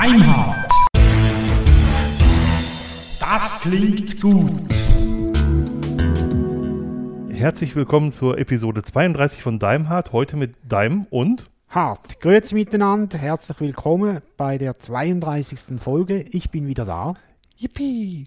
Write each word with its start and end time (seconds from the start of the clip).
Deimhardt. 0.00 0.72
Das 3.20 3.60
klingt 3.60 4.18
gut. 4.18 4.72
Herzlich 7.28 7.76
willkommen 7.76 8.10
zur 8.10 8.38
Episode 8.38 8.82
32 8.82 9.42
von 9.42 9.58
Daimhardt. 9.58 10.12
Heute 10.12 10.38
mit 10.38 10.54
Daim 10.66 11.06
und 11.10 11.50
Hart. 11.68 12.18
Grüezi 12.20 12.54
miteinander, 12.54 13.18
herzlich 13.18 13.60
willkommen 13.60 14.20
bei 14.38 14.56
der 14.56 14.78
32. 14.78 15.78
Folge. 15.78 16.24
Ich 16.30 16.48
bin 16.48 16.66
wieder 16.66 16.86
da. 16.86 17.12
Yippie! 17.58 18.24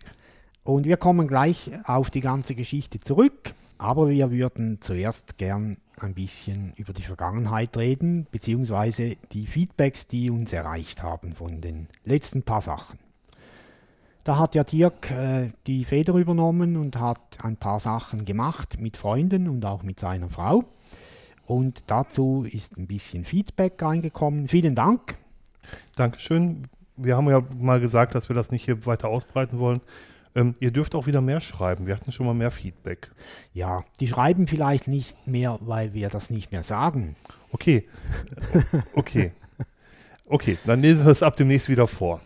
Und 0.64 0.86
wir 0.86 0.98
kommen 0.98 1.28
gleich 1.28 1.72
auf 1.86 2.12
die 2.12 2.22
ganze 2.22 2.54
Geschichte 2.54 3.00
zurück. 3.00 3.56
Aber 3.80 4.10
wir 4.10 4.30
würden 4.30 4.78
zuerst 4.80 5.40
gern 5.40 5.78
ein 6.00 6.14
bisschen 6.14 6.74
über 6.76 6.94
die 6.94 7.04
Vergangenheit 7.04 7.78
reden, 7.78 8.28
beziehungsweise 8.32 9.16
die 9.32 9.48
Feedbacks, 9.48 10.08
die 10.08 10.30
uns 10.30 10.54
erreicht 10.54 11.04
haben 11.04 11.34
von 11.34 11.62
den 11.62 11.88
letzten 12.04 12.44
paar 12.44 12.62
Sachen. 12.62 13.00
Da 14.24 14.40
hat 14.40 14.56
ja 14.56 14.64
Dirk 14.64 15.12
äh, 15.12 15.52
die 15.68 15.84
Feder 15.84 16.14
übernommen 16.14 16.78
und 16.78 16.98
hat 16.98 17.40
ein 17.44 17.58
paar 17.58 17.80
Sachen 17.80 18.24
gemacht 18.24 18.80
mit 18.80 18.96
Freunden 18.96 19.50
und 19.50 19.66
auch 19.66 19.84
mit 19.84 20.00
seiner 20.00 20.30
Frau. 20.30 20.64
Und 21.46 21.84
dazu 21.88 22.46
ist 22.50 22.78
ein 22.78 22.88
bisschen 22.88 23.26
Feedback 23.26 23.82
reingekommen. 23.82 24.48
Vielen 24.48 24.76
Dank. 24.76 25.16
Dankeschön. 25.96 26.68
Wir 26.96 27.18
haben 27.18 27.30
ja 27.30 27.44
mal 27.58 27.82
gesagt, 27.82 28.16
dass 28.16 28.30
wir 28.30 28.36
das 28.36 28.52
nicht 28.52 28.64
hier 28.64 28.86
weiter 28.86 29.10
ausbreiten 29.10 29.60
wollen. 29.60 29.82
Ähm, 30.36 30.56
ihr 30.60 30.72
dürft 30.72 30.96
auch 30.96 31.06
wieder 31.06 31.22
mehr 31.22 31.42
schreiben. 31.42 31.86
Wir 31.86 31.96
hatten 31.96 32.12
schon 32.12 32.26
mal 32.26 32.34
mehr 32.34 32.52
Feedback. 32.52 33.12
Ja, 33.54 33.84
die 34.00 34.08
schreiben 34.08 34.48
vielleicht 34.48 34.88
nicht 34.88 35.28
mehr, 35.28 35.60
weil 35.62 35.94
wir 35.94 36.10
das 36.10 36.30
nicht 36.30 36.52
mehr 36.52 36.64
sagen. 36.64 37.16
Okay. 37.52 37.88
Okay. 38.94 39.32
Okay, 40.26 40.58
dann 40.66 40.82
lesen 40.82 41.06
wir 41.06 41.12
es 41.12 41.22
ab 41.22 41.36
demnächst 41.36 41.70
wieder 41.70 41.86
vor. 41.86 42.22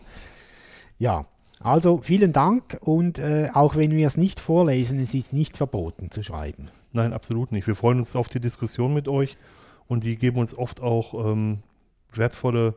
Ja, 0.98 1.26
also 1.60 1.98
vielen 1.98 2.32
Dank 2.32 2.78
und 2.80 3.18
äh, 3.18 3.50
auch 3.52 3.76
wenn 3.76 3.90
wir 3.90 4.06
es 4.06 4.16
nicht 4.16 4.38
vorlesen, 4.38 5.00
es 5.00 5.12
ist 5.14 5.32
nicht 5.32 5.56
verboten 5.56 6.10
zu 6.10 6.22
schreiben. 6.22 6.68
Nein, 6.92 7.12
absolut 7.12 7.52
nicht. 7.52 7.66
Wir 7.66 7.74
freuen 7.74 7.98
uns 7.98 8.14
auf 8.14 8.28
die 8.28 8.40
Diskussion 8.40 8.94
mit 8.94 9.08
euch 9.08 9.36
und 9.88 10.04
die 10.04 10.16
geben 10.16 10.38
uns 10.38 10.56
oft 10.56 10.80
auch 10.80 11.14
ähm, 11.14 11.58
wertvolle 12.12 12.74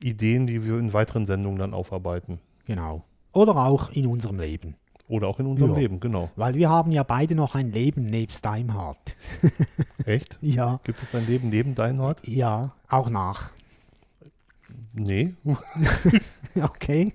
Ideen, 0.00 0.46
die 0.46 0.64
wir 0.64 0.78
in 0.78 0.92
weiteren 0.92 1.26
Sendungen 1.26 1.58
dann 1.58 1.74
aufarbeiten. 1.74 2.38
Genau. 2.66 3.04
Oder 3.32 3.56
auch 3.56 3.90
in 3.90 4.06
unserem 4.06 4.38
Leben. 4.40 4.76
Oder 5.08 5.28
auch 5.28 5.38
in 5.40 5.46
unserem 5.46 5.72
Ja. 5.72 5.78
Leben, 5.78 6.00
genau. 6.00 6.30
Weil 6.36 6.54
wir 6.54 6.68
haben 6.68 6.92
ja 6.92 7.02
beide 7.02 7.34
noch 7.34 7.54
ein 7.54 7.72
Leben 7.72 8.04
nebst 8.04 8.44
Daimhardt. 8.44 9.16
Echt? 10.04 10.38
Ja. 10.42 10.80
Gibt 10.84 11.02
es 11.02 11.14
ein 11.14 11.26
Leben 11.26 11.48
neben 11.48 11.74
Deinhard? 11.74 12.26
Ja, 12.26 12.74
auch 12.88 13.08
nach. 13.10 13.50
Nee. 14.92 15.34
Okay. 16.60 17.12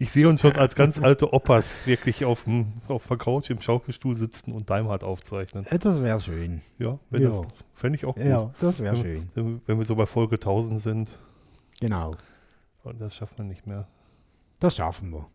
Ich 0.00 0.10
sehe 0.10 0.28
uns 0.28 0.40
schon 0.40 0.56
als 0.56 0.74
ganz 0.74 1.00
alte 1.00 1.32
Opas 1.32 1.86
wirklich 1.86 2.24
auf, 2.24 2.44
dem, 2.44 2.72
auf 2.88 3.06
der 3.06 3.16
Couch 3.16 3.48
im 3.50 3.60
Schaukelstuhl 3.60 4.16
sitzen 4.16 4.50
und 4.52 4.68
Daimhardt 4.70 5.04
aufzeichnen. 5.04 5.64
Äh, 5.70 5.78
Das 5.78 6.02
wäre 6.02 6.20
schön. 6.20 6.60
Ja, 6.80 6.98
wenn 7.10 7.22
Ja. 7.22 7.28
das 7.28 7.42
fände 7.74 7.96
ich 7.96 8.04
auch 8.06 8.16
gut. 8.16 8.24
Ja, 8.24 8.50
das 8.60 8.80
wäre 8.80 8.96
schön. 8.96 9.28
Wenn, 9.34 9.60
wenn 9.66 9.78
wir 9.78 9.84
so 9.84 9.94
bei 9.94 10.06
Folge 10.06 10.34
1000 10.36 10.80
sind, 10.80 11.16
Genau. 11.80 12.16
und 12.82 13.00
das 13.00 13.14
schafft 13.14 13.38
man 13.38 13.46
nicht 13.46 13.66
mehr. 13.68 13.86
Das 14.64 14.76
schaffen 14.76 15.12
wir. 15.12 15.26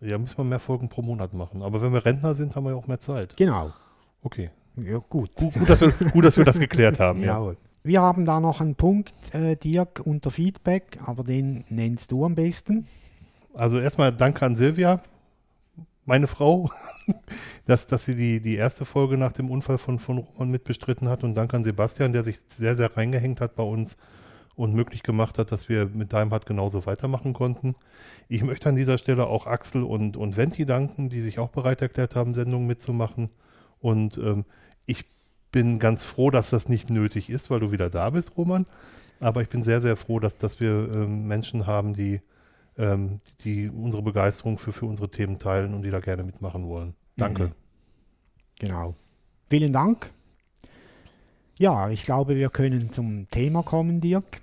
Ja, 0.00 0.18
müssen 0.18 0.38
wir 0.38 0.44
mehr 0.44 0.60
Folgen 0.60 0.88
pro 0.88 1.02
Monat 1.02 1.34
machen. 1.34 1.62
Aber 1.62 1.82
wenn 1.82 1.92
wir 1.92 2.04
Rentner 2.04 2.36
sind, 2.36 2.54
haben 2.54 2.62
wir 2.62 2.70
ja 2.70 2.76
auch 2.76 2.86
mehr 2.86 3.00
Zeit. 3.00 3.36
Genau. 3.36 3.72
Okay. 4.22 4.50
Ja, 4.76 4.98
gut. 4.98 5.34
Gut, 5.34 5.54
gut, 5.54 5.68
dass, 5.68 5.80
wir, 5.80 5.90
gut 5.90 6.24
dass 6.24 6.36
wir 6.36 6.44
das 6.44 6.60
geklärt 6.60 7.00
haben. 7.00 7.18
Ja. 7.18 7.38
Jawohl. 7.38 7.56
Wir 7.82 8.00
haben 8.02 8.24
da 8.24 8.38
noch 8.38 8.60
einen 8.60 8.76
Punkt, 8.76 9.12
äh, 9.34 9.56
Dirk, 9.56 10.00
unter 10.04 10.30
Feedback, 10.30 10.98
aber 11.04 11.24
den 11.24 11.64
nennst 11.70 12.12
du 12.12 12.24
am 12.24 12.36
besten. 12.36 12.86
Also 13.52 13.80
erstmal 13.80 14.12
danke 14.12 14.46
an 14.46 14.54
Silvia, 14.54 15.00
meine 16.04 16.28
Frau, 16.28 16.70
dass, 17.66 17.88
dass 17.88 18.04
sie 18.04 18.14
die, 18.14 18.40
die 18.40 18.54
erste 18.54 18.84
Folge 18.84 19.18
nach 19.18 19.32
dem 19.32 19.50
Unfall 19.50 19.78
von, 19.78 19.98
von 19.98 20.18
Roman 20.18 20.52
mitbestritten 20.52 21.08
hat. 21.08 21.24
Und 21.24 21.34
danke 21.34 21.56
an 21.56 21.64
Sebastian, 21.64 22.12
der 22.12 22.22
sich 22.22 22.38
sehr, 22.46 22.76
sehr 22.76 22.96
reingehängt 22.96 23.40
hat 23.40 23.56
bei 23.56 23.64
uns 23.64 23.96
und 24.58 24.74
möglich 24.74 25.04
gemacht 25.04 25.38
hat, 25.38 25.52
dass 25.52 25.68
wir 25.68 25.86
mit 25.86 26.12
Daimhardt 26.12 26.44
genauso 26.44 26.84
weitermachen 26.84 27.32
konnten. 27.32 27.76
Ich 28.28 28.42
möchte 28.42 28.68
an 28.68 28.74
dieser 28.74 28.98
Stelle 28.98 29.28
auch 29.28 29.46
Axel 29.46 29.84
und, 29.84 30.16
und 30.16 30.36
Venti 30.36 30.66
danken, 30.66 31.08
die 31.10 31.20
sich 31.20 31.38
auch 31.38 31.50
bereit 31.50 31.80
erklärt 31.80 32.16
haben, 32.16 32.34
Sendungen 32.34 32.66
mitzumachen. 32.66 33.30
Und 33.78 34.18
ähm, 34.18 34.44
ich 34.84 35.04
bin 35.52 35.78
ganz 35.78 36.04
froh, 36.04 36.30
dass 36.30 36.50
das 36.50 36.68
nicht 36.68 36.90
nötig 36.90 37.30
ist, 37.30 37.50
weil 37.50 37.60
du 37.60 37.70
wieder 37.70 37.88
da 37.88 38.10
bist, 38.10 38.36
Roman. 38.36 38.66
Aber 39.20 39.42
ich 39.42 39.48
bin 39.48 39.62
sehr, 39.62 39.80
sehr 39.80 39.96
froh, 39.96 40.18
dass, 40.18 40.38
dass 40.38 40.58
wir 40.58 40.90
ähm, 40.92 41.28
Menschen 41.28 41.68
haben, 41.68 41.94
die, 41.94 42.20
ähm, 42.76 43.20
die 43.44 43.68
unsere 43.68 44.02
Begeisterung 44.02 44.58
für, 44.58 44.72
für 44.72 44.86
unsere 44.86 45.08
Themen 45.08 45.38
teilen 45.38 45.72
und 45.72 45.84
die 45.84 45.90
da 45.90 46.00
gerne 46.00 46.24
mitmachen 46.24 46.66
wollen. 46.66 46.94
Danke. 47.16 47.44
Mhm. 47.44 47.52
Genau. 48.58 48.94
Vielen 49.48 49.72
Dank. 49.72 50.10
Ja, 51.58 51.90
ich 51.90 52.04
glaube, 52.04 52.36
wir 52.36 52.50
können 52.50 52.92
zum 52.92 53.28
Thema 53.30 53.64
kommen, 53.64 54.00
Dirk. 54.00 54.40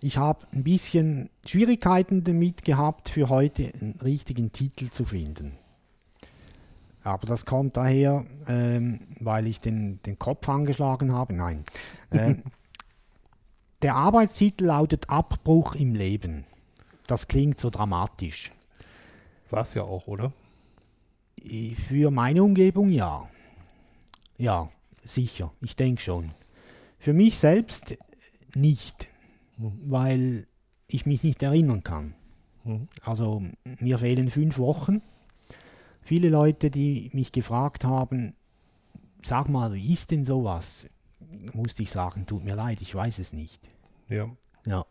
Ich 0.00 0.18
habe 0.18 0.46
ein 0.52 0.62
bisschen 0.62 1.30
Schwierigkeiten 1.44 2.22
damit 2.22 2.64
gehabt, 2.64 3.08
für 3.08 3.28
heute 3.28 3.72
einen 3.80 3.98
richtigen 4.00 4.52
Titel 4.52 4.90
zu 4.90 5.04
finden. 5.04 5.58
Aber 7.02 7.26
das 7.26 7.44
kommt 7.44 7.76
daher, 7.76 8.24
ähm, 8.46 9.00
weil 9.18 9.48
ich 9.48 9.60
den, 9.60 10.00
den 10.02 10.16
Kopf 10.16 10.48
angeschlagen 10.48 11.12
habe. 11.12 11.34
Nein. 11.34 11.64
Ähm, 12.12 12.44
der 13.82 13.96
Arbeitstitel 13.96 14.66
lautet 14.66 15.10
Abbruch 15.10 15.74
im 15.74 15.96
Leben. 15.96 16.44
Das 17.08 17.26
klingt 17.26 17.58
so 17.58 17.68
dramatisch. 17.68 18.52
War 19.50 19.62
es 19.62 19.74
ja 19.74 19.82
auch, 19.82 20.06
oder? 20.06 20.32
Für 21.88 22.12
meine 22.12 22.44
Umgebung 22.44 22.90
ja. 22.90 23.28
Ja, 24.38 24.68
sicher. 25.04 25.52
Ich 25.60 25.76
denke 25.76 26.02
schon. 26.02 26.32
Für 26.98 27.12
mich 27.12 27.38
selbst 27.38 27.96
nicht, 28.54 29.08
weil 29.56 30.46
ich 30.88 31.06
mich 31.06 31.22
nicht 31.22 31.42
erinnern 31.42 31.82
kann. 31.82 32.14
Mhm. 32.64 32.88
Also 33.02 33.42
mir 33.80 33.98
fehlen 33.98 34.30
fünf 34.30 34.58
Wochen. 34.58 35.02
Viele 36.02 36.28
Leute, 36.28 36.70
die 36.70 37.10
mich 37.12 37.32
gefragt 37.32 37.84
haben, 37.84 38.34
sag 39.22 39.48
mal, 39.48 39.72
wie 39.74 39.92
ist 39.92 40.10
denn 40.10 40.24
sowas? 40.24 40.86
Musste 41.52 41.82
ich 41.82 41.90
sagen, 41.90 42.26
tut 42.26 42.44
mir 42.44 42.54
leid, 42.54 42.80
ich 42.80 42.94
weiß 42.94 43.18
es 43.18 43.32
nicht. 43.32 43.60
Ja. 44.08 44.30
Ja. 44.66 44.84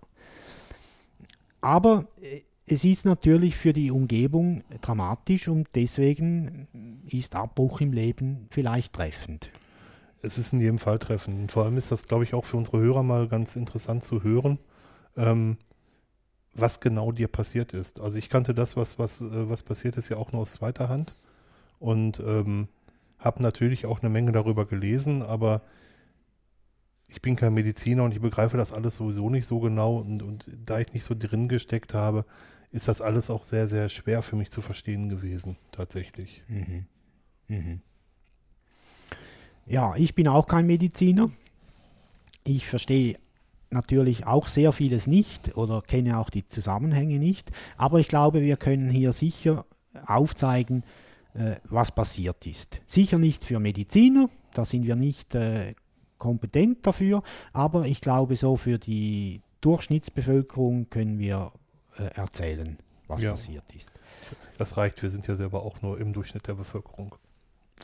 Aber 1.61 2.07
äh, 2.21 2.41
es 2.65 2.83
ist 2.85 3.05
natürlich 3.05 3.55
für 3.55 3.73
die 3.73 3.91
Umgebung 3.91 4.63
dramatisch 4.81 5.47
und 5.47 5.67
deswegen 5.75 7.03
ist 7.09 7.35
Abbruch 7.35 7.81
im 7.81 7.91
Leben 7.91 8.47
vielleicht 8.49 8.93
treffend. 8.93 9.49
Es 10.23 10.37
ist 10.37 10.53
in 10.53 10.61
jedem 10.61 10.79
Fall 10.79 10.97
treffend. 10.97 11.39
Und 11.39 11.51
vor 11.51 11.65
allem 11.65 11.77
ist 11.77 11.91
das, 11.91 12.07
glaube 12.07 12.23
ich, 12.23 12.33
auch 12.33 12.45
für 12.45 12.57
unsere 12.57 12.79
Hörer 12.79 13.03
mal 13.03 13.27
ganz 13.27 13.55
interessant 13.55 14.03
zu 14.03 14.23
hören, 14.23 14.57
ähm, 15.15 15.57
was 16.55 16.79
genau 16.79 17.11
dir 17.11 17.27
passiert 17.27 17.73
ist. 17.73 17.99
Also 17.99 18.17
ich 18.17 18.29
kannte 18.29 18.53
das, 18.53 18.77
was, 18.77 18.97
was, 18.97 19.21
äh, 19.21 19.49
was 19.49 19.63
passiert 19.63 19.97
ist, 19.97 20.09
ja 20.09 20.17
auch 20.17 20.31
nur 20.31 20.41
aus 20.41 20.53
zweiter 20.53 20.89
Hand 20.89 21.15
und 21.79 22.19
ähm, 22.25 22.69
habe 23.19 23.43
natürlich 23.43 23.85
auch 23.85 24.01
eine 24.01 24.09
Menge 24.09 24.31
darüber 24.31 24.65
gelesen, 24.65 25.21
aber 25.21 25.61
ich 27.09 27.21
bin 27.21 27.35
kein 27.35 27.53
Mediziner 27.53 28.03
und 28.03 28.13
ich 28.13 28.21
begreife 28.21 28.57
das 28.57 28.73
alles 28.73 28.95
sowieso 28.95 29.29
nicht 29.29 29.45
so 29.45 29.59
genau 29.59 29.97
und, 29.97 30.23
und 30.23 30.49
da 30.65 30.79
ich 30.79 30.93
nicht 30.93 31.03
so 31.03 31.15
drin 31.17 31.47
gesteckt 31.47 31.93
habe, 31.93 32.25
ist 32.71 32.87
das 32.87 33.01
alles 33.01 33.29
auch 33.29 33.43
sehr, 33.43 33.67
sehr 33.67 33.89
schwer 33.89 34.21
für 34.21 34.35
mich 34.35 34.51
zu 34.51 34.61
verstehen 34.61 35.09
gewesen, 35.09 35.57
tatsächlich. 35.71 36.43
Ja, 39.65 39.95
ich 39.95 40.15
bin 40.15 40.27
auch 40.27 40.47
kein 40.47 40.65
Mediziner. 40.67 41.29
Ich 42.43 42.67
verstehe 42.67 43.17
natürlich 43.69 44.27
auch 44.27 44.47
sehr 44.47 44.71
vieles 44.71 45.07
nicht 45.07 45.57
oder 45.57 45.81
kenne 45.81 46.19
auch 46.19 46.29
die 46.29 46.47
Zusammenhänge 46.47 47.17
nicht. 47.19 47.51
Aber 47.77 47.99
ich 47.99 48.07
glaube, 48.07 48.41
wir 48.41 48.57
können 48.57 48.89
hier 48.89 49.13
sicher 49.13 49.65
aufzeigen, 50.05 50.83
äh, 51.33 51.55
was 51.63 51.91
passiert 51.91 52.45
ist. 52.45 52.81
Sicher 52.87 53.17
nicht 53.17 53.43
für 53.45 53.59
Mediziner, 53.59 54.29
da 54.53 54.65
sind 54.65 54.85
wir 54.85 54.95
nicht 54.95 55.33
äh, 55.35 55.73
kompetent 56.17 56.85
dafür, 56.85 57.23
aber 57.53 57.85
ich 57.85 58.01
glaube, 58.01 58.35
so 58.35 58.55
für 58.57 58.77
die 58.79 59.41
Durchschnittsbevölkerung 59.61 60.89
können 60.89 61.19
wir 61.19 61.51
äh, 61.97 62.03
erzählen, 62.15 62.77
was 63.07 63.21
Ja. 63.21 63.31
passiert 63.31 63.63
ist. 63.75 63.91
Das 64.57 64.77
reicht, 64.77 65.01
wir 65.01 65.09
sind 65.09 65.27
ja 65.27 65.35
selber 65.35 65.63
auch 65.63 65.81
nur 65.81 65.99
im 65.99 66.13
Durchschnitt 66.13 66.47
der 66.47 66.53
Bevölkerung. 66.53 67.15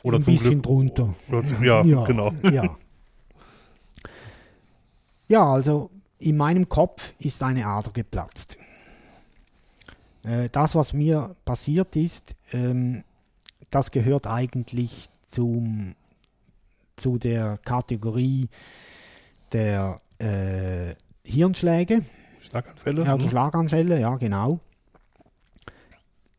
Ein 0.04 0.24
bisschen 0.24 0.62
drunter. 0.62 1.14
Oder 1.28 1.44
zum, 1.44 1.62
ja, 1.62 1.82
genau. 1.82 2.32
Ja. 2.42 2.76
ja, 5.28 5.44
also 5.44 5.90
in 6.18 6.36
meinem 6.36 6.68
Kopf 6.68 7.14
ist 7.18 7.42
eine 7.42 7.66
Ader 7.66 7.90
geplatzt. 7.92 8.58
Äh, 10.22 10.48
das, 10.50 10.74
was 10.74 10.92
mir 10.92 11.34
passiert 11.44 11.96
ist, 11.96 12.34
ähm, 12.52 13.04
das 13.70 13.90
gehört 13.90 14.26
eigentlich 14.26 15.08
zum, 15.28 15.94
zu 16.96 17.18
der 17.18 17.58
Kategorie 17.64 18.48
der 19.52 20.00
äh, 20.18 20.94
Hirnschläge. 21.24 22.02
Schlaganfälle? 22.40 23.04
Ja, 23.04 23.14
hm? 23.14 23.28
Schlaganfälle, 23.28 24.00
ja, 24.00 24.16
genau. 24.16 24.60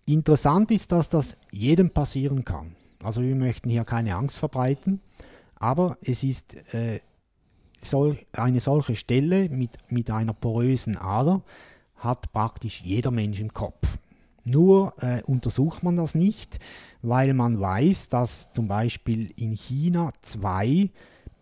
Interessant 0.05 0.71
ist, 0.71 0.91
dass 0.91 1.09
das 1.09 1.37
jedem 1.51 1.89
passieren 1.89 2.43
kann. 2.43 2.75
Also 3.03 3.21
wir 3.21 3.35
möchten 3.35 3.69
hier 3.69 3.83
keine 3.83 4.15
Angst 4.15 4.37
verbreiten, 4.37 5.01
aber 5.55 5.97
es 6.01 6.23
ist 6.23 6.73
äh, 6.73 6.99
sol 7.81 8.17
eine 8.33 8.59
solche 8.59 8.95
Stelle 8.95 9.49
mit, 9.49 9.71
mit 9.89 10.09
einer 10.11 10.33
porösen 10.33 10.97
Ader 10.97 11.41
hat 11.95 12.31
praktisch 12.31 12.81
jeder 12.81 13.11
Mensch 13.11 13.39
im 13.39 13.53
Kopf. 13.53 13.99
Nur 14.43 14.93
äh, 14.97 15.21
untersucht 15.23 15.83
man 15.83 15.95
das 15.95 16.15
nicht, 16.15 16.59
weil 17.01 17.33
man 17.33 17.59
weiß, 17.59 18.09
dass 18.09 18.51
zum 18.53 18.67
Beispiel 18.67 19.31
in 19.37 19.51
China 19.51 20.11
zwei 20.23 20.89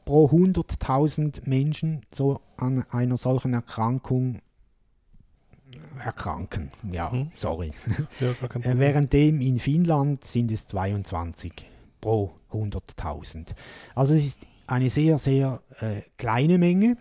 pro 0.04 0.28
100.000 0.28 1.48
Menschen 1.48 2.02
so 2.14 2.42
an 2.58 2.84
einer 2.90 3.18
solchen 3.18 3.54
Erkrankung 3.54 4.40
erkranken. 6.04 6.72
Ja, 6.92 7.10
Mhm. 7.10 7.32
sorry. 7.36 7.72
Ja, 8.20 8.32
Äh. 8.64 8.78
Währenddem 8.78 9.42
in 9.42 9.60
Finnland 9.60 10.26
sind 10.26 10.52
es 10.52 10.68
22 10.68 11.54
pro 12.02 12.32
100.000. 12.52 13.48
Also 13.96 14.14
es 14.14 14.26
ist 14.26 14.48
eine 14.68 14.90
sehr, 14.90 15.18
sehr 15.18 15.62
äh, 15.80 16.02
kleine 16.18 16.58
Menge 16.58 16.98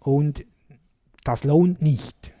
und 0.00 0.44
das 1.24 1.44
lohnt 1.44 1.82
nicht, 1.82 2.32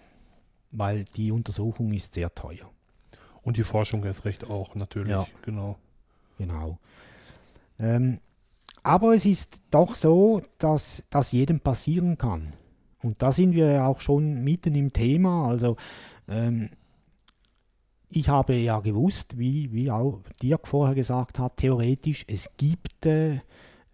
weil 0.70 1.04
die 1.16 1.30
Untersuchung 1.30 1.92
ist 1.92 2.14
sehr 2.14 2.34
teuer. 2.34 2.70
Und 3.42 3.56
die 3.56 3.62
Forschung 3.64 4.04
erst 4.04 4.24
recht 4.24 4.44
auch, 4.48 4.74
natürlich. 4.74 5.10
Ja. 5.10 5.26
Genau. 5.42 5.76
Genau. 6.38 6.78
Ähm, 7.78 8.18
aber 8.82 9.14
es 9.14 9.24
ist 9.26 9.60
doch 9.70 9.94
so, 9.94 10.42
dass 10.58 11.04
das 11.10 11.32
jedem 11.32 11.60
passieren 11.60 12.18
kann. 12.18 12.52
Und 13.02 13.20
da 13.20 13.32
sind 13.32 13.52
wir 13.54 13.70
ja 13.72 13.86
auch 13.86 14.00
schon 14.00 14.42
mitten 14.44 14.74
im 14.74 14.92
Thema. 14.92 15.48
Also 15.48 15.76
ähm, 16.28 16.70
ich 18.08 18.28
habe 18.28 18.54
ja 18.54 18.80
gewusst, 18.80 19.38
wie, 19.38 19.72
wie 19.72 19.90
auch 19.90 20.20
Dirk 20.42 20.68
vorher 20.68 20.94
gesagt 20.94 21.38
hat, 21.38 21.56
theoretisch, 21.56 22.24
es 22.28 22.48
gibt 22.58 23.06
äh, 23.06 23.40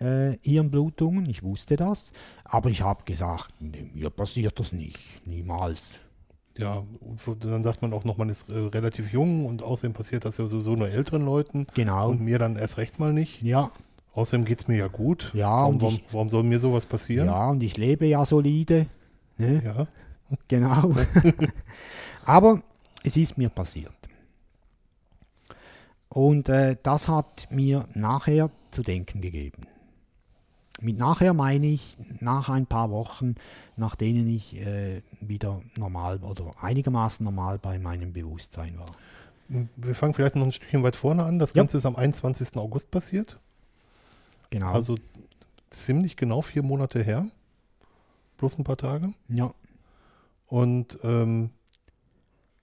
äh, 0.00 0.36
Hirnblutungen, 0.42 1.26
ich 1.26 1.42
wusste 1.42 1.76
das, 1.76 2.12
aber 2.44 2.68
ich 2.70 2.82
habe 2.82 3.04
gesagt, 3.04 3.50
nee, 3.60 3.88
mir 3.94 4.10
passiert 4.10 4.58
das 4.58 4.72
nicht, 4.72 5.24
niemals. 5.26 5.98
Ja, 6.56 6.82
dann 7.40 7.62
sagt 7.62 7.82
man 7.82 7.92
auch 7.92 8.02
noch, 8.02 8.16
man 8.16 8.28
ist 8.28 8.48
äh, 8.48 8.52
relativ 8.58 9.12
jung 9.12 9.46
und 9.46 9.62
außerdem 9.62 9.92
passiert 9.94 10.24
das 10.24 10.38
ja 10.38 10.48
sowieso 10.48 10.74
nur 10.74 10.88
älteren 10.88 11.24
Leuten 11.24 11.68
Genau. 11.74 12.10
und 12.10 12.20
mir 12.20 12.40
dann 12.40 12.56
erst 12.56 12.78
recht 12.78 12.98
mal 12.98 13.12
nicht. 13.12 13.42
Ja, 13.42 13.70
Außerdem 14.14 14.44
geht 14.44 14.62
es 14.62 14.66
mir 14.66 14.76
ja 14.78 14.88
gut. 14.88 15.30
Ja, 15.32 15.48
warum, 15.60 15.74
und 15.76 15.82
warum, 15.82 15.94
ich- 15.94 16.04
warum 16.10 16.28
soll 16.28 16.42
mir 16.42 16.58
sowas 16.58 16.84
passieren? 16.86 17.26
ja, 17.26 17.50
und 17.50 17.62
ich 17.62 17.76
lebe 17.76 18.04
ja 18.06 18.24
solide. 18.24 18.86
Ne? 19.38 19.62
Ja. 19.64 19.86
Genau. 20.46 20.94
Aber 22.26 22.62
es 23.02 23.16
ist 23.16 23.38
mir 23.38 23.48
passiert. 23.48 23.94
Und 26.10 26.50
äh, 26.50 26.76
das 26.82 27.08
hat 27.08 27.48
mir 27.50 27.86
nachher 27.94 28.50
zu 28.70 28.82
denken 28.82 29.22
gegeben. 29.22 29.66
Mit 30.82 30.98
nachher 30.98 31.32
meine 31.32 31.66
ich 31.66 31.96
nach 32.20 32.50
ein 32.50 32.66
paar 32.66 32.90
Wochen, 32.90 33.36
nach 33.76 33.96
denen 33.96 34.28
ich 34.28 34.56
äh, 34.60 35.00
wieder 35.20 35.62
normal 35.78 36.18
oder 36.18 36.54
einigermaßen 36.60 37.24
normal 37.24 37.58
bei 37.58 37.78
meinem 37.78 38.12
Bewusstsein 38.12 38.78
war. 38.78 38.94
Wir 39.76 39.94
fangen 39.94 40.12
vielleicht 40.12 40.36
noch 40.36 40.44
ein 40.44 40.52
Stückchen 40.52 40.82
weit 40.82 40.94
vorne 40.96 41.24
an. 41.24 41.38
Das 41.38 41.54
Ja. 41.54 41.62
Ganze 41.62 41.78
ist 41.78 41.86
am 41.86 41.96
21. 41.96 42.54
August 42.56 42.90
passiert. 42.90 43.40
Genau. 44.50 44.72
Also 44.72 44.96
ziemlich 45.70 46.16
genau 46.16 46.42
vier 46.42 46.62
Monate 46.62 47.02
her. 47.02 47.26
Bloß 48.38 48.58
ein 48.58 48.64
paar 48.64 48.76
Tage. 48.76 49.12
ja, 49.28 49.52
Und 50.46 50.98
ähm, 51.02 51.50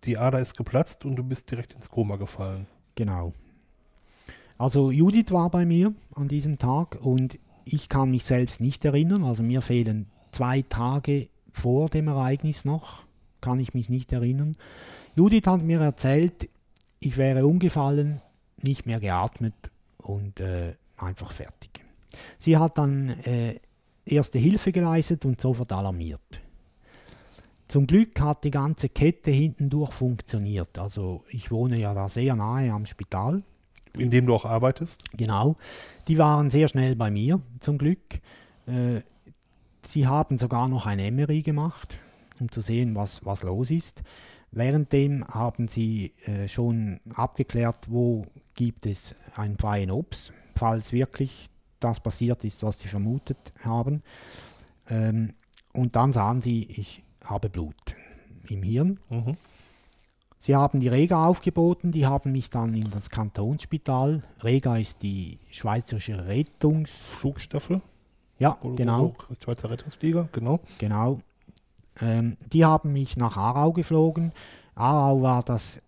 die 0.05 0.17
Ader 0.17 0.39
ist 0.39 0.57
geplatzt 0.57 1.05
und 1.05 1.15
du 1.15 1.23
bist 1.23 1.51
direkt 1.51 1.73
ins 1.73 1.89
Koma 1.89 2.15
gefallen. 2.15 2.67
Genau. 2.95 3.33
Also 4.57 4.89
Judith 4.89 5.31
war 5.31 5.49
bei 5.49 5.65
mir 5.65 5.93
an 6.15 6.27
diesem 6.27 6.57
Tag 6.57 6.97
und 7.01 7.37
ich 7.65 7.89
kann 7.89 8.11
mich 8.11 8.23
selbst 8.23 8.61
nicht 8.61 8.85
erinnern. 8.85 9.23
Also 9.23 9.43
mir 9.43 9.61
fehlen 9.61 10.07
zwei 10.31 10.61
Tage 10.61 11.27
vor 11.51 11.89
dem 11.89 12.07
Ereignis 12.07 12.63
noch, 12.63 13.03
kann 13.41 13.59
ich 13.59 13.73
mich 13.73 13.89
nicht 13.89 14.13
erinnern. 14.13 14.55
Judith 15.15 15.45
hat 15.45 15.61
mir 15.61 15.81
erzählt, 15.81 16.49
ich 16.99 17.17
wäre 17.17 17.45
umgefallen, 17.45 18.21
nicht 18.61 18.85
mehr 18.85 18.99
geatmet 18.99 19.53
und 19.97 20.39
äh, 20.39 20.75
einfach 20.97 21.31
fertig. 21.31 21.83
Sie 22.37 22.57
hat 22.57 22.77
dann 22.77 23.09
äh, 23.25 23.55
erste 24.05 24.39
Hilfe 24.39 24.71
geleistet 24.71 25.25
und 25.25 25.41
sofort 25.41 25.71
alarmiert. 25.71 26.41
Zum 27.67 27.87
Glück 27.87 28.19
hat 28.19 28.43
die 28.43 28.51
ganze 28.51 28.89
Kette 28.89 29.31
hinten 29.31 29.69
durch 29.69 29.91
funktioniert. 29.91 30.77
Also 30.77 31.23
ich 31.29 31.49
wohne 31.49 31.77
ja 31.77 31.93
da 31.93 32.09
sehr 32.09 32.35
nahe 32.35 32.71
am 32.71 32.85
Spital. 32.85 33.41
In 33.97 34.11
dem 34.11 34.27
du 34.27 34.35
auch 34.35 34.45
arbeitest. 34.45 35.03
Genau. 35.17 35.55
Die 36.07 36.17
waren 36.17 36.49
sehr 36.49 36.67
schnell 36.67 36.95
bei 36.95 37.09
mir, 37.09 37.41
zum 37.59 37.77
Glück. 37.77 38.21
Äh, 38.67 39.01
sie 39.83 40.05
haben 40.05 40.37
sogar 40.37 40.69
noch 40.69 40.85
ein 40.85 41.15
MRI 41.15 41.41
gemacht, 41.41 41.99
um 42.39 42.51
zu 42.51 42.61
sehen, 42.61 42.93
was, 42.93 43.25
was 43.25 43.41
los 43.41 43.71
ist. 43.71 44.03
Währenddem 44.51 45.25
haben 45.27 45.67
sie 45.67 46.13
äh, 46.25 46.47
schon 46.47 46.99
abgeklärt, 47.13 47.87
wo 47.89 48.25
gibt 48.53 48.85
es 48.85 49.15
einen 49.35 49.57
freien 49.57 49.91
Ops, 49.91 50.31
falls 50.55 50.93
wirklich 50.93 51.49
das 51.79 51.99
passiert 51.99 52.43
ist, 52.43 52.63
was 52.63 52.79
sie 52.79 52.87
vermutet 52.87 53.53
haben. 53.63 54.03
Ähm, 54.89 55.33
und 55.73 55.95
dann 55.95 56.11
sahen 56.11 56.41
sie, 56.41 56.63
ich 56.63 57.03
habe 57.23 57.49
Blut 57.49 57.95
im 58.49 58.63
Hirn. 58.63 58.99
Mhm. 59.09 59.37
Sie 60.39 60.55
haben 60.55 60.79
die 60.79 60.87
Rega 60.87 61.25
aufgeboten, 61.25 61.91
die 61.91 62.05
haben 62.05 62.31
mich 62.31 62.51
dann 62.51 62.75
in 62.75 62.91
das 62.91 63.09
Kantonsspital. 63.09 64.21
Rega 64.43 64.77
ist 64.77 65.01
die 65.01 65.39
schweizerische 65.49 66.27
Rettungs... 66.27 67.13
Flugstaffel. 67.19 67.81
Ja, 68.37 68.57
Oder- 68.61 68.75
genau, 68.75 69.15
Schweizer 69.43 69.69
Rettungsflieger, 69.71 70.29
genau. 70.31 70.59
genau. 70.77 71.19
Ähm, 71.99 72.37
die 72.51 72.65
haben 72.65 72.93
mich 72.93 73.17
nach 73.17 73.37
Aarau 73.37 73.71
geflogen. 73.71 74.33
Aarau 74.75 75.21
war 75.21 75.41
das 75.41 75.81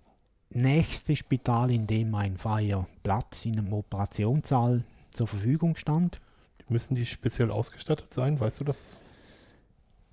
nächste 0.50 1.16
Spital, 1.16 1.72
in 1.72 1.86
dem 1.86 2.16
ein 2.16 2.38
freier 2.38 2.88
Platz 3.04 3.46
in 3.46 3.60
einem 3.60 3.74
Operationssaal 3.74 4.84
zur 5.18 5.28
Verfügung 5.28 5.76
stand. 5.76 6.22
Müssen 6.70 6.96
die 6.96 7.06
speziell 7.06 7.52
ausgestattet 7.52 8.14
sein? 8.14 8.40
Weißt 8.40 8.60
du 8.60 8.64
das? 8.64 8.88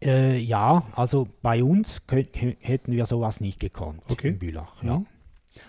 Äh, 0.03 0.39
ja, 0.39 0.83
also 0.95 1.29
bei 1.43 1.63
uns 1.65 2.07
könnt, 2.07 2.31
hä- 2.35 2.57
hätten 2.61 2.93
wir 2.93 3.07
sowas 3.07 3.41
nicht 3.41 3.61
gekonnt 3.61 4.03
Okay. 4.09 4.29
in 4.31 4.39
Bülach. 4.39 4.83
Ja. 4.83 4.99
Mhm. 4.99 5.07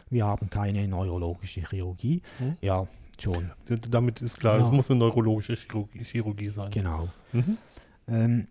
Wir 0.09 0.25
haben 0.25 0.49
keine 0.49 0.87
neurologische 0.87 1.61
Chirurgie. 1.67 2.21
Mhm. 2.39 2.57
Ja, 2.61 2.87
schon, 3.19 3.51
Damit 3.89 4.21
ist 4.21 4.39
klar, 4.39 4.59
Ja. 4.59 4.65
es 4.65 4.71
muss 4.71 4.89
eine 4.89 4.99
neurologische 4.99 5.55
Chirurgie, 5.55 6.03
Chirurgie 6.03 6.49
sein. 6.49 6.71
genau. 6.71 7.07
Mhm. 7.33 7.57
Ähm, 8.07 8.47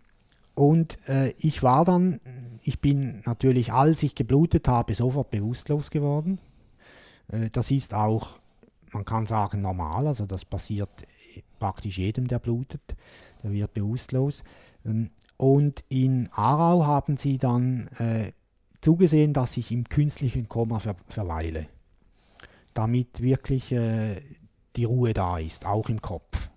und 0.55 0.97
äh, 1.09 1.33
ich 1.37 1.61
war 1.63 1.83
dann, 1.85 2.19
ich 2.63 2.79
bin 2.79 3.21
natürlich, 3.25 3.71
als 3.73 4.01
ich 4.03 4.15
geblutet 4.15 4.67
habe, 4.67 4.93
sofort 4.95 5.29
bewusstlos 5.29 5.91
geworden. 5.91 6.39
Äh, 7.31 7.49
das 7.51 7.69
ist 7.71 7.93
auch, 7.93 8.39
man 8.91 9.05
kann 9.05 9.25
sagen, 9.25 9.61
normal, 9.61 10.07
also 10.07 10.25
das 10.25 10.45
passiert 10.45 10.89
praktisch 11.59 11.97
jedem, 11.97 12.27
der 12.27 12.39
blutet, 12.39 12.81
der 13.43 13.51
wird 13.51 13.73
bewusstlos. 13.73 14.43
Ähm, 14.85 15.09
und 15.37 15.83
in 15.89 16.29
Aarau 16.31 16.85
haben 16.85 17.17
sie 17.17 17.37
dann 17.37 17.87
äh, 17.97 18.31
zugesehen, 18.81 19.33
dass 19.33 19.57
ich 19.57 19.71
im 19.71 19.83
künstlichen 19.85 20.47
Koma 20.47 20.79
ver 20.79 20.95
verweile, 21.07 21.67
damit 22.73 23.21
wirklich 23.21 23.71
äh, 23.71 24.21
die 24.75 24.85
Ruhe 24.85 25.13
da 25.13 25.37
ist, 25.37 25.65
auch 25.65 25.89
im 25.89 26.01
Kopf. 26.01 26.49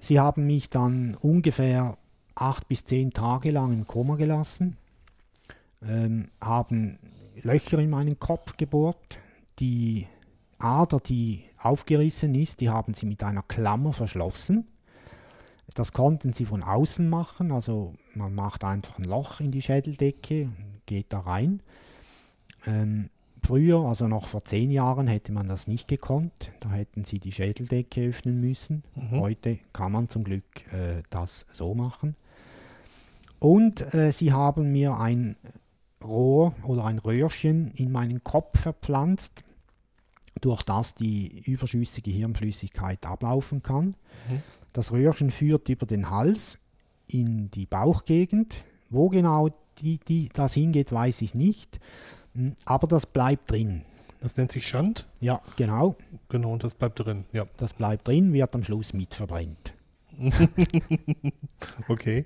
Sie 0.00 0.18
haben 0.18 0.46
mich 0.46 0.68
dann 0.70 1.14
ungefähr 1.14 1.96
acht 2.34 2.68
bis 2.68 2.84
zehn 2.84 3.12
Tage 3.12 3.50
lang 3.50 3.72
im 3.72 3.86
Koma 3.86 4.16
gelassen, 4.16 4.76
ähm, 5.86 6.30
haben 6.40 6.98
Löcher 7.42 7.78
in 7.78 7.90
meinen 7.90 8.18
Kopf 8.18 8.56
gebohrt. 8.56 9.18
Die 9.60 10.06
Ader, 10.64 10.98
die 10.98 11.44
aufgerissen 11.60 12.34
ist, 12.34 12.60
die 12.60 12.70
haben 12.70 12.94
sie 12.94 13.06
mit 13.06 13.22
einer 13.22 13.42
Klammer 13.42 13.92
verschlossen. 13.92 14.66
Das 15.74 15.92
konnten 15.92 16.32
sie 16.32 16.44
von 16.44 16.62
außen 16.62 17.08
machen, 17.08 17.50
also 17.50 17.94
man 18.14 18.34
macht 18.34 18.64
einfach 18.64 18.98
ein 18.98 19.04
Loch 19.04 19.40
in 19.40 19.50
die 19.50 19.62
Schädeldecke, 19.62 20.50
geht 20.86 21.12
da 21.12 21.20
rein. 21.20 21.62
Ähm, 22.66 23.10
früher, 23.44 23.80
also 23.80 24.08
noch 24.08 24.28
vor 24.28 24.44
zehn 24.44 24.70
Jahren, 24.70 25.06
hätte 25.06 25.32
man 25.32 25.48
das 25.48 25.66
nicht 25.66 25.88
gekonnt. 25.88 26.52
Da 26.60 26.70
hätten 26.70 27.04
sie 27.04 27.18
die 27.18 27.32
Schädeldecke 27.32 28.08
öffnen 28.08 28.40
müssen. 28.40 28.82
Mhm. 28.94 29.20
Heute 29.20 29.58
kann 29.72 29.92
man 29.92 30.08
zum 30.08 30.24
Glück 30.24 30.44
äh, 30.72 31.02
das 31.10 31.46
so 31.52 31.74
machen. 31.74 32.16
Und 33.38 33.94
äh, 33.94 34.12
sie 34.12 34.32
haben 34.32 34.72
mir 34.72 34.96
ein 34.98 35.36
Rohr 36.02 36.54
oder 36.62 36.84
ein 36.84 36.98
Röhrchen 36.98 37.70
in 37.72 37.90
meinen 37.90 38.22
Kopf 38.22 38.60
verpflanzt, 38.60 39.42
durch 40.40 40.62
das 40.62 40.94
die 40.94 41.42
überschüssige 41.44 42.10
Hirnflüssigkeit 42.10 43.04
ablaufen 43.06 43.62
kann. 43.62 43.94
Mhm. 44.28 44.42
Das 44.72 44.92
Röhrchen 44.92 45.30
führt 45.30 45.68
über 45.68 45.86
den 45.86 46.10
Hals 46.10 46.58
in 47.06 47.50
die 47.50 47.66
Bauchgegend. 47.66 48.64
Wo 48.90 49.08
genau 49.08 49.50
die, 49.78 49.98
die 49.98 50.28
das 50.32 50.54
hingeht, 50.54 50.92
weiß 50.92 51.22
ich 51.22 51.34
nicht. 51.34 51.80
Hm, 52.34 52.54
Aber 52.64 52.86
das 52.86 53.06
bleibt 53.06 53.50
drin. 53.50 53.82
Das 54.20 54.36
nennt 54.36 54.52
sich 54.52 54.66
Schand. 54.66 55.06
Ja, 55.20 55.42
genau. 55.56 55.96
Genau, 56.28 56.52
und 56.52 56.64
das 56.64 56.74
bleibt 56.74 56.98
drin. 56.98 57.24
Ja, 57.32 57.46
Das 57.58 57.74
bleibt 57.74 58.08
drin, 58.08 58.32
wird 58.32 58.54
am 58.54 58.64
Schluss 58.64 58.92
mitverbrennt. 58.94 59.74
okay. 61.88 62.24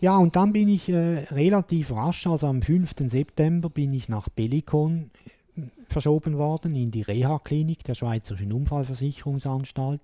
Ja, 0.00 0.16
und 0.16 0.36
dann 0.36 0.52
bin 0.52 0.68
ich 0.68 0.88
äh, 0.88 1.24
relativ 1.30 1.92
rasch, 1.92 2.26
also 2.26 2.46
am 2.46 2.62
5. 2.62 2.92
September, 3.06 3.68
bin 3.68 3.92
ich 3.92 4.08
nach 4.08 4.28
Bellikon 4.28 5.10
verschoben 5.92 6.38
worden 6.38 6.74
in 6.74 6.90
die 6.90 7.02
Reha-Klinik 7.02 7.84
der 7.84 7.94
Schweizerischen 7.94 8.52
Unfallversicherungsanstalt 8.52 10.00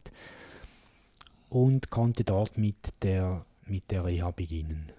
und 1.49 1.90
konnte 1.90 2.25
dort 2.25 2.59
mit 2.59 2.76
der, 3.02 3.45
mit 3.66 3.90
der 3.90 4.05
Reha 4.05 4.31
beginnen. 4.31 4.90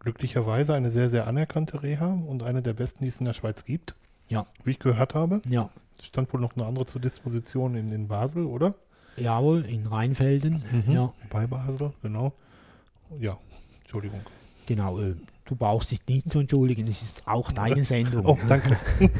Glücklicherweise 0.00 0.74
eine 0.74 0.90
sehr, 0.90 1.08
sehr 1.10 1.26
anerkannte 1.26 1.82
Reha 1.82 2.12
und 2.28 2.42
eine 2.42 2.62
der 2.62 2.72
besten, 2.74 3.04
die 3.04 3.08
es 3.08 3.18
in 3.18 3.26
der 3.26 3.32
Schweiz 3.34 3.64
gibt. 3.64 3.94
Ja, 4.28 4.46
Wie 4.64 4.72
ich 4.72 4.78
gehört 4.78 5.14
habe, 5.14 5.40
ja, 5.48 5.70
stand 6.02 6.32
wohl 6.32 6.40
noch 6.40 6.54
eine 6.54 6.66
andere 6.66 6.84
zur 6.86 7.00
Disposition 7.00 7.74
in, 7.74 7.90
in 7.92 8.08
Basel, 8.08 8.44
oder? 8.44 8.74
jawohl, 9.16 9.64
in 9.64 9.86
Rheinfelden. 9.86 10.62
Ja, 10.86 11.12
Bei 11.30 11.46
Basel, 11.48 11.92
genau. 12.02 12.32
Ja, 13.18 13.36
Entschuldigung. 13.80 14.20
genau. 14.66 15.00
Äh, 15.00 15.16
du 15.46 15.56
brauchst 15.56 15.90
dich 15.90 16.00
nicht 16.06 16.30
zu 16.30 16.38
entschuldigen, 16.40 16.86
es 16.86 17.02
ist 17.02 17.26
auch 17.26 17.50
deine 17.50 17.82
Sendung. 17.84 18.24
Oh, 18.26 18.38
danke. 18.48 18.78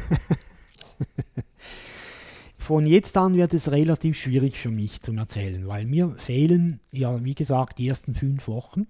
Von 2.56 2.86
jetzt 2.86 3.16
an 3.16 3.34
wird 3.34 3.54
es 3.54 3.70
relativ 3.70 4.18
schwierig 4.18 4.58
für 4.58 4.70
mich 4.70 5.00
zum 5.00 5.16
Erzählen, 5.18 5.66
weil 5.68 5.86
mir 5.86 6.10
fehlen 6.10 6.80
ja, 6.90 7.24
wie 7.24 7.34
gesagt, 7.34 7.78
die 7.78 7.88
ersten 7.88 8.14
fünf 8.14 8.48
Wochen. 8.48 8.86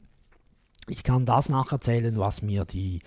Ich 0.88 1.04
kann 1.04 1.26
das 1.26 1.48
nacherzählen, 1.50 2.18
was 2.18 2.40
mir 2.42 2.64
die, 2.64 3.00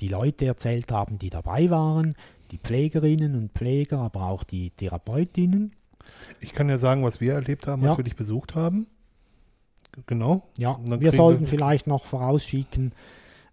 die 0.00 0.08
Leute 0.08 0.46
erzählt 0.46 0.90
haben, 0.90 1.18
die 1.18 1.28
dabei 1.30 1.68
waren, 1.70 2.14
die 2.50 2.58
Pflegerinnen 2.58 3.34
und 3.34 3.52
Pfleger, 3.52 3.98
aber 3.98 4.22
auch 4.28 4.42
die 4.42 4.70
Therapeutinnen. 4.70 5.72
Ich 6.40 6.52
kann 6.54 6.68
ja 6.70 6.78
sagen, 6.78 7.04
was 7.04 7.20
wir 7.20 7.34
erlebt 7.34 7.66
haben, 7.66 7.82
als 7.84 7.92
Ja. 7.92 7.98
wir 7.98 8.04
dich 8.04 8.16
besucht 8.16 8.54
haben. 8.54 8.86
Genau. 10.06 10.42
Ja, 10.56 10.78
wir 10.82 11.12
sollten 11.12 11.42
wir- 11.42 11.48
vielleicht 11.48 11.86
noch 11.86 12.06
vorausschicken, 12.06 12.92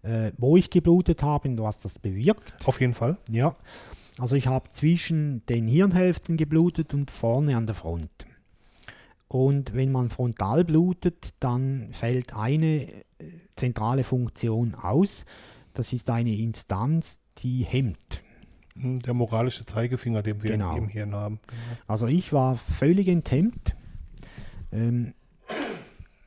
äh, 0.01 0.31
wo 0.38 0.55
ich 0.57 0.69
geblutet 0.69 1.22
habe 1.24 1.50
und 1.50 1.57
was 1.62 1.81
das 1.81 2.00
bewirkt. 2.00 2.53
Auf 2.65 2.79
jeden 2.79 2.93
Fall. 2.93 3.17
Ja, 3.29 3.55
also 4.20 4.36
ich 4.36 4.48
habe 4.48 4.72
zwischen 4.74 5.46
den 5.48 5.67
Hirnhälften 5.67 6.38
geblutet 6.38 6.93
und 6.93 7.12
vorne 7.12 7.58
an 7.58 7.65
der 7.65 7.75
Front. 7.75 8.10
Und 9.27 9.74
wenn 9.74 9.91
man 9.91 10.10
frontal 10.10 10.63
blutet, 10.63 11.34
dann 11.39 11.89
fällt 11.91 12.36
eine 12.36 12.88
äh, 12.88 13.01
zentrale 13.55 14.03
Funktion 14.03 14.75
aus. 14.75 15.25
Das 15.74 15.91
ist 15.93 16.10
eine 16.12 16.36
Instanz, 16.36 17.17
die 17.39 17.63
hemmt. 17.63 18.22
Hm, 18.75 19.00
Der 19.00 19.15
moralische 19.15 19.65
Zeigefinger, 19.65 20.22
den 20.22 20.43
wir 20.43 20.51
Genau. 20.51 20.77
im 20.77 20.88
Hirn 20.88 21.15
haben. 21.15 21.39
Also 21.88 22.05
ich 22.05 22.32
war 22.32 22.58
völlig 22.58 23.08
enthemmt. 23.08 23.75
Ähm, 24.72 25.13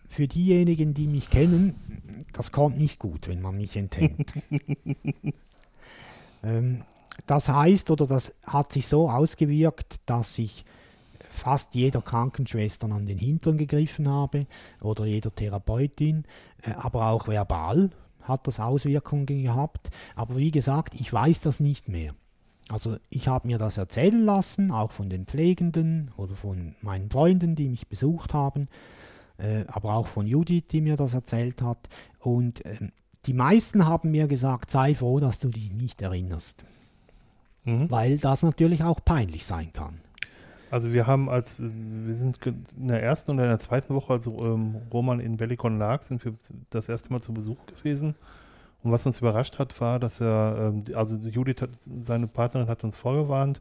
für 0.08 0.26
diejenigen, 0.26 0.94
die 0.94 1.06
mich 1.06 1.30
kennen, 1.30 2.24
das 2.32 2.50
kommt 2.50 2.78
nicht 2.78 2.98
gut, 2.98 3.28
wenn 3.28 3.40
man 3.40 3.56
mich 3.56 3.76
enthemmt. 3.76 4.32
ähm, 6.42 6.82
das 7.26 7.48
heißt, 7.48 7.90
oder 7.90 8.06
das 8.06 8.34
hat 8.44 8.72
sich 8.72 8.86
so 8.86 9.10
ausgewirkt, 9.10 9.96
dass 10.06 10.38
ich 10.38 10.64
fast 11.30 11.74
jeder 11.74 12.02
Krankenschwester 12.02 12.90
an 12.90 13.06
den 13.06 13.18
Hintern 13.18 13.58
gegriffen 13.58 14.08
habe 14.08 14.46
oder 14.80 15.04
jeder 15.04 15.34
Therapeutin, 15.34 16.24
äh, 16.62 16.70
aber 16.72 17.10
auch 17.10 17.28
verbal 17.28 17.90
hat 18.22 18.46
das 18.46 18.58
Auswirkungen 18.58 19.26
gehabt. 19.26 19.90
Aber 20.14 20.36
wie 20.36 20.50
gesagt, 20.50 20.94
ich 21.00 21.12
weiß 21.12 21.42
das 21.42 21.60
nicht 21.60 21.88
mehr. 21.88 22.14
Also 22.68 22.96
ich 23.08 23.28
habe 23.28 23.46
mir 23.46 23.58
das 23.58 23.76
erzählen 23.76 24.24
lassen, 24.24 24.72
auch 24.72 24.90
von 24.90 25.08
den 25.08 25.26
Pflegenden 25.26 26.10
oder 26.16 26.34
von 26.34 26.74
meinen 26.80 27.10
Freunden, 27.10 27.54
die 27.54 27.68
mich 27.68 27.86
besucht 27.86 28.34
haben, 28.34 28.66
äh, 29.38 29.64
aber 29.68 29.94
auch 29.94 30.08
von 30.08 30.26
Judith, 30.26 30.64
die 30.72 30.80
mir 30.80 30.96
das 30.96 31.14
erzählt 31.14 31.62
hat. 31.62 31.88
Und 32.18 32.66
ähm, 32.66 32.90
die 33.26 33.34
meisten 33.34 33.86
haben 33.86 34.10
mir 34.10 34.26
gesagt, 34.26 34.70
sei 34.70 34.94
froh, 34.94 35.20
dass 35.20 35.38
du 35.38 35.48
dich 35.48 35.72
nicht 35.72 36.02
erinnerst, 36.02 36.64
Mhm. 37.66 37.90
weil 37.90 38.16
das 38.16 38.42
natürlich 38.42 38.82
auch 38.84 39.00
peinlich 39.04 39.44
sein 39.44 39.72
kann. 39.72 40.00
Also 40.70 40.92
wir 40.92 41.06
haben 41.06 41.28
als, 41.28 41.60
äh, 41.60 41.70
wir 42.04 42.14
sind 42.14 42.38
in 42.46 42.88
der 42.88 43.02
ersten 43.02 43.32
und 43.32 43.38
in 43.38 43.48
der 43.48 43.58
zweiten 43.58 43.94
Woche, 43.94 44.14
als 44.14 44.26
ähm, 44.26 44.76
Roman 44.92 45.20
in 45.20 45.36
Bellikon 45.36 45.78
lag, 45.78 46.02
sind 46.02 46.24
wir 46.24 46.34
das 46.70 46.88
erste 46.88 47.12
Mal 47.12 47.20
zu 47.20 47.34
Besuch 47.34 47.66
gewesen. 47.66 48.14
Und 48.82 48.92
was 48.92 49.04
uns 49.04 49.18
überrascht 49.18 49.58
hat, 49.58 49.80
war, 49.80 49.98
dass 49.98 50.20
er, 50.20 50.72
ähm, 50.74 50.82
also 50.94 51.16
Judith, 51.16 51.60
hat, 51.60 51.70
seine 52.04 52.28
Partnerin, 52.28 52.68
hat 52.68 52.84
uns 52.84 52.96
vorgewarnt, 52.96 53.60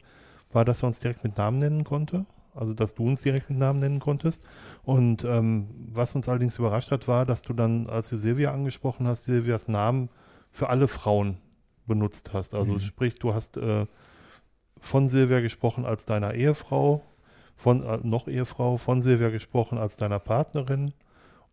war, 0.53 0.65
dass 0.65 0.83
er 0.83 0.88
uns 0.88 1.00
direkt 1.00 1.24
mit 1.24 1.38
Namen 1.38 1.57
nennen 1.57 1.83
konnte. 1.83 2.25
Also, 2.53 2.74
dass 2.74 2.95
du 2.95 3.05
uns 3.05 3.21
direkt 3.21 3.50
mit 3.50 3.59
Namen 3.59 3.79
nennen 3.79 4.00
konntest. 4.00 4.45
Und 4.83 5.25
ähm, 5.25 5.67
was 5.91 6.15
uns 6.15 6.29
allerdings 6.29 6.57
überrascht 6.57 6.91
hat, 6.91 7.07
war, 7.07 7.25
dass 7.25 7.41
du 7.41 7.53
dann, 7.53 7.89
als 7.89 8.09
du 8.09 8.17
Silvia 8.17 8.53
angesprochen 8.53 9.07
hast, 9.07 9.25
Silvias 9.25 9.67
Namen 9.67 10.09
für 10.51 10.69
alle 10.69 10.88
Frauen 10.88 11.38
benutzt 11.88 12.34
hast. 12.34 12.54
Also 12.54 12.74
Mhm. 12.74 12.80
sprich, 12.80 13.20
du 13.20 13.34
hast 13.34 13.58
äh, 13.58 13.86
von 14.80 15.08
Silvia 15.10 15.39
gesprochen 15.39 15.86
als 15.86 16.06
deiner 16.06 16.34
Ehefrau, 16.34 17.01
von 17.56 17.84
äh, 17.84 18.00
noch 18.04 18.27
Ehefrau, 18.27 18.77
von 18.77 19.01
Silvia 19.01 19.30
gesprochen 19.30 19.77
als 19.77 19.98
deiner 19.98 20.20
Partnerin 20.20 20.94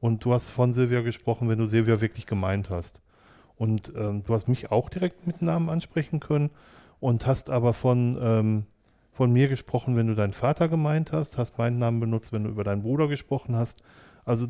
und 0.01 0.25
du 0.25 0.33
hast 0.33 0.49
von 0.49 0.73
Silvia 0.73 1.01
gesprochen, 1.03 1.49
wenn 1.49 1.59
du 1.59 1.67
Silvia 1.67 2.01
wirklich 2.01 2.27
gemeint 2.27 2.71
hast. 2.71 3.01
Und 3.57 3.93
ähm, 3.97 4.25
du 4.25 4.35
hast 4.35 4.49
mich 4.49 4.73
auch 4.73 4.89
direkt 4.89 5.27
mit 5.27 5.43
Namen 5.43 5.69
ansprechen 5.69 6.19
können 6.19 6.51
und 6.99 7.27
hast 7.27 7.51
aber 7.51 7.73
von, 7.75 8.19
ähm, 8.21 8.67
von 9.13 9.33
mir 9.33 9.49
gesprochen, 9.49 9.95
wenn 9.97 10.09
du 10.09 10.15
deinen 10.15 10.33
Vater 10.33 10.69
gemeint 10.69 11.13
hast, 11.13 11.39
hast 11.39 11.59
meinen 11.59 11.79
Namen 11.79 12.01
benutzt, 12.01 12.33
wenn 12.33 12.45
du 12.45 12.51
über 12.51 12.65
deinen 12.65 12.83
Bruder 12.83 13.07
gesprochen 13.07 13.55
hast. 13.55 13.83
Also 14.25 14.49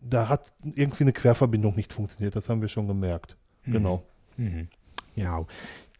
da 0.00 0.28
hat 0.28 0.52
irgendwie 0.62 1.04
eine 1.04 1.12
Querverbindung 1.12 1.74
nicht 1.74 1.92
funktioniert, 1.92 2.36
das 2.36 2.48
haben 2.48 2.60
wir 2.60 2.68
schon 2.68 2.86
gemerkt. 2.86 3.36
Genau. 3.64 4.04
Mhm. 4.36 4.68
Genau. 5.14 5.46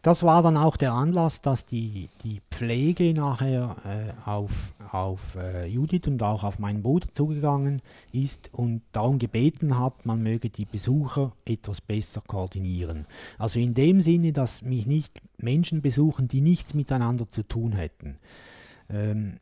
Das 0.03 0.23
war 0.23 0.41
dann 0.41 0.55
auch 0.55 0.77
der 0.77 0.93
Anlass, 0.93 1.41
dass 1.41 1.65
die, 1.65 2.07
die 2.23 2.39
Pflege 2.49 3.13
nachher 3.13 3.75
äh, 3.83 4.29
auf, 4.29 4.73
auf 4.89 5.35
äh, 5.35 5.65
Judith 5.65 6.07
und 6.07 6.23
auch 6.23 6.45
auf 6.45 6.59
meinen 6.59 6.81
Bruder 6.81 7.07
zugegangen 7.13 7.81
ist 8.13 8.53
und 8.53 8.83
darum 8.93 9.19
gebeten 9.19 9.77
hat, 9.77 10.05
man 10.05 10.23
möge 10.23 10.49
die 10.49 10.63
Besucher 10.63 11.33
etwas 11.45 11.81
besser 11.81 12.21
koordinieren. 12.25 13.05
Also 13.37 13.59
in 13.59 13.73
dem 13.73 14.01
Sinne, 14.01 14.31
dass 14.31 14.61
mich 14.61 14.85
nicht 14.85 15.21
Menschen 15.39 15.81
besuchen, 15.81 16.29
die 16.29 16.41
nichts 16.41 16.73
miteinander 16.73 17.29
zu 17.29 17.43
tun 17.43 17.73
hätten. 17.73 18.17
Ähm, 18.89 19.39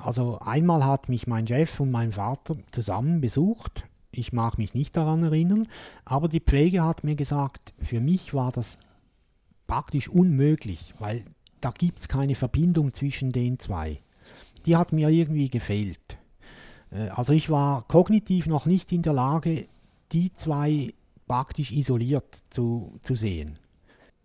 also 0.00 0.38
einmal 0.38 0.84
hat 0.84 1.08
mich 1.08 1.26
mein 1.26 1.46
Chef 1.46 1.80
und 1.80 1.90
mein 1.90 2.12
Vater 2.12 2.56
zusammen 2.70 3.20
besucht. 3.20 3.84
Ich 4.16 4.32
mag 4.32 4.58
mich 4.58 4.74
nicht 4.74 4.96
daran 4.96 5.22
erinnern, 5.22 5.68
aber 6.04 6.28
die 6.28 6.40
Pflege 6.40 6.82
hat 6.82 7.04
mir 7.04 7.16
gesagt, 7.16 7.74
für 7.78 8.00
mich 8.00 8.34
war 8.34 8.50
das 8.50 8.78
praktisch 9.66 10.08
unmöglich, 10.08 10.94
weil 10.98 11.24
da 11.60 11.70
gibt 11.70 12.00
es 12.00 12.08
keine 12.08 12.34
Verbindung 12.34 12.94
zwischen 12.94 13.32
den 13.32 13.58
zwei. 13.58 14.00
Die 14.64 14.76
hat 14.76 14.92
mir 14.92 15.08
irgendwie 15.08 15.50
gefehlt. 15.50 16.18
Äh, 16.90 17.08
Also 17.08 17.32
ich 17.32 17.50
war 17.50 17.82
kognitiv 17.88 18.46
noch 18.46 18.66
nicht 18.66 18.92
in 18.92 19.02
der 19.02 19.12
Lage, 19.12 19.66
die 20.12 20.32
zwei 20.34 20.92
praktisch 21.26 21.72
isoliert 21.72 22.36
zu, 22.50 22.98
zu 23.02 23.16
sehen. 23.16 23.58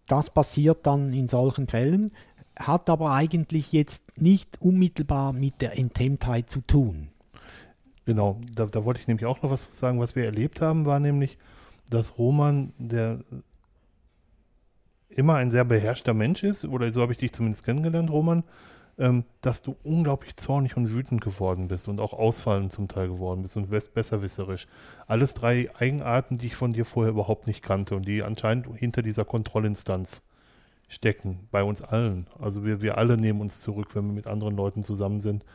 Das 0.07 0.29
passiert 0.29 0.85
dann 0.85 1.11
in 1.13 1.27
solchen 1.27 1.67
Fällen, 1.67 2.11
hat 2.59 2.89
aber 2.89 3.13
eigentlich 3.13 3.71
jetzt 3.71 4.17
nicht 4.17 4.61
unmittelbar 4.61 5.33
mit 5.33 5.61
der 5.61 5.77
Enthemmtheit 5.77 6.49
zu 6.49 6.61
tun. 6.61 7.10
Genau, 8.05 8.41
da, 8.53 8.65
da 8.65 8.83
wollte 8.83 8.99
ich 8.99 9.07
nämlich 9.07 9.25
auch 9.25 9.41
noch 9.43 9.51
was 9.51 9.69
sagen. 9.73 9.99
Was 9.99 10.15
wir 10.15 10.25
erlebt 10.25 10.61
haben, 10.61 10.85
war 10.85 10.99
nämlich, 10.99 11.37
dass 11.89 12.17
Roman, 12.17 12.73
der 12.77 13.19
immer 15.09 15.35
ein 15.35 15.51
sehr 15.51 15.65
beherrschter 15.65 16.13
Mensch 16.13 16.43
ist, 16.43 16.65
oder 16.65 16.89
so 16.91 17.01
habe 17.01 17.11
ich 17.11 17.19
dich 17.19 17.33
zumindest 17.33 17.63
kennengelernt, 17.63 18.09
Roman, 18.09 18.43
ähm, 18.97 19.25
dass 19.41 19.61
du 19.61 19.75
unglaublich 19.83 20.35
zornig 20.37 20.77
und 20.77 20.93
wütend 20.93 21.21
geworden 21.21 21.67
bist 21.67 21.87
und 21.87 21.99
auch 21.99 22.13
ausfallend 22.13 22.71
zum 22.71 22.87
Teil 22.87 23.07
geworden 23.07 23.43
bist 23.43 23.55
und 23.55 23.69
besserwisserisch. 23.69 24.67
Alles 25.07 25.33
drei 25.33 25.69
Eigenarten, 25.75 26.37
die 26.37 26.47
ich 26.47 26.55
von 26.55 26.71
dir 26.71 26.85
vorher 26.85 27.11
überhaupt 27.11 27.45
nicht 27.45 27.61
kannte 27.61 27.95
und 27.95 28.07
die 28.07 28.23
anscheinend 28.23 28.67
hinter 28.77 29.01
dieser 29.01 29.25
Kontrollinstanz 29.25 30.23
stecken, 30.87 31.47
bei 31.51 31.63
uns 31.63 31.81
allen. 31.81 32.27
Also 32.39 32.65
wir, 32.65 32.81
wir 32.81 32.97
alle 32.97 33.17
nehmen 33.17 33.41
uns 33.41 33.61
zurück, 33.61 33.95
wenn 33.95 34.07
wir 34.07 34.13
mit 34.13 34.27
anderen 34.27 34.55
Leuten 34.55 34.81
zusammen 34.81 35.21
sind 35.21 35.45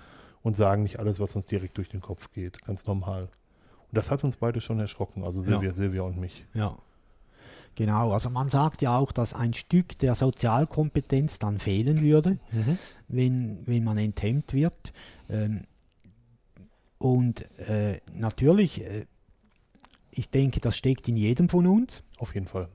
und 0.46 0.54
sagen 0.54 0.84
nicht 0.84 1.00
alles, 1.00 1.18
was 1.18 1.34
uns 1.34 1.44
direkt 1.44 1.76
durch 1.76 1.88
den 1.88 2.00
Kopf 2.00 2.30
geht. 2.30 2.64
Ganz 2.64 2.86
normal. 2.86 3.22
Und 3.22 3.30
das 3.90 4.12
hat 4.12 4.22
uns 4.22 4.36
beide 4.36 4.60
schon 4.60 4.78
erschrocken, 4.78 5.24
also 5.24 5.40
Silvia, 5.40 5.74
Silvia 5.74 6.02
und 6.02 6.18
mich. 6.18 6.44
Ja. 6.54 6.78
Genau, 7.74 8.12
also 8.12 8.30
man 8.30 8.48
sagt 8.48 8.80
ja 8.80 8.96
auch, 8.96 9.10
dass 9.10 9.34
ein 9.34 9.54
Stück 9.54 9.98
der 9.98 10.14
Sozialkompetenz 10.14 11.40
dann 11.40 11.58
fehlen 11.58 12.00
würde, 12.00 12.38
wenn, 13.08 13.66
wenn 13.66 13.82
man 13.82 13.98
enthemmt 13.98 14.54
wird. 14.54 14.92
Ähm, 15.28 15.64
und 16.98 17.40
äh, 17.58 17.98
natürlich, 18.14 18.82
äh, 18.82 19.06
ich 20.12 20.30
denke, 20.30 20.60
das 20.60 20.76
steckt 20.76 21.08
in 21.08 21.16
jedem 21.16 21.48
von 21.48 21.66
uns. 21.66 22.04
Auf 22.18 22.36
jeden 22.36 22.46
Fall. 22.46 22.68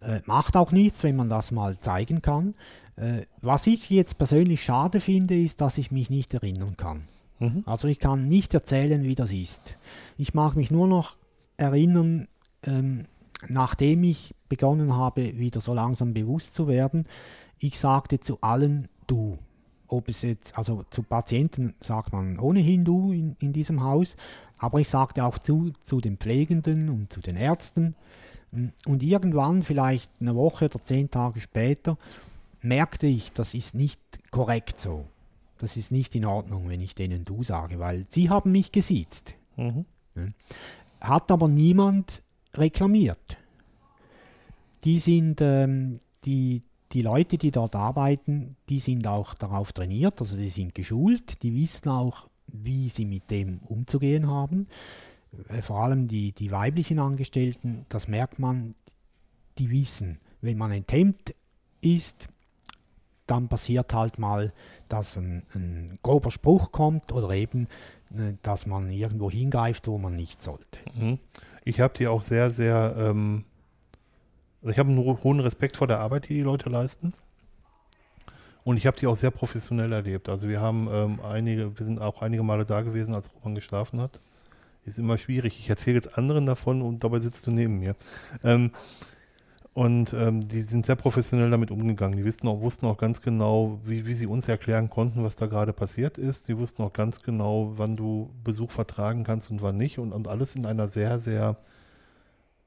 Äh, 0.00 0.20
macht 0.26 0.56
auch 0.56 0.72
nichts, 0.72 1.04
wenn 1.04 1.14
man 1.14 1.28
das 1.28 1.52
mal 1.52 1.78
zeigen 1.78 2.22
kann. 2.22 2.56
Äh, 2.98 3.26
was 3.40 3.66
ich 3.66 3.90
jetzt 3.90 4.18
persönlich 4.18 4.62
schade 4.62 5.00
finde, 5.00 5.38
ist, 5.38 5.60
dass 5.60 5.78
ich 5.78 5.90
mich 5.90 6.10
nicht 6.10 6.34
erinnern 6.34 6.76
kann. 6.76 7.04
Mhm. 7.38 7.62
Also 7.64 7.86
ich 7.88 8.00
kann 8.00 8.26
nicht 8.26 8.52
erzählen, 8.54 9.04
wie 9.04 9.14
das 9.14 9.30
ist. 9.30 9.76
Ich 10.16 10.34
mag 10.34 10.56
mich 10.56 10.70
nur 10.70 10.88
noch 10.88 11.16
erinnern, 11.56 12.26
ähm, 12.64 13.04
nachdem 13.48 14.02
ich 14.02 14.34
begonnen 14.48 14.96
habe, 14.96 15.38
wieder 15.38 15.60
so 15.60 15.74
langsam 15.74 16.12
bewusst 16.12 16.54
zu 16.54 16.66
werden, 16.66 17.06
ich 17.58 17.78
sagte 17.78 18.20
zu 18.20 18.40
allen 18.40 18.88
du. 19.06 19.38
Ob 19.90 20.08
es 20.08 20.22
jetzt, 20.22 20.58
also 20.58 20.84
zu 20.90 21.02
Patienten 21.02 21.74
sagt 21.80 22.12
man 22.12 22.38
ohnehin 22.38 22.84
du 22.84 23.10
in, 23.12 23.36
in 23.40 23.54
diesem 23.54 23.82
Haus, 23.82 24.16
aber 24.58 24.80
ich 24.80 24.88
sagte 24.88 25.24
auch 25.24 25.38
zu, 25.38 25.72
zu 25.82 26.00
den 26.00 26.18
Pflegenden 26.18 26.90
und 26.90 27.12
zu 27.12 27.20
den 27.20 27.36
Ärzten. 27.36 27.94
Und 28.86 29.02
irgendwann, 29.02 29.62
vielleicht 29.62 30.10
eine 30.20 30.34
Woche 30.34 30.66
oder 30.66 30.84
zehn 30.84 31.10
Tage 31.10 31.40
später, 31.40 31.96
merkte 32.60 33.06
ich, 33.06 33.32
das 33.32 33.54
ist 33.54 33.74
nicht 33.74 34.00
korrekt 34.30 34.80
so. 34.80 35.06
Das 35.58 35.76
ist 35.76 35.90
nicht 35.90 36.14
in 36.14 36.24
Ordnung, 36.24 36.68
wenn 36.68 36.80
ich 36.80 36.94
denen 36.94 37.24
du 37.24 37.42
sage, 37.42 37.78
weil 37.78 38.06
sie 38.10 38.30
haben 38.30 38.52
mich 38.52 38.72
gesiezt. 38.72 39.34
Mhm. 39.56 39.84
Hat 41.00 41.30
aber 41.30 41.48
niemand 41.48 42.22
reklamiert. 42.54 43.38
Die 44.84 45.00
sind, 45.00 45.40
ähm, 45.40 46.00
die, 46.24 46.62
die 46.92 47.02
Leute, 47.02 47.38
die 47.38 47.50
dort 47.50 47.74
arbeiten, 47.74 48.56
die 48.68 48.78
sind 48.78 49.06
auch 49.06 49.34
darauf 49.34 49.72
trainiert, 49.72 50.20
also 50.20 50.36
die 50.36 50.48
sind 50.48 50.74
geschult, 50.74 51.42
die 51.42 51.54
wissen 51.54 51.88
auch, 51.88 52.28
wie 52.46 52.88
sie 52.88 53.04
mit 53.04 53.30
dem 53.30 53.58
umzugehen 53.58 54.28
haben. 54.28 54.68
Äh, 55.48 55.62
Vor 55.62 55.80
allem 55.82 56.06
die, 56.06 56.32
die 56.32 56.50
weiblichen 56.50 57.00
Angestellten, 57.00 57.84
das 57.88 58.06
merkt 58.06 58.38
man, 58.38 58.74
die 59.58 59.70
wissen, 59.70 60.20
wenn 60.40 60.56
man 60.56 60.70
enthemmt 60.70 61.34
ist, 61.80 62.28
dann 63.30 63.48
passiert 63.48 63.94
halt 63.94 64.18
mal, 64.18 64.52
dass 64.88 65.16
ein, 65.16 65.44
ein 65.54 65.98
grober 66.02 66.30
Spruch 66.30 66.72
kommt 66.72 67.12
oder 67.12 67.30
eben, 67.30 67.68
äh, 68.16 68.34
dass 68.42 68.66
man 68.66 68.90
irgendwo 68.90 69.30
hingreift, 69.30 69.86
wo 69.86 69.98
man 69.98 70.16
nicht 70.16 70.42
sollte. 70.42 70.78
Mhm. 70.94 71.18
Ich 71.64 71.80
habe 71.80 71.94
die 71.94 72.08
auch 72.08 72.22
sehr, 72.22 72.50
sehr, 72.50 72.94
ähm, 72.98 73.44
also 74.62 74.70
ich 74.72 74.78
habe 74.78 74.88
einen 74.88 74.98
ho- 74.98 75.18
hohen 75.22 75.40
Respekt 75.40 75.76
vor 75.76 75.86
der 75.86 76.00
Arbeit, 76.00 76.28
die 76.28 76.34
die 76.34 76.40
Leute 76.40 76.68
leisten. 76.70 77.12
Und 78.64 78.76
ich 78.76 78.86
habe 78.86 78.98
die 78.98 79.06
auch 79.06 79.16
sehr 79.16 79.30
professionell 79.30 79.92
erlebt. 79.92 80.28
Also 80.28 80.48
wir 80.48 80.60
haben 80.60 80.88
ähm, 80.92 81.20
einige, 81.20 81.78
wir 81.78 81.86
sind 81.86 82.00
auch 82.00 82.20
einige 82.20 82.42
Male 82.42 82.66
da 82.66 82.82
gewesen, 82.82 83.14
als 83.14 83.32
Roman 83.34 83.54
geschlafen 83.54 84.00
hat. 84.00 84.20
Ist 84.84 84.98
immer 84.98 85.16
schwierig. 85.18 85.58
Ich 85.58 85.70
erzähle 85.70 85.96
jetzt 85.96 86.18
anderen 86.18 86.44
davon 86.46 86.82
und 86.82 87.04
dabei 87.04 87.18
sitzt 87.18 87.46
du 87.46 87.50
neben 87.50 87.78
mir. 87.78 87.94
Ähm, 88.42 88.72
und 89.78 90.12
ähm, 90.12 90.48
die 90.48 90.62
sind 90.62 90.86
sehr 90.86 90.96
professionell 90.96 91.52
damit 91.52 91.70
umgegangen. 91.70 92.16
Die 92.16 92.24
wussten 92.24 92.48
auch, 92.48 92.60
wussten 92.62 92.84
auch 92.84 92.96
ganz 92.96 93.22
genau, 93.22 93.78
wie, 93.84 94.08
wie 94.08 94.14
sie 94.14 94.26
uns 94.26 94.48
erklären 94.48 94.90
konnten, 94.90 95.22
was 95.22 95.36
da 95.36 95.46
gerade 95.46 95.72
passiert 95.72 96.18
ist. 96.18 96.48
Die 96.48 96.58
wussten 96.58 96.82
auch 96.82 96.92
ganz 96.92 97.22
genau, 97.22 97.74
wann 97.76 97.96
du 97.96 98.28
Besuch 98.42 98.72
vertragen 98.72 99.22
kannst 99.22 99.52
und 99.52 99.62
wann 99.62 99.76
nicht. 99.76 100.00
Und, 100.00 100.12
und 100.12 100.26
alles 100.26 100.56
in 100.56 100.66
einer 100.66 100.88
sehr, 100.88 101.20
sehr 101.20 101.58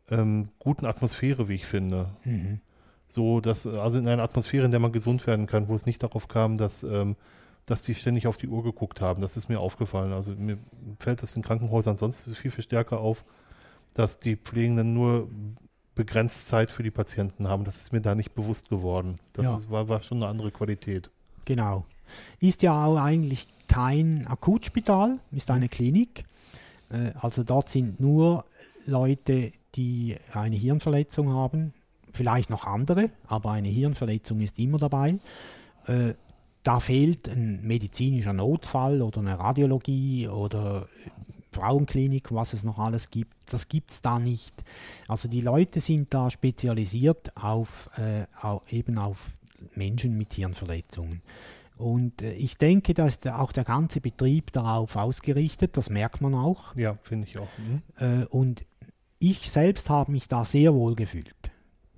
ähm, 0.09 0.51
guten 0.57 0.85
Atmosphäre, 0.85 1.49
wie 1.49 1.55
ich 1.55 1.65
finde. 1.65 2.11
So, 3.07 3.41
dass, 3.41 3.67
also 3.67 3.97
in 3.97 4.07
einer 4.07 4.23
Atmosphäre, 4.23 4.63
in 4.63 4.71
der 4.71 4.79
man 4.79 4.93
gesund 4.93 5.27
werden 5.27 5.47
kann, 5.47 5.67
wo 5.67 5.75
es 5.75 5.85
nicht 5.85 6.01
darauf 6.01 6.29
kam, 6.29 6.57
dass, 6.57 6.81
ähm, 6.83 7.17
dass 7.65 7.81
die 7.81 7.93
ständig 7.93 8.25
auf 8.25 8.37
die 8.37 8.47
Uhr 8.47 8.63
geguckt 8.63 9.01
haben. 9.01 9.21
Das 9.21 9.35
ist 9.35 9.49
mir 9.49 9.59
aufgefallen. 9.59 10.13
Also 10.13 10.31
mir 10.31 10.57
fällt 10.97 11.23
das 11.23 11.35
in 11.35 11.41
Krankenhäusern 11.41 11.97
sonst 11.97 12.29
viel, 12.37 12.51
viel 12.51 12.63
stärker 12.63 13.01
auf, 13.01 13.25
dass 13.95 14.19
die 14.19 14.37
Pflegenden 14.37 14.93
nur 14.93 15.27
begrenzt 15.95 16.47
Zeit 16.47 16.69
für 16.69 16.83
die 16.83 16.91
Patienten 16.91 17.47
haben. 17.47 17.63
Das 17.63 17.77
ist 17.77 17.91
mir 17.93 18.01
da 18.01 18.15
nicht 18.15 18.33
bewusst 18.33 18.69
geworden. 18.69 19.17
Das 19.33 19.45
Ja. 19.45 19.55
ist, 19.55 19.69
war, 19.69 19.89
war 19.89 20.01
schon 20.01 20.17
eine 20.19 20.27
andere 20.27 20.51
Qualität. 20.51 21.09
Genau. 21.45 21.85
Ist 22.39 22.61
ja 22.61 22.85
auch 22.85 22.97
eigentlich 22.97 23.47
kein 23.67 24.25
Akutspital, 24.27 25.19
ist 25.31 25.49
eine 25.51 25.69
Klinik. 25.69 26.25
Äh, 26.89 27.11
Also 27.15 27.43
dort 27.43 27.69
sind 27.69 27.99
nur 27.99 28.45
Leute, 28.85 29.51
die 29.75 30.15
eine 30.33 30.55
Hirnverletzung 30.55 31.29
haben, 31.29 31.73
vielleicht 32.13 32.49
noch 32.49 32.65
andere, 32.65 33.09
aber 33.27 33.51
eine 33.51 33.69
Hirnverletzung 33.69 34.41
ist 34.41 34.59
immer 34.59 34.77
dabei. 34.77 35.19
Äh, 35.87 36.13
Da 36.63 36.79
fehlt 36.79 37.27
ein 37.27 37.61
medizinischer 37.63 38.33
Notfall 38.33 39.01
oder 39.01 39.19
eine 39.21 39.39
Radiologie 39.39 40.27
oder 40.27 40.85
Frauenklinik, 41.51 42.31
was 42.31 42.53
es 42.53 42.63
noch 42.63 42.79
alles 42.79 43.09
gibt. 43.09 43.33
Das 43.51 43.67
gibt 43.67 43.91
es 43.91 44.01
da 44.01 44.19
nicht. 44.19 44.53
Also 45.07 45.27
die 45.27 45.41
Leute 45.41 45.81
sind 45.81 46.13
da 46.13 46.29
spezialisiert 46.29 47.35
auf, 47.35 47.89
äh, 47.97 48.25
au- 48.41 48.61
eben 48.69 48.97
auf 48.97 49.33
Menschen 49.75 50.17
mit 50.17 50.33
Hirnverletzungen. 50.33 51.21
Und 51.77 52.21
äh, 52.21 52.33
ich 52.33 52.57
denke, 52.57 52.93
da 52.93 53.07
ist 53.07 53.27
auch 53.27 53.51
der 53.51 53.63
ganze 53.65 54.01
Betrieb 54.01 54.51
darauf 54.53 54.95
ausgerichtet, 54.95 55.75
das 55.77 55.89
merkt 55.89 56.21
man 56.21 56.33
auch. 56.35 56.75
Ja, 56.75 56.97
finde 57.03 57.27
ich 57.27 57.37
auch. 57.37 57.49
Mhm. 57.57 57.81
Äh, 57.97 58.25
und 58.27 58.65
ich 59.19 59.51
selbst 59.51 59.89
habe 59.89 60.11
mich 60.11 60.27
da 60.27 60.45
sehr 60.45 60.73
wohl 60.73 60.95
gefühlt. 60.95 61.35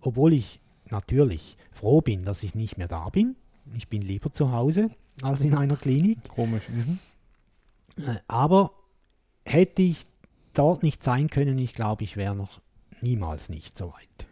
Obwohl 0.02 0.34
ich 0.34 0.60
natürlich 0.90 1.58
froh 1.72 2.02
bin, 2.02 2.26
dass 2.26 2.44
ich 2.44 2.56
nicht 2.56 2.78
mehr 2.78 2.88
da 2.88 3.10
bin. 3.10 3.36
Ich 3.76 3.88
bin 3.88 4.02
lieber 4.02 4.34
zu 4.34 4.52
Hause 4.52 4.90
als 5.22 5.42
in 5.42 5.54
einer 5.56 5.78
Klinik. 5.78 6.18
Komisch. 6.28 6.64
Mhm. 6.70 7.00
Äh, 8.04 8.16
Aber 8.28 8.72
hätte 9.46 9.82
ich 9.82 10.04
dort 10.54 10.84
nicht 10.84 11.04
sein 11.04 11.30
können, 11.30 11.58
ich 11.58 11.74
glaube, 11.74 12.04
ich 12.04 12.18
wäre 12.18 12.36
noch 12.36 12.62
niemals 13.02 13.50
nicht 13.50 13.78
so 13.78 13.92
weit. 13.94 14.28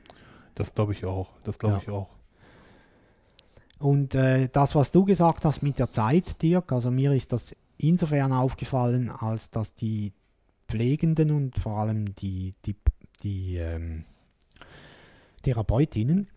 Das 0.56 0.74
glaube 0.76 0.93
ich 0.93 1.06
auch. 1.06 1.30
Das 1.43 1.60
glaube 1.60 1.76
Ja. 1.78 1.82
ich 1.82 1.89
auch. 1.89 2.10
Und 3.80 4.13
äh, 4.13 4.47
das, 4.52 4.76
was 4.76 4.91
du 4.91 5.06
gesagt 5.06 5.43
hast 5.43 5.63
mit 5.63 5.80
der 5.80 5.89
Zeit, 5.89 6.41
Dirk, 6.41 6.71
also 6.71 6.91
mir 6.91 7.13
ist 7.13 7.34
das 7.34 7.56
insofern 7.78 8.32
aufgefallen, 8.32 9.10
als 9.10 9.50
dass 9.50 9.74
die 9.74 10.13
Pflegenden 10.67 11.32
und 11.32 11.58
vor 11.58 11.80
allem 11.80 12.13
die, 12.15 12.54
die, 12.65 12.76
die 13.24 13.58
ähm, 13.58 14.04
Therapeutinnen, 15.41 16.28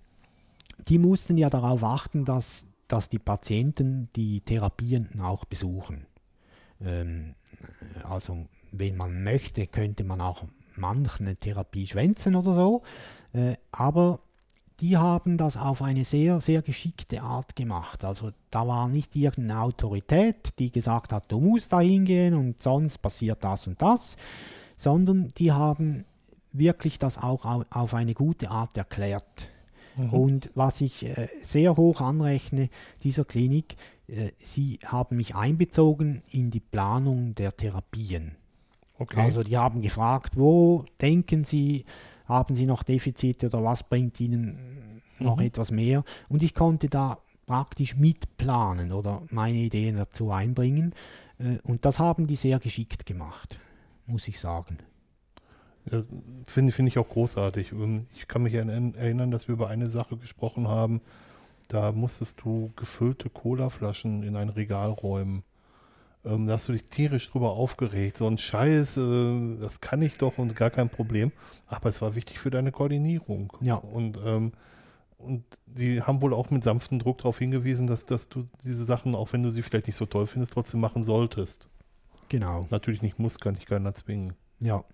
die 0.89 0.99
mussten 0.99 1.37
ja 1.37 1.51
darauf 1.51 1.85
achten, 1.85 2.25
dass, 2.25 2.65
dass 2.89 3.11
die 3.11 3.19
Patienten 3.19 4.09
die 4.17 4.41
Therapien 4.41 5.21
auch 5.21 5.45
besuchen. 5.45 6.07
Ähm, 6.81 7.35
also 8.05 8.47
wenn 8.79 8.97
man 8.97 9.23
möchte, 9.25 9.67
könnte 9.67 10.05
man 10.05 10.21
auch 10.21 10.45
manchen 10.77 11.27
eine 11.27 11.37
Therapie 11.37 11.87
schwänzen 11.87 12.35
oder 12.35 12.55
so. 12.55 12.83
Äh, 13.33 13.57
aber 13.71 14.21
die 14.81 14.97
haben 14.97 15.37
das 15.37 15.57
auf 15.57 15.83
eine 15.83 16.05
sehr, 16.05 16.41
sehr 16.41 16.61
geschickte 16.61 17.23
Art 17.23 17.55
gemacht. 17.55 18.05
Also 18.05 18.31
da 18.51 18.67
war 18.67 18.89
nicht 18.89 19.15
irgendeine 19.15 19.61
Autorität, 19.61 20.59
die 20.59 20.73
gesagt 20.73 21.13
hat, 21.13 21.31
du 21.31 21.39
musst 21.41 21.73
da 21.73 21.81
hingehen 21.81 22.35
und 22.35 22.63
sonst 22.63 22.99
passiert 22.99 23.45
das 23.45 23.67
und 23.69 23.81
das, 23.81 24.17
sondern 24.77 25.29
die 25.39 25.53
haben 25.53 26.05
wirklich 26.53 26.99
das 26.99 27.19
auch 27.19 27.45
au- 27.45 27.65
auf 27.71 27.95
eine 27.95 28.15
gute 28.15 28.51
Art 28.51 28.77
erklärt. 28.77 29.49
Und 30.11 30.51
was 30.57 30.81
ich 30.81 31.07
äh, 31.07 31.29
sehr 31.41 31.77
hoch 31.77 32.01
anrechne 32.01 32.69
dieser 33.05 33.25
Klinik, 33.25 33.77
äh, 34.09 34.33
sie 34.37 34.81
haben 34.85 35.17
mich 35.17 35.37
einbezogen 35.37 36.25
in 36.33 36.51
die 36.51 36.59
Planung 36.59 37.37
der 37.37 37.57
Therapien. 37.57 38.37
Okay. 38.99 39.21
Also 39.21 39.43
die 39.43 39.57
haben 39.57 39.81
gefragt, 39.81 40.37
wo 40.37 40.85
denken 41.01 41.45
Sie, 41.45 41.85
haben 42.27 42.55
Sie 42.55 42.67
noch 42.67 42.83
Defizite 42.83 43.47
oder 43.47 43.63
was 43.63 43.83
bringt 43.83 44.21
Ihnen 44.21 45.03
noch 45.19 45.41
etwas 45.41 45.71
mehr? 45.71 46.05
Und 46.29 46.43
ich 46.43 46.55
konnte 46.55 46.89
da 46.89 47.19
praktisch 47.47 47.97
mitplanen 47.97 48.93
oder 48.93 49.23
meine 49.31 49.59
Ideen 49.59 49.97
dazu 49.97 50.31
einbringen. 50.31 50.95
Äh, 51.39 51.59
Und 51.65 51.85
das 51.85 51.99
haben 51.99 52.27
die 52.27 52.37
sehr 52.37 52.59
geschickt 52.59 53.07
gemacht, 53.07 53.59
muss 54.07 54.29
ich 54.29 54.39
sagen. 54.41 54.79
Ja, 55.91 56.03
Finde 56.47 56.73
finde 56.73 56.89
ich 56.89 56.99
auch 56.99 57.09
großartig. 57.09 57.73
Ich 58.17 58.27
kann 58.29 58.43
mich 58.43 58.55
erinnern, 58.55 59.31
dass 59.31 59.49
wir 59.49 59.53
über 59.53 59.69
eine 59.69 59.91
Sache 59.91 60.17
gesprochen 60.17 60.69
haben. 60.69 61.03
Da 61.69 61.93
musstest 61.93 62.41
du 62.43 62.73
gefüllte 62.77 63.29
Colaflaschen 63.29 64.23
in 64.23 64.37
ein 64.37 64.49
Regal 64.49 64.91
räumen. 64.91 65.43
Ähm, 66.25 66.47
da 66.47 66.55
hast 66.55 66.69
du 66.69 66.73
dich 66.73 66.87
tierisch 66.87 67.31
drüber 67.31 67.53
aufgeregt. 67.53 68.17
So 68.17 68.27
ein 68.27 68.39
Scheiß, 68.39 68.97
äh, 68.97 69.59
das 69.61 69.81
kann 69.81 70.01
ich 70.03 70.17
doch 70.17 70.39
und 70.39 70.57
gar 70.57 70.71
kein 70.71 70.89
Problem. 70.89 71.33
Aber 71.67 71.89
es 71.89 72.01
war 72.01 72.15
wichtig 72.15 72.39
für 72.39 72.51
deine 72.51 72.73
Koordinierung. 72.73 73.53
Ja. 73.61 73.77
Und, 73.77 74.19
ähm, 74.25 74.53
und 75.19 75.45
die 75.67 76.03
haben 76.03 76.23
wohl 76.23 76.33
auch 76.33 76.51
mit 76.51 76.65
sanftem 76.65 76.99
Druck 76.99 77.19
darauf 77.19 77.39
hingewiesen, 77.39 77.87
dass, 77.87 78.07
dass 78.07 78.29
du 78.29 78.47
diese 78.63 78.85
Sachen, 78.85 79.15
auch 79.15 79.33
wenn 79.33 79.43
du 79.43 79.51
sie 79.51 79.63
vielleicht 79.63 79.87
nicht 79.87 79.97
so 79.97 80.07
toll 80.07 80.27
findest, 80.27 80.55
trotzdem 80.55 80.81
machen 80.81 81.05
solltest. 81.05 81.69
Genau. 82.29 82.67
Natürlich 82.71 83.03
nicht 83.03 83.19
muss, 83.19 83.39
kann 83.39 83.57
ich 83.57 83.67
keiner 83.67 83.93
zwingen. 83.95 84.35
Ja. 84.61 84.85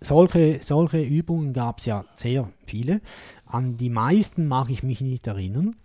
Solche, 0.00 0.60
solche 0.62 1.00
Übungen 1.02 1.52
gab 1.52 1.78
es 1.78 1.86
ja 1.86 2.04
sehr 2.14 2.50
viele. 2.66 3.00
An 3.46 3.76
die 3.76 3.88
meisten 3.90 4.46
mag 4.46 4.68
ich 4.70 4.82
mich 4.82 5.00
nicht 5.00 5.26
erinnern. 5.26 5.76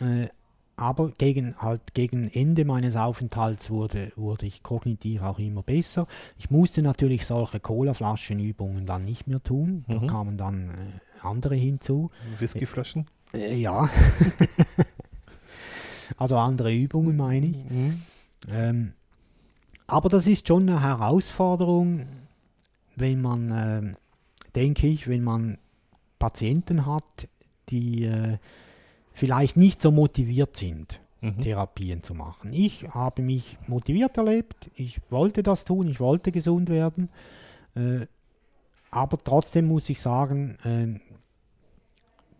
Äh, 0.00 0.28
aber 0.76 1.10
gegen, 1.12 1.56
halt 1.58 1.94
gegen 1.94 2.28
Ende 2.28 2.64
meines 2.64 2.96
Aufenthalts 2.96 3.70
wurde, 3.70 4.12
wurde 4.16 4.46
ich 4.46 4.62
kognitiv 4.62 5.22
auch 5.22 5.38
immer 5.38 5.62
besser. 5.62 6.06
Ich 6.38 6.50
musste 6.50 6.82
natürlich 6.82 7.26
solche 7.26 7.60
Colaflaschenübungen 7.60 8.84
dann 8.86 9.04
nicht 9.04 9.26
mehr 9.26 9.42
tun. 9.42 9.84
Da 9.86 10.00
Mhm. 10.00 10.06
kamen 10.08 10.36
dann 10.36 10.70
äh, 10.70 10.74
andere 11.22 11.54
hinzu. 11.54 12.10
Whiskyflaschen? 12.38 13.06
Äh, 13.32 13.56
ja. 13.56 13.88
also 16.16 16.36
andere 16.36 16.74
Übungen 16.74 17.16
meine 17.16 17.46
ich. 17.46 17.64
Mhm. 17.70 18.02
Ähm, 18.48 18.92
aber 19.86 20.08
das 20.08 20.26
ist 20.26 20.48
schon 20.48 20.68
eine 20.68 20.82
Herausforderung, 20.82 22.06
wenn 22.96 23.20
man, 23.20 23.52
ähm, 23.54 23.92
denke 24.54 24.86
ich, 24.86 25.08
wenn 25.08 25.22
man 25.22 25.58
Patienten 26.18 26.86
hat, 26.86 27.28
die 27.68 28.04
äh, 28.04 28.38
vielleicht 29.14 29.56
nicht 29.56 29.80
so 29.80 29.90
motiviert 29.90 30.56
sind, 30.56 31.00
Mhm. 31.20 31.40
Therapien 31.40 32.02
zu 32.02 32.12
machen. 32.14 32.52
Ich 32.52 32.84
habe 32.90 33.22
mich 33.22 33.56
motiviert 33.66 34.18
erlebt, 34.18 34.70
ich 34.74 35.00
wollte 35.08 35.42
das 35.42 35.64
tun, 35.64 35.88
ich 35.88 35.98
wollte 35.98 36.30
gesund 36.32 36.68
werden, 36.68 37.08
äh, 37.74 38.06
aber 38.90 39.16
trotzdem 39.24 39.66
muss 39.68 39.88
ich 39.88 40.00
sagen, 40.00 40.56
äh, 40.64 41.00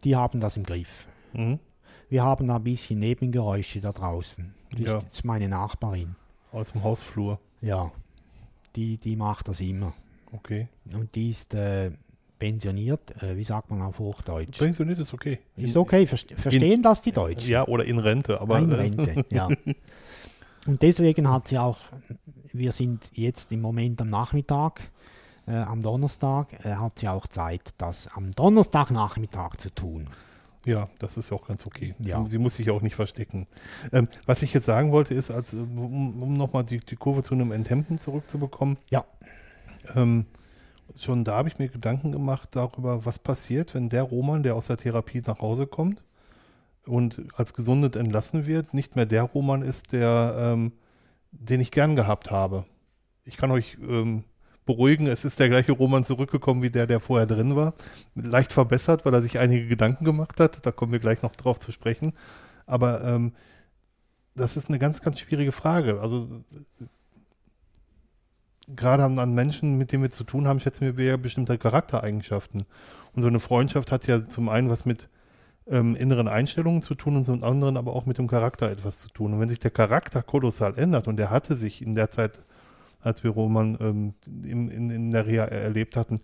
die 0.05 0.15
haben 0.17 0.39
das 0.41 0.59
im 0.59 0.65
Griff. 0.65 1.07
Mhm. 1.33 1.59
Wir 2.11 2.23
haben 2.25 2.47
da 2.47 2.57
ein 2.57 2.65
bisschen 2.65 2.99
Nebengeräusche 3.01 3.81
da 3.81 3.93
draußen. 3.93 4.55
Das 4.73 4.81
Ja. 4.81 4.99
ist, 4.99 5.07
ist 5.13 5.25
meine 5.25 5.49
Nachbarin. 5.49 6.15
Aus 6.53 6.73
dem 6.73 6.83
Hausflur. 6.85 7.41
Ja, 7.63 7.91
die, 8.77 8.99
die 8.99 9.17
macht 9.17 9.49
das 9.49 9.61
immer. 9.61 9.95
Okay. 10.33 10.69
Und 10.93 11.15
die 11.15 11.31
ist 11.31 11.55
äh, 11.55 11.91
pensioniert, 12.45 13.23
äh, 13.23 13.39
wie 13.39 13.45
sagt 13.45 13.71
man 13.71 13.81
auf 13.81 13.99
Hochdeutsch? 13.99 14.59
Pensioniert 14.59 14.99
ist 14.99 15.15
okay. 15.15 15.39
Ist 15.57 15.77
okay, 15.79 16.07
verste 16.07 16.37
verstehen 16.37 16.83
das 16.83 17.01
die 17.01 17.13
Deutschen? 17.13 17.49
Ja, 17.49 17.67
oder 17.67 17.87
in 17.87 17.99
Rente, 17.99 18.39
aber. 18.39 18.59
in 18.59 18.71
äh, 18.71 18.75
Rente, 18.75 19.25
ja. 19.33 19.49
Und 20.67 20.83
deswegen 20.83 21.31
hat 21.31 21.49
sie 21.49 21.59
auch, 21.59 21.79
wir 22.53 22.73
sind 22.73 23.03
jetzt 23.13 23.51
im 23.53 23.63
Moment 23.63 23.99
am 24.03 24.11
Nachmittag, 24.11 24.83
äh, 25.47 25.53
am 25.53 25.83
Donnerstag, 25.83 26.53
äh, 26.65 26.75
hat 26.75 26.99
sie 26.99 27.09
auch 27.09 27.27
Zeit, 27.29 27.63
das 27.79 28.09
am 28.15 28.31
Donnerstagnachmittag 28.33 29.57
zu 29.57 29.71
tun. 29.71 30.07
Ja, 30.67 30.89
das 30.99 31.17
ist 31.17 31.33
auch 31.33 31.47
ganz 31.47 31.65
okay. 31.65 31.95
Ja. 31.99 32.23
Sie, 32.25 32.33
sie 32.33 32.39
muss 32.39 32.57
sich 32.57 32.71
auch 32.71 32.83
nicht 32.83 32.95
verstecken. 32.95 33.47
Ähm, 33.91 34.07
was 34.27 34.43
ich 34.43 34.53
jetzt 34.53 34.67
sagen 34.67 34.93
wollte, 34.93 35.15
ist, 35.15 35.31
als, 35.31 35.55
äh, 35.55 35.57
um, 35.57 36.23
um 36.23 36.35
nochmal 36.35 36.65
die, 36.65 36.81
die 36.81 36.97
Kurve 36.97 37.23
zu 37.23 37.33
einem 37.33 37.53
Enthemden 37.53 37.97
zurückzubekommen, 37.99 38.77
Ja, 38.91 39.05
ähm, 39.95 40.27
schon 40.99 41.25
da 41.25 41.37
habe 41.37 41.49
ich 41.49 41.59
mir 41.59 41.69
Gedanken 41.69 42.13
gemacht 42.13 42.51
darüber, 42.53 43.05
was 43.05 43.19
passiert, 43.19 43.75
wenn 43.75 43.89
der 43.89 44.03
Roman, 44.03 44.43
der 44.43 44.55
aus 44.55 44.69
der 44.69 44.77
Therapie 44.77 45.23
nach 45.27 45.41
Hause 45.41 45.67
kommt 45.67 46.03
und 46.87 47.23
als 47.35 47.55
gesundet 47.55 47.97
entlassen 47.97 48.47
wird, 48.47 48.75
nicht 48.75 48.97
mehr 48.97 49.07
der 49.07 49.23
Roman 49.23 49.63
ist, 49.63 49.93
der, 49.93 50.35
ähm, 50.39 50.73
den 51.31 51.61
ich 51.61 51.71
gern 51.71 51.97
gehabt 51.97 52.31
habe. 52.31 52.65
Ich 53.25 53.37
kann 53.37 53.51
euch 53.51 53.79
ähm, 53.81 54.25
beruhigen, 54.67 55.07
es 55.07 55.25
ist 55.25 55.41
der 55.41 55.49
gleiche 55.49 55.73
Roman 55.73 56.05
zurückgekommen 56.05 56.63
wie 56.63 56.71
der, 56.71 56.87
der 56.87 57.01
vorher 57.01 57.27
drin 57.27 57.57
war. 57.57 57.75
Leicht 58.15 58.53
verbessert, 58.53 59.05
weil 59.05 59.15
er 59.15 59.23
sich 59.23 59.39
einige 59.39 59.67
Gedanken 59.67 60.05
gemacht 60.05 60.41
hat. 60.41 60.65
Da 60.65 60.73
kommen 60.73 60.93
wir 60.93 61.01
gleich 61.01 61.23
noch 61.23 61.37
drauf 61.37 61.61
zu 61.61 61.73
sprechen. 61.73 62.13
Aber 62.67 63.05
ähm, 63.05 63.33
das 64.35 64.57
ist 64.57 64.69
eine 64.69 64.79
ganz, 64.79 65.01
ganz 65.01 65.21
schwierige 65.21 65.53
Frage. 65.53 66.01
Also 66.01 66.45
gerade 68.69 69.05
an, 69.05 69.19
an 69.19 69.35
Menschen, 69.35 69.79
mit 69.79 69.93
denen 69.93 70.03
wir 70.03 70.11
zu 70.11 70.25
tun 70.25 70.47
haben, 70.47 70.61
schätzen 70.61 70.97
wir 70.97 71.05
ja 71.05 71.17
bestimmte 71.17 71.59
Charaktereigenschaften. 71.59 72.67
Und 73.15 73.23
so 73.23 73.29
eine 73.29 73.41
Freundschaft 73.41 73.93
hat 73.93 74.07
ja 74.07 74.27
zum 74.27 74.49
einen 74.49 74.69
was 74.71 74.85
mit 74.85 75.09
ähm, 75.67 75.97
inneren 75.97 76.29
Einstellungen 76.29 76.83
zu 76.83 76.95
tun 76.95 77.17
und 77.17 77.25
zum 77.25 77.43
anderen 77.43 77.77
aber 77.77 77.95
auch 77.95 78.07
mit 78.07 78.19
dem 78.19 78.29
Charakter 78.29 78.71
etwas 78.71 78.99
zu 78.99 79.09
tun. 79.09 79.35
Und 79.35 79.41
wenn 79.41 79.49
sich 79.49 79.59
der 79.61 79.71
Charakter 79.71 80.23
kolossal 80.23 80.79
ändert 80.79 81.09
und 81.09 81.17
der 81.17 81.31
hatte 81.31 81.57
sich 81.57 81.83
in 81.83 81.95
der 81.95 82.11
Zeit, 82.11 82.43
als 83.01 83.25
wir 83.25 83.31
Roman 83.31 83.79
ähm, 83.81 84.15
in, 84.27 84.71
in, 84.71 84.91
in 84.91 85.11
der 85.11 85.27
Reha 85.27 85.45
erlebt 85.45 85.97
hatten, 85.97 86.21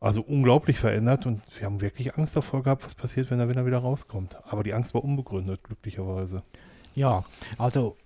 also 0.00 0.22
unglaublich 0.22 0.78
verändert 0.78 1.26
und 1.26 1.42
wir 1.58 1.66
haben 1.66 1.82
wirklich 1.82 2.16
Angst 2.16 2.34
davor 2.34 2.62
gehabt, 2.62 2.84
was 2.84 2.94
passiert, 2.94 3.30
wenn 3.30 3.38
er, 3.38 3.48
wenn 3.48 3.56
er 3.56 3.66
wieder 3.66 3.78
rauskommt. 3.78 4.38
Aber 4.50 4.62
die 4.64 4.72
Angst 4.72 4.94
war 4.94 5.04
unbegründet, 5.04 5.62
glücklicherweise. 5.62 6.42
ja, 6.94 7.24
also 7.58 7.96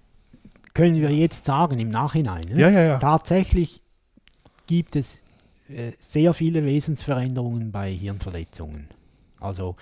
können 0.75 1.01
wir 1.01 1.11
jetzt 1.11 1.45
sagen 1.45 1.79
im 1.79 1.91
Nachhinein. 1.91 2.45
ne? 2.49 2.61
Ja, 2.61 2.69
ja, 2.69 2.83
ja. 2.83 2.99
Tatsächlich 2.99 3.81
gibt 4.67 4.97
es 4.97 5.21
äh, 5.69 5.93
sehr 5.99 6.35
viele 6.35 6.65
Wesensveränderungen 6.65 7.73
bei 7.73 7.91
Hirnverletzungen. 7.91 8.89
Also 9.41 9.77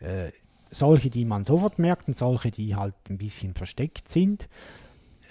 äh, 0.00 0.30
solche, 0.70 1.10
die 1.10 1.24
man 1.24 1.44
sofort 1.44 1.78
merkt 1.78 2.08
und 2.08 2.16
solche, 2.16 2.50
die 2.50 2.74
halt 2.74 2.94
ein 3.08 3.18
bisschen 3.18 3.54
versteckt 3.54 4.10
sind. 4.10 4.48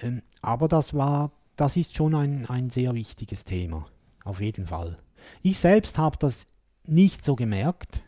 Ähm, 0.02 0.22
aber 0.42 0.68
das 0.68 0.94
war, 0.94 1.32
das 1.56 1.78
ist 1.78 1.96
schon 1.96 2.16
ein, 2.16 2.46
ein 2.48 2.70
sehr 2.70 2.94
wichtiges 2.94 3.44
Thema, 3.44 3.88
auf 4.24 4.40
jeden 4.40 4.68
Fall. 4.68 4.98
Ich 5.42 5.58
selbst 5.58 5.98
habe 5.98 6.18
das 6.20 6.46
nicht 6.86 7.26
so 7.26 7.36
gemerkt. 7.36 8.02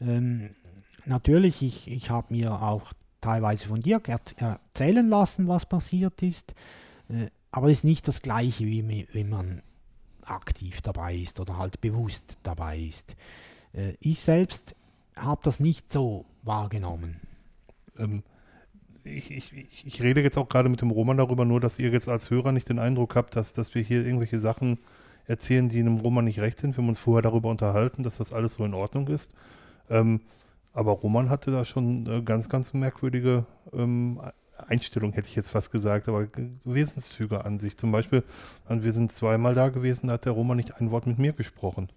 Ähm, 0.00 0.50
natürlich, 1.04 1.62
ich, 1.62 1.90
ich 1.90 2.10
habe 2.10 2.32
mir 2.32 2.62
auch 2.62 2.92
teilweise 3.24 3.68
von 3.68 3.80
dir 3.80 4.00
erz- 4.00 4.36
erzählen 4.36 5.08
lassen, 5.08 5.48
was 5.48 5.66
passiert 5.66 6.22
ist. 6.22 6.54
Äh, 7.08 7.26
aber 7.50 7.68
es 7.70 7.78
ist 7.78 7.84
nicht 7.84 8.08
das 8.08 8.22
Gleiche, 8.22 8.66
wie 8.66 9.06
wenn 9.12 9.28
man 9.28 9.62
aktiv 10.22 10.80
dabei 10.82 11.14
ist 11.14 11.40
oder 11.40 11.58
halt 11.58 11.80
bewusst 11.80 12.38
dabei 12.42 12.78
ist. 12.78 13.16
Äh, 13.72 13.94
ich 14.00 14.20
selbst 14.20 14.74
habe 15.16 15.40
das 15.44 15.60
nicht 15.60 15.92
so 15.92 16.24
wahrgenommen. 16.42 17.20
ähm, 17.98 18.22
ich, 19.04 19.30
ich, 19.30 19.84
ich, 19.84 20.02
rede 20.02 20.22
jetzt 20.22 20.38
auch 20.38 20.48
gerade 20.48 20.70
mit 20.70 20.80
dem 20.80 20.90
Roman 20.90 21.18
darüber, 21.18 21.44
nur 21.44 21.60
dass 21.60 21.78
ihr 21.78 21.90
jetzt 21.90 22.08
als 22.08 22.30
Hörer 22.30 22.52
nicht 22.52 22.70
den 22.70 22.78
Eindruck 22.78 23.16
habt, 23.16 23.36
dass, 23.36 23.52
dass 23.52 23.74
wir 23.74 23.82
hier 23.82 24.04
irgendwelche 24.04 24.38
Sachen 24.38 24.78
erzählen, 25.26 25.68
die 25.68 25.78
in 25.78 25.86
einem 25.86 25.98
Roman 25.98 26.24
nicht 26.24 26.40
recht 26.40 26.58
sind. 26.58 26.74
Wir 26.76 26.82
haben 26.82 26.88
uns 26.88 26.98
vorher 26.98 27.22
darüber 27.22 27.50
unterhalten, 27.50 28.02
dass 28.02 28.16
das 28.16 28.32
alles 28.32 28.54
so 28.54 28.64
in 28.64 28.72
Ordnung 28.72 29.08
ist. 29.08 29.32
Ähm, 29.90 30.20
aber 30.74 30.92
Roman 30.92 31.30
hatte 31.30 31.50
da 31.50 31.64
schon 31.64 32.06
äh, 32.06 32.22
ganz, 32.22 32.48
ganz 32.48 32.74
merkwürdige 32.74 33.46
ähm, 33.72 34.20
Einstellung, 34.68 35.12
hätte 35.12 35.28
ich 35.28 35.36
jetzt 35.36 35.50
fast 35.50 35.70
gesagt, 35.70 36.08
aber 36.08 36.26
Wesenszüge 36.64 37.44
an 37.44 37.58
sich. 37.58 37.76
Zum 37.76 37.92
Beispiel, 37.92 38.24
äh, 38.68 38.82
wir 38.82 38.92
sind 38.92 39.12
zweimal 39.12 39.54
da 39.54 39.68
gewesen, 39.68 40.08
da 40.08 40.14
hat 40.14 40.24
der 40.24 40.32
Roman 40.32 40.56
nicht 40.56 40.80
ein 40.80 40.90
Wort 40.90 41.06
mit 41.06 41.18
mir 41.18 41.32
gesprochen. 41.32 41.90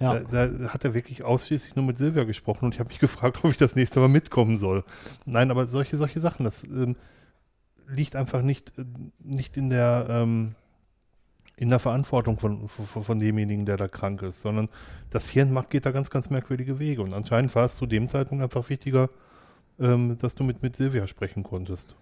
Ja, 0.00 0.20
Da, 0.20 0.46
da 0.46 0.68
hat 0.68 0.84
er 0.84 0.94
wirklich 0.94 1.24
ausschließlich 1.24 1.74
nur 1.74 1.84
mit 1.84 1.98
Silvia 1.98 2.22
gesprochen 2.22 2.66
und 2.66 2.74
ich 2.74 2.80
habe 2.80 2.88
mich 2.88 2.98
gefragt, 3.00 3.40
ob 3.42 3.50
ich 3.50 3.56
das 3.56 3.74
nächste 3.74 4.00
Mal 4.00 4.08
mitkommen 4.08 4.58
soll. 4.58 4.84
Nein, 5.24 5.50
aber 5.50 5.66
solche, 5.66 5.96
solche 5.96 6.20
Sachen, 6.20 6.44
das 6.44 6.62
ähm, 6.64 6.96
liegt 7.88 8.14
einfach 8.14 8.42
nicht, 8.42 8.78
äh, 8.78 8.84
nicht 9.18 9.56
in 9.56 9.70
der 9.70 10.06
ähm, 10.08 10.54
in 11.58 11.70
der 11.70 11.80
Verantwortung 11.80 12.38
von, 12.38 12.68
von, 12.68 13.02
von 13.02 13.18
demjenigen, 13.18 13.66
der 13.66 13.76
da 13.76 13.88
krank 13.88 14.22
ist, 14.22 14.42
sondern 14.42 14.68
das 15.10 15.28
Hirn 15.28 15.52
macht, 15.52 15.70
geht 15.70 15.86
da 15.86 15.90
ganz, 15.90 16.08
ganz 16.08 16.30
merkwürdige 16.30 16.78
Wege. 16.78 17.02
Und 17.02 17.12
anscheinend 17.12 17.54
war 17.54 17.64
es 17.64 17.74
zu 17.74 17.86
dem 17.86 18.08
Zeitpunkt 18.08 18.44
einfach 18.44 18.68
wichtiger, 18.68 19.10
ähm, 19.80 20.16
dass 20.18 20.36
du 20.36 20.44
mit, 20.44 20.62
mit 20.62 20.76
Silvia 20.76 21.06
sprechen 21.08 21.42
konntest. 21.42 21.96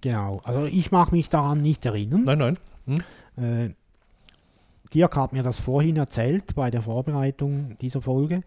genau. 0.00 0.40
Also 0.44 0.66
ich 0.66 0.92
mag 0.92 1.10
mich 1.10 1.28
daran 1.28 1.62
nicht 1.62 1.84
erinnern. 1.84 2.22
Nein, 2.24 2.38
nein. 2.38 2.58
Hm? 2.84 3.02
Äh, 3.44 3.74
Dirk 4.94 5.16
hat 5.16 5.32
mir 5.32 5.42
das 5.42 5.58
vorhin 5.58 5.96
erzählt 5.96 6.54
bei 6.54 6.70
der 6.70 6.82
Vorbereitung 6.82 7.76
dieser 7.80 8.00
Folge. 8.02 8.42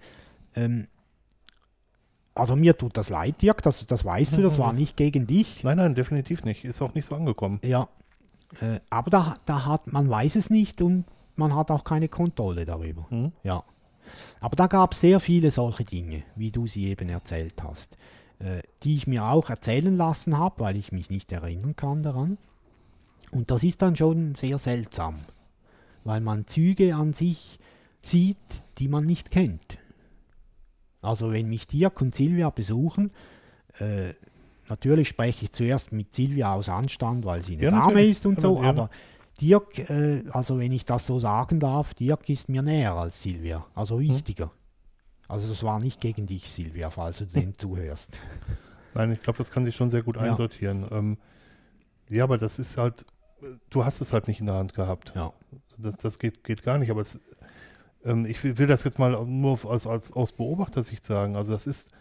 Ähm, 0.56 0.88
also 2.34 2.56
mir 2.56 2.78
tut 2.78 2.96
das 2.96 3.10
leid, 3.10 3.42
Dirk, 3.42 3.62
das, 3.62 3.86
das 3.86 4.06
weißt 4.06 4.38
du, 4.38 4.42
das 4.42 4.58
war 4.58 4.72
nicht 4.72 4.96
gegen 4.96 5.28
dich. 5.28 5.66
Nein, 5.66 5.76
nein, 5.76 5.96
definitiv 5.96 6.46
nicht. 6.46 6.64
Ist 6.64 6.82
auch 6.82 6.94
nicht 6.96 7.06
so 7.06 7.16
angekommen. 7.16 7.60
Ja, 7.66 7.90
äh, 8.62 8.80
aber 8.90 9.10
da, 9.10 9.36
da 9.46 9.66
hat 9.66 9.92
man 9.92 10.10
weiß 10.10 10.36
es 10.36 10.50
nicht 10.50 10.82
und 10.82 11.06
man 11.36 11.56
hat 11.56 11.72
auch 11.72 11.84
keine 11.84 12.10
Kontrolle 12.10 12.66
darüber. 12.66 13.10
Hm? 13.10 13.32
Ja. 13.44 13.64
Aber 14.40 14.56
da 14.56 14.68
gab 14.68 14.94
es 14.94 15.02
sehr 15.02 15.20
viele 15.20 15.52
solche 15.52 15.86
Dinge, 15.86 16.24
wie 16.36 16.52
du 16.52 16.68
sie 16.68 16.88
eben 16.88 17.10
erzählt 17.10 17.62
hast, 17.64 17.98
äh, 18.40 18.62
die 18.84 18.96
ich 18.96 19.08
mir 19.08 19.26
auch 19.26 19.50
erzählen 19.50 19.96
lassen 19.96 20.38
habe, 20.38 20.62
weil 20.62 20.78
ich 20.78 20.92
mich 20.92 21.10
nicht 21.10 21.32
erinnern 21.32 21.76
kann 21.76 22.04
daran. 22.04 22.38
Und 23.32 23.52
das 23.52 23.64
ist 23.64 23.82
dann 23.82 23.96
schon 23.96 24.36
sehr 24.36 24.58
seltsam, 24.58 25.26
weil 26.04 26.22
man 26.22 26.48
Züge 26.48 26.96
an 26.96 27.14
sich 27.14 27.60
sieht, 28.02 28.38
die 28.80 28.88
man 28.88 29.06
nicht 29.06 29.30
kennt. 29.30 29.78
Also 31.02 31.32
wenn 31.32 31.48
mich 31.48 31.68
Dirk 31.68 32.02
und 32.02 32.16
Silvia 32.16 32.50
besuchen, 32.50 33.12
äh, 33.78 34.14
natürlich 34.70 35.10
spreche 35.10 35.46
ich 35.46 35.52
zuerst 35.52 35.92
mit 35.92 36.14
Silvia 36.16 36.54
aus 36.54 36.70
Anstand, 36.70 37.26
weil 37.26 37.44
sie 37.44 37.54
eine 37.56 37.64
Ja, 37.64 37.70
Dame 37.72 37.86
natürlich. 37.88 38.10
ist 38.12 38.26
und 38.26 38.40
so, 38.42 38.62
ja. 38.62 38.70
aber 38.70 38.90
Dirk, 39.42 39.78
äh, 39.90 40.24
also 40.32 40.60
wenn 40.60 40.72
ich 40.72 40.86
das 40.86 41.06
so 41.08 41.20
sagen 41.20 41.60
darf, 41.60 41.94
Dirk 41.94 42.30
ist 42.30 42.50
mir 42.50 42.62
näher 42.62 42.94
als 42.94 43.22
Silvia, 43.22 43.66
also 43.76 44.00
wichtiger. 44.00 44.52
Also 45.28 45.48
das 45.48 45.64
war 45.64 45.80
nicht 45.80 46.02
gegen 46.02 46.26
dich, 46.26 46.50
Silvia, 46.50 46.90
falls 46.90 47.20
du 47.20 47.26
den 47.26 47.54
zuhörst. 47.58 48.20
Nein, 48.96 49.12
ich 49.12 49.22
glaube, 49.22 49.38
das 49.38 49.52
kann 49.52 49.64
sich 49.66 49.76
schon 49.76 49.90
sehr 49.90 50.02
gut 50.04 50.16
Ja. 50.16 50.24
einsortieren. 50.24 50.86
Ähm, 50.92 51.18
ja, 52.10 52.24
aber 52.24 52.38
das 52.38 52.58
ist 52.60 52.78
halt, 52.78 53.06
du 53.70 53.86
hast 53.86 54.02
es 54.02 54.12
halt 54.12 54.28
nicht 54.28 54.40
in 54.40 54.48
der 54.48 54.56
Hand 54.56 54.74
gehabt. 54.74 55.14
Ja. 55.16 55.32
Das, 55.78 55.96
das 55.98 56.20
geht, 56.20 56.44
geht 56.44 56.64
gar 56.64 56.78
nicht. 56.80 56.90
Aber 56.90 57.02
es, 57.02 57.20
ähm, 58.04 58.26
ich 58.26 58.44
will, 58.44 58.58
will 58.58 58.68
das 58.68 58.84
jetzt 58.84 58.98
mal 59.00 59.24
nur 59.26 59.60
als, 59.70 59.86
als, 59.86 60.12
aus 60.12 60.32
Beobachtersicht 60.32 61.06
sagen. 61.06 61.36
Also 61.36 61.52
das 61.54 61.68
ist 61.68 61.92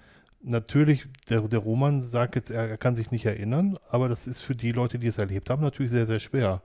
natürlich, 0.43 1.07
der, 1.29 1.41
der 1.43 1.59
Roman 1.59 2.03
sagt 2.03 2.37
jetzt, 2.37 2.51
er, 2.51 2.69
er 2.69 2.79
kann 2.79 2.95
sich 2.97 3.11
nicht 3.11 3.27
erinnern, 3.27 3.79
aber 3.91 4.09
das 4.09 4.27
ist 4.27 4.41
für 4.41 4.55
die 4.55 4.73
Leute, 4.73 4.99
die 4.99 5.07
es 5.07 5.19
erlebt 5.19 5.51
haben, 5.51 5.63
natürlich 5.63 5.91
sehr, 5.91 6.07
sehr 6.07 6.21
schwer. 6.21 6.63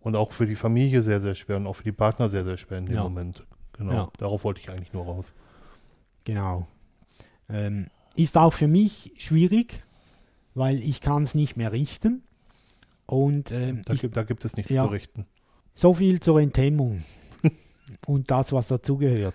Und 0.00 0.16
auch 0.16 0.32
für 0.32 0.46
die 0.46 0.56
Familie 0.56 1.00
sehr, 1.02 1.20
sehr 1.20 1.34
schwer 1.34 1.56
und 1.56 1.66
auch 1.66 1.76
für 1.76 1.82
die 1.84 1.92
Partner 1.92 2.28
sehr, 2.28 2.44
sehr 2.44 2.58
schwer 2.58 2.78
in 2.78 2.86
dem 2.86 2.96
Ja. 2.96 3.02
Moment. 3.04 3.44
Genau, 3.72 3.92
Ja. 3.92 4.08
darauf 4.18 4.44
wollte 4.44 4.60
ich 4.60 4.70
eigentlich 4.70 4.92
nur 4.92 5.04
raus. 5.04 5.34
Genau. 6.24 6.66
Ähm, 7.48 7.86
ist 8.16 8.36
auch 8.36 8.52
für 8.52 8.68
mich 8.68 9.12
schwierig, 9.18 9.82
weil 10.54 10.78
ich 10.78 11.00
kann 11.00 11.22
es 11.24 11.34
nicht 11.34 11.56
mehr 11.56 11.72
richten. 11.72 12.22
Und 13.06 13.50
ähm, 13.50 13.82
Da, 13.84 13.94
ich, 13.94 14.00
gibt, 14.02 14.16
da 14.16 14.22
gibt 14.22 14.44
es 14.44 14.56
nichts 14.56 14.70
Ja. 14.72 14.84
zu 14.84 14.90
richten. 14.90 15.26
so 15.74 15.94
viel 15.94 16.20
zur 16.20 16.40
Enthemmung 16.40 17.02
und 18.06 18.30
das, 18.30 18.52
was 18.52 18.68
dazugehört. 18.68 19.34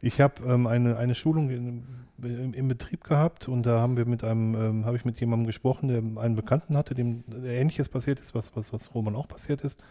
Ich 0.00 0.20
habe 0.20 0.42
ähm, 0.46 0.66
eine, 0.66 0.96
eine 0.96 1.14
Schulung 1.14 1.50
in, 1.50 1.84
im, 2.22 2.54
im 2.54 2.68
Betrieb 2.68 3.04
gehabt 3.04 3.48
und 3.48 3.66
da 3.66 3.80
haben 3.80 3.96
wir 3.96 4.06
mit 4.06 4.24
einem, 4.24 4.54
ähm, 4.54 4.84
habe 4.86 4.96
ich 4.96 5.04
mit 5.04 5.20
jemandem 5.20 5.46
gesprochen, 5.46 5.88
der 5.88 6.22
einen 6.22 6.36
Bekannten 6.36 6.76
hatte, 6.76 6.94
dem 6.94 7.24
ähnliches 7.44 7.88
passiert 7.88 8.20
ist, 8.20 8.34
was, 8.34 8.54
was, 8.56 8.72
was 8.72 8.94
Roman 8.94 9.16
auch 9.16 9.28
passiert 9.28 9.62
ist. 9.62 9.82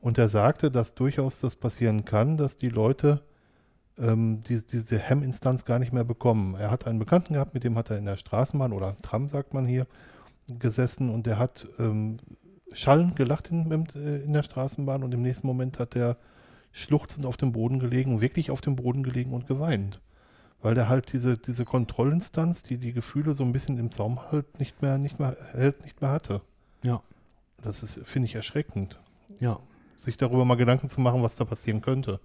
Und 0.00 0.18
er 0.18 0.28
sagte, 0.28 0.70
dass 0.70 0.94
durchaus 0.94 1.40
das 1.40 1.56
passieren 1.56 2.04
kann, 2.04 2.36
dass 2.36 2.56
die 2.56 2.68
Leute 2.68 3.22
ähm, 3.98 4.42
diese, 4.42 4.64
diese 4.64 4.98
Hemminstanz 4.98 5.64
gar 5.64 5.78
nicht 5.78 5.92
mehr 5.92 6.04
bekommen. 6.04 6.54
Er 6.56 6.70
hat 6.70 6.86
einen 6.86 6.98
Bekannten 6.98 7.34
gehabt, 7.34 7.54
mit 7.54 7.64
dem 7.64 7.76
hat 7.76 7.90
er 7.90 7.98
in 7.98 8.04
der 8.04 8.16
Straßenbahn 8.16 8.72
oder 8.72 8.96
Tram, 8.98 9.28
sagt 9.28 9.54
man 9.54 9.66
hier, 9.66 9.86
gesessen 10.58 11.08
und 11.08 11.26
der 11.26 11.38
hat 11.38 11.68
ähm, 11.78 12.18
schallend 12.72 13.16
gelacht 13.16 13.50
in, 13.50 13.70
äh, 13.94 14.18
in 14.18 14.32
der 14.32 14.42
Straßenbahn 14.42 15.02
und 15.02 15.14
im 15.14 15.22
nächsten 15.22 15.46
Moment 15.46 15.78
hat 15.78 15.96
er 15.96 16.16
schluchzend 16.72 17.26
auf 17.26 17.36
dem 17.36 17.52
Boden 17.52 17.78
gelegen, 17.78 18.20
wirklich 18.20 18.50
auf 18.50 18.60
dem 18.60 18.76
Boden 18.76 19.02
gelegen 19.02 19.32
und 19.32 19.46
geweint. 19.46 20.00
Weil 20.62 20.74
der 20.74 20.88
halt 20.88 21.12
diese, 21.12 21.36
diese 21.36 21.64
Kontrollinstanz, 21.64 22.62
die 22.62 22.78
die 22.78 22.92
Gefühle 22.92 23.34
so 23.34 23.42
ein 23.42 23.52
bisschen 23.52 23.78
im 23.78 23.90
Zaum 23.90 24.20
halt 24.30 24.60
nicht 24.60 24.80
mehr, 24.80 24.96
nicht 24.96 25.18
mehr 25.18 25.36
hält, 25.52 25.82
nicht 25.82 26.00
mehr 26.00 26.10
hatte. 26.10 26.40
Ja. 26.84 27.02
Das 27.62 27.82
ist, 27.82 28.00
finde 28.04 28.26
ich, 28.26 28.34
erschreckend. 28.34 29.00
Ja. 29.40 29.58
Sich 29.98 30.16
darüber 30.16 30.44
mal 30.44 30.56
Gedanken 30.56 30.88
zu 30.88 31.00
machen, 31.00 31.22
was 31.22 31.36
da 31.36 31.44
passieren 31.44 31.80
könnte. 31.80 32.20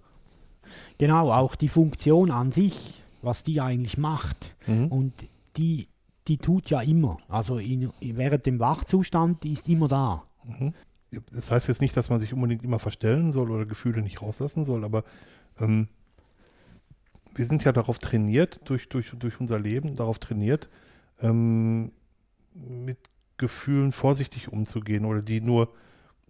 Genau, 0.98 1.32
auch 1.32 1.56
die 1.56 1.68
Funktion 1.68 2.30
an 2.30 2.50
sich, 2.50 3.02
was 3.22 3.42
die 3.42 3.60
eigentlich 3.60 3.98
macht. 3.98 4.54
Mhm. 4.66 4.86
Und 4.88 5.12
die, 5.56 5.88
die 6.28 6.38
tut 6.38 6.70
ja 6.70 6.80
immer. 6.80 7.18
Also 7.28 7.58
in, 7.58 7.92
während 8.00 8.46
dem 8.46 8.60
Wachzustand 8.60 9.42
die 9.44 9.52
ist 9.52 9.68
immer 9.68 9.88
da. 9.88 10.24
Mhm. 10.44 10.74
Das 11.32 11.50
heißt 11.50 11.68
jetzt 11.68 11.80
nicht, 11.80 11.96
dass 11.96 12.10
man 12.10 12.20
sich 12.20 12.34
unbedingt 12.34 12.62
immer 12.62 12.78
verstellen 12.78 13.32
soll 13.32 13.50
oder 13.50 13.64
Gefühle 13.64 14.02
nicht 14.02 14.20
rauslassen 14.20 14.64
soll, 14.64 14.84
aber 14.84 15.04
ähm, 15.58 15.88
wir 17.38 17.46
sind 17.46 17.64
ja 17.64 17.72
darauf 17.72 17.98
trainiert, 17.98 18.60
durch, 18.64 18.88
durch, 18.88 19.12
durch 19.18 19.40
unser 19.40 19.58
Leben, 19.58 19.94
darauf 19.94 20.18
trainiert, 20.18 20.68
ähm, 21.20 21.92
mit 22.54 22.98
Gefühlen 23.36 23.92
vorsichtig 23.92 24.52
umzugehen 24.52 25.04
oder 25.04 25.22
die 25.22 25.40
nur 25.40 25.72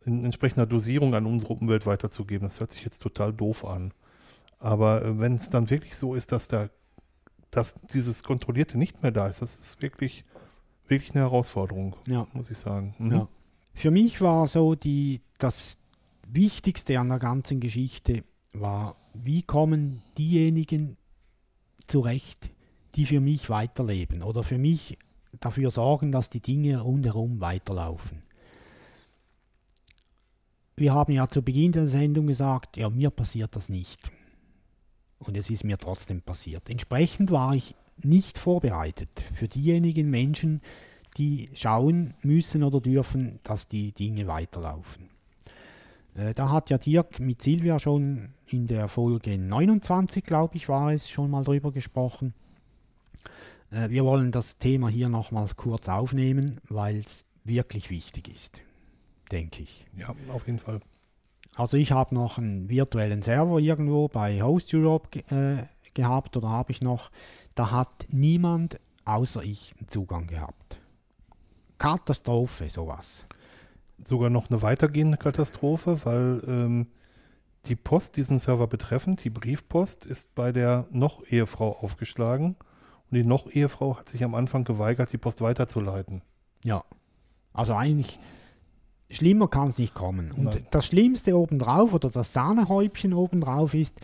in 0.05 0.25
entsprechender 0.25 0.67
Dosierung 0.67 1.15
an 1.15 1.27
unsere 1.27 1.55
Umwelt 1.55 1.87
weiterzugeben. 1.87 2.47
Das 2.47 2.61
hört 2.61 2.71
sich 2.71 2.85
jetzt 2.85 2.99
total 3.01 3.33
doof 3.33 3.65
an. 3.65 3.93
Aber 4.59 5.05
äh, 5.05 5.19
wenn 5.19 5.35
es 5.37 5.49
dann 5.49 5.71
wirklich 5.71 5.97
so 5.97 6.15
ist, 6.15 6.33
dass 6.33 6.49
da 6.49 6.69
dass 7.51 7.77
dieses 7.95 8.23
Kontrollierte 8.23 8.77
nicht 8.77 9.03
mehr 9.03 9.11
da 9.11 9.27
ist, 9.27 9.41
das 9.41 9.59
ist 9.59 9.81
wirklich, 9.81 10.27
wirklich 10.87 11.13
eine 11.13 11.21
Herausforderung, 11.25 11.97
Ja. 12.07 12.27
muss 12.35 12.51
ich 12.51 12.59
sagen. 12.59 12.95
Mhm. 12.99 13.13
Ja. 13.13 13.29
Für 13.73 13.91
mich 13.91 14.21
war 14.21 14.47
so 14.47 14.75
die, 14.75 15.23
das 15.39 15.79
Wichtigste 16.27 17.01
an 17.01 17.09
der 17.09 17.19
ganzen 17.19 17.59
Geschichte 17.61 18.23
war, 18.53 18.97
wie 19.15 19.43
kommen 19.43 20.03
diejenigen 20.17 20.97
zurecht, 21.87 22.51
die 22.95 23.07
für 23.07 23.21
mich 23.21 23.51
weiterleben 23.51 24.23
oder 24.23 24.45
für 24.45 24.59
mich 24.59 24.99
dafür 25.41 25.71
sorgen, 25.71 26.13
dass 26.13 26.31
die 26.31 26.41
Dinge 26.41 26.81
rundherum 26.81 27.41
weiterlaufen. 27.41 28.23
Wir 30.77 30.95
haben 30.95 31.13
ja 31.13 31.29
zu 31.29 31.43
Beginn 31.43 31.73
der 31.73 31.89
Sendung 31.89 32.29
gesagt, 32.29 32.77
ja, 32.77 32.89
mir 32.89 33.11
passiert 33.11 33.57
das 33.57 33.69
nicht. 33.69 34.13
Und 35.19 35.37
es 35.37 35.51
ist 35.51 35.65
mir 35.65 35.77
trotzdem 35.77 36.23
passiert. 36.23 36.71
Entsprechend 36.71 37.33
war 37.33 37.55
ich 37.55 37.75
nicht 38.03 38.39
vorbereitet 38.39 39.09
für 39.35 39.49
diejenigen 39.49 40.09
Menschen, 40.09 40.61
die 41.17 41.51
schauen 41.55 42.15
müssen 42.23 42.63
oder 42.63 42.81
dürfen, 42.81 43.41
dass 43.43 43.67
die 43.67 43.93
Dinge 43.93 44.29
weiterlaufen. 44.29 45.11
Äh, 46.19 46.35
Da 46.35 46.51
hat 46.51 46.71
ja 46.71 46.79
Dirk 46.79 47.21
mit 47.21 47.43
Silvia 47.43 47.79
schon 47.79 48.31
in 48.47 48.67
der 48.67 48.89
Folge 48.89 49.39
29, 49.39 50.25
glaube 50.25 50.57
ich, 50.57 50.69
war 50.69 50.93
es, 50.93 51.09
schon 51.09 51.31
mal 51.31 51.45
drüber 51.45 51.73
gesprochen. 51.73 52.33
Äh, 53.71 53.89
Wir 53.91 54.05
wollen 54.05 54.33
das 54.33 54.59
Thema 54.59 54.89
hier 54.89 55.09
nochmals 55.09 55.57
kurz 55.57 55.89
aufnehmen, 55.89 56.61
weil 56.69 56.99
es 56.99 57.25
wirklich 57.45 57.91
wichtig 57.91 58.29
ist, 58.29 58.63
denke 59.31 59.63
ich. 59.63 59.87
Ja, 59.97 60.15
auf 60.33 60.47
jeden 60.47 60.59
Fall. 60.59 60.81
Also 61.55 61.77
ich 61.77 61.93
habe 61.93 62.15
noch 62.15 62.39
einen 62.39 62.69
virtuellen 62.69 63.23
Server 63.23 63.59
irgendwo 63.59 64.09
bei 64.09 64.43
Host 64.43 64.73
Europe 64.75 65.19
äh, 65.31 65.65
gehabt 65.95 66.37
oder 66.37 66.51
habe 66.51 66.73
ich 66.73 66.83
noch. 66.83 67.11
Da 67.55 67.71
hat 67.73 68.07
niemand 68.11 68.81
außer 69.05 69.43
ich 69.43 69.75
einen 69.79 69.89
Zugang 69.89 70.27
gehabt. 70.27 70.79
Katastrophe, 71.79 72.69
sowas. 72.69 73.25
Sogar 74.05 74.31
noch 74.31 74.49
eine 74.51 74.63
weitergehende 74.63 75.17
Katastrophe, 75.17 76.05
weil 76.05 76.43
ähm, 76.47 76.87
die 77.67 77.77
Post 77.77 78.17
diesen 78.17 78.39
Server 78.39 78.67
betreffend, 78.67 79.25
die 79.25 79.31
Briefpost, 79.31 80.07
ist 80.07 80.35
bei 80.35 80.53
der 80.53 80.87
Noch-Ehefrau 80.91 81.79
aufgeschlagen. 81.81 82.57
Und 83.11 83.15
die 83.17 83.23
Noch-Ehefrau 83.23 83.99
hat 83.99 84.09
sich 84.09 84.23
am 84.25 84.35
Anfang 84.35 84.65
geweigert, 84.65 85.13
die 85.13 85.19
Post 85.19 85.41
weiterzuleiten. 85.41 86.23
Ja. 86.65 86.85
Also 87.53 87.75
eigentlich 87.75 88.19
schlimmer 89.11 89.49
kann 89.49 89.71
es 89.71 89.79
nicht 89.79 89.95
kommen. 89.95 90.33
Und 90.33 90.45
Nein. 90.45 90.67
das 90.71 90.87
Schlimmste 90.87 91.37
obendrauf 91.37 91.95
oder 91.95 92.11
das 92.11 92.33
Sahnehäubchen 92.33 93.15
obendrauf 93.15 93.75
ist, 93.75 94.01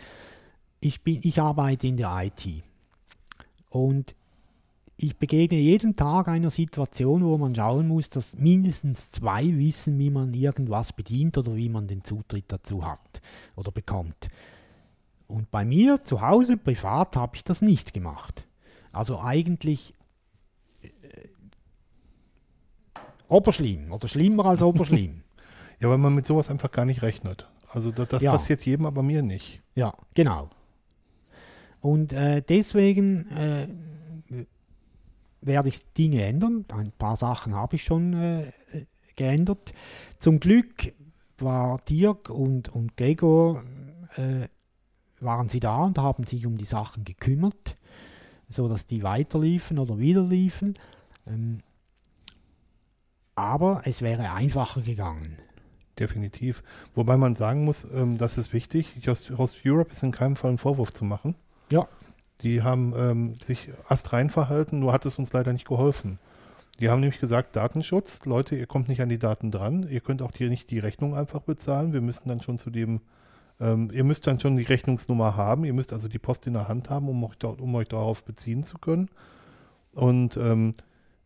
ich, 0.80 1.02
bin, 1.02 1.20
ich 1.22 1.40
arbeite 1.40 1.86
in 1.86 1.96
der 1.96 2.14
IT. 2.22 2.62
Und 3.68 4.14
ich 4.96 5.16
begegne 5.18 5.58
jeden 5.58 5.96
Tag 5.96 6.28
einer 6.28 6.50
Situation, 6.50 7.24
wo 7.24 7.36
man 7.36 7.54
schauen 7.54 7.88
muss, 7.88 8.08
dass 8.10 8.36
mindestens 8.36 9.10
zwei 9.10 9.44
wissen, 9.58 9.98
wie 9.98 10.10
man 10.10 10.32
irgendwas 10.32 10.92
bedient 10.92 11.36
oder 11.36 11.56
wie 11.56 11.68
man 11.68 11.88
den 11.88 12.04
Zutritt 12.04 12.44
dazu 12.48 12.86
hat 12.86 13.20
oder 13.56 13.72
bekommt. 13.72 14.28
Und 15.26 15.50
bei 15.50 15.64
mir 15.64 16.04
zu 16.04 16.20
Hause, 16.20 16.56
privat, 16.56 17.16
habe 17.16 17.36
ich 17.36 17.42
das 17.44 17.60
nicht 17.62 17.92
gemacht. 17.92 18.46
Also 18.92 19.18
eigentlich 19.18 19.94
äh, 20.82 20.88
oberschlimm 23.28 23.90
oder 23.92 24.08
schlimmer 24.08 24.46
als 24.46 24.62
oberschlimm. 24.62 25.20
Ja, 25.80 25.90
weil 25.90 25.98
man 25.98 26.14
mit 26.14 26.24
sowas 26.24 26.50
einfach 26.50 26.70
gar 26.70 26.84
nicht 26.84 27.02
rechnet. 27.02 27.48
Also 27.68 27.90
das, 27.90 28.06
das 28.08 28.22
Ja. 28.22 28.30
passiert 28.30 28.64
jedem, 28.64 28.86
aber 28.86 29.02
mir 29.02 29.22
nicht. 29.22 29.60
Ja, 29.74 29.92
genau. 30.14 30.48
Und 31.80 32.12
äh, 32.12 32.42
deswegen 32.42 33.26
äh, 33.32 33.68
werde 35.46 35.68
ich 35.68 35.92
Dinge 35.92 36.24
ändern. 36.24 36.64
Ein 36.68 36.92
paar 36.92 37.16
Sachen 37.16 37.54
habe 37.54 37.76
ich 37.76 37.84
schon 37.84 38.14
äh, 38.14 38.52
geändert. 39.16 39.72
Zum 40.18 40.40
Glück 40.40 40.92
war 41.38 41.80
Dirk 41.88 42.30
und, 42.30 42.68
und 42.68 42.96
Gregor, 42.96 43.62
äh, 44.16 44.48
waren 45.20 45.48
sie 45.48 45.60
da 45.60 45.84
und 45.84 45.98
haben 45.98 46.24
sich 46.24 46.46
um 46.46 46.58
die 46.58 46.64
Sachen 46.64 47.04
gekümmert, 47.04 47.76
sodass 48.48 48.86
die 48.86 49.02
weiterliefen 49.02 49.78
oder 49.78 49.98
wieder 49.98 50.22
liefen. 50.22 50.78
Ähm, 51.26 51.60
aber 53.34 53.82
es 53.84 54.02
wäre 54.02 54.32
einfacher 54.32 54.82
gegangen. 54.82 55.38
Definitiv. 55.98 56.62
Wobei 56.94 57.16
man 57.16 57.34
sagen 57.34 57.64
muss, 57.64 57.84
ähm, 57.92 58.18
das 58.18 58.38
ist 58.38 58.52
wichtig. 58.52 58.94
Host, 59.06 59.30
Host 59.36 59.56
Europe 59.64 59.92
ist 59.92 60.02
in 60.02 60.12
keinem 60.12 60.36
Fall 60.36 60.52
ein 60.52 60.58
Vorwurf 60.58 60.92
zu 60.92 61.04
machen. 61.04 61.36
Ja. 61.70 61.88
Die 62.42 62.62
haben 62.62 62.92
ähm, 62.96 63.34
sich 63.34 63.70
astrein 63.88 64.30
verhalten, 64.30 64.80
nur 64.80 64.92
hat 64.92 65.06
es 65.06 65.18
uns 65.18 65.32
leider 65.32 65.52
nicht 65.52 65.66
geholfen. 65.66 66.18
Die 66.80 66.88
haben 66.88 67.00
nämlich 67.00 67.20
gesagt, 67.20 67.54
Datenschutz, 67.54 68.24
Leute, 68.24 68.56
ihr 68.56 68.66
kommt 68.66 68.88
nicht 68.88 69.00
an 69.00 69.08
die 69.08 69.18
Daten 69.18 69.52
dran, 69.52 69.86
ihr 69.88 70.00
könnt 70.00 70.22
auch 70.22 70.32
die, 70.32 70.48
nicht 70.48 70.70
die 70.70 70.80
Rechnung 70.80 71.14
einfach 71.14 71.40
bezahlen, 71.40 71.92
wir 71.92 72.00
müssen 72.00 72.28
dann 72.28 72.42
schon 72.42 72.58
zu 72.58 72.70
dem, 72.70 73.00
ähm, 73.60 73.90
ihr 73.92 74.02
müsst 74.02 74.26
dann 74.26 74.40
schon 74.40 74.56
die 74.56 74.64
Rechnungsnummer 74.64 75.36
haben, 75.36 75.64
ihr 75.64 75.72
müsst 75.72 75.92
also 75.92 76.08
die 76.08 76.18
Post 76.18 76.48
in 76.48 76.54
der 76.54 76.66
Hand 76.66 76.90
haben, 76.90 77.08
um 77.08 77.22
euch, 77.22 77.36
um 77.44 77.74
euch 77.76 77.88
darauf 77.88 78.24
beziehen 78.24 78.64
zu 78.64 78.78
können. 78.78 79.08
Und 79.92 80.36
ähm, 80.36 80.72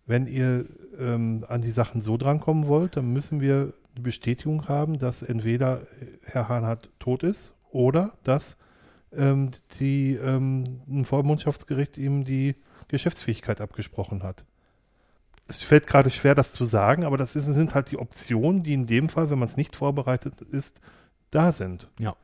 wenn 0.04 0.26
ihr 0.26 0.66
ähm, 0.98 1.46
an 1.48 1.62
die 1.62 1.70
Sachen 1.70 2.02
so 2.02 2.18
drankommen 2.18 2.66
wollt, 2.66 2.98
dann 2.98 3.12
müssen 3.12 3.40
wir 3.40 3.72
die 3.96 4.02
Bestätigung 4.02 4.68
haben, 4.68 4.98
dass 4.98 5.22
entweder 5.22 5.82
Herr 6.24 6.48
Hahnhardt 6.48 6.90
tot 6.98 7.22
ist 7.22 7.54
oder 7.70 8.12
dass 8.22 8.58
ähm, 9.12 9.50
die, 9.80 10.14
ähm, 10.14 10.80
ein 10.88 11.04
Vormundschaftsgericht 11.04 11.98
ihm 11.98 12.24
die 12.24 12.54
Geschäftsfähigkeit 12.88 13.60
abgesprochen 13.60 14.22
hat. 14.22 14.44
Es 15.46 15.62
fällt 15.62 15.86
gerade 15.86 16.10
schwer, 16.10 16.34
das 16.34 16.52
zu 16.52 16.64
sagen, 16.66 17.04
aber 17.04 17.16
das 17.16 17.34
ist, 17.36 17.46
sind 17.46 17.74
halt 17.74 17.90
die 17.90 17.98
Optionen, 17.98 18.62
die 18.62 18.74
in 18.74 18.86
dem 18.86 19.08
Fall, 19.08 19.30
wenn 19.30 19.38
man 19.38 19.48
es 19.48 19.56
nicht 19.56 19.76
vorbereitet 19.76 20.42
ist, 20.42 20.80
da 21.30 21.52
sind. 21.52 21.88
Ja. 21.98 22.14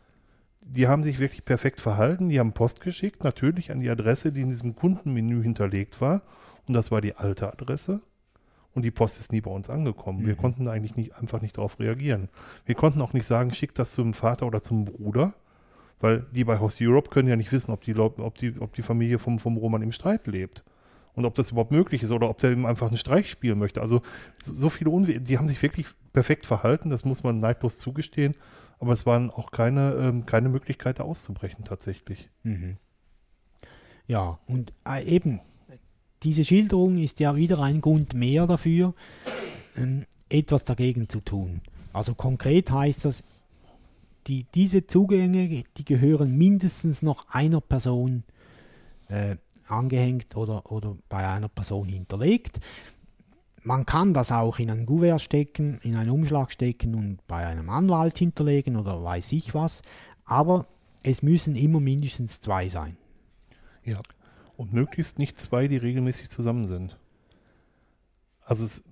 die 0.67 0.89
haben 0.89 1.03
sich 1.03 1.19
wirklich 1.21 1.45
perfekt 1.45 1.81
verhalten. 1.83 2.31
Die 2.31 2.41
haben 2.41 2.53
Post 2.53 2.81
geschickt, 2.81 3.23
natürlich 3.23 3.71
an 3.71 3.81
die 3.81 3.91
Adresse, 3.91 4.33
die 4.33 4.41
in 4.41 4.49
diesem 4.49 4.75
Kundenmenü 4.75 5.43
hinterlegt 5.43 6.01
war. 6.01 6.23
Und 6.67 6.73
das 6.75 6.91
war 6.91 7.03
die 7.03 7.17
alte 7.17 7.53
Adresse. 7.53 8.01
Und 8.75 8.83
die 8.83 8.91
Post 8.91 9.21
ist 9.21 9.31
nie 9.31 9.43
bei 9.43 9.51
uns 9.51 9.69
angekommen. 9.71 10.25
Wir 10.27 10.35
Mhm. 10.35 10.39
konnten 10.39 10.69
eigentlich 10.69 10.97
nicht, 10.97 11.17
einfach 11.17 11.43
nicht 11.43 11.59
darauf 11.59 11.79
reagieren. 11.81 12.29
Wir 12.65 12.75
konnten 12.75 13.03
auch 13.03 13.13
nicht 13.13 13.27
sagen, 13.27 13.53
schick 13.53 13.75
das 13.75 13.93
zum 13.93 14.15
Vater 14.15 14.47
oder 14.47 14.63
zum 14.63 14.87
Bruder, 14.87 15.35
weil 16.01 16.27
die 16.33 16.45
bei 16.45 16.61
Host 16.61 16.81
Europe 16.81 17.11
können 17.11 17.29
ja 17.29 17.37
nicht 17.37 17.53
wissen, 17.53 17.71
ob 17.71 17.83
die, 17.83 17.95
ob 17.97 18.39
die, 18.39 18.61
ob 18.61 18.75
die 18.75 18.83
Familie 18.83 19.19
vom, 19.19 19.39
vom 19.39 19.57
Roman 19.57 19.83
im 19.83 19.93
Streit 19.93 20.27
lebt. 20.27 20.65
Und 21.15 21.27
ob 21.27 21.37
das 21.37 21.53
überhaupt 21.53 21.71
möglich 21.71 22.03
ist 22.03 22.11
oder 22.11 22.29
ob 22.29 22.39
der 22.39 22.51
ihm 22.51 22.67
einfach 22.67 22.89
einen 22.89 22.97
Streich 22.97 23.31
spielen 23.31 23.59
möchte. 23.59 23.81
Also 23.81 24.03
so, 24.43 24.53
so 24.53 24.69
viele 24.69 24.91
Unwe 24.91 25.21
die 25.21 25.39
haben 25.39 25.47
sich 25.47 25.63
wirklich 25.63 25.87
perfekt 26.13 26.45
verhalten, 26.45 26.91
das 26.91 27.05
muss 27.05 27.23
man 27.23 27.39
neidlos 27.39 27.79
zugestehen. 27.79 28.35
Aber 28.81 28.93
es 28.93 29.07
waren 29.07 29.31
auch 29.31 29.53
keine, 29.53 29.95
ähm, 29.95 30.27
keine 30.27 30.49
Möglichkeit, 30.49 30.99
da 30.99 31.05
auszubrechen 31.05 31.65
tatsächlich. 31.65 32.29
Mhm. 32.43 32.79
Ja, 34.07 34.41
und 34.47 34.73
äh, 34.87 35.05
eben, 35.05 35.41
diese 36.23 36.45
Schilderung 36.45 36.99
ist 36.99 37.21
ja 37.21 37.37
wieder 37.37 37.61
ein 37.61 37.81
Grund 37.81 38.15
mehr 38.15 38.47
dafür, 38.47 38.95
ähm, 39.77 40.05
etwas 40.29 40.65
dagegen 40.65 41.09
zu 41.09 41.21
tun. 41.21 41.61
Also 41.93 42.15
konkret 42.15 42.71
heißt 42.71 43.05
das, 43.05 43.23
die, 44.27 44.45
diese 44.55 44.87
Zugänge, 44.87 45.65
die 45.77 45.85
gehören 45.85 46.37
mindestens 46.37 47.03
noch 47.03 47.29
einer 47.29 47.61
Person 47.61 48.25
äh, 49.09 49.37
angehängt 49.69 50.37
oder, 50.37 50.71
oder 50.71 50.97
bei 51.09 51.29
einer 51.29 51.49
Person 51.49 51.89
hinterlegt. 51.89 52.61
Man 53.63 53.87
kann 53.87 54.13
das 54.13 54.31
auch 54.31 54.59
in 54.59 54.71
ein 54.71 54.87
Kuvert 54.87 55.23
stecken, 55.23 55.79
in 55.83 55.97
einen 55.97 56.11
Umschlag 56.11 56.53
stecken 56.53 56.95
und 56.95 57.27
bei 57.27 57.47
einem 57.47 57.71
Anwalt 57.71 58.19
hinterlegen 58.19 58.77
oder 58.77 59.03
weiß 59.03 59.33
ich 59.33 59.55
was. 59.55 59.83
Aber 60.25 60.67
es 61.03 61.23
müssen 61.23 61.57
immer 61.57 61.81
mindestens 61.81 62.41
zwei 62.41 62.69
sein. 62.69 62.97
Ja. 63.85 64.01
Und 64.57 64.73
möglichst 64.73 65.19
nicht 65.19 65.39
zwei, 65.39 65.67
die 65.67 65.79
regelmäßig 65.79 66.29
zusammen 66.31 66.67
sind. 66.67 66.99
Also 68.45 68.65
es, 68.65 68.85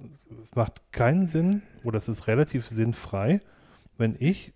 es 0.43 0.55
macht 0.55 0.93
keinen 0.93 1.27
Sinn, 1.27 1.63
oder 1.85 1.99
es 1.99 2.09
ist 2.09 2.27
relativ 2.27 2.67
sinnfrei, 2.67 3.41
wenn 3.99 4.17
ich, 4.19 4.53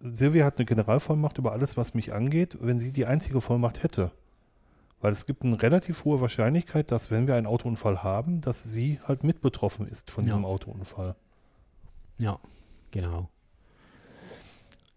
Silvia 0.00 0.44
hat 0.44 0.56
eine 0.58 0.64
Generalvollmacht 0.66 1.38
über 1.38 1.52
alles, 1.52 1.76
was 1.76 1.94
mich 1.94 2.12
angeht, 2.12 2.56
wenn 2.60 2.78
sie 2.78 2.92
die 2.92 3.06
einzige 3.06 3.40
Vollmacht 3.40 3.82
hätte. 3.82 4.12
Weil 5.00 5.12
es 5.12 5.26
gibt 5.26 5.44
eine 5.44 5.60
relativ 5.60 6.04
hohe 6.04 6.20
Wahrscheinlichkeit, 6.20 6.90
dass 6.90 7.10
wenn 7.10 7.26
wir 7.26 7.34
einen 7.36 7.46
Autounfall 7.46 8.02
haben, 8.02 8.40
dass 8.40 8.62
sie 8.64 9.00
halt 9.06 9.22
mit 9.24 9.40
betroffen 9.40 9.86
ist 9.88 10.10
von 10.10 10.24
Ja. 10.24 10.30
diesem 10.34 10.44
Autounfall. 10.44 11.14
Ja, 12.18 12.38
genau. 12.90 13.28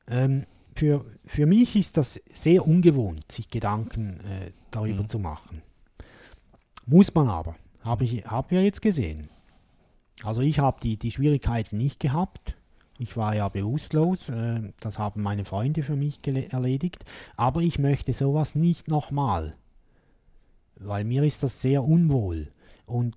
Ähm, 0.08 0.46
für, 0.76 1.06
für 1.26 1.46
mich 1.46 1.76
ist 1.76 1.98
das 1.98 2.20
sehr 2.26 2.66
ungewohnt, 2.68 3.32
sich 3.32 3.50
Gedanken 3.50 4.20
äh, 4.22 4.52
darüber 4.72 5.04
Mhm. 5.04 5.10
zu 5.10 5.20
machen. 5.20 5.62
Muss 6.86 7.14
man 7.14 7.28
aber. 7.30 7.56
Habe 7.84 8.04
ich, 8.04 8.26
haben 8.26 8.50
wir 8.50 8.64
jetzt 8.64 8.82
gesehen. 8.82 9.30
Also 10.24 10.42
ich 10.42 10.60
habe 10.60 10.80
die, 10.82 10.98
die 10.98 11.12
Schwierigkeiten 11.12 11.78
nicht 11.78 12.00
gehabt. 12.00 12.56
Ich 13.02 13.18
war 13.18 13.36
ja 13.36 13.50
bewusstlos. 13.50 14.30
Äh, 14.30 14.62
das 14.80 15.00
haben 15.00 15.24
meine 15.24 15.44
Freunde 15.44 15.82
für 15.82 15.96
mich 15.96 16.20
erledigt. 16.24 17.04
Aber 17.36 17.62
ich 17.62 17.80
möchte 17.80 18.14
sowas 18.14 18.54
nicht 18.54 18.90
nochmal. 18.90 19.56
Weil 20.76 21.04
mir 21.04 21.24
ist 21.24 21.42
das 21.42 21.62
sehr 21.62 21.84
unwohl. 21.84 22.52
Und 22.86 23.16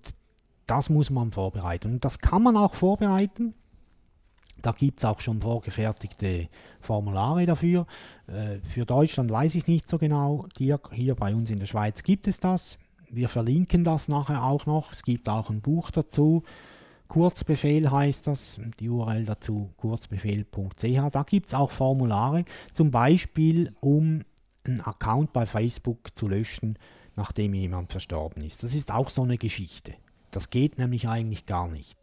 das 0.66 0.88
muss 0.88 1.11
man 1.11 1.33
vorbereiten. 1.33 1.92
Und 1.92 2.05
das 2.05 2.18
kann 2.18 2.42
man 2.42 2.57
auch 2.57 2.75
vorbereiten. 2.75 3.53
Da 4.62 4.73
gibt 4.73 5.01
es 5.01 5.05
auch 5.05 5.20
schon 5.20 5.42
vorgefertigte 5.42 6.49
Formulare 6.81 7.44
dafür. 7.44 7.87
Äh, 8.27 8.61
für 8.61 8.87
Deutschland 8.87 9.31
weiß 9.31 9.55
ich 9.55 9.66
nicht 9.66 9.90
so 9.90 9.99
genau. 9.99 10.47
Dirk, 10.59 10.94
hier 10.94 11.14
bei 11.14 11.35
uns 11.35 11.51
in 11.51 11.59
der 11.59 11.66
Schweiz 11.66 12.03
gibt 12.03 12.27
es 12.27 12.40
das. 12.40 12.79
Wir 13.11 13.29
verlinken 13.29 13.85
das 13.85 14.09
nachher 14.09 14.44
auch 14.44 14.64
noch. 14.64 14.92
Es 14.92 15.03
gibt 15.03 15.29
auch 15.29 15.51
ein 15.51 15.61
Buch 15.61 15.90
dazu. 15.90 16.42
Kurzbefehl 17.09 17.90
heißt 17.90 18.27
das. 18.27 18.59
Die 18.81 18.88
URL 18.88 19.25
dazu 19.25 19.71
kurzbefehl.ch. 19.77 21.11
Da 21.12 21.23
gibt 21.25 21.49
es 21.49 21.55
auch 21.55 21.71
Formulare, 21.71 22.45
zum 22.73 22.90
Beispiel 22.90 23.73
um 23.81 24.21
einen 24.67 24.81
Account 24.81 25.33
bei 25.33 25.47
Facebook 25.47 26.17
zu 26.17 26.29
löschen, 26.29 26.79
nachdem 27.17 27.55
jemand 27.55 27.90
verstorben 27.93 28.43
ist. 28.43 28.62
Das 28.62 28.75
ist 28.75 28.90
auch 28.93 29.11
so 29.11 29.23
eine 29.23 29.38
Geschichte. 29.38 29.95
Das 30.31 30.51
geht 30.51 30.79
nämlich 30.79 31.07
eigentlich 31.09 31.47
gar 31.47 31.69
nicht. 31.69 31.97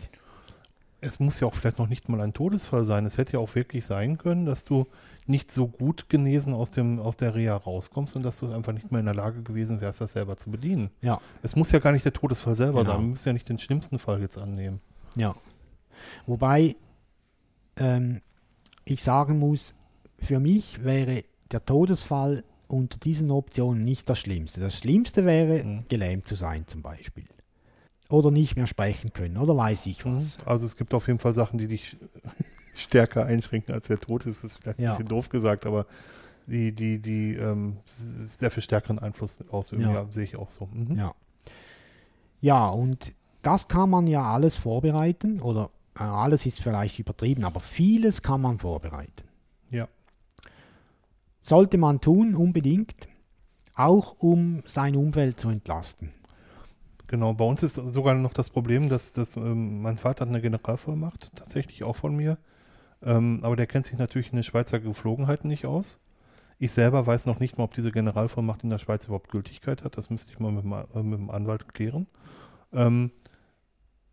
Es 1.04 1.20
muss 1.20 1.40
ja 1.40 1.48
auch 1.48 1.56
vielleicht 1.56 1.80
noch 1.80 1.88
nicht 1.90 2.08
mal 2.10 2.22
ein 2.22 2.32
Todesfall 2.32 2.86
sein. 2.86 3.08
Es 3.08 3.18
hätte 3.18 3.34
ja 3.34 3.40
auch 3.40 3.56
wirklich 3.56 3.84
sein 3.88 4.20
können, 4.20 4.46
dass 4.46 4.66
du 4.66 4.86
nicht 5.26 5.50
so 5.50 5.68
gut 5.68 6.10
genesen 6.10 6.54
aus, 6.54 6.70
dem, 6.70 7.00
aus 7.00 7.18
der 7.18 7.34
Reha 7.34 7.56
rauskommst 7.58 8.16
und 8.16 8.22
dass 8.22 8.38
du 8.38 8.54
einfach 8.54 8.72
nicht 8.72 8.92
mehr 8.92 9.00
in 9.00 9.08
der 9.08 9.16
Lage 9.16 9.42
gewesen 9.42 9.82
wärst, 9.82 10.00
das 10.00 10.12
selber 10.12 10.38
zu 10.38 10.52
bedienen. 10.52 10.92
Ja, 11.02 11.20
Es 11.42 11.56
muss 11.56 11.72
ja 11.72 11.80
gar 11.80 11.92
nicht 11.92 12.06
der 12.06 12.14
Todesfall 12.14 12.56
selber 12.56 12.82
Genau. 12.84 12.94
sein. 12.94 13.02
Wir 13.02 13.08
müssen 13.10 13.30
ja 13.30 13.34
nicht 13.34 13.50
den 13.50 13.58
schlimmsten 13.58 13.98
Fall 13.98 14.22
jetzt 14.22 14.38
annehmen. 14.38 14.80
Ja. 15.15 15.36
Wobei 16.26 16.76
ähm, 17.78 18.21
ich 18.86 19.04
sagen 19.04 19.39
muss, 19.39 19.76
für 20.17 20.39
mich 20.39 20.84
wäre 20.84 21.24
der 21.52 21.65
Todesfall 21.65 22.43
unter 22.67 22.97
diesen 23.00 23.32
Optionen 23.32 23.84
nicht 23.84 24.10
das 24.10 24.19
Schlimmste. 24.19 24.62
Das 24.62 24.78
Schlimmste 24.78 25.26
wäre, 25.26 25.63
Mhm. 25.63 25.86
gelähmt 25.89 26.26
zu 26.28 26.36
sein 26.36 26.65
zum 26.67 26.82
Beispiel. 26.82 27.26
Oder 28.10 28.32
nicht 28.32 28.56
mehr 28.56 28.67
sprechen 28.67 29.13
können 29.13 29.38
oder 29.38 29.56
weiß 29.56 29.86
ich 29.86 30.06
was. 30.06 30.45
Also 30.45 30.65
es 30.65 30.76
gibt 30.76 30.93
auf 30.93 31.08
jeden 31.08 31.19
Fall 31.19 31.34
Sachen, 31.34 31.58
die 31.58 31.67
dich 31.67 31.97
stärker 32.74 33.26
einschränken 33.26 33.74
als 33.74 33.88
der 33.88 34.00
Tod. 34.00 34.26
Das 34.26 34.43
ist 34.43 34.58
vielleicht 34.58 34.80
ein 34.80 34.84
Ja. 34.84 34.91
bisschen 34.91 35.06
doof 35.08 35.30
gesagt, 35.30 35.65
aber 35.65 35.86
die, 36.47 36.74
die, 36.74 37.00
die 37.00 37.36
ähm, 37.36 37.78
sehr 37.97 38.52
viel 38.52 38.63
stärkeren 38.63 39.00
Einfluss 39.00 39.39
ausüben, 39.50 39.84
Ja. 39.84 39.93
ja, 39.93 40.08
sehe 40.12 40.24
ich 40.26 40.36
auch 40.36 40.50
so. 40.50 40.67
Mhm. 40.74 40.97
Ja. 40.97 41.13
Ja, 42.41 42.67
und 42.69 43.13
das 43.41 43.67
kann 43.67 43.89
man 43.89 44.08
ja 44.08 44.23
alles 44.23 44.58
vorbereiten 44.58 45.41
oder 45.41 45.69
äh, 45.97 46.04
alles 46.04 46.45
ist 46.45 46.62
vielleicht 46.62 46.99
übertrieben, 46.99 47.43
aber 47.43 47.60
vieles 47.60 48.21
kann 48.21 48.41
man 48.41 48.60
vorbereiten. 48.60 49.23
Ja. 49.69 49.88
Sollte 51.41 51.77
man 51.77 52.01
tun, 52.01 52.36
unbedingt, 52.36 53.08
auch 53.75 54.15
um 54.19 54.62
sein 54.65 54.95
Umfeld 54.95 55.39
zu 55.39 55.49
entlasten. 55.49 56.12
Genau, 57.08 57.34
bei 57.34 57.43
uns 57.43 57.62
ist 57.62 57.75
sogar 57.75 58.13
noch 58.13 58.34
das 58.34 58.49
Problem, 58.49 58.88
dass, 58.88 59.12
dass 59.12 59.36
ähm, 59.36 59.82
mein 59.82 59.97
Vater 59.97 60.21
hat 60.21 60.30
eine 60.30 60.41
Generalvollmacht, 60.41 61.32
tatsächlich 61.36 61.84
auch 61.84 61.97
von 61.97 62.15
mir. 62.15 62.38
Ähm, 63.04 63.39
aber 63.41 63.56
der 63.56 63.67
kennt 63.67 63.88
sich 63.88 63.97
natürlich 63.97 64.30
in 64.30 64.38
den 64.38 64.43
Schweizer 64.43 64.80
Geflogenheiten 64.80 65.49
nicht 65.49 65.65
aus. 65.65 65.97
Ich 66.58 66.71
selber 66.71 67.08
weiß 67.08 67.25
noch 67.25 67.39
nicht 67.39 67.58
mal, 67.58 67.63
ob 67.63 67.73
diese 67.73 67.91
Generalvollmacht 67.91 68.63
in 68.63 68.69
der 68.69 68.77
Schweiz 68.77 69.06
überhaupt 69.06 69.30
Gültigkeit 69.30 69.84
hat. 69.84 69.97
Das 69.97 70.10
müsste 70.10 70.32
ich 70.32 70.39
mal 70.39 70.51
mit, 70.51 70.63
äh, 70.63 71.04
mit 71.04 71.19
dem 71.19 71.32
Anwalt 71.32 71.73
klären. 71.73 72.08
Ähm, 72.71 73.12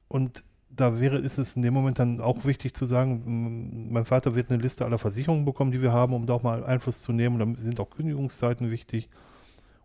und 0.09 0.45
da 0.71 1.01
wäre, 1.01 1.19
ist 1.19 1.39
es 1.39 1.57
in 1.57 1.63
dem 1.63 1.75
Moment 1.75 1.99
dann 1.99 2.21
auch 2.21 2.45
wichtig 2.45 2.75
zu 2.75 2.87
sagen, 2.87 3.91
mein 3.91 4.05
Vater 4.05 4.35
wird 4.35 4.51
eine 4.51 4.63
Liste 4.63 4.85
aller 4.85 4.99
Versicherungen 4.99 5.45
bekommen, 5.45 5.73
die 5.73 5.83
wir 5.83 5.93
haben, 5.93 6.13
um 6.15 6.27
da 6.27 6.35
auch 6.35 6.43
mal 6.43 6.65
Einfluss 6.65 7.03
zu 7.03 7.13
nehmen. 7.13 7.41
Und 7.41 7.57
da 7.57 7.63
sind 7.63 7.81
auch 7.81 7.91
Kündigungszeiten 7.91 8.71
wichtig. 8.71 9.09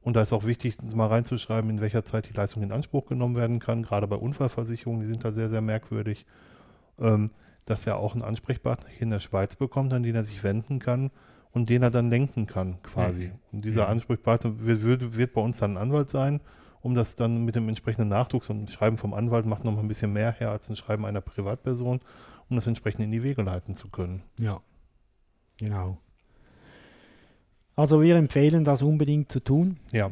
Und 0.02 0.16
da 0.16 0.22
ist 0.22 0.34
auch 0.34 0.46
wichtig, 0.46 0.78
mal 0.94 1.08
reinzuschreiben, 1.08 1.70
in 1.70 1.82
welcher 1.82 2.04
Zeit 2.04 2.30
die 2.30 2.34
Leistung 2.34 2.62
in 2.62 2.72
Anspruch 2.72 3.08
genommen 3.08 3.36
werden 3.36 3.60
kann. 3.60 3.82
Gerade 3.82 4.08
bei 4.08 4.18
Unfallversicherungen, 4.18 5.02
die 5.02 5.08
sind 5.08 5.24
da 5.26 5.32
sehr, 5.32 5.50
sehr 5.50 5.62
merkwürdig. 5.62 6.26
Ähm, 7.00 7.32
dass 7.66 7.88
er 7.88 7.98
auch 7.98 8.14
einen 8.14 8.24
Ansprechpartner 8.24 8.90
hier 8.90 9.04
in 9.04 9.10
der 9.10 9.20
Schweiz 9.20 9.56
bekommt, 9.56 9.94
an 9.94 10.04
den 10.04 10.16
er 10.16 10.24
sich 10.24 10.44
wenden 10.44 10.80
kann 10.80 11.12
und 11.52 11.70
den 11.70 11.84
er 11.84 11.92
dann 11.92 12.10
lenken 12.10 12.46
kann, 12.46 12.82
quasi. 12.84 13.28
Mhm. 13.28 13.40
Und 13.52 13.66
dieser 13.66 13.86
Mhm. 13.86 13.92
Ansprechpartner 13.92 14.54
wird, 14.60 14.84
wird, 14.84 15.18
wird 15.18 15.34
bei 15.34 15.42
uns 15.42 15.58
dann 15.60 15.78
ein 15.78 15.78
Anwalt 15.78 16.10
sein, 16.10 16.42
um 16.84 16.94
das 16.94 17.16
dann 17.16 17.46
mit 17.46 17.56
dem 17.56 17.68
entsprechenden 17.70 18.10
Nachdruck, 18.10 18.44
so 18.44 18.54
ein 18.54 18.68
Schreiben 18.68 18.98
vom 18.98 19.14
Anwalt 19.14 19.46
macht 19.46 19.64
noch 19.64 19.72
mal 19.74 19.80
ein 19.80 19.88
bisschen 19.88 20.14
mehr 20.14 20.32
her 20.34 20.52
als 20.52 20.70
ein 20.70 20.76
Schreiben 20.76 21.06
einer 21.06 21.22
Privatperson, 21.22 22.02
um 22.50 22.56
das 22.56 22.68
entsprechend 22.68 23.06
in 23.06 23.12
die 23.12 23.24
Wege 23.24 23.42
leiten 23.42 23.74
zu 23.74 23.88
können. 23.90 24.22
Ja, 24.38 24.60
genau. 25.58 25.98
Also 27.76 28.02
wir 28.02 28.16
empfehlen 28.18 28.64
das 28.64 28.82
unbedingt 28.84 29.32
zu 29.32 29.40
tun. 29.40 29.78
Ja, 29.92 30.12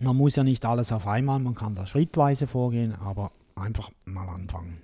Man 0.00 0.16
muss 0.16 0.36
ja 0.36 0.44
nicht 0.44 0.64
alles 0.64 0.92
auf 0.92 1.06
einmal, 1.06 1.40
man 1.40 1.54
kann 1.54 1.74
da 1.74 1.86
schrittweise 1.86 2.46
vorgehen, 2.46 2.94
aber 2.94 3.32
einfach 3.56 3.90
mal 4.04 4.28
anfangen. 4.28 4.78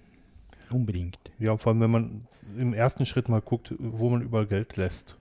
Unbedingt. 0.70 1.18
ja, 1.40 1.57
vor 1.57 1.72
allem 1.72 1.80
wenn 1.80 1.90
man 1.90 2.20
im 2.57 2.72
ersten 2.74 3.04
Schritt 3.04 3.28
mal 3.28 3.40
guckt, 3.40 3.74
wo 3.78 4.09
man 4.09 4.22
überall 4.22 4.46
Geld 4.46 4.76
lässt, 4.76 5.16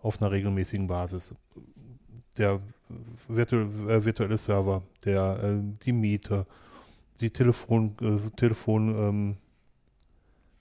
auf 0.00 0.20
einer 0.20 0.30
regelmäßigen 0.32 0.86
Basis. 0.88 1.34
Der 2.38 2.58
virtu 3.28 3.56
äh, 3.56 4.04
virtuelle 4.04 4.38
Server, 4.38 4.82
der, 5.04 5.38
äh, 5.42 5.58
die 5.84 5.92
Miete, 5.92 6.46
die 7.20 7.30
Telefon, 7.30 7.94
äh, 8.00 8.30
Telefon, 8.36 8.88
ähm, 8.88 9.36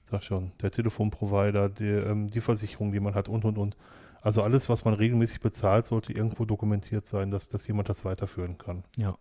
sag 0.10 0.24
schon, 0.24 0.52
der 0.62 0.72
Telefonprovider, 0.72 1.70
die, 1.70 1.86
ähm, 1.86 2.30
die 2.30 2.42
Versicherung, 2.42 2.92
die 2.92 3.00
man 3.00 3.16
hat 3.16 3.30
und 3.30 3.46
und 3.46 3.58
und. 3.58 3.78
Also 4.22 4.44
alles, 4.44 4.70
was 4.70 4.86
man 4.86 4.94
regelmäßig 4.94 5.40
bezahlt, 5.40 5.86
sollte 5.86 6.14
irgendwo 6.14 6.46
dokumentiert 6.46 7.08
sein, 7.08 7.32
dass, 7.32 7.50
dass 7.50 7.66
jemand 7.68 7.90
das 7.90 8.06
weiterführen 8.06 8.58
kann. 8.58 8.84
Ja, 8.98 9.16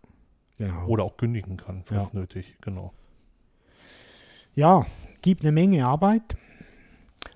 genau. 0.57 0.87
Oder 0.87 1.03
auch 1.03 1.17
kündigen 1.17 1.57
kann, 1.57 1.81
falls 1.85 2.13
Ja. 2.13 2.19
nötig, 2.19 2.57
genau. 2.61 2.93
Ja, 4.53 4.85
gibt 5.21 5.41
eine 5.41 5.51
Menge 5.51 5.87
Arbeit. 5.87 6.35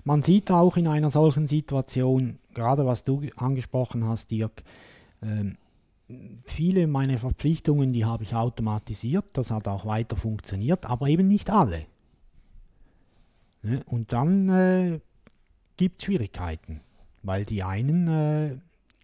Man 0.04 0.22
sieht 0.22 0.50
auch 0.50 0.76
in 0.76 0.86
einer 0.86 1.10
solchen 1.10 1.46
Situation 1.48 2.38
gerade 2.56 2.86
was 2.86 3.04
du 3.04 3.22
angesprochen 3.36 4.08
hast, 4.08 4.32
Dirk, 4.32 4.64
ähm, 5.22 5.56
viele 6.44 6.86
meiner 6.86 7.18
Verpflichtungen, 7.18 7.92
die 7.92 8.04
habe 8.04 8.22
ich 8.22 8.34
automatisiert, 8.34 9.26
das 9.32 9.50
hat 9.50 9.66
auch 9.68 9.86
weiter 9.86 10.16
funktioniert, 10.16 10.86
aber 10.86 11.08
eben 11.08 11.26
nicht 11.28 11.50
alle. 11.50 11.86
Ne? 13.62 13.80
Und 13.86 14.12
dann 14.12 14.48
äh, 14.48 15.00
gibt 15.76 16.00
es 16.00 16.04
Schwierigkeiten, 16.06 16.80
weil 17.22 17.44
die 17.44 17.62
einen 17.62 18.08
äh, 18.08 18.56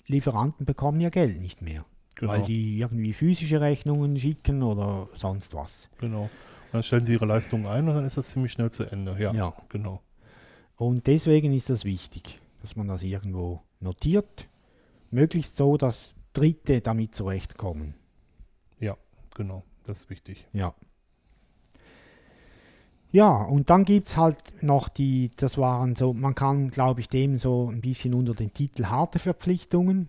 Lieferanten 0.06 0.64
bekommen 0.66 1.00
ja 1.00 1.10
Geld 1.10 1.40
nicht 1.40 1.62
mehr, 1.62 1.84
Genau. 2.14 2.32
weil 2.32 2.42
die 2.42 2.78
irgendwie 2.78 3.12
physische 3.12 3.60
Rechnungen 3.60 4.16
schicken 4.18 4.62
oder 4.62 5.08
sonst 5.14 5.54
was. 5.54 5.88
Genau. 5.98 6.30
Dann 6.70 6.82
stellen 6.82 7.04
sie 7.04 7.12
ihre 7.14 7.26
Leistungen 7.26 7.66
ein 7.66 7.88
und 7.88 7.94
dann 7.94 8.04
ist 8.04 8.16
das 8.16 8.30
ziemlich 8.30 8.52
schnell 8.52 8.70
zu 8.70 8.84
Ende. 8.84 9.16
Ja, 9.18 9.32
Ja. 9.32 9.54
genau. 9.68 10.00
Und 10.76 11.06
deswegen 11.06 11.52
ist 11.52 11.68
das 11.70 11.84
wichtig, 11.84 12.38
dass 12.60 12.76
man 12.76 12.88
das 12.88 13.02
irgendwo 13.02 13.60
notiert, 13.80 14.46
möglichst 15.12 15.56
so, 15.56 15.76
dass 15.76 16.14
Dritte 16.32 16.80
damit 16.80 17.14
zurechtkommen. 17.14 17.94
Ja, 18.80 18.96
genau. 19.34 19.62
Das 19.84 20.00
ist 20.00 20.10
wichtig. 20.10 20.46
Ja. 20.52 20.74
Ja, 23.10 23.42
und 23.42 23.68
dann 23.68 23.84
gibt 23.84 24.08
es 24.08 24.16
halt 24.16 24.38
noch 24.62 24.88
die, 24.88 25.30
das 25.36 25.58
waren 25.58 25.96
so, 25.96 26.14
man 26.14 26.34
kann, 26.34 26.70
glaube 26.70 27.00
ich, 27.00 27.08
dem 27.08 27.36
so 27.36 27.70
ein 27.70 27.82
bisschen 27.82 28.14
unter 28.14 28.34
den 28.34 28.54
Titel 28.54 28.86
harte 28.86 29.18
Verpflichtungen, 29.18 30.08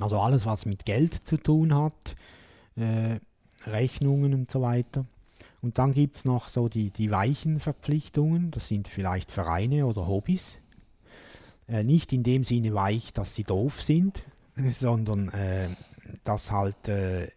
also 0.00 0.18
alles, 0.18 0.46
was 0.46 0.64
mit 0.64 0.86
Geld 0.86 1.14
zu 1.26 1.36
tun 1.36 1.74
hat, 1.74 2.16
äh, 2.76 3.20
Rechnungen 3.66 4.32
und 4.32 4.50
so 4.50 4.62
weiter. 4.62 5.04
Und 5.60 5.78
dann 5.78 5.92
gibt 5.92 6.16
es 6.16 6.24
noch 6.24 6.48
so 6.48 6.68
die, 6.68 6.90
die 6.90 7.10
weichen 7.10 7.60
Verpflichtungen, 7.60 8.50
das 8.50 8.68
sind 8.68 8.88
vielleicht 8.88 9.30
Vereine 9.30 9.84
oder 9.86 10.06
Hobbys. 10.06 10.58
Äh, 11.68 11.82
nicht 11.82 12.12
in 12.12 12.22
dem 12.22 12.44
Sinne 12.44 12.74
weich, 12.74 13.12
dass 13.12 13.34
sie 13.34 13.44
doof 13.44 13.82
sind, 13.82 14.22
sondern 14.56 15.28
äh, 15.30 15.70
dass 16.24 16.50
halt 16.50 16.88
äh, 16.88 17.28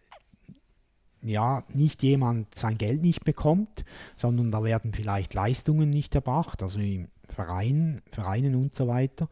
ja, 1.22 1.64
nicht 1.72 2.02
jemand 2.02 2.54
sein 2.54 2.78
Geld 2.78 3.02
nicht 3.02 3.24
bekommt, 3.24 3.84
sondern 4.16 4.50
da 4.50 4.62
werden 4.62 4.92
vielleicht 4.92 5.34
Leistungen 5.34 5.90
nicht 5.90 6.14
erbracht, 6.14 6.62
also 6.62 6.78
im 6.78 7.08
Verein, 7.28 8.02
Vereinen 8.10 8.54
und 8.54 8.74
so 8.74 8.88
weiter. 8.88 9.28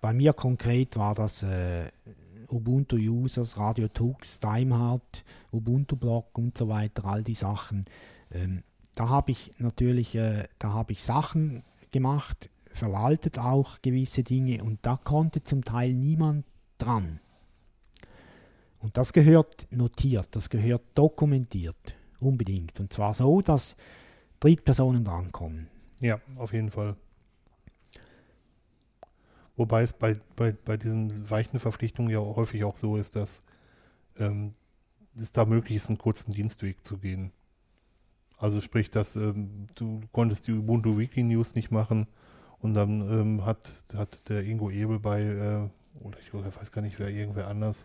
Bei 0.00 0.12
mir 0.12 0.32
konkret 0.32 0.96
war 0.96 1.14
das 1.14 1.42
äh, 1.42 1.84
Ubuntu 2.50 2.96
Users, 2.96 3.56
Radio 3.56 3.88
Tux, 3.88 4.40
Timehard, 4.40 5.24
Ubuntu 5.52 5.96
Blog 5.96 6.36
und 6.36 6.56
so 6.58 6.68
weiter, 6.68 7.04
all 7.04 7.22
die 7.22 7.34
Sachen. 7.34 7.86
Ähm, 8.30 8.62
da 8.94 9.08
habe 9.08 9.30
ich 9.30 9.54
natürlich, 9.58 10.14
äh, 10.14 10.44
da 10.58 10.72
habe 10.72 10.92
ich 10.92 11.02
Sachen 11.02 11.62
gemacht, 11.92 12.50
verwaltet 12.72 13.38
auch 13.38 13.80
gewisse 13.82 14.22
Dinge 14.22 14.62
und 14.62 14.78
da 14.82 14.96
konnte 14.96 15.42
zum 15.42 15.64
Teil 15.64 15.92
niemand 15.92 16.44
dran. 16.78 17.20
Und 18.78 18.96
das 18.96 19.12
gehört 19.12 19.68
notiert, 19.70 20.28
das 20.32 20.50
gehört 20.50 20.82
dokumentiert, 20.94 21.94
unbedingt. 22.18 22.80
Und 22.80 22.92
zwar 22.92 23.14
so, 23.14 23.40
dass 23.40 23.76
Drittpersonen 24.40 25.04
drankommen. 25.04 25.68
Ja, 26.00 26.20
auf 26.36 26.52
jeden 26.52 26.70
Fall. 26.70 26.96
Wobei 29.56 29.82
es 29.82 29.92
bei, 29.92 30.18
bei, 30.34 30.52
bei 30.52 30.76
diesen 30.76 31.30
weichen 31.30 31.60
Verpflichtungen 31.60 32.10
ja 32.10 32.18
häufig 32.18 32.64
auch 32.64 32.76
so 32.76 32.96
ist, 32.96 33.14
dass 33.14 33.44
ähm, 34.18 34.54
es 35.14 35.30
da 35.30 35.44
möglich 35.44 35.76
ist, 35.76 35.88
einen 35.88 35.98
kurzen 35.98 36.32
Dienstweg 36.32 36.84
zu 36.84 36.98
gehen. 36.98 37.30
Also 38.38 38.60
sprich, 38.60 38.90
dass 38.90 39.14
ähm, 39.14 39.68
du 39.76 40.00
konntest 40.10 40.48
die 40.48 40.52
Ubuntu 40.52 40.98
Weekly 40.98 41.22
News 41.22 41.54
nicht 41.54 41.70
machen 41.70 42.08
und 42.62 42.74
dann 42.74 43.00
ähm, 43.10 43.44
hat, 43.44 43.70
hat 43.94 44.28
der 44.28 44.44
Ingo 44.44 44.70
Ebel 44.70 44.98
bei, 44.98 45.22
äh, 45.22 46.04
oder 46.04 46.18
ich 46.20 46.32
oder 46.32 46.54
weiß 46.54 46.72
gar 46.72 46.80
nicht, 46.80 46.98
wer 46.98 47.08
irgendwer 47.08 47.48
anders, 47.48 47.84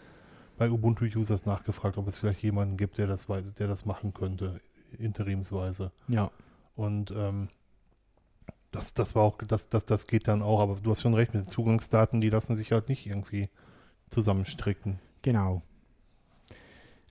bei 0.58 0.70
Ubuntu 0.70 1.06
Users 1.06 1.46
nachgefragt, 1.46 1.98
ob 1.98 2.08
es 2.08 2.18
vielleicht 2.18 2.44
jemanden 2.44 2.78
gibt, 2.78 2.98
der 2.98 3.08
das, 3.08 3.28
der 3.28 3.68
das 3.68 3.86
machen 3.86 4.14
könnte, 4.14 4.62
interimsweise. 4.98 5.92
Ja. 6.08 6.32
Und 6.76 7.12
ähm, 7.12 7.50
das, 8.72 8.94
das 8.94 9.16
war 9.16 9.24
auch, 9.24 9.38
das, 9.40 9.70
das, 9.70 9.86
das 9.86 10.08
geht 10.08 10.28
dann 10.28 10.42
auch, 10.42 10.60
aber 10.60 10.76
du 10.76 10.92
hast 10.92 11.02
schon 11.02 11.14
recht, 11.14 11.34
mit 11.34 11.46
den 11.46 11.50
Zugangsdaten, 11.50 12.22
die 12.22 12.30
lassen 12.30 12.56
sich 12.56 12.72
halt 12.72 12.90
nicht 12.90 13.06
irgendwie 13.06 13.50
zusammenstricken. 14.10 15.00
Genau. 15.24 15.62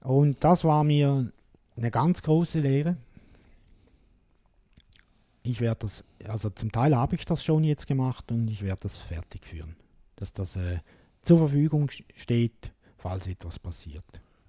Und 0.02 0.42
das 0.44 0.64
war 0.64 0.84
mir 0.84 1.32
eine 1.76 1.90
ganz 1.90 2.22
große 2.22 2.60
Lehre. 2.60 2.96
Ich 5.48 5.60
werde 5.60 5.80
das, 5.80 6.04
also 6.26 6.50
zum 6.50 6.72
Teil 6.72 6.96
habe 6.96 7.14
ich 7.14 7.24
das 7.24 7.44
schon 7.44 7.62
jetzt 7.64 7.86
gemacht 7.86 8.30
und 8.32 8.48
ich 8.48 8.62
werde 8.62 8.80
das 8.82 8.98
fertig 8.98 9.46
führen. 9.46 9.76
Dass 10.16 10.32
das 10.32 10.56
äh, 10.56 10.78
zur 11.22 11.38
Verfügung 11.38 11.90
steht, 12.14 12.72
falls 12.96 13.26
etwas 13.26 13.58
passiert. 13.58 14.04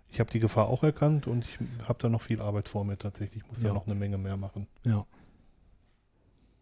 Ich 0.09 0.19
habe 0.19 0.31
die 0.31 0.39
Gefahr 0.39 0.67
auch 0.67 0.83
erkannt 0.83 1.27
und 1.27 1.45
ich 1.45 1.59
habe 1.87 1.99
da 2.01 2.09
noch 2.09 2.21
viel 2.21 2.41
Arbeit 2.41 2.69
vor 2.69 2.85
mir 2.85 2.97
tatsächlich. 2.97 3.43
Ich 3.43 3.49
muss 3.49 3.61
Ja. 3.61 3.69
da 3.69 3.73
noch 3.75 3.85
eine 3.85 3.95
Menge 3.95 4.17
mehr 4.17 4.37
machen. 4.37 4.67
Ja. 4.85 5.05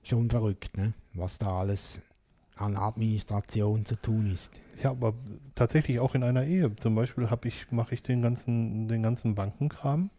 Schon 0.03 0.29
verrückt, 0.29 0.75
ne? 0.77 0.93
Was 1.13 1.38
da 1.38 1.59
alles 1.59 1.99
an 2.55 2.75
Administration 2.75 3.86
zu 3.86 3.95
tun 3.95 4.31
ist. 4.31 4.51
Ja, 4.81 4.91
aber 4.91 5.13
tatsächlich 5.55 5.99
auch 5.99 6.15
in 6.15 6.23
einer 6.23 6.43
Ehe. 6.45 6.75
Zum 6.75 6.95
Beispiel 6.95 7.29
habe 7.29 7.47
ich, 7.47 7.71
mache 7.71 7.93
ich 7.95 8.01
den 8.03 8.21
ganzen, 8.21 8.88
den 8.88 9.03
ganzen 9.03 9.36
Bankenkram. 9.36 10.09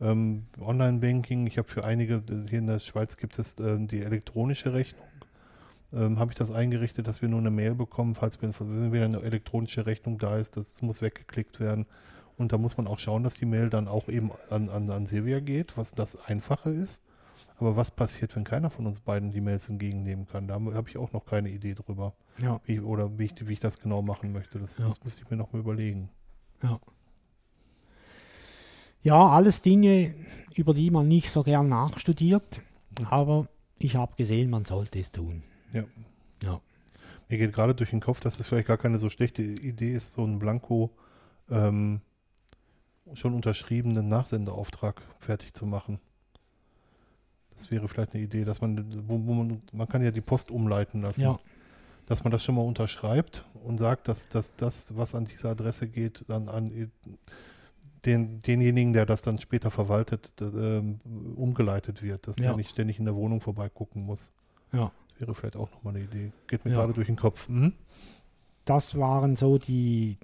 Ähm, 0.00 0.46
Online-Banking, 0.60 1.46
ich 1.46 1.58
habe 1.58 1.68
für 1.68 1.84
einige, 1.84 2.22
hier 2.48 2.58
in 2.60 2.66
der 2.66 2.78
Schweiz 2.78 3.16
gibt 3.16 3.38
es 3.38 3.56
ähm, 3.58 3.88
die 3.88 4.00
elektronische 4.02 4.72
Rechnung. 4.72 5.04
Ähm, 5.92 6.18
habe 6.18 6.30
ich 6.32 6.38
das 6.38 6.50
eingerichtet, 6.50 7.08
dass 7.08 7.22
wir 7.22 7.28
nur 7.28 7.40
eine 7.40 7.50
Mail 7.50 7.74
bekommen, 7.74 8.14
falls 8.14 8.40
wir, 8.42 8.50
wenn 8.60 8.92
wieder 8.92 9.06
eine 9.06 9.22
elektronische 9.22 9.86
Rechnung 9.86 10.18
da 10.18 10.36
ist, 10.36 10.56
das 10.56 10.82
muss 10.82 11.00
weggeklickt 11.02 11.60
werden. 11.60 11.86
Und 12.36 12.52
da 12.52 12.58
muss 12.58 12.76
man 12.76 12.86
auch 12.86 12.98
schauen, 13.00 13.24
dass 13.24 13.34
die 13.34 13.46
Mail 13.46 13.68
dann 13.70 13.88
auch 13.88 14.08
eben 14.08 14.30
an, 14.50 14.68
an, 14.68 14.88
an 14.90 15.06
Silvia 15.06 15.40
geht, 15.40 15.76
was 15.76 15.92
das 15.92 16.16
Einfache 16.26 16.70
ist. 16.70 17.02
Aber 17.58 17.76
was 17.76 17.90
passiert, 17.90 18.36
wenn 18.36 18.44
keiner 18.44 18.70
von 18.70 18.86
uns 18.86 19.00
beiden 19.00 19.32
die 19.32 19.40
Mails 19.40 19.68
entgegennehmen 19.68 20.28
kann? 20.28 20.46
Da 20.46 20.54
habe 20.54 20.88
ich 20.88 20.96
auch 20.96 21.12
noch 21.12 21.24
keine 21.26 21.48
Idee 21.48 21.74
drüber. 21.74 22.12
Ja. 22.40 22.60
Wie, 22.64 22.78
oder 22.78 23.18
wie 23.18 23.24
ich, 23.24 23.48
wie 23.48 23.54
ich 23.54 23.58
das 23.58 23.80
genau 23.80 24.02
machen 24.02 24.32
möchte. 24.32 24.60
Das, 24.60 24.78
Ja. 24.78 24.84
das 24.84 25.02
müsste 25.02 25.22
ich 25.24 25.30
mir 25.30 25.36
noch 25.36 25.52
mal 25.52 25.58
überlegen. 25.58 26.10
Ja. 26.62 26.78
Ja, 29.02 29.28
alles 29.28 29.62
Dinge, 29.62 30.14
über 30.54 30.74
die 30.74 30.90
man 30.90 31.08
nicht 31.08 31.30
so 31.30 31.42
gern 31.42 31.68
nachstudiert, 31.68 32.60
aber 33.04 33.46
ich 33.78 33.96
habe 33.96 34.14
gesehen, 34.16 34.50
man 34.50 34.64
sollte 34.64 34.98
es 34.98 35.12
tun. 35.12 35.42
Ja. 35.72 35.84
Ja. 36.42 36.60
Mir 37.28 37.38
geht 37.38 37.52
gerade 37.52 37.74
durch 37.74 37.90
den 37.90 38.00
Kopf, 38.00 38.20
dass 38.20 38.40
es 38.40 38.46
vielleicht 38.46 38.68
gar 38.68 38.78
keine 38.78 38.98
so 38.98 39.08
schlechte 39.08 39.42
Idee 39.42 39.92
ist, 39.92 40.12
so 40.12 40.24
einen 40.24 40.38
Blanko 40.38 40.90
ähm, 41.50 42.00
schon 43.14 43.34
unterschriebenen 43.34 44.08
Nachsendeauftrag 44.08 45.02
fertig 45.18 45.54
zu 45.54 45.66
machen. 45.66 46.00
Das 47.54 47.70
wäre 47.70 47.88
vielleicht 47.88 48.14
eine 48.14 48.22
Idee, 48.22 48.44
dass 48.44 48.60
man, 48.60 49.08
wo, 49.08 49.14
wo 49.26 49.34
man, 49.34 49.62
man 49.72 49.88
kann 49.88 50.02
ja 50.02 50.10
die 50.10 50.20
Post 50.20 50.50
umleiten 50.50 51.02
lassen. 51.02 51.22
Ja. 51.22 51.38
Dass 52.06 52.24
man 52.24 52.30
das 52.30 52.42
schon 52.42 52.54
mal 52.54 52.62
unterschreibt 52.62 53.44
und 53.64 53.78
sagt, 53.78 54.08
dass, 54.08 54.28
dass 54.28 54.56
das, 54.56 54.96
was 54.96 55.14
an 55.14 55.26
diese 55.26 55.50
Adresse 55.50 55.88
geht, 55.88 56.24
dann 56.28 56.48
an 56.48 56.90
den, 58.08 58.40
denjenigen, 58.40 58.92
der 58.92 59.06
das 59.06 59.22
dann 59.22 59.40
später 59.40 59.70
verwaltet, 59.70 60.32
ähm, 60.40 61.00
umgeleitet 61.36 62.02
wird, 62.02 62.26
dass 62.26 62.36
Ja. 62.38 62.46
der 62.48 62.56
nicht 62.56 62.70
ständig 62.70 62.98
in 62.98 63.04
der 63.04 63.14
Wohnung 63.14 63.40
vorbeigucken 63.40 64.04
muss. 64.04 64.32
Ja. 64.72 64.90
Das 65.10 65.20
wäre 65.20 65.34
vielleicht 65.34 65.56
auch 65.56 65.70
nochmal 65.70 65.94
eine 65.96 66.04
Idee. 66.04 66.32
Geht 66.48 66.64
mir 66.64 66.72
Ja. 66.72 66.78
gerade 66.78 66.92
durch 66.94 67.06
den 67.06 67.16
Kopf. 67.16 67.48
Mhm. 67.48 67.72
Das 68.64 68.96
waren 68.96 69.36
so 69.36 69.58
die 69.58 70.18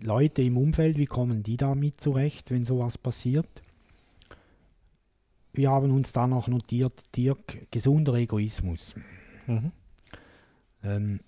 Leute 0.00 0.42
im 0.42 0.56
Umfeld, 0.56 0.96
wie 0.96 1.06
kommen 1.06 1.42
die 1.42 1.56
damit 1.56 2.00
zurecht, 2.00 2.50
wenn 2.50 2.64
sowas 2.64 2.96
passiert? 2.98 3.48
Wir 5.52 5.70
haben 5.70 5.90
uns 5.90 6.12
da 6.12 6.26
noch 6.26 6.46
notiert, 6.48 7.02
Dirk, 7.16 7.70
gesunder 7.70 8.14
Egoismus. 8.14 8.94
Mhm. 9.46 9.72
Ähm, 10.84 11.20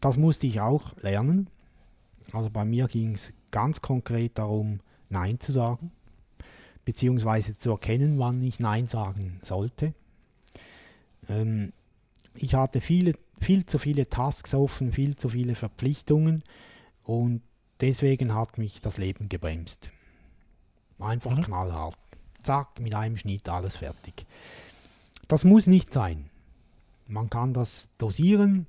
das 0.00 0.16
musste 0.16 0.46
ich 0.46 0.60
auch 0.60 0.96
lernen. 1.02 1.48
Also 2.32 2.50
bei 2.50 2.64
mir 2.64 2.88
ging 2.88 3.14
es 3.14 3.32
ganz 3.50 3.80
konkret 3.80 4.38
darum, 4.38 4.80
Nein 5.08 5.40
zu 5.40 5.52
sagen, 5.52 5.92
beziehungsweise 6.84 7.58
zu 7.58 7.70
erkennen, 7.70 8.18
wann 8.18 8.42
ich 8.42 8.60
Nein 8.60 8.88
sagen 8.88 9.40
sollte. 9.42 9.94
Ähm, 11.28 11.72
ich 12.34 12.54
hatte 12.54 12.80
viele, 12.80 13.14
viel 13.40 13.66
zu 13.66 13.78
viele 13.78 14.08
Tasks 14.08 14.54
offen, 14.54 14.92
viel 14.92 15.16
zu 15.16 15.28
viele 15.28 15.54
Verpflichtungen 15.54 16.42
und 17.04 17.42
deswegen 17.80 18.34
hat 18.34 18.58
mich 18.58 18.80
das 18.80 18.98
Leben 18.98 19.28
gebremst. 19.28 19.90
Einfach 20.98 21.36
Mhm. 21.36 21.42
knallhart. 21.42 21.98
Zack, 22.42 22.78
mit 22.80 22.94
einem 22.94 23.16
Schnitt 23.16 23.48
alles 23.48 23.76
fertig. 23.76 24.26
Das 25.28 25.44
muss 25.44 25.66
nicht 25.66 25.92
sein. 25.92 26.30
Man 27.08 27.28
kann 27.28 27.52
das 27.52 27.88
dosieren. 27.98 28.66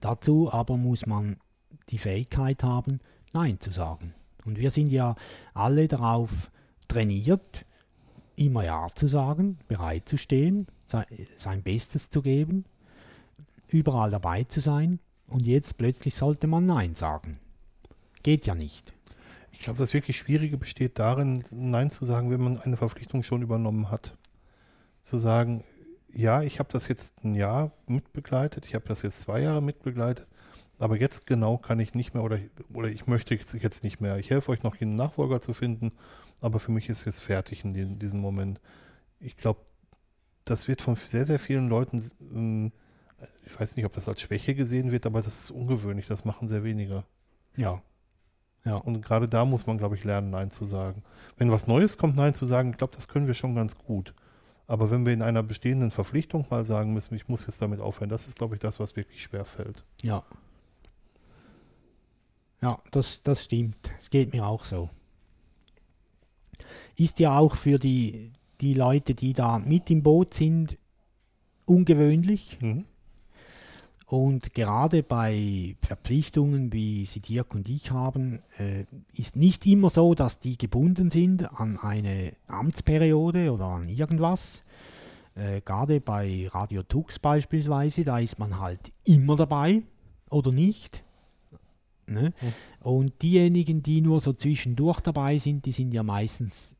Dazu 0.00 0.52
aber 0.52 0.76
muss 0.76 1.06
man 1.06 1.36
die 1.90 1.98
Fähigkeit 1.98 2.62
haben, 2.62 3.00
Nein 3.32 3.60
zu 3.60 3.70
sagen. 3.72 4.14
Und 4.44 4.58
wir 4.58 4.70
sind 4.70 4.88
ja 4.88 5.14
alle 5.54 5.86
darauf 5.88 6.50
trainiert, 6.88 7.64
immer 8.36 8.64
Ja 8.64 8.88
zu 8.94 9.06
sagen, 9.06 9.58
bereit 9.68 10.08
zu 10.08 10.16
stehen, 10.16 10.66
sei- 10.86 11.06
sein 11.36 11.62
Bestes 11.62 12.10
zu 12.10 12.22
geben. 12.22 12.64
überall 13.68 14.10
dabei 14.10 14.42
zu 14.42 14.60
sein 14.60 14.98
und 15.28 15.46
jetzt 15.46 15.78
plötzlich 15.78 16.16
sollte 16.16 16.48
man 16.48 16.66
Nein 16.66 16.96
sagen. 16.96 17.38
Geht 18.24 18.46
ja 18.46 18.56
nicht. 18.56 18.92
Ich 19.52 19.60
glaube, 19.60 19.78
das 19.78 19.94
wirklich 19.94 20.18
Schwierige 20.18 20.56
besteht 20.56 20.98
darin, 20.98 21.44
Nein 21.52 21.90
zu 21.90 22.04
sagen, 22.04 22.30
wenn 22.30 22.40
man 22.42 22.58
eine 22.60 22.76
Verpflichtung 22.76 23.22
schon 23.22 23.42
übernommen 23.42 23.90
hat. 23.90 24.16
Zu 25.02 25.18
sagen, 25.18 25.62
ja, 26.12 26.42
ich 26.42 26.58
habe 26.58 26.68
das 26.72 26.88
jetzt 26.88 27.22
ein 27.22 27.36
Jahr 27.36 27.70
mitbegleitet, 27.86 28.66
ich 28.66 28.74
habe 28.74 28.88
das 28.88 29.02
jetzt 29.02 29.20
zwei 29.20 29.40
Jahre 29.40 29.62
mitbegleitet, 29.62 30.26
aber 30.80 30.98
jetzt 30.98 31.26
genau 31.26 31.58
kann 31.58 31.78
ich 31.78 31.94
nicht 31.94 32.14
mehr 32.14 32.24
oder, 32.24 32.38
oder 32.72 32.88
ich 32.88 33.06
möchte 33.06 33.34
jetzt, 33.34 33.52
jetzt 33.54 33.84
nicht 33.84 34.00
mehr. 34.00 34.16
Ich 34.16 34.30
helfe 34.30 34.50
euch 34.50 34.62
noch, 34.62 34.80
einen 34.80 34.96
Nachfolger 34.96 35.40
zu 35.40 35.52
finden, 35.52 35.92
aber 36.40 36.58
für 36.58 36.72
mich 36.72 36.88
ist 36.88 37.06
es 37.06 37.20
fertig 37.20 37.64
in, 37.64 37.74
den, 37.74 37.98
diesem 37.98 38.20
Moment. 38.20 38.60
Ich 39.20 39.36
glaube, 39.36 39.60
das 40.44 40.68
wird 40.68 40.80
von 40.80 40.96
sehr, 40.96 41.26
sehr 41.26 41.38
vielen 41.38 41.68
Leuten, 41.68 42.02
ähm, 42.34 42.72
ich 43.44 43.60
weiß 43.60 43.76
nicht, 43.76 43.84
ob 43.84 43.92
das 43.92 44.08
als 44.08 44.22
Schwäche 44.22 44.54
gesehen 44.54 44.90
wird, 44.90 45.04
aber 45.04 45.20
das 45.20 45.42
ist 45.44 45.50
ungewöhnlich, 45.50 46.06
das 46.06 46.24
machen 46.24 46.48
sehr 46.48 46.64
wenige. 46.64 47.04
Ja. 47.56 47.82
Ja. 48.64 48.76
Und 48.76 49.02
gerade 49.02 49.28
da 49.28 49.44
muss 49.44 49.66
man, 49.66 49.78
glaube 49.78 49.96
ich, 49.96 50.04
lernen, 50.04 50.30
Nein 50.30 50.50
zu 50.50 50.64
sagen. 50.64 51.02
Wenn 51.36 51.50
was 51.50 51.66
Neues 51.66 51.98
kommt, 51.98 52.16
Nein 52.16 52.34
zu 52.34 52.46
sagen, 52.46 52.70
ich 52.70 52.78
glaube, 52.78 52.94
das 52.96 53.08
können 53.08 53.26
wir 53.26 53.34
schon 53.34 53.54
ganz 53.54 53.76
gut. 53.76 54.14
Aber 54.66 54.90
wenn 54.90 55.04
wir 55.04 55.12
in 55.12 55.22
einer 55.22 55.42
bestehenden 55.42 55.90
Verpflichtung 55.90 56.46
mal 56.48 56.64
sagen 56.64 56.94
müssen, 56.94 57.14
ich 57.16 57.28
muss 57.28 57.46
jetzt 57.46 57.60
damit 57.60 57.80
aufhören, 57.80 58.08
das 58.08 58.28
ist, 58.28 58.38
glaube 58.38 58.54
ich, 58.54 58.60
das, 58.60 58.78
was 58.78 58.96
wirklich 58.96 59.22
schwer 59.22 59.44
fällt. 59.44 59.84
Ja. 60.02 60.24
Ja, 62.62 62.78
das, 62.90 63.22
das 63.22 63.44
stimmt. 63.44 63.76
Es 63.98 64.10
geht 64.10 64.32
mir 64.32 64.46
auch 64.46 64.64
so. 64.64 64.90
Ist 66.96 67.18
ja 67.18 67.38
auch 67.38 67.56
für 67.56 67.78
die, 67.78 68.32
die 68.60 68.74
Leute, 68.74 69.14
die 69.14 69.32
da 69.32 69.58
mit 69.58 69.90
im 69.90 70.02
Boot 70.02 70.34
sind, 70.34 70.76
ungewöhnlich. 71.64 72.58
Mhm. 72.60 72.84
Und 74.06 74.54
gerade 74.54 75.04
bei 75.04 75.76
Verpflichtungen, 75.82 76.72
wie 76.72 77.06
sie 77.06 77.20
Dirk 77.20 77.54
und 77.54 77.68
ich 77.68 77.92
haben, 77.92 78.40
äh, 78.58 78.84
ist 79.16 79.36
nicht 79.36 79.64
immer 79.66 79.88
so, 79.88 80.16
dass 80.16 80.40
die 80.40 80.58
gebunden 80.58 81.10
sind 81.10 81.60
an 81.60 81.78
eine 81.78 82.32
Amtsperiode 82.48 83.52
oder 83.52 83.66
an 83.66 83.88
irgendwas. 83.88 84.64
Äh, 85.36 85.60
gerade 85.60 86.00
bei 86.00 86.48
Radio 86.50 86.82
Tux 86.82 87.20
beispielsweise, 87.20 88.04
da 88.04 88.18
ist 88.18 88.40
man 88.40 88.58
halt 88.58 88.80
immer 89.04 89.36
dabei 89.36 89.82
oder 90.28 90.50
nicht. 90.50 91.04
Ne? 92.10 92.32
Und 92.80 93.22
diejenigen, 93.22 93.82
die 93.82 94.00
nur 94.00 94.20
so 94.20 94.32
zwischendurch 94.32 95.00
dabei 95.00 95.38
sind, 95.38 95.64
die 95.64 95.72
sind 95.72 95.92
ja 95.92 96.02
meistens 96.02 96.74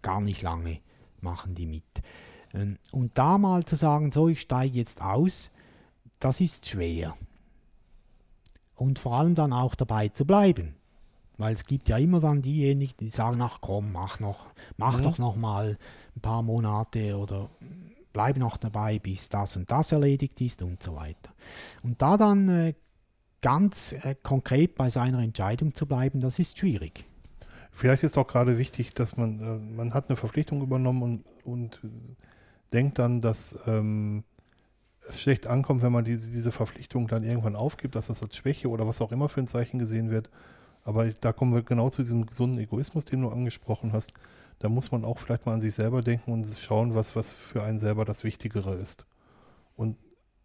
gar 0.00 0.20
nicht 0.20 0.42
lange, 0.42 0.80
machen 1.20 1.54
die 1.54 1.66
mit. 1.66 1.84
Ähm, 2.54 2.78
Und 2.90 3.16
da 3.18 3.38
mal 3.38 3.64
zu 3.64 3.76
sagen, 3.76 4.10
so, 4.10 4.28
ich 4.28 4.40
steige 4.40 4.78
jetzt 4.78 5.02
aus, 5.02 5.50
das 6.18 6.40
ist 6.40 6.66
schwer. 6.68 7.14
Und 8.74 8.98
vor 8.98 9.14
allem 9.14 9.34
dann 9.34 9.52
auch 9.52 9.74
dabei 9.74 10.08
zu 10.08 10.24
bleiben. 10.24 10.74
Weil 11.38 11.54
es 11.54 11.64
gibt 11.66 11.88
ja 11.88 11.98
immer 11.98 12.20
dann 12.20 12.42
diejenigen, 12.42 12.94
die 13.00 13.10
sagen, 13.10 13.40
ach 13.40 13.58
komm, 13.60 13.92
mach 13.92 14.20
noch, 14.20 14.46
mach 14.76 14.98
Mhm. 14.98 15.02
doch 15.02 15.18
noch 15.18 15.36
mal 15.36 15.78
ein 16.16 16.20
paar 16.20 16.42
Monate 16.42 17.16
oder 17.16 17.50
bleib 18.12 18.36
noch 18.36 18.56
dabei, 18.56 18.98
bis 18.98 19.28
das 19.28 19.56
und 19.56 19.70
das 19.70 19.92
erledigt 19.92 20.40
ist 20.40 20.62
und 20.62 20.82
so 20.82 20.94
weiter. 20.94 21.32
Und 21.82 22.00
da 22.02 22.16
dann 22.16 22.48
äh, 22.48 22.74
ganz 23.42 23.92
äh, 23.92 24.14
konkret 24.22 24.76
bei 24.76 24.88
seiner 24.88 25.18
Entscheidung 25.18 25.74
zu 25.74 25.86
bleiben, 25.86 26.20
das 26.20 26.38
ist 26.38 26.58
schwierig. 26.58 27.04
Vielleicht 27.70 28.02
ist 28.02 28.16
auch 28.16 28.26
gerade 28.26 28.58
wichtig, 28.58 28.94
dass 28.94 29.16
man, 29.16 29.40
äh, 29.40 29.76
man 29.76 29.92
hat 29.92 30.08
eine 30.08 30.16
Verpflichtung 30.16 30.62
übernommen 30.62 31.02
und, 31.02 31.24
und 31.44 31.80
äh, 31.84 31.88
denkt 32.72 32.98
dann, 32.98 33.20
dass 33.20 33.58
ähm, 33.66 34.24
es 35.08 35.20
schlecht 35.20 35.46
ankommt, 35.46 35.82
wenn 35.82 35.92
man 35.92 36.04
diese, 36.04 36.30
diese 36.30 36.52
Verpflichtung 36.52 37.08
dann 37.08 37.24
irgendwann 37.24 37.56
aufgibt, 37.56 37.96
dass 37.96 38.06
das 38.06 38.22
als 38.22 38.36
Schwäche 38.36 38.68
oder 38.68 38.86
was 38.86 39.00
auch 39.00 39.12
immer 39.12 39.28
für 39.28 39.40
ein 39.40 39.48
Zeichen 39.48 39.78
gesehen 39.78 40.10
wird. 40.10 40.30
Aber 40.84 41.10
da 41.10 41.32
kommen 41.32 41.54
wir 41.54 41.62
genau 41.62 41.90
zu 41.90 42.02
diesem 42.02 42.26
gesunden 42.26 42.60
Egoismus, 42.60 43.04
den 43.04 43.22
du 43.22 43.30
angesprochen 43.30 43.92
hast. 43.92 44.14
Da 44.58 44.68
muss 44.68 44.92
man 44.92 45.04
auch 45.04 45.18
vielleicht 45.18 45.46
mal 45.46 45.54
an 45.54 45.60
sich 45.60 45.74
selber 45.74 46.02
denken 46.02 46.32
und 46.32 46.46
schauen, 46.56 46.94
was, 46.94 47.16
was 47.16 47.32
für 47.32 47.62
einen 47.62 47.78
selber 47.78 48.04
das 48.04 48.22
Wichtigere 48.22 48.74
ist. 48.74 49.06
Und 49.76 49.96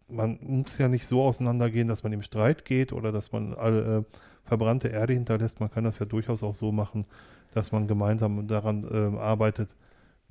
man 0.08 0.38
muss 0.42 0.78
ja 0.78 0.88
nicht 0.88 1.06
so 1.06 1.22
auseinandergehen, 1.22 1.88
dass 1.88 2.02
man 2.02 2.12
im 2.12 2.22
Streit 2.22 2.64
geht 2.64 2.92
oder 2.92 3.12
dass 3.12 3.32
man 3.32 3.54
alle 3.54 3.98
äh, 3.98 4.18
verbrannte 4.44 4.88
Erde 4.88 5.12
hinterlässt. 5.12 5.60
Man 5.60 5.70
kann 5.70 5.84
das 5.84 5.98
ja 5.98 6.06
durchaus 6.06 6.42
auch 6.42 6.54
so 6.54 6.72
machen, 6.72 7.04
dass 7.52 7.72
man 7.72 7.86
gemeinsam 7.86 8.46
daran 8.46 8.84
äh, 8.84 9.18
arbeitet, 9.18 9.76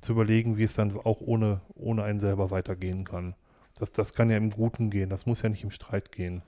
zu 0.00 0.12
überlegen, 0.12 0.56
wie 0.56 0.64
es 0.64 0.74
dann 0.74 0.96
auch 0.96 1.20
ohne, 1.20 1.60
ohne 1.74 2.04
einen 2.04 2.20
selber 2.20 2.50
weitergehen 2.50 3.04
kann. 3.04 3.34
Das, 3.78 3.92
das 3.92 4.14
kann 4.14 4.30
ja 4.30 4.36
im 4.36 4.50
Guten 4.50 4.90
gehen, 4.90 5.10
das 5.10 5.26
muss 5.26 5.42
ja 5.42 5.48
nicht 5.48 5.64
im 5.64 5.70
Streit 5.70 6.12
gehen. 6.12 6.42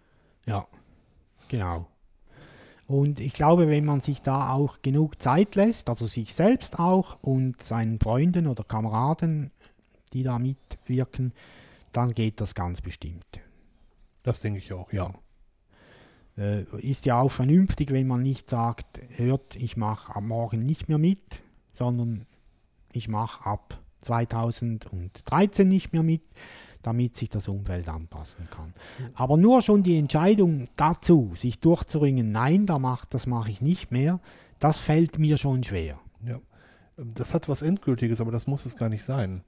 Ja, 0.47 0.67
genau. 1.49 1.87
Und 2.87 3.21
ich 3.21 3.35
glaube, 3.35 3.69
wenn 3.69 3.85
man 3.85 4.01
sich 4.01 4.21
da 4.21 4.53
auch 4.53 4.83
genug 4.83 5.23
Zeit 5.23 5.55
lässt, 5.55 5.89
also 5.89 6.07
sich 6.07 6.35
selbst 6.35 6.81
auch 6.81 7.23
und 7.23 7.63
seinen 7.63 8.01
Freunden 8.01 8.49
oder 8.49 8.65
Kameraden, 8.65 9.53
die 10.13 10.25
da 10.25 10.41
mitwirken, 10.41 11.33
dann 11.93 12.13
geht 12.13 12.41
das 12.41 12.55
ganz 12.55 12.81
bestimmt. 12.81 13.41
Das 14.23 14.41
denke 14.41 14.59
ich 14.59 14.73
auch, 14.73 14.93
ja. 14.93 15.13
Äh, 16.37 16.65
ist 16.79 17.07
ja 17.07 17.21
auch 17.21 17.33
vernünftig, 17.33 17.91
wenn 17.91 18.07
man 18.07 18.23
nicht 18.23 18.49
sagt, 18.49 19.01
hört, 19.17 19.57
ich 19.57 19.77
mache 19.77 20.15
ab 20.15 20.23
morgen 20.23 20.65
nicht 20.65 20.89
mehr 20.89 20.99
mit, 20.99 21.43
sondern 21.75 22.27
ich 22.93 23.09
mache 23.09 23.47
ab 23.47 23.79
2013 24.03 25.69
nicht 25.69 25.93
mehr 25.93 26.03
mit, 26.03 26.23
damit 26.83 27.17
sich 27.17 27.29
das 27.29 27.49
Umfeld 27.49 27.89
anpassen 27.89 28.49
kann. 28.51 28.73
Aber 29.15 29.37
nur 29.37 29.63
schon 29.63 29.83
die 29.83 29.99
Entscheidung 29.99 30.69
dazu, 30.77 31.33
sich 31.35 31.61
durchzuringen, 31.61 32.33
nein, 32.33 32.67
da 32.67 32.79
mach, 32.79 33.05
das 33.05 33.27
mache 33.27 33.51
ich 33.51 33.61
nicht 33.61 33.91
mehr, 33.91 34.21
das 34.59 34.79
fällt 34.79 35.19
mir 35.19 35.37
schon 35.37 35.63
schwer. 35.63 36.01
Ja. 36.25 36.41
Das 36.97 37.35
hat 37.35 37.49
was 37.49 37.63
Endgültiges, 37.63 38.21
aber 38.21 38.31
das 38.31 38.47
muss 38.47 38.67
es 38.67 38.77
gar 38.77 38.89
nicht 38.89 39.05
sein. 39.05 39.43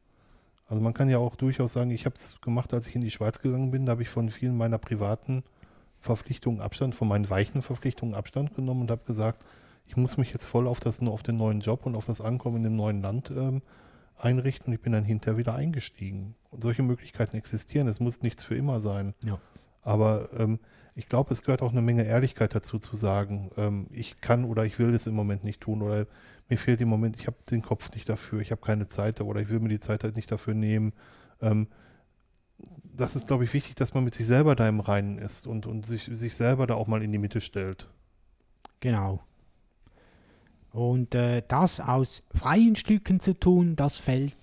Also 0.66 0.80
man 0.80 0.94
kann 0.94 1.08
ja 1.08 1.18
auch 1.18 1.36
durchaus 1.36 1.72
sagen, 1.72 1.90
ich 1.90 2.06
habe 2.06 2.16
es 2.16 2.40
gemacht, 2.40 2.72
als 2.72 2.86
ich 2.86 2.94
in 2.94 3.02
die 3.02 3.10
Schweiz 3.10 3.40
gegangen 3.40 3.70
bin, 3.70 3.86
da 3.86 3.92
habe 3.92 4.02
ich 4.02 4.08
von 4.08 4.30
vielen 4.30 4.56
meiner 4.56 4.78
privaten 4.78 5.42
Verpflichtungen 6.00 6.60
Abstand, 6.60 6.94
von 6.94 7.08
meinen 7.08 7.28
weichen 7.30 7.62
Verpflichtungen 7.62 8.14
Abstand 8.14 8.54
genommen 8.54 8.82
und 8.82 8.90
habe 8.90 9.04
gesagt, 9.04 9.44
ich 9.86 9.96
muss 9.96 10.16
mich 10.16 10.32
jetzt 10.32 10.46
voll 10.46 10.66
auf, 10.66 10.80
das, 10.80 11.00
auf 11.00 11.22
den 11.22 11.36
neuen 11.36 11.60
Job 11.60 11.86
und 11.86 11.94
auf 11.94 12.06
das 12.06 12.20
Ankommen 12.20 12.58
in 12.58 12.62
dem 12.64 12.76
neuen 12.76 13.02
Land 13.02 13.30
ähm, 13.30 13.62
einrichten 14.16 14.68
und 14.68 14.74
ich 14.74 14.80
bin 14.80 14.92
dann 14.92 15.04
hinterher 15.04 15.38
wieder 15.38 15.54
eingestiegen. 15.54 16.34
Und 16.50 16.62
solche 16.62 16.82
Möglichkeiten 16.82 17.36
existieren. 17.36 17.88
Es 17.88 18.00
muss 18.00 18.22
nichts 18.22 18.44
für 18.44 18.56
immer 18.56 18.80
sein. 18.80 19.14
Ja. 19.24 19.38
Aber 19.82 20.28
ähm, 20.36 20.60
ich 20.94 21.08
glaube, 21.08 21.32
es 21.32 21.42
gehört 21.42 21.62
auch 21.62 21.72
eine 21.72 21.82
Menge 21.82 22.04
Ehrlichkeit 22.04 22.54
dazu 22.54 22.78
zu 22.78 22.96
sagen, 22.96 23.50
ähm, 23.56 23.86
ich 23.90 24.20
kann 24.20 24.44
oder 24.44 24.64
ich 24.64 24.78
will 24.78 24.92
das 24.92 25.06
im 25.06 25.14
Moment 25.14 25.44
nicht 25.44 25.60
tun 25.60 25.82
oder 25.82 26.06
mir 26.48 26.58
fehlt 26.58 26.80
im 26.80 26.88
Moment, 26.88 27.16
ich 27.18 27.26
habe 27.26 27.36
den 27.50 27.62
Kopf 27.62 27.94
nicht 27.94 28.08
dafür, 28.08 28.40
ich 28.40 28.50
habe 28.50 28.60
keine 28.60 28.86
Zeit 28.86 29.20
oder 29.20 29.40
ich 29.40 29.48
will 29.48 29.60
mir 29.60 29.68
die 29.68 29.78
Zeit 29.78 30.04
halt 30.04 30.16
nicht 30.16 30.30
dafür 30.30 30.54
nehmen. 30.54 30.92
Ähm, 31.40 31.68
das 32.94 33.16
ist, 33.16 33.26
glaube 33.26 33.44
ich, 33.44 33.52
wichtig, 33.54 33.74
dass 33.74 33.94
man 33.94 34.04
mit 34.04 34.14
sich 34.14 34.26
selber 34.26 34.54
da 34.54 34.68
im 34.68 34.80
Reinen 34.80 35.18
ist 35.18 35.46
und, 35.46 35.66
und 35.66 35.86
sich, 35.86 36.10
sich 36.12 36.36
selber 36.36 36.66
da 36.66 36.74
auch 36.74 36.86
mal 36.86 37.02
in 37.02 37.12
die 37.12 37.18
Mitte 37.18 37.40
stellt. 37.40 37.88
Genau. 38.80 39.20
Und 40.72 41.14
äh, 41.14 41.42
das 41.46 41.80
aus 41.80 42.22
freien 42.34 42.76
Stücken 42.76 43.20
zu 43.20 43.34
tun, 43.34 43.76
das 43.76 43.96
fällt 43.96 44.34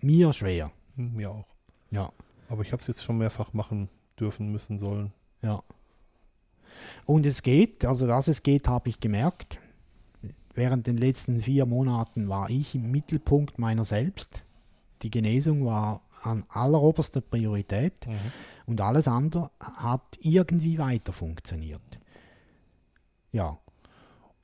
mir 0.00 0.32
schwer. 0.32 0.72
Hm, 0.96 1.14
Mir 1.14 1.30
auch. 1.30 1.46
Ja. 1.90 2.12
Aber 2.48 2.62
ich 2.62 2.72
habe 2.72 2.80
es 2.80 2.86
jetzt 2.86 3.02
schon 3.02 3.18
mehrfach 3.18 3.52
machen 3.52 3.88
dürfen, 4.18 4.50
müssen, 4.50 4.78
sollen. 4.78 5.12
Ja. 5.42 5.62
Und 7.06 7.26
es 7.26 7.42
geht, 7.42 7.84
also 7.84 8.06
dass 8.06 8.28
es 8.28 8.42
geht, 8.42 8.68
habe 8.68 8.88
ich 8.88 9.00
gemerkt. 9.00 9.58
Während 10.54 10.86
den 10.86 10.96
letzten 10.96 11.40
vier 11.40 11.64
Monaten 11.66 12.28
war 12.28 12.50
ich 12.50 12.74
im 12.74 12.90
Mittelpunkt 12.90 13.58
meiner 13.58 13.84
selbst. 13.84 14.44
Die 15.02 15.10
Genesung 15.10 15.64
war 15.64 16.02
an 16.22 16.44
alleroberster 16.48 17.20
Priorität 17.22 17.94
und 18.66 18.80
alles 18.80 19.08
andere 19.08 19.50
hat 19.60 20.18
irgendwie 20.20 20.76
weiter 20.78 21.12
funktioniert. 21.12 21.80
Ja, 23.32 23.58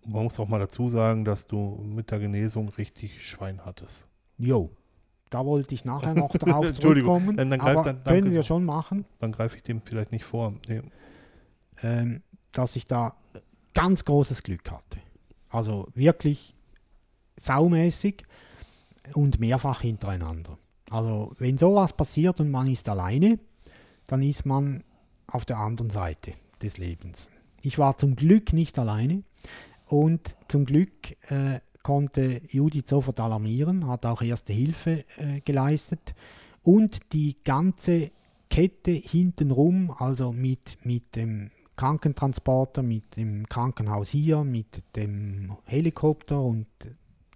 Und 0.05 0.13
man 0.13 0.25
muss 0.25 0.39
auch 0.41 0.49
mal 0.49 0.61
dazu 0.61 0.89
sagen, 0.89 1.25
dass 1.25 1.47
du 1.49 1.83
mit 1.85 2.11
der 2.11 2.21
Genesung 2.21 2.69
richtig 2.71 3.29
Schwein 3.29 3.65
hattest. 3.65 4.07
jo. 4.39 4.71
Da 5.29 5.45
wollte 5.45 5.75
ich 5.75 5.85
nachher 5.85 6.15
noch 6.15 6.31
drauf 6.39 6.73
zurückkommen. 6.73 7.37
dann- 7.37 7.51
dann 7.51 7.59
greif- 7.59 7.75
dann- 7.83 8.05
danke. 8.05 8.21
können 8.23 8.31
wir 8.33 8.45
schon 8.45 8.65
machen. 8.65 9.05
Dann 9.19 9.33
greife 9.33 9.57
ich 9.57 9.65
dem 9.65 9.83
vielleicht 9.83 10.13
nicht 10.13 10.25
vor. 10.25 10.53
Nee. 10.69 10.83
ähm, 11.83 12.23
dass 12.53 12.77
ich 12.77 12.87
da 12.87 13.13
ganz 13.75 14.05
großes 14.05 14.45
Glück 14.45 14.71
hatte. 14.71 15.01
Also 15.51 15.89
wirklich 15.95 16.55
saumäßig 17.39 18.25
und 19.15 19.41
mehrfach 19.41 19.81
hintereinander. 19.81 20.59
Also 20.91 21.33
wenn 21.39 21.59
sowas 21.59 21.93
passiert 21.93 22.41
und 22.41 22.51
man 22.51 22.71
ist 22.71 22.89
alleine, 22.89 23.39
dann 24.07 24.23
ist 24.23 24.47
man 24.47 24.83
auf 25.27 25.45
der 25.45 25.59
anderen 25.59 25.91
Seite 25.91 26.33
des 26.63 26.79
Lebens. 26.79 27.29
Ich 27.63 27.79
war 27.79 27.97
zum 27.97 28.17
Glück 28.17 28.53
nicht 28.53 28.79
alleine 28.79 29.23
und 29.87 30.37
zum 30.49 30.65
Glück 30.65 30.91
äh, 31.31 31.61
konnte 31.83 32.41
Judith 32.51 32.85
sofort 32.89 33.21
alarmieren, 33.21 33.87
hat 33.87 34.07
auch 34.07 34.23
erste 34.23 34.53
Hilfe 34.53 35.05
äh, 35.19 35.41
geleistet 35.45 36.15
und 36.63 37.13
die 37.13 37.37
ganze 37.45 38.11
Kette 38.51 38.93
hintenrum, 38.93 39.91
also 39.91 40.33
mit, 40.33 40.79
mit 40.85 41.17
dem 41.17 41.51
Krankentransporter, 41.77 42.83
mit 42.83 43.17
dem 43.17 43.47
Krankenhaus 43.49 44.11
hier, 44.11 44.45
mit 44.45 44.83
dem 44.97 45.55
Helikopter 45.65 46.41
und 46.41 46.67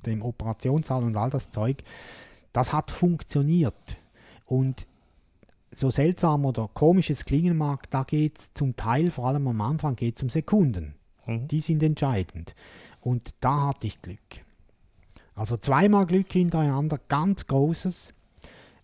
dem 0.06 0.22
Operationssaal 0.22 1.04
und 1.04 1.16
all 1.16 1.30
das 1.30 1.50
Zeug, 1.50 1.82
das 2.52 2.72
hat 2.72 2.90
funktioniert. 2.90 3.98
Und 4.46 4.86
so 5.70 5.90
seltsam 5.90 6.44
oder 6.44 6.68
komisch 6.72 7.10
es 7.10 7.24
klingen 7.24 7.56
mag, 7.56 7.88
da 7.90 8.02
geht 8.02 8.38
es 8.38 8.54
zum 8.54 8.76
Teil, 8.76 9.10
vor 9.10 9.28
allem 9.28 9.46
am 9.46 9.60
Anfang, 9.60 9.94
geht 9.94 10.16
es 10.16 10.22
um 10.22 10.30
Sekunden. 10.30 10.94
Mhm. 11.26 11.48
Die 11.48 11.60
sind 11.60 11.82
entscheidend. 11.82 12.54
Und 13.00 13.34
da 13.40 13.68
hatte 13.68 13.86
ich 13.86 14.02
Glück. 14.02 14.18
Also 15.34 15.56
zweimal 15.56 16.06
Glück 16.06 16.32
hintereinander, 16.32 16.98
ganz 17.08 17.46
großes. 17.46 18.12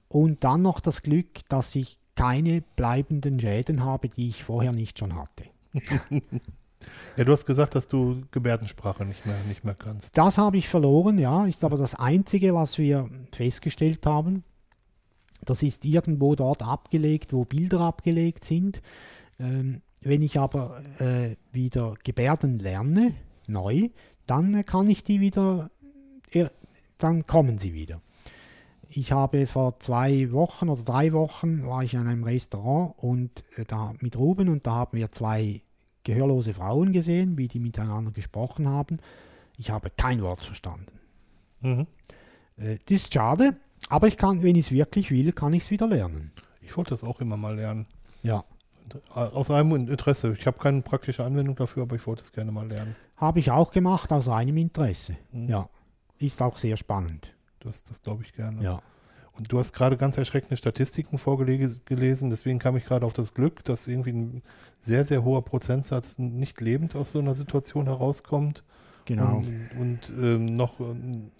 Und 0.09 0.45
dann 0.45 0.63
noch 0.63 0.81
das 0.81 1.03
Glück, 1.03 1.47
dass 1.49 1.75
ich 1.75 1.99
keine 2.17 2.62
bleibenden 2.75 3.39
Schäden 3.39 3.85
habe, 3.85 4.09
die 4.09 4.29
ich 4.29 4.43
vorher 4.43 4.73
nicht 4.73 4.99
schon 4.99 5.14
hatte. 5.14 5.45
Ja, 7.17 7.25
du 7.25 7.33
hast 7.33 7.47
gesagt, 7.47 7.75
dass 7.75 7.89
du 7.89 8.23
Gebärdensprache 8.31 9.05
nicht 9.05 9.27
mehr, 9.27 9.37
nicht 9.49 9.64
mehr 9.64 9.75
kannst. 9.75 10.17
Das 10.17 10.39
habe 10.39 10.57
ich 10.57 10.69
verloren, 10.69 11.19
ja, 11.19 11.47
ist 11.47 11.64
aber 11.64 11.77
das 11.77 11.95
Einzige, 11.95 12.55
was 12.55 12.79
wir 12.79 13.09
festgestellt 13.33 14.07
haben. 14.07 14.45
Das 15.45 15.62
ist 15.62 15.85
irgendwo 15.85 16.35
dort 16.35 16.62
abgelegt, 16.62 17.33
wo 17.33 17.45
Bilder 17.45 17.81
abgelegt 17.81 18.45
sind. 18.45 18.83
Ähm, 19.39 19.83
wenn 20.01 20.23
ich 20.23 20.39
aber 20.39 20.81
äh, 20.99 21.37
wieder 21.53 21.95
Gebärden 22.05 22.59
lerne, 22.59 23.14
neu, 23.47 23.89
dann 24.27 24.64
kann 24.64 24.89
ich 24.89 25.05
die 25.05 25.21
wieder, 25.21 25.71
äh, 26.31 26.47
dann 26.99 27.27
kommen 27.27 27.59
sie 27.59 27.75
wieder. 27.75 28.01
Ich 28.97 29.12
habe 29.12 29.47
vor 29.47 29.78
zwei 29.78 30.32
Wochen 30.32 30.70
oder 30.70 30.82
drei 30.82 31.12
Wochen 31.12 31.66
war 31.66 31.82
ich 31.84 31.92
in 31.92 32.07
einem 32.07 32.24
Restaurant 32.24 32.94
und 32.97 33.44
äh, 33.57 33.64
da 33.66 33.92
mit 34.01 34.16
Ruben 34.16 34.49
und 34.49 34.66
da 34.66 34.72
haben 34.72 34.97
wir 34.97 35.12
zwei 35.12 35.61
gehörlose 36.03 36.55
Frauen 36.55 36.92
gesehen, 36.92 37.36
wie 37.36 37.47
die 37.47 37.59
miteinander 37.59 38.11
gesprochen 38.11 38.66
haben. 38.66 38.99
Ich 39.59 39.70
habe 39.70 39.90
kein 39.90 40.22
Wort 40.22 40.40
verstanden. 40.40 40.99
Mhm. 41.61 41.86
Äh, 42.57 42.78
das 42.86 43.03
ist 43.03 43.12
schade, 43.12 43.57
aber 43.90 44.09
ich 44.09 44.16
kann, 44.16 44.42
wenn 44.42 44.57
ich 44.57 44.66
es 44.66 44.72
wirklich 44.72 45.11
will, 45.11 45.30
kann 45.32 45.53
ich 45.53 45.64
es 45.64 45.70
wieder 45.70 45.86
lernen. 45.86 46.32
Ich 46.62 46.74
wollte 46.78 46.90
das 46.90 47.05
auch 47.05 47.20
immer 47.20 47.36
mal 47.36 47.55
lernen. 47.55 47.86
Ja, 48.22 48.44
Aus 49.11 49.51
einem 49.51 49.88
Interesse. 49.88 50.34
Ich 50.38 50.47
habe 50.47 50.59
keine 50.59 50.80
praktische 50.80 51.22
Anwendung 51.22 51.55
dafür, 51.55 51.82
aber 51.82 51.97
ich 51.97 52.07
wollte 52.07 52.22
es 52.22 52.32
gerne 52.32 52.51
mal 52.51 52.66
lernen. 52.66 52.97
habe 53.16 53.40
ich 53.40 53.51
auch 53.51 53.72
gemacht 53.72 54.11
aus 54.11 54.26
reinem 54.28 54.57
Interesse. 54.57 55.18
Mhm. 55.32 55.51
Ja, 55.51 55.68
ist 56.18 56.40
auch 56.40 56.57
sehr 56.57 56.78
spannend. 56.78 57.36
Das, 57.67 57.85
das 57.85 58.03
glaube 58.03 58.23
ich 58.23 58.33
gerne. 58.33 58.62
Ja, 58.62 58.81
Und 59.37 59.53
du 59.53 59.59
hast 59.59 59.73
gerade 59.73 59.97
ganz 59.97 60.17
erschreckende 60.17 60.57
Statistiken 60.57 61.19
vorgelesen, 61.19 62.31
deswegen 62.31 62.59
kam 62.59 62.77
ich 62.77 62.85
gerade 62.85 63.05
auf 63.05 63.12
das 63.12 63.35
Glück, 63.35 63.64
dass 63.64 63.87
irgendwie 63.87 64.12
ein 64.12 64.43
sehr, 64.81 65.05
sehr 65.05 65.25
hoher 65.25 65.45
Prozentsatz 65.45 66.19
nicht 66.19 66.61
lebend 66.61 66.97
aus 66.97 67.12
so 67.12 67.19
einer 67.19 67.35
Situation 67.35 67.87
herauskommt. 67.87 68.64
genau. 69.05 69.39
Und, 69.39 69.71
und 69.79 70.12
ähm, 70.23 70.57
noch, 70.57 70.81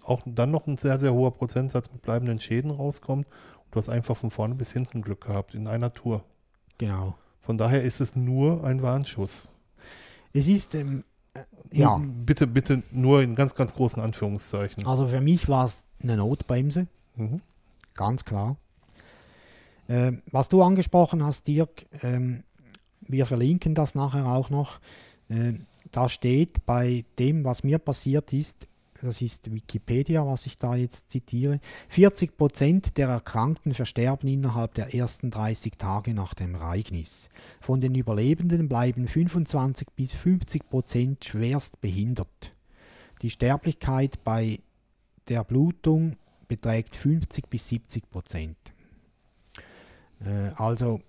auch 0.05 0.21
dann 0.27 0.51
noch 0.51 0.67
ein 0.67 0.77
sehr, 0.77 0.99
sehr 0.99 1.15
hoher 1.15 1.33
Prozentsatz 1.33 1.91
mit 1.93 2.03
bleibenden 2.03 2.41
Schäden 2.41 2.71
rauskommt. 2.71 3.27
Und 3.27 3.75
du 3.75 3.79
hast 3.79 3.89
einfach 3.89 4.17
von 4.17 4.31
vorne 4.31 4.55
bis 4.55 4.73
hinten 4.73 5.03
Glück 5.03 5.23
gehabt 5.23 5.55
in 5.55 5.67
einer 5.67 5.93
Tour. 5.93 6.23
Genau. 6.79 7.17
Von 7.41 7.59
daher 7.59 7.83
ist 7.83 8.01
es 8.01 8.17
nur 8.17 8.65
ein 8.65 8.83
Warnschuss. 8.83 9.49
Es 10.33 10.49
ist, 10.49 10.75
ähm, 10.75 10.99
äh, 10.99 11.16
ja, 11.73 12.01
Bitte, 12.25 12.47
bitte 12.47 12.83
nur 12.93 13.23
in 13.23 13.35
ganz, 13.35 13.55
ganz 13.55 13.75
großen 13.75 14.03
Anführungszeichen. 14.03 14.87
also 14.87 15.09
für 15.09 15.21
mich 15.21 15.49
war 15.49 15.67
es 15.67 15.85
eine 16.03 16.17
Notbremse, 16.17 16.87
Mhm. 17.17 17.41
ganz 17.95 18.25
klar. 18.25 18.57
Ähm, 19.89 20.23
was 20.31 20.49
du 20.49 20.63
angesprochen 20.63 21.25
hast, 21.25 21.47
Dirk, 21.47 21.87
ähm, 22.03 22.43
wir 23.01 23.27
verlinken 23.27 23.75
das 23.75 23.95
nachher 23.95 24.27
auch 24.27 24.51
noch. 24.51 24.81
Ähm, 25.31 25.67
da 25.93 26.09
steht 26.09 26.67
bei 26.67 27.05
dem, 27.19 27.45
was 27.45 27.63
mir 27.63 27.79
passiert 27.79 28.33
ist, 28.33 28.67
das 29.03 29.23
ist 29.23 29.53
Wikipedia, 29.53 30.27
was 30.27 30.47
ich 30.47 30.59
da 30.59 30.75
jetzt 30.75 31.11
zitiere, 31.11 31.61
40 31.89 32.37
Prozent 32.37 32.97
der 32.97 33.09
Erkrankten 33.09 33.75
versterben 33.75 34.29
innerhalb 34.29 34.75
der 34.75 34.95
ersten 34.95 35.31
30 35.31 35.75
Tage 35.79 36.15
nach 36.15 36.35
dem 36.35 36.55
Ereignis. 36.55 37.29
Von 37.61 37.81
den 37.81 37.95
Überlebenden 37.95 38.69
bleiben 38.69 39.09
25 39.09 39.89
bis 39.97 40.13
50 40.13 40.69
Prozent 40.69 41.25
schwerst 41.25 41.81
behindert. 41.81 42.55
Die 43.23 43.31
Sterblichkeit 43.31 44.23
bei 44.25 44.61
der 45.29 45.45
Blutung 45.45 46.17
beträgt 46.49 46.97
50 46.97 47.49
bis 47.49 47.69
70 47.69 48.11
Prozent. 48.11 48.57
Äh, 50.21 50.51
also, 50.57 51.01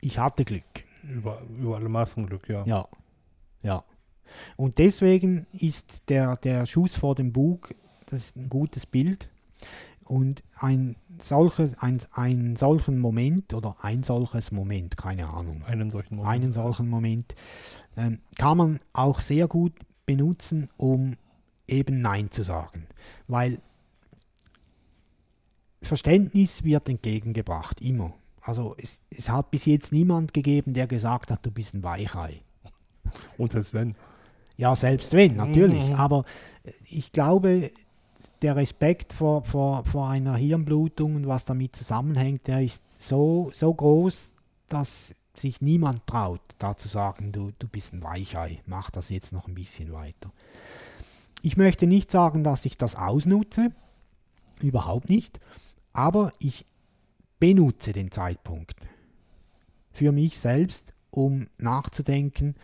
ich 0.00 0.18
hatte 0.18 0.44
Glück. 0.44 0.62
Über, 1.02 1.42
über 1.48 1.76
alle 1.76 1.88
Maßen 1.88 2.26
Glück, 2.26 2.48
ja. 2.48 2.64
Ja, 2.64 2.86
ja. 3.62 3.84
Und 4.56 4.78
deswegen 4.78 5.46
ist 5.52 6.02
der, 6.08 6.36
der 6.36 6.66
Schuss 6.66 6.96
vor 6.96 7.14
dem 7.14 7.32
Bug 7.32 7.74
das 8.12 8.26
ist 8.26 8.36
ein 8.36 8.48
gutes 8.50 8.86
Bild. 8.86 9.28
Und 10.04 10.42
ein, 10.56 10.96
solches, 11.20 11.78
ein, 11.78 12.02
ein 12.12 12.56
solchen 12.56 12.98
Moment 12.98 13.54
oder 13.54 13.76
ein 13.80 14.02
solches 14.02 14.52
Moment, 14.52 14.96
keine 14.96 15.28
Ahnung, 15.28 15.62
Einen 15.64 15.90
solchen 15.90 16.16
Moment. 16.16 16.34
einen 16.34 16.52
solchen 16.52 16.88
Moment 16.88 17.34
ähm, 17.96 18.20
kann 18.36 18.58
man 18.58 18.80
auch 18.92 19.20
sehr 19.20 19.48
gut 19.48 19.72
benutzen, 20.04 20.68
um 20.76 21.16
eben 21.66 22.02
Nein 22.02 22.30
zu 22.30 22.42
sagen. 22.42 22.86
Weil 23.28 23.60
Verständnis 25.80 26.64
wird 26.64 26.88
entgegengebracht, 26.88 27.80
immer. 27.80 28.12
Also 28.42 28.74
es, 28.76 29.00
es 29.08 29.30
hat 29.30 29.50
bis 29.50 29.64
jetzt 29.64 29.92
niemand 29.92 30.34
gegeben, 30.34 30.74
der 30.74 30.86
gesagt 30.86 31.30
hat, 31.30 31.46
du 31.46 31.50
bist 31.50 31.74
ein 31.74 31.82
Weichei. 31.82 32.42
Und 33.38 33.52
selbst 33.52 33.72
wenn. 33.72 33.94
Ja, 34.56 34.76
selbst 34.76 35.12
wenn, 35.12 35.36
natürlich. 35.36 35.88
Mhm. 35.88 35.94
Aber 35.94 36.24
ich 36.90 37.12
glaube, 37.12 37.70
der 38.42 38.56
Respekt 38.56 39.12
vor, 39.12 39.44
vor, 39.44 39.84
vor 39.84 40.08
einer 40.08 40.36
Hirnblutung 40.36 41.16
und 41.16 41.26
was 41.28 41.44
damit 41.44 41.76
zusammenhängt, 41.76 42.46
der 42.48 42.62
ist 42.62 42.82
so, 43.00 43.50
so 43.54 43.72
groß, 43.72 44.30
dass 44.68 45.14
sich 45.34 45.62
niemand 45.62 46.06
traut, 46.06 46.40
da 46.58 46.76
zu 46.76 46.88
sagen, 46.88 47.32
du, 47.32 47.52
du 47.58 47.68
bist 47.68 47.94
ein 47.94 48.02
Weichei, 48.02 48.60
mach 48.66 48.90
das 48.90 49.08
jetzt 49.08 49.32
noch 49.32 49.48
ein 49.48 49.54
bisschen 49.54 49.92
weiter. 49.92 50.32
Ich 51.42 51.56
möchte 51.56 51.86
nicht 51.86 52.10
sagen, 52.10 52.44
dass 52.44 52.64
ich 52.64 52.76
das 52.76 52.94
ausnutze, 52.94 53.70
überhaupt 54.60 55.08
nicht, 55.08 55.40
aber 55.92 56.32
ich 56.38 56.66
benutze 57.38 57.92
den 57.92 58.10
Zeitpunkt 58.10 58.76
für 59.90 60.12
mich 60.12 60.38
selbst, 60.38 60.94
um 61.10 61.46
nachzudenken, 61.58 62.54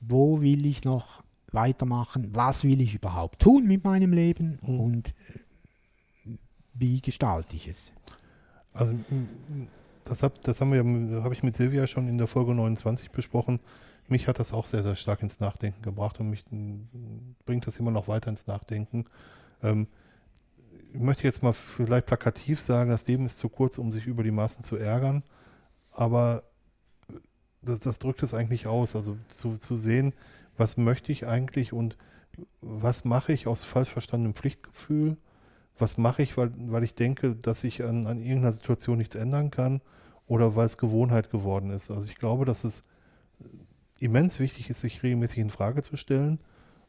wo 0.00 0.40
will 0.40 0.64
ich 0.64 0.84
noch 0.84 1.22
weitermachen, 1.52 2.30
was 2.34 2.64
will 2.64 2.80
ich 2.80 2.94
überhaupt 2.94 3.40
tun 3.40 3.66
mit 3.66 3.84
meinem 3.84 4.12
Leben 4.12 4.58
und 4.60 5.08
äh, 5.08 6.32
wie 6.74 7.00
gestalte 7.00 7.56
ich 7.56 7.68
es. 7.68 7.92
Also 8.72 8.94
das, 10.04 10.22
hab, 10.22 10.42
das 10.44 10.60
haben 10.60 10.72
wir, 10.72 11.22
habe 11.22 11.34
ich 11.34 11.42
mit 11.42 11.56
Silvia 11.56 11.86
schon 11.86 12.08
in 12.08 12.18
der 12.18 12.26
Folge 12.26 12.54
29 12.54 13.10
besprochen. 13.10 13.60
Mich 14.08 14.26
hat 14.28 14.38
das 14.38 14.52
auch 14.52 14.66
sehr, 14.66 14.82
sehr 14.82 14.96
stark 14.96 15.22
ins 15.22 15.40
Nachdenken 15.40 15.82
gebracht 15.82 16.18
und 16.20 16.30
mich 16.30 16.44
bringt 17.44 17.66
das 17.66 17.78
immer 17.78 17.90
noch 17.90 18.08
weiter 18.08 18.30
ins 18.30 18.46
Nachdenken. 18.46 19.04
Ähm, 19.62 19.86
ich 20.92 21.00
möchte 21.00 21.24
jetzt 21.24 21.42
mal 21.42 21.52
vielleicht 21.52 22.06
plakativ 22.06 22.60
sagen, 22.60 22.90
das 22.90 23.06
Leben 23.06 23.26
ist 23.26 23.38
zu 23.38 23.48
kurz, 23.48 23.78
um 23.78 23.92
sich 23.92 24.06
über 24.06 24.24
die 24.24 24.32
Maßen 24.32 24.64
zu 24.64 24.76
ärgern, 24.76 25.22
aber 25.92 26.42
das, 27.62 27.80
das 27.80 27.98
drückt 27.98 28.22
es 28.22 28.34
eigentlich 28.34 28.66
aus. 28.66 28.96
Also 28.96 29.16
zu, 29.28 29.56
zu 29.56 29.76
sehen, 29.76 30.12
was 30.56 30.76
möchte 30.76 31.12
ich 31.12 31.26
eigentlich 31.26 31.72
und 31.72 31.96
was 32.60 33.04
mache 33.04 33.32
ich 33.32 33.46
aus 33.46 33.64
falsch 33.64 33.90
verstandenem 33.90 34.34
Pflichtgefühl 34.34 35.16
was 35.80 35.96
mache 35.96 36.22
ich, 36.22 36.36
weil, 36.36 36.52
weil 36.56 36.84
ich 36.84 36.94
denke, 36.94 37.34
dass 37.34 37.64
ich 37.64 37.82
an, 37.82 38.06
an 38.06 38.18
irgendeiner 38.18 38.52
Situation 38.52 38.98
nichts 38.98 39.14
ändern 39.14 39.50
kann 39.50 39.80
oder 40.26 40.54
weil 40.56 40.66
es 40.66 40.78
Gewohnheit 40.78 41.30
geworden 41.30 41.70
ist. 41.70 41.90
Also 41.90 42.08
ich 42.08 42.16
glaube, 42.16 42.44
dass 42.44 42.64
es 42.64 42.82
immens 43.98 44.40
wichtig 44.40 44.70
ist, 44.70 44.80
sich 44.80 45.02
regelmäßig 45.02 45.38
in 45.38 45.50
Frage 45.50 45.82
zu 45.82 45.96
stellen. 45.96 46.38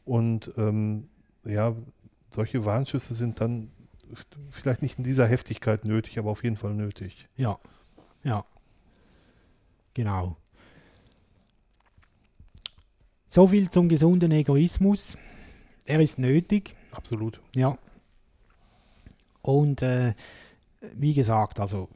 Und 0.04 0.52
ähm, 0.56 1.08
ja, 1.44 1.74
solche 2.30 2.64
Warnschüsse 2.64 3.14
sind 3.14 3.40
dann 3.40 3.70
vielleicht 4.50 4.82
nicht 4.82 4.98
in 4.98 5.04
dieser 5.04 5.26
Heftigkeit 5.26 5.84
nötig, 5.84 6.18
aber 6.18 6.30
auf 6.30 6.44
jeden 6.44 6.56
Fall 6.56 6.74
nötig. 6.74 7.28
Ja, 7.36 7.58
ja, 8.22 8.44
genau. 9.94 10.36
So 13.34 13.46
viel 13.46 13.70
zum 13.70 13.88
gesunden 13.88 14.30
Egoismus. 14.30 15.16
Er 15.86 16.00
ist 16.02 16.18
nötig, 16.18 16.76
Absolut. 16.90 17.40
ja. 17.56 17.78
Und 19.40 19.80
äh, 19.80 20.12
wie 20.94 21.14
gesagt, 21.14 21.58
also 21.58 21.88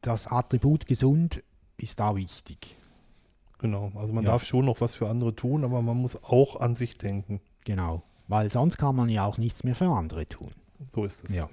das 0.00 0.26
Attribut 0.26 0.86
gesund 0.86 1.44
ist 1.76 2.00
da 2.00 2.16
wichtig. 2.16 2.76
Genau. 3.58 3.92
Also 3.94 4.14
man 4.14 4.24
Ja. 4.24 4.30
darf 4.30 4.44
schon 4.46 4.64
noch 4.64 4.80
was 4.80 4.94
für 4.94 5.06
andere 5.10 5.34
tun, 5.34 5.64
aber 5.64 5.82
man 5.82 5.98
muss 5.98 6.16
auch 6.24 6.58
an 6.58 6.74
sich 6.74 6.96
denken. 6.96 7.42
Genau. 7.66 8.02
Weil 8.26 8.50
sonst 8.50 8.78
kann 8.78 8.96
man 8.96 9.10
ja 9.10 9.26
auch 9.26 9.36
nichts 9.36 9.64
mehr 9.64 9.74
für 9.74 9.90
andere 9.90 10.26
tun. 10.26 10.48
So 10.94 11.04
ist 11.04 11.24
es. 11.24 11.34
Ja. 11.34 11.46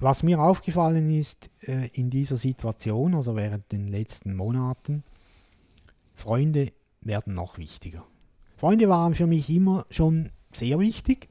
was 0.00 0.24
mir 0.24 0.40
aufgefallen 0.40 1.10
ist 1.16 1.48
äh, 1.60 1.86
in 1.92 2.10
dieser 2.10 2.36
Situation, 2.36 3.14
also 3.14 3.36
während 3.36 3.70
den 3.70 3.86
letzten 3.86 4.34
Monaten, 4.34 5.04
Freunde 6.22 6.68
werden 7.00 7.34
noch 7.34 7.58
wichtiger. 7.58 8.06
Freunde 8.56 8.88
waren 8.88 9.16
für 9.16 9.26
mich 9.26 9.50
immer 9.50 9.86
schon 9.90 10.30
sehr 10.52 10.78
wichtig, 10.78 11.28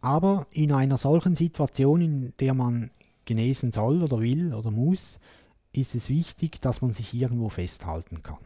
aber 0.00 0.48
in 0.50 0.72
einer 0.72 0.98
solchen 0.98 1.36
Situation, 1.36 2.00
in 2.00 2.32
der 2.40 2.54
man 2.54 2.90
genesen 3.24 3.70
soll 3.70 4.02
oder 4.02 4.18
will 4.18 4.52
oder 4.52 4.72
muss, 4.72 5.20
ist 5.72 5.94
es 5.94 6.08
wichtig, 6.08 6.60
dass 6.60 6.82
man 6.82 6.92
sich 6.92 7.14
irgendwo 7.14 7.50
festhalten 7.50 8.20
kann. 8.20 8.38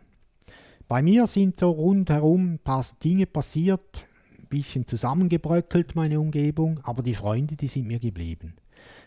Bei 0.86 1.00
mir 1.00 1.26
sind 1.26 1.58
so 1.58 1.70
rundherum 1.70 2.56
ein 2.56 2.58
paar 2.58 2.84
Dinge 3.02 3.24
passiert, 3.24 4.06
ein 4.38 4.48
bisschen 4.48 4.86
zusammengebröckelt 4.86 5.96
meine 5.96 6.20
Umgebung, 6.20 6.80
aber 6.82 7.02
die 7.02 7.14
Freunde, 7.14 7.56
die 7.56 7.68
sind 7.68 7.86
mir 7.86 8.00
geblieben. 8.00 8.54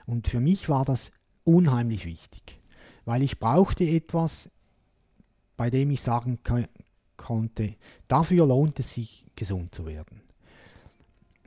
Und 0.08 0.28
für 0.28 0.40
mich 0.40 0.70
war 0.70 0.86
das 0.86 1.12
unheimlich 1.44 2.08
wichtig, 2.08 2.60
weil 3.06 3.22
ich 3.22 3.38
brauchte 3.38 3.84
etwas, 3.84 4.50
bei 5.60 5.70
dem 5.70 5.92
ich 5.92 6.00
sagen 6.00 6.40
konnte, 7.18 7.76
dafür 8.08 8.48
lohnt 8.48 8.80
es 8.80 8.94
sich, 8.94 9.26
gesund 9.36 9.76
zu 9.76 9.86
werden. 9.86 10.22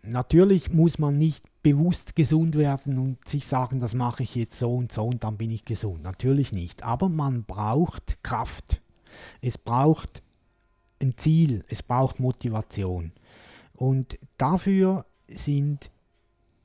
Natürlich 0.03 0.71
muss 0.71 0.99
man 0.99 1.17
nicht 1.17 1.47
bewusst 1.63 2.15
gesund 2.15 2.55
werden 2.59 2.99
und 2.99 3.27
sich 3.27 3.47
sagen, 3.47 3.79
das 3.79 3.95
mache 3.95 4.23
ich 4.23 4.35
jetzt 4.35 4.59
so 4.59 4.75
und 4.75 4.93
so 4.93 5.05
und 5.05 5.25
dann 5.25 5.39
bin 5.39 5.51
ich 5.51 5.65
gesund. 5.65 6.03
Natürlich 6.03 6.53
nicht. 6.53 6.83
Aber 6.83 7.09
man 7.09 7.45
braucht 7.45 8.23
Kraft. 8.23 8.83
Es 9.41 9.57
braucht 9.57 10.23
ein 11.01 11.17
Ziel, 11.17 11.65
es 11.69 11.83
braucht 11.83 12.21
Motivation. 12.21 13.13
Und 13.73 14.19
dafür 14.37 15.07
sind, 15.27 15.91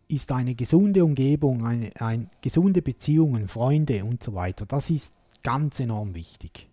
ist 0.09 0.33
eine 0.33 0.53
gesunde 0.53 1.05
Umgebung, 1.05 1.65
eine, 1.65 1.91
eine 2.01 2.29
gesunde 2.41 2.81
Beziehungen, 2.81 3.47
Freunde 3.47 4.03
und 4.03 4.21
so 4.21 4.33
weiter, 4.33 4.65
das 4.65 4.89
ist 4.89 5.13
ganz 5.43 5.79
enorm 5.79 6.13
wichtig. 6.13 6.67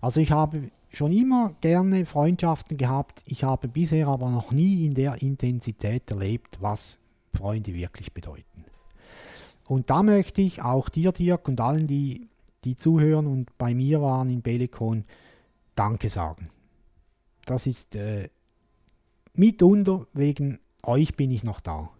Also 0.00 0.20
ich 0.20 0.30
habe 0.30 0.70
schon 0.90 1.12
immer 1.12 1.54
gerne 1.60 2.06
Freundschaften 2.06 2.76
gehabt, 2.76 3.22
ich 3.26 3.44
habe 3.44 3.68
bisher 3.68 4.08
aber 4.08 4.30
noch 4.30 4.52
nie 4.52 4.84
in 4.84 4.94
der 4.94 5.22
Intensität 5.22 6.10
erlebt, 6.10 6.58
was 6.60 6.98
Freunde 7.34 7.74
wirklich 7.74 8.12
bedeuten. 8.12 8.64
Und 9.66 9.90
da 9.90 10.02
möchte 10.02 10.42
ich 10.42 10.62
auch 10.62 10.88
dir, 10.88 11.12
Dirk, 11.12 11.48
und 11.48 11.60
allen, 11.60 11.86
die, 11.86 12.28
die 12.64 12.76
zuhören 12.76 13.26
und 13.26 13.56
bei 13.58 13.74
mir 13.74 14.02
waren 14.02 14.28
in 14.28 14.42
Belekon, 14.42 15.04
Danke 15.74 16.10
sagen. 16.10 16.50
Das 17.46 17.66
ist 17.66 17.96
äh, 17.96 18.28
mitunter 19.34 20.06
wegen 20.12 20.58
euch 20.82 21.16
bin 21.16 21.30
ich 21.30 21.44
noch 21.44 21.60
da. 21.60 21.90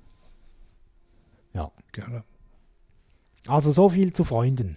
Ja. 1.55 1.71
Gerne. 1.93 2.25
Also 3.47 3.73
so 3.73 3.89
viel 3.89 4.13
zu 4.13 4.25
Freunden. 4.25 4.77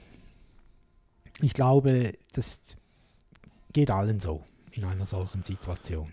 Ich 1.41 1.53
glaube, 1.53 2.13
das 2.33 2.61
geht 3.75 3.91
allen 3.91 4.21
so 4.21 4.41
in 4.71 4.85
einer 4.85 5.05
solchen 5.05 5.43
Situation. 5.43 6.07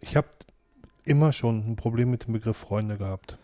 Ich 0.00 0.16
habe 0.16 0.28
immer 1.04 1.34
schon 1.34 1.70
ein 1.70 1.76
Problem 1.76 2.10
mit 2.10 2.26
dem 2.26 2.32
Begriff 2.32 2.56
Freunde 2.56 2.96
gehabt. 2.96 3.36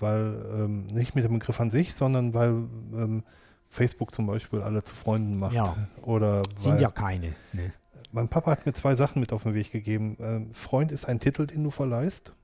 Weil, 0.00 0.44
ähm, 0.52 0.88
nicht 0.88 1.14
mit 1.14 1.24
dem 1.24 1.38
Begriff 1.38 1.58
an 1.60 1.70
sich, 1.70 1.94
sondern 1.94 2.34
weil 2.34 2.50
ähm, 2.50 3.22
Facebook 3.70 4.12
zum 4.12 4.26
Beispiel 4.26 4.60
alle 4.60 4.82
zu 4.82 4.94
Freunden 4.94 5.38
macht. 5.38 5.54
Ja. 5.54 5.74
Oder 6.02 6.42
Sind 6.56 6.80
ja 6.80 6.90
keine. 6.90 7.34
Ne? 7.52 7.72
Mein 8.12 8.28
Papa 8.28 8.50
hat 8.50 8.66
mir 8.66 8.72
zwei 8.72 8.94
Sachen 8.96 9.20
mit 9.20 9.32
auf 9.32 9.44
den 9.44 9.54
Weg 9.54 9.70
gegeben. 9.70 10.16
Ähm, 10.20 10.52
Freund 10.52 10.90
ist 10.90 11.06
ein 11.06 11.20
Titel, 11.20 11.46
den 11.46 11.62
du 11.62 11.70
verleihst. 11.70 12.34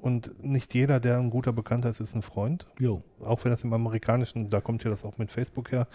Und 0.00 0.42
nicht 0.42 0.72
jeder, 0.74 1.00
der 1.00 1.18
ein 1.18 1.30
guter 1.30 1.52
Bekannter 1.52 1.90
ist, 1.90 1.98
ist 1.98 2.14
ein 2.14 2.22
Freund. 2.22 2.70
Jo. 2.78 3.02
Auch 3.20 3.44
wenn 3.44 3.50
das 3.50 3.64
im 3.64 3.72
Amerikanischen, 3.72 4.48
da 4.48 4.60
kommt 4.60 4.84
ja 4.84 4.90
das 4.90 5.04
auch 5.04 5.18
mit 5.18 5.32
Facebook 5.32 5.72
her, 5.72 5.88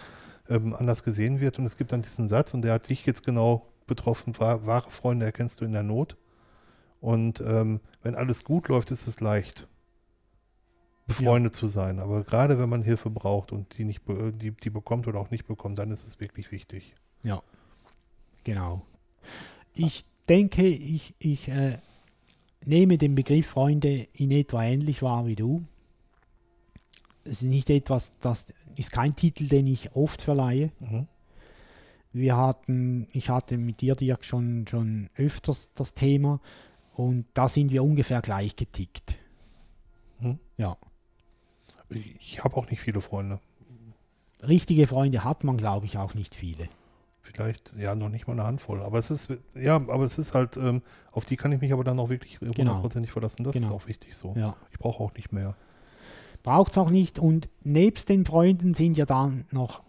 ähm, 0.52 0.74
anders 0.74 1.02
gesehen 1.02 1.40
wird. 1.40 1.58
Und 1.58 1.64
es 1.64 1.76
gibt 1.76 1.92
dann 1.92 2.02
diesen 2.02 2.28
Satz, 2.28 2.54
und 2.54 2.62
der 2.62 2.74
hat 2.74 2.88
dich 2.88 3.06
jetzt 3.06 3.24
genau 3.24 3.66
betroffen, 3.86 4.38
wahr, 4.38 4.66
wahre 4.66 4.90
Freunde 4.90 5.26
erkennst 5.26 5.60
du 5.60 5.64
in 5.64 5.72
der 5.72 5.82
Not. 5.82 6.16
Und 7.00 7.40
ähm, 7.40 7.80
wenn 8.02 8.14
alles 8.14 8.44
gut 8.44 8.68
läuft, 8.68 8.90
ist 8.90 9.06
es 9.06 9.20
leicht, 9.20 9.66
befreundet 11.06 11.54
ja. 11.54 11.58
zu 11.58 11.66
sein. 11.66 11.98
Aber 11.98 12.22
gerade 12.22 12.58
wenn 12.58 12.68
man 12.68 12.82
Hilfe 12.82 13.10
braucht 13.10 13.50
und 13.50 13.76
die 13.76 13.84
nicht 13.84 14.02
die, 14.06 14.52
die 14.52 14.70
bekommt 14.70 15.08
oder 15.08 15.18
auch 15.18 15.30
nicht 15.30 15.46
bekommt, 15.46 15.78
dann 15.78 15.90
ist 15.90 16.06
es 16.06 16.20
wirklich 16.20 16.52
wichtig. 16.52 16.94
Ja, 17.24 17.42
genau. 18.44 18.82
Ich 19.74 20.04
denke, 20.28 20.64
ich, 20.64 21.14
ich 21.18 21.48
äh, 21.48 21.78
nehme 22.64 22.98
den 22.98 23.14
Begriff 23.14 23.48
Freunde 23.48 24.06
in 24.12 24.30
etwa 24.30 24.62
ähnlich 24.64 25.02
wahr 25.02 25.26
wie 25.26 25.36
du. 25.36 25.64
Es 27.24 27.42
ist 27.42 27.42
nicht 27.42 27.70
etwas, 27.70 28.12
das 28.20 28.46
ist 28.76 28.92
kein 28.92 29.14
Titel, 29.14 29.46
den 29.46 29.66
ich 29.66 29.94
oft 29.94 30.22
verleihe. 30.22 30.70
Mhm. 30.80 31.06
Wir 32.12 32.36
hatten, 32.36 33.08
ich 33.12 33.30
hatte 33.30 33.56
mit 33.56 33.80
dir, 33.80 33.94
Dirk, 33.94 34.24
schon, 34.24 34.66
schon 34.68 35.08
öfters 35.16 35.70
das 35.74 35.94
Thema 35.94 36.40
und 36.94 37.26
da 37.34 37.48
sind 37.48 37.70
wir 37.70 37.82
ungefähr 37.82 38.20
gleich 38.20 38.56
getickt. 38.56 39.16
Mhm. 40.20 40.38
Ja. 40.56 40.76
Ich 41.90 42.42
habe 42.42 42.56
auch 42.56 42.70
nicht 42.70 42.80
viele 42.80 43.00
Freunde. 43.00 43.40
Richtige 44.46 44.86
Freunde 44.86 45.24
hat 45.24 45.44
man, 45.44 45.56
glaube 45.56 45.86
ich, 45.86 45.98
auch 45.98 46.14
nicht 46.14 46.34
viele. 46.34 46.68
Vielleicht, 47.22 47.72
ja, 47.78 47.94
noch 47.94 48.08
nicht 48.08 48.26
mal 48.26 48.34
eine 48.34 48.44
Handvoll. 48.44 48.82
Aber 48.82 48.98
es 48.98 49.10
ist, 49.10 49.32
ja, 49.54 49.76
aber 49.76 50.02
es 50.02 50.18
ist 50.18 50.34
halt, 50.34 50.56
ähm, 50.56 50.82
auf 51.12 51.24
die 51.24 51.36
kann 51.36 51.52
ich 51.52 51.60
mich 51.60 51.72
aber 51.72 51.84
dann 51.84 51.98
auch 51.98 52.08
wirklich 52.08 52.40
genau. 52.40 52.56
hundertprozentig 52.56 53.10
genau. 53.10 53.12
verlassen. 53.12 53.44
Das 53.44 53.52
genau. 53.52 53.68
ist 53.68 53.72
auch 53.72 53.86
wichtig 53.86 54.16
so. 54.16 54.34
Ja. 54.36 54.56
Ich 54.72 54.78
brauche 54.78 55.02
auch 55.02 55.14
nicht 55.14 55.32
mehr. 55.32 55.54
Braucht 56.42 56.72
es 56.72 56.78
auch 56.78 56.90
nicht. 56.90 57.18
Und 57.18 57.48
nebst 57.62 58.08
den 58.08 58.24
Freunden 58.24 58.74
sind 58.74 58.96
ja 58.96 59.06
dann 59.06 59.44
noch, 59.50 59.82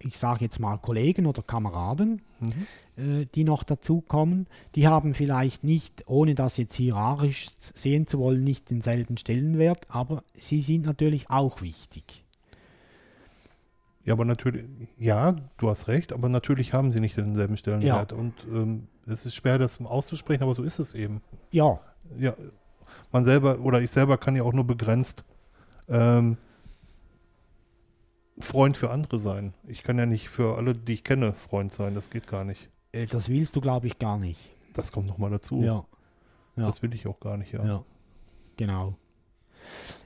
ich 0.00 0.18
sage 0.18 0.44
jetzt 0.44 0.60
mal, 0.60 0.78
Kollegen 0.78 1.26
oder 1.26 1.42
Kameraden, 1.42 2.22
mhm. 2.40 3.22
äh, 3.22 3.26
die 3.34 3.44
noch 3.44 3.62
dazukommen. 3.62 4.46
Die 4.74 4.88
haben 4.88 5.14
vielleicht 5.14 5.64
nicht, 5.64 6.04
ohne 6.06 6.34
das 6.34 6.56
jetzt 6.56 6.74
hierarchisch 6.74 7.50
sehen 7.58 8.06
zu 8.06 8.18
wollen, 8.18 8.42
nicht 8.42 8.70
denselben 8.70 9.16
Stellenwert, 9.16 9.86
aber 9.88 10.22
sie 10.32 10.60
sind 10.60 10.86
natürlich 10.86 11.30
auch 11.30 11.62
wichtig. 11.62 12.24
Ja, 14.04 14.14
aber 14.14 14.24
natürlich, 14.24 14.64
ja, 14.98 15.36
du 15.58 15.68
hast 15.68 15.86
recht, 15.86 16.12
aber 16.12 16.28
natürlich 16.28 16.72
haben 16.72 16.90
sie 16.90 17.00
nicht 17.00 17.16
denselben 17.16 17.56
Stellenwert. 17.56 18.12
Ja. 18.12 18.18
Und 18.18 18.34
ähm, 18.50 18.88
es 19.06 19.26
ist 19.26 19.34
schwer, 19.34 19.58
das 19.58 19.80
auszusprechen, 19.80 20.42
aber 20.42 20.54
so 20.54 20.62
ist 20.62 20.78
es 20.78 20.94
eben. 20.94 21.20
Ja. 21.50 21.80
Ja, 22.18 22.34
man 23.12 23.24
selber 23.24 23.60
oder 23.60 23.80
ich 23.80 23.90
selber 23.90 24.16
kann 24.18 24.36
ja 24.36 24.42
auch 24.42 24.52
nur 24.52 24.64
begrenzt 24.64 25.24
ähm, 25.90 26.36
Freund 28.38 28.76
für 28.76 28.90
andere 28.90 29.18
sein. 29.18 29.54
Ich 29.66 29.82
kann 29.82 29.98
ja 29.98 30.06
nicht 30.06 30.28
für 30.28 30.56
alle, 30.56 30.74
die 30.74 30.94
ich 30.94 31.04
kenne, 31.04 31.32
Freund 31.32 31.72
sein. 31.72 31.94
Das 31.94 32.10
geht 32.10 32.26
gar 32.26 32.44
nicht. 32.44 32.68
Äh, 32.92 33.06
das 33.06 33.28
willst 33.28 33.56
du, 33.56 33.60
glaube 33.60 33.86
ich, 33.86 33.98
gar 33.98 34.18
nicht. 34.18 34.50
Das 34.72 34.92
kommt 34.92 35.06
nochmal 35.06 35.30
dazu. 35.30 35.62
Ja. 35.62 35.84
ja. 36.56 36.66
Das 36.66 36.82
will 36.82 36.94
ich 36.94 37.06
auch 37.06 37.20
gar 37.20 37.36
nicht, 37.36 37.52
ja. 37.52 37.64
Ja, 37.64 37.84
genau. 38.56 38.94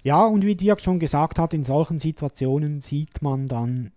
Ja, 0.03 0.24
und 0.24 0.45
wie 0.45 0.57
Dirk 0.57 0.80
schon 0.80 0.99
gesagt 0.99 1.39
hat, 1.39 1.55
in 1.55 1.64
solchen 1.64 1.99
Situationen 1.99 2.80
sieht 2.80 3.22
man 3.22 3.47
dann, 3.47 3.93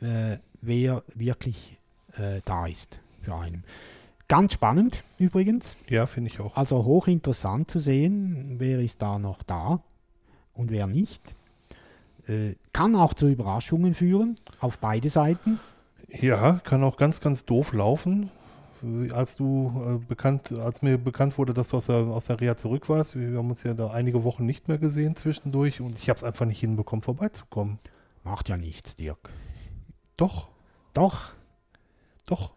äh, 0.00 0.38
wer 0.60 1.02
wirklich 1.14 1.78
äh, 2.12 2.40
da 2.44 2.66
ist 2.66 3.00
für 3.20 3.34
einen. 3.34 3.64
Ganz 4.28 4.52
spannend 4.54 5.02
übrigens. 5.18 5.74
Ja, 5.88 6.06
finde 6.06 6.30
ich 6.30 6.38
auch. 6.38 6.56
Also 6.56 6.84
hochinteressant 6.84 7.70
zu 7.70 7.80
sehen, 7.80 8.56
wer 8.58 8.80
ist 8.80 9.02
da 9.02 9.18
noch 9.18 9.42
da 9.42 9.82
und 10.60 10.70
wer 10.70 10.86
nicht. 10.86 11.22
Äh, 12.26 12.54
kann 12.72 12.94
auch 12.94 13.14
zu 13.14 13.28
Überraschungen 13.28 13.94
führen, 13.94 14.36
auf 14.60 14.78
beide 14.78 15.10
Seiten. 15.10 15.58
Ja, 16.08 16.60
kann 16.64 16.84
auch 16.84 16.96
ganz, 16.96 17.20
ganz 17.20 17.44
doof 17.44 17.72
laufen 17.72 18.30
als 19.12 19.36
du 19.36 19.72
äh, 19.86 19.98
bekannt, 19.98 20.52
als 20.52 20.82
mir 20.82 20.98
bekannt 20.98 21.36
wurde, 21.38 21.52
dass 21.52 21.68
du 21.68 21.76
aus 21.76 21.86
der, 21.86 21.96
aus 21.96 22.26
der 22.26 22.40
Reha 22.40 22.56
zurück 22.56 22.88
warst, 22.88 23.18
wir 23.18 23.36
haben 23.36 23.50
uns 23.50 23.62
ja 23.62 23.74
da 23.74 23.90
einige 23.90 24.24
Wochen 24.24 24.46
nicht 24.46 24.68
mehr 24.68 24.78
gesehen 24.78 25.16
zwischendurch 25.16 25.80
und 25.80 25.98
ich 25.98 26.08
habe 26.08 26.16
es 26.16 26.24
einfach 26.24 26.46
nicht 26.46 26.60
hinbekommen, 26.60 27.02
vorbeizukommen. 27.02 27.78
Macht 28.24 28.48
ja 28.48 28.56
nichts, 28.56 28.96
Dirk. 28.96 29.30
Doch. 30.16 30.48
Doch. 30.94 31.30
Doch. 32.26 32.52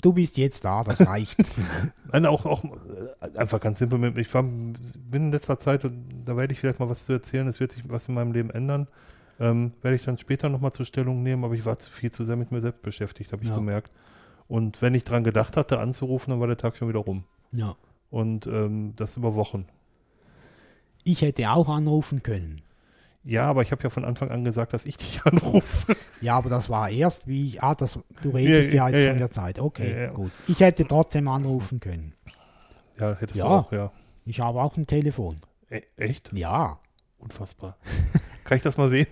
Du 0.00 0.12
bist 0.12 0.36
jetzt 0.36 0.64
da, 0.64 0.84
das 0.84 1.04
reicht. 1.06 1.38
Nein, 2.12 2.26
auch, 2.26 2.46
auch 2.46 2.62
äh, 2.64 3.36
einfach 3.36 3.60
ganz 3.60 3.78
simpel. 3.78 4.16
Ich 4.18 4.32
war, 4.32 4.44
bin 4.44 4.76
in 5.10 5.32
letzter 5.32 5.58
Zeit, 5.58 5.84
da 5.84 6.36
werde 6.36 6.52
ich 6.52 6.60
vielleicht 6.60 6.78
mal 6.78 6.88
was 6.88 7.04
zu 7.04 7.12
erzählen, 7.12 7.48
es 7.48 7.58
wird 7.58 7.72
sich 7.72 7.88
was 7.88 8.06
in 8.06 8.14
meinem 8.14 8.32
Leben 8.32 8.50
ändern. 8.50 8.86
Ähm, 9.40 9.72
werde 9.82 9.96
ich 9.96 10.04
dann 10.04 10.18
später 10.18 10.48
nochmal 10.48 10.72
zur 10.72 10.86
Stellung 10.86 11.22
nehmen, 11.22 11.44
aber 11.44 11.54
ich 11.54 11.64
war 11.64 11.76
zu 11.76 11.90
viel 11.90 12.10
zu 12.10 12.24
sehr 12.24 12.36
mit 12.36 12.52
mir 12.52 12.60
selbst 12.60 12.82
beschäftigt, 12.82 13.32
habe 13.32 13.42
ich 13.42 13.48
ja. 13.48 13.56
gemerkt. 13.56 13.92
Und 14.46 14.80
wenn 14.82 14.94
ich 14.94 15.04
dran 15.04 15.24
gedacht 15.24 15.56
hatte, 15.56 15.78
anzurufen, 15.80 16.30
dann 16.30 16.40
war 16.40 16.46
der 16.46 16.56
Tag 16.56 16.76
schon 16.76 16.88
wieder 16.88 17.00
rum. 17.00 17.24
Ja. 17.52 17.76
Und 18.10 18.46
ähm, 18.46 18.94
das 18.96 19.16
über 19.16 19.34
Wochen. 19.34 19.66
Ich 21.04 21.22
hätte 21.22 21.50
auch 21.50 21.68
anrufen 21.68 22.22
können. 22.22 22.62
Ja, 23.28 23.44
aber 23.44 23.60
ich 23.60 23.72
habe 23.72 23.82
ja 23.82 23.90
von 23.90 24.06
Anfang 24.06 24.30
an 24.30 24.42
gesagt, 24.42 24.72
dass 24.72 24.86
ich 24.86 24.96
dich 24.96 25.20
anrufe. 25.26 25.94
Ja, 26.22 26.38
aber 26.38 26.48
das 26.48 26.70
war 26.70 26.88
erst, 26.88 27.26
wie 27.26 27.48
ich, 27.48 27.62
ah, 27.62 27.74
das, 27.74 27.98
du 28.22 28.30
redest 28.30 28.72
ja, 28.72 28.88
ja, 28.88 28.96
ja 28.96 28.98
jetzt 28.98 29.10
von 29.10 29.18
der 29.18 29.30
Zeit. 29.30 29.58
Okay, 29.58 30.10
gut. 30.14 30.32
Ich 30.46 30.60
hätte 30.60 30.86
trotzdem 30.86 31.28
anrufen 31.28 31.78
können. 31.78 32.14
Ja, 32.98 33.14
hättest 33.14 33.36
ja. 33.36 33.44
du 33.44 33.50
auch, 33.50 33.70
ja. 33.70 33.92
Ich 34.24 34.40
habe 34.40 34.62
auch 34.62 34.74
ein 34.78 34.86
Telefon. 34.86 35.36
E 35.68 35.82
echt? 35.98 36.32
Ja. 36.32 36.78
Unfassbar. 37.18 37.76
Kann 38.44 38.56
ich 38.56 38.62
das 38.62 38.78
mal 38.78 38.88
sehen? 38.88 39.08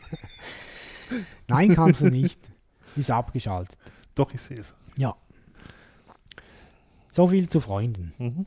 Nein, 1.46 1.74
kannst 1.74 2.00
du 2.00 2.06
nicht. 2.06 2.40
Ist 2.96 3.10
abgeschaltet. 3.10 3.76
Doch, 4.14 4.32
ich 4.32 4.40
sehe 4.40 4.58
es. 4.58 4.74
Ja. 4.96 5.14
So 7.10 7.28
viel 7.28 7.50
zu 7.50 7.60
Freunden. 7.60 8.14
Mhm. 8.16 8.46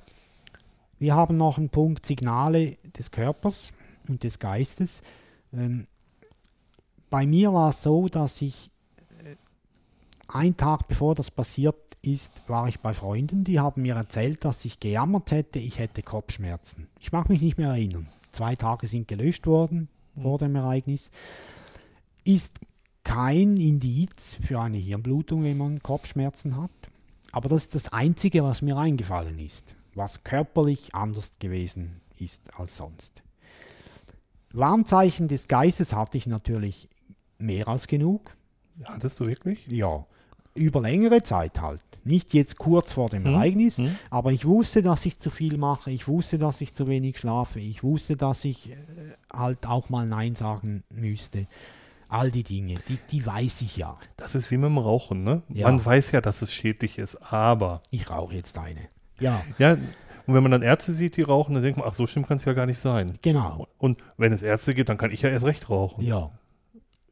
Wir 0.98 1.14
haben 1.14 1.38
noch 1.38 1.60
einen 1.60 1.70
Punkt 1.70 2.08
Signale 2.08 2.78
des 2.98 3.12
Körpers 3.12 3.72
und 4.08 4.24
des 4.24 4.40
Geistes. 4.40 5.04
Ähm, 5.54 5.88
bei 7.10 7.26
mir 7.26 7.54
war 7.54 7.70
es 7.70 7.82
so, 7.84 8.08
dass 8.08 8.42
ich 8.42 8.70
äh, 9.24 9.36
einen 10.28 10.58
Tag 10.58 10.88
bevor 10.88 11.16
das 11.16 11.32
passiert 11.32 11.76
ist, 12.02 12.42
war 12.48 12.68
ich 12.68 12.80
bei 12.80 12.94
Freunden, 12.94 13.44
die 13.44 13.60
haben 13.60 13.82
mir 13.82 13.96
erzählt, 13.96 14.46
dass 14.46 14.64
ich 14.66 14.80
gejammert 14.80 15.32
hätte, 15.32 15.60
ich 15.60 15.80
hätte 15.80 16.02
Kopfschmerzen. 16.02 16.88
Ich 17.00 17.12
mag 17.12 17.30
mich 17.30 17.42
nicht 17.42 17.58
mehr 17.58 17.70
erinnern. 17.70 18.08
Zwei 18.32 18.56
Tage 18.56 18.88
sind 18.88 19.08
gelöscht 19.08 19.48
worden 19.48 19.90
vor 20.22 20.38
dem 20.38 20.56
Ereignis. 20.56 21.12
Ist 22.24 22.60
kein 23.04 23.58
Indiz 23.58 24.38
für 24.42 24.60
eine 24.60 24.78
Hirnblutung, 24.78 25.44
wenn 25.44 25.58
man 25.58 25.82
Kopfschmerzen 25.82 26.58
hat. 26.58 26.72
Aber 27.32 27.50
das 27.50 27.64
ist 27.64 27.76
das 27.76 27.92
Einzige, 27.92 28.44
was 28.44 28.62
mir 28.62 28.78
eingefallen 28.78 29.40
ist, 29.40 29.76
was 29.96 30.24
körperlich 30.24 30.96
anders 30.96 31.32
gewesen 31.40 32.02
ist 32.20 32.42
als 32.58 32.78
sonst. 32.78 33.24
Warnzeichen 34.54 35.28
des 35.28 35.48
Geistes 35.48 35.94
hatte 35.94 36.18
ich 36.18 36.28
natürlich 36.28 36.90
mehr 37.38 37.68
als 37.68 37.88
genug. 37.88 38.36
Hattest 38.84 39.20
du 39.20 39.28
wirklich? 39.28 39.66
Ja, 39.68 40.06
über 40.56 40.82
längere 40.82 41.22
Zeit 41.24 41.62
halt. 41.62 41.82
Nicht 42.06 42.34
jetzt 42.34 42.58
kurz 42.58 42.94
vor 42.94 43.10
dem 43.10 43.24
Mhm. 43.24 43.34
Ereignis, 43.34 43.78
Mhm. 43.78 43.96
aber 44.10 44.32
ich 44.32 44.46
wusste, 44.46 44.82
dass 44.82 45.06
ich 45.06 45.20
zu 45.20 45.30
viel 45.30 45.58
mache. 45.58 45.92
Ich 45.92 46.08
wusste, 46.08 46.38
dass 46.40 46.62
ich 46.62 46.74
zu 46.74 46.88
wenig 46.88 47.18
schlafe. 47.20 47.60
Ich 47.60 47.84
wusste, 47.84 48.16
dass 48.16 48.46
ich 48.46 48.72
äh, 48.72 48.76
halt 49.32 49.66
auch 49.68 49.90
mal 49.90 50.08
Nein 50.08 50.34
sagen 50.36 50.84
müsste. 50.94 51.46
All 52.08 52.32
die 52.32 52.44
Dinge, 52.44 52.76
die, 52.88 52.98
die 53.12 53.24
weiß 53.26 53.62
ich 53.62 53.78
ja. 53.78 53.98
Das 54.18 54.34
ist 54.34 54.50
wie 54.50 54.58
mit 54.58 54.70
dem 54.70 54.78
Rauchen, 54.80 55.24
ne? 55.24 55.44
Ja. 55.50 55.68
Man 55.70 55.84
weiß 55.86 56.12
ja, 56.12 56.22
dass 56.22 56.42
es 56.42 56.52
schädlich 56.52 56.98
ist, 56.98 57.16
aber. 57.18 57.82
Ich 57.92 58.10
rauche 58.10 58.34
jetzt 58.34 58.58
eine. 58.58 58.88
Ja, 59.20 59.42
Ja, 59.60 59.78
und 60.30 60.36
wenn 60.36 60.44
man 60.44 60.52
dann 60.52 60.62
Ärzte 60.62 60.94
sieht, 60.94 61.18
die 61.18 61.24
rauchen, 61.24 61.54
dann 61.56 61.64
denkt 61.64 61.80
man, 61.80 61.88
ach, 61.90 61.94
so 61.96 62.06
schlimm 62.08 62.28
kann 62.28 62.38
es 62.38 62.46
ja 62.46 62.54
gar 62.54 62.66
nicht 62.68 62.80
sein. 62.80 63.18
genau. 63.22 63.68
Und 63.78 63.98
wenn 64.18 64.32
es 64.32 64.44
Ärzte 64.44 64.76
gibt, 64.76 64.90
dann 64.90 64.98
kann 64.98 65.12
ich 65.12 65.22
ja 65.24 65.30
erst 65.30 65.46
recht 65.46 65.70
rauchen. 65.70 66.04
Ja, 66.06 66.30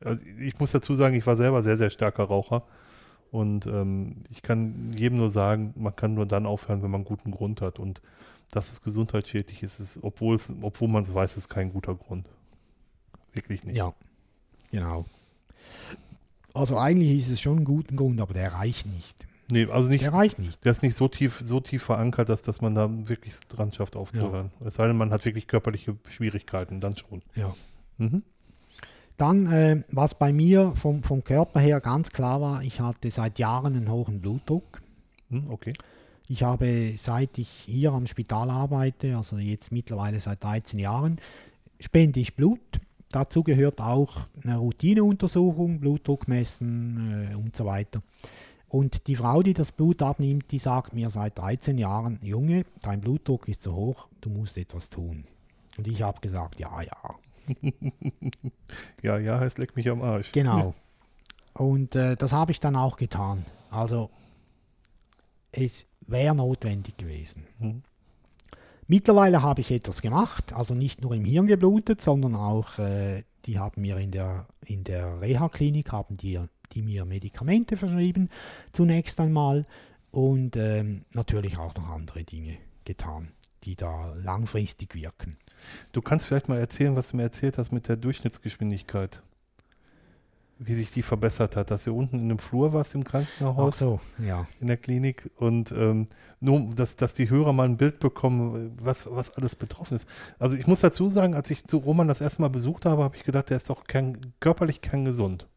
Also 0.03 0.21
ich 0.39 0.59
muss 0.59 0.71
dazu 0.71 0.95
sagen, 0.95 1.15
ich 1.15 1.25
war 1.25 1.35
selber 1.35 1.63
sehr, 1.63 1.77
sehr 1.77 1.89
starker 1.89 2.25
Raucher. 2.25 2.63
Und 3.31 3.65
ähm, 3.65 4.17
ich 4.29 4.41
kann 4.41 4.93
jedem 4.95 5.17
nur 5.17 5.29
sagen, 5.31 5.73
man 5.75 5.95
kann 5.95 6.13
nur 6.13 6.25
dann 6.25 6.45
aufhören, 6.45 6.81
wenn 6.83 6.91
man 6.91 6.99
einen 6.99 7.05
guten 7.05 7.31
Grund 7.31 7.61
hat. 7.61 7.79
Und 7.79 8.01
dass 8.51 8.71
es 8.71 8.81
gesundheitsschädlich 8.81 9.63
ist, 9.63 9.79
ist 9.79 9.99
obwohl, 10.01 10.35
es, 10.35 10.53
obwohl 10.61 10.87
man 10.87 11.01
es 11.03 11.13
weiß, 11.13 11.35
ist 11.35 11.49
kein 11.49 11.73
guter 11.73 11.95
Grund. 11.95 12.25
Wirklich 13.33 13.63
nicht. 13.63 13.75
ja, 13.75 13.93
genau. 14.71 15.05
Also 16.53 16.77
eigentlich 16.77 17.19
ist 17.19 17.29
es 17.29 17.41
schon 17.41 17.57
ein 17.59 17.65
guter 17.65 17.95
Grund, 17.95 18.19
aber 18.21 18.33
der 18.33 18.53
reicht 18.53 18.85
nicht. 18.87 19.26
Nee, 19.49 19.67
also 19.67 19.87
nicht, 19.87 20.03
Der 20.03 20.13
reicht 20.13 20.39
nicht. 20.39 20.63
der 20.65 20.71
ist 20.71 20.83
nicht 20.83 20.95
so 20.95 21.07
tief, 21.07 21.41
so 21.43 21.59
tief 21.59 21.83
verankert, 21.83 22.27
dass, 22.29 22.41
dass 22.41 22.59
man 22.61 22.75
da 22.75 22.89
wirklich 23.07 23.35
dran 23.47 23.71
schafft 23.71 23.95
aufzuhören. 23.95 24.51
Es 24.65 24.75
sei 24.75 24.87
denn, 24.87 24.97
man 24.97 25.11
hat 25.11 25.23
wirklich 25.23 25.47
körperliche 25.47 25.95
Schwierigkeiten, 26.09 26.81
dann 26.81 26.97
schon. 26.97 27.21
Ja. 27.35 27.55
Mhm. 27.97 28.23
Dann, 29.15 29.47
äh, 29.47 29.83
was 29.89 30.15
bei 30.15 30.31
mir 30.33 30.73
vom, 30.75 31.01
vom 31.01 31.23
Körper 31.23 31.59
her 31.59 31.79
ganz 31.79 32.11
klar 32.11 32.41
war, 32.41 32.61
ich 32.61 32.79
hatte 32.81 33.09
seit 33.09 33.39
Jahren 33.39 33.75
einen 33.75 33.89
hohen 33.91 34.19
Blutdruck. 34.21 34.81
Hm, 35.29 35.49
okay. 35.49 35.73
Ich 36.27 36.43
habe, 36.43 36.93
seit 36.97 37.37
ich 37.37 37.47
hier 37.49 37.93
am 37.93 38.05
Spital 38.05 38.49
arbeite, 38.49 39.15
also 39.15 39.37
jetzt 39.37 39.71
mittlerweile 39.71 40.19
seit 40.19 40.43
13 40.43 40.77
Jahren, 40.77 41.17
spende 41.79 42.19
ich 42.19 42.35
Blut. 42.35 42.59
Dazu 43.09 43.43
gehört 43.43 43.79
auch 43.79 44.27
eine 44.43 44.57
Routineuntersuchung, 44.57 45.79
Blutdruck 45.79 46.27
messen 46.27 47.29
äh, 47.31 47.35
und 47.35 47.55
so 47.55 47.65
weiter. 47.65 48.03
Und 48.69 49.07
die 49.07 49.15
Frau, 49.15 49.43
die 49.43 49.53
das 49.53 49.71
Blut 49.71 50.01
abnimmt, 50.01 50.51
die 50.51 50.59
sagt 50.59 50.93
mir 50.93 51.09
seit 51.09 51.37
13 51.37 51.77
Jahren, 51.77 52.19
Junge, 52.21 52.65
dein 52.81 53.01
Blutdruck 53.01 53.47
ist 53.47 53.61
so 53.61 53.73
hoch, 53.73 54.07
du 54.21 54.29
musst 54.29 54.57
etwas 54.57 54.89
tun. 54.89 55.23
Und 55.77 55.87
ich 55.87 56.01
habe 56.01 56.19
gesagt, 56.19 56.59
ja, 56.59 56.81
ja, 56.81 57.15
Ja, 59.01 59.17
ja, 59.17 59.39
heißt 59.39 59.57
leck 59.57 59.75
mich 59.75 59.89
am 59.89 60.01
Arsch. 60.01 60.31
Genau. 60.31 60.73
Und 61.53 61.95
äh, 61.95 62.15
das 62.15 62.33
habe 62.33 62.51
ich 62.51 62.59
dann 62.59 62.75
auch 62.75 62.97
getan. 62.97 63.45
Also 63.69 64.09
es 65.51 65.87
wäre 66.01 66.35
notwendig 66.35 66.97
gewesen. 66.97 67.47
Mhm. 67.59 67.83
Mittlerweile 68.89 69.41
habe 69.41 69.61
ich 69.61 69.71
etwas 69.71 70.01
gemacht, 70.01 70.53
also 70.53 70.73
nicht 70.73 71.01
nur 71.01 71.13
im 71.13 71.25
Hirn 71.25 71.47
geblutet, 71.47 71.99
sondern 72.01 72.35
auch, 72.35 72.79
äh, 72.79 73.23
die 73.45 73.59
haben 73.59 73.81
mir 73.81 73.97
in 73.97 74.11
der, 74.11 74.47
in 74.65 74.83
der 74.85 75.19
Reha-Klinik, 75.19 75.91
haben 75.91 76.15
die, 76.15 76.39
die 76.73 76.81
mir 76.81 77.05
Medikamente 77.05 77.77
verschrieben, 77.77 78.29
zunächst 78.71 79.19
einmal. 79.19 79.65
Und 80.11 80.55
ähm, 80.55 81.05
natürlich 81.13 81.57
auch 81.57 81.75
noch 81.75 81.89
andere 81.89 82.23
Dinge 82.23 82.57
getan, 82.85 83.31
die 83.63 83.75
da 83.75 84.13
langfristig 84.15 84.95
wirken. 84.95 85.35
Du 85.91 86.01
kannst 86.01 86.25
vielleicht 86.25 86.49
mal 86.49 86.59
erzählen, 86.59 86.95
was 86.95 87.09
du 87.09 87.17
mir 87.17 87.23
erzählt 87.23 87.57
hast 87.57 87.71
mit 87.71 87.87
der 87.87 87.97
Durchschnittsgeschwindigkeit. 87.97 89.21
Wie 90.59 90.73
sich 90.73 90.89
die 90.89 91.03
verbessert 91.03 91.55
hat, 91.55 91.69
dass 91.69 91.83
du 91.83 91.95
unten 91.95 92.17
in 92.17 92.29
dem 92.29 92.39
Flur 92.39 92.73
warst 92.73 92.95
im 92.95 93.03
Ach 93.05 93.11
Krankenhaus, 93.11 93.77
so, 93.77 93.99
ja. 94.17 94.47
in 94.59 94.65
der 94.65 94.77
Klinik 94.77 95.29
und 95.35 95.71
ähm, 95.71 96.07
nur, 96.39 96.73
dass, 96.73 96.95
dass 96.95 97.13
die 97.13 97.29
Hörer 97.29 97.53
mal 97.53 97.65
ein 97.65 97.77
Bild 97.77 97.99
bekommen, 97.99 98.75
was, 98.81 99.05
was 99.11 99.31
alles 99.33 99.55
betroffen 99.55 99.93
ist. 99.93 100.07
Also 100.39 100.57
ich 100.57 100.65
muss 100.65 100.79
dazu 100.79 101.09
sagen, 101.09 101.35
als 101.35 101.51
ich 101.51 101.65
zu 101.65 101.77
Roman 101.77 102.07
das 102.07 102.21
erste 102.21 102.41
Mal 102.41 102.47
besucht 102.47 102.85
habe, 102.85 103.03
habe 103.03 103.15
ich 103.15 103.23
gedacht, 103.23 103.51
der 103.51 103.57
ist 103.57 103.69
doch 103.69 103.83
kern, 103.83 104.33
körperlich 104.39 104.81
kerngesund. 104.81 105.47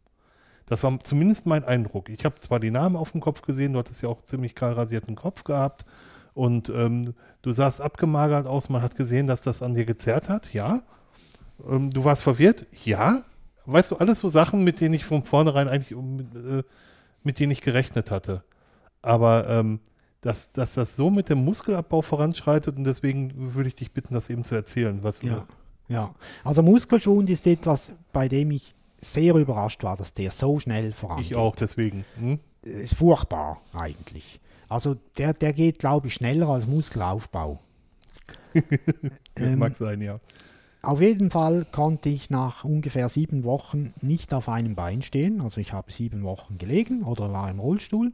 Das 0.70 0.84
war 0.84 1.00
zumindest 1.00 1.46
mein 1.46 1.64
Eindruck. 1.64 2.08
Ich 2.08 2.24
habe 2.24 2.38
zwar 2.38 2.60
die 2.60 2.70
Namen 2.70 2.94
auf 2.94 3.10
dem 3.10 3.20
Kopf 3.20 3.42
gesehen, 3.42 3.72
du 3.72 3.80
hattest 3.80 4.02
ja 4.02 4.08
auch 4.08 4.22
ziemlich 4.22 4.54
kahl 4.54 4.72
rasierten 4.72 5.16
Kopf 5.16 5.42
gehabt 5.42 5.84
und 6.32 6.68
ähm, 6.68 7.14
du 7.42 7.50
sahst 7.50 7.80
abgemagert 7.80 8.46
aus, 8.46 8.68
man 8.68 8.80
hat 8.80 8.94
gesehen, 8.94 9.26
dass 9.26 9.42
das 9.42 9.64
an 9.64 9.74
dir 9.74 9.84
gezerrt 9.84 10.28
hat, 10.28 10.54
ja. 10.54 10.82
Ähm, 11.68 11.90
du 11.90 12.04
warst 12.04 12.22
verwirrt, 12.22 12.66
ja. 12.84 13.24
Weißt 13.66 13.90
du, 13.90 13.96
alles 13.96 14.20
so 14.20 14.28
Sachen, 14.28 14.62
mit 14.62 14.80
denen 14.80 14.94
ich 14.94 15.04
von 15.04 15.24
vornherein 15.24 15.66
eigentlich, 15.66 15.98
mit, 15.98 16.36
äh, 16.36 16.62
mit 17.24 17.40
denen 17.40 17.50
ich 17.50 17.62
gerechnet 17.62 18.12
hatte. 18.12 18.44
Aber 19.02 19.48
ähm, 19.48 19.80
dass, 20.20 20.52
dass 20.52 20.74
das 20.74 20.94
so 20.94 21.10
mit 21.10 21.30
dem 21.30 21.44
Muskelabbau 21.44 22.00
voranschreitet 22.00 22.76
und 22.76 22.84
deswegen 22.84 23.54
würde 23.56 23.70
ich 23.70 23.74
dich 23.74 23.90
bitten, 23.90 24.14
das 24.14 24.30
eben 24.30 24.44
zu 24.44 24.54
erzählen. 24.54 25.02
Was 25.02 25.20
Ja, 25.20 25.46
ja. 25.88 26.14
Also 26.44 26.62
Muskelschwund 26.62 27.28
ist 27.28 27.44
etwas, 27.48 27.90
bei 28.12 28.28
dem 28.28 28.52
ich 28.52 28.76
sehr 29.00 29.34
überrascht 29.34 29.82
war, 29.82 29.96
dass 29.96 30.14
der 30.14 30.30
so 30.30 30.58
schnell 30.60 30.92
vorangeht. 30.92 31.26
ich 31.26 31.36
auch, 31.36 31.56
deswegen. 31.56 32.04
Hm? 32.18 32.40
Ist 32.62 32.94
furchtbar 32.94 33.60
eigentlich. 33.72 34.40
Also 34.68 34.96
der, 35.18 35.32
der 35.32 35.52
geht, 35.52 35.78
glaube 35.78 36.08
ich, 36.08 36.14
schneller 36.14 36.48
als 36.48 36.66
Muskelaufbau. 36.66 37.60
Ähm, 39.36 39.60
Mag 39.60 39.74
sein, 39.74 40.02
ja. 40.02 40.18
Auf 40.82 41.00
jeden 41.00 41.30
Fall 41.30 41.66
konnte 41.70 42.08
ich 42.08 42.30
nach 42.30 42.64
ungefähr 42.64 43.08
sieben 43.08 43.44
Wochen 43.44 43.94
nicht 44.00 44.34
auf 44.34 44.48
einem 44.48 44.74
Bein 44.74 45.02
stehen. 45.02 45.40
Also 45.40 45.60
ich 45.60 45.72
habe 45.72 45.92
sieben 45.92 46.24
Wochen 46.24 46.58
gelegen 46.58 47.04
oder 47.04 47.32
war 47.32 47.50
im 47.50 47.60
Rollstuhl, 47.60 48.12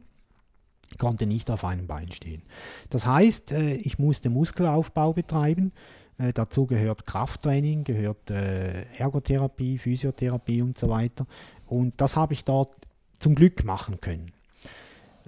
konnte 0.97 1.25
nicht 1.25 1.49
auf 1.49 1.63
einem 1.63 1.87
Bein 1.87 2.11
stehen. 2.11 2.43
Das 2.89 3.05
heißt, 3.05 3.51
äh, 3.51 3.75
ich 3.75 3.99
musste 3.99 4.29
Muskelaufbau 4.29 5.13
betreiben. 5.13 5.71
Äh, 6.17 6.33
Dazu 6.33 6.65
gehört 6.65 7.05
Krafttraining, 7.05 7.83
gehört 7.83 8.29
äh, 8.29 8.83
Ergotherapie, 8.97 9.77
Physiotherapie 9.77 10.61
und 10.61 10.77
so 10.77 10.89
weiter. 10.89 11.25
Und 11.65 11.99
das 12.01 12.15
habe 12.15 12.33
ich 12.33 12.43
dort 12.45 12.75
zum 13.19 13.35
Glück 13.35 13.63
machen 13.63 13.99
können. 14.01 14.31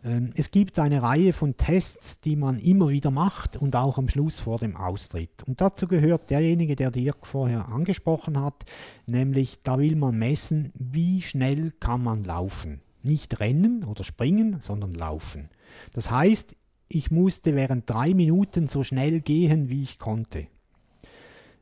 Ähm, 0.03 0.31
Es 0.35 0.51
gibt 0.51 0.79
eine 0.79 1.01
Reihe 1.01 1.33
von 1.33 1.57
Tests, 1.57 2.19
die 2.19 2.35
man 2.35 2.59
immer 2.59 2.89
wieder 2.89 3.11
macht 3.11 3.57
und 3.57 3.75
auch 3.75 3.97
am 3.97 4.09
Schluss 4.09 4.39
vor 4.39 4.59
dem 4.59 4.75
Austritt. 4.75 5.43
Und 5.45 5.61
dazu 5.61 5.87
gehört 5.87 6.29
derjenige, 6.29 6.75
der 6.75 6.91
Dirk 6.91 7.25
vorher 7.25 7.69
angesprochen 7.69 8.39
hat, 8.39 8.65
nämlich 9.05 9.61
da 9.63 9.77
will 9.77 9.95
man 9.95 10.17
messen, 10.17 10.71
wie 10.75 11.21
schnell 11.21 11.71
kann 11.79 12.03
man 12.03 12.23
laufen. 12.23 12.81
Nicht 13.01 13.39
rennen 13.39 13.83
oder 13.85 14.03
springen, 14.03 14.57
sondern 14.59 14.93
laufen. 14.93 15.49
Das 15.93 16.11
heißt, 16.11 16.55
ich 16.87 17.11
musste 17.11 17.55
während 17.55 17.89
drei 17.89 18.13
Minuten 18.13 18.67
so 18.67 18.83
schnell 18.83 19.21
gehen, 19.21 19.69
wie 19.69 19.83
ich 19.83 19.99
konnte. 19.99 20.47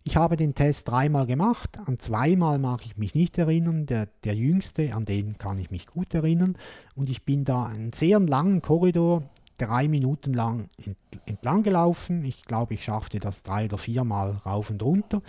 Ich 0.08 0.16
habe 0.16 0.38
den 0.38 0.56
Test 0.56 0.88
dreimal 0.88 1.26
gemacht, 1.26 1.78
an 1.86 2.00
zweimal 2.00 2.60
mag 2.60 2.86
ich 2.86 2.96
mich 2.96 3.14
nicht 3.14 3.38
erinnern, 3.38 3.86
der, 3.88 4.08
der 4.24 4.36
jüngste, 4.36 4.96
an 4.96 5.04
den 5.04 5.38
kann 5.38 5.60
ich 5.60 5.70
mich 5.70 5.86
gut 5.86 6.14
erinnern. 6.14 6.56
Und 6.96 7.10
ich 7.10 7.24
bin 7.24 7.44
da 7.44 7.66
einen 7.66 7.92
sehr 7.92 8.18
langen 8.22 8.62
Korridor, 8.62 9.24
drei 9.58 9.90
Minuten 9.90 10.34
lang 10.34 10.70
ent, 10.82 10.96
entlang 11.26 11.62
gelaufen. 11.62 12.24
Ich 12.24 12.46
glaube, 12.46 12.76
ich 12.76 12.86
schaffte 12.86 13.20
das 13.20 13.44
drei 13.44 13.66
oder 13.66 13.78
viermal 13.78 14.38
rauf 14.46 14.70
und 14.70 14.82
runter 14.82 15.22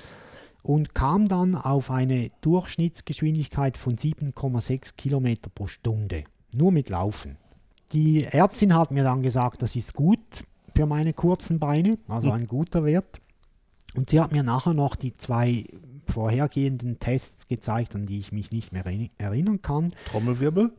und 0.62 0.94
kam 0.94 1.26
dann 1.26 1.56
auf 1.56 1.90
eine 1.90 2.30
Durchschnittsgeschwindigkeit 2.42 3.76
von 3.76 3.96
7,6 3.96 4.92
Kilometer 4.96 5.50
pro 5.52 5.66
Stunde. 5.66 6.22
Nur 6.54 6.70
mit 6.70 6.88
Laufen. 6.88 7.36
Die 7.92 8.22
Ärztin 8.22 8.76
hat 8.76 8.92
mir 8.92 9.02
dann 9.02 9.24
gesagt, 9.24 9.60
das 9.60 9.74
ist 9.74 9.92
gut 9.94 10.20
für 10.76 10.86
meine 10.86 11.14
kurzen 11.14 11.58
Beine, 11.58 11.98
also 12.06 12.30
ein 12.30 12.46
guter 12.46 12.84
Wert. 12.84 13.20
Und 13.98 14.10
sie 14.10 14.20
hat 14.20 14.30
mir 14.30 14.44
nachher 14.44 14.74
noch 14.74 14.94
die 14.94 15.12
zwei 15.12 15.64
vorhergehenden 16.06 17.00
Tests 17.00 17.48
gezeigt, 17.48 17.96
an 17.96 18.06
die 18.06 18.20
ich 18.20 18.30
mich 18.30 18.52
nicht 18.52 18.72
mehr 18.72 18.86
erinn- 18.86 19.10
erinnern 19.18 19.60
kann. 19.60 19.92
Trommelwirbel. 20.12 20.72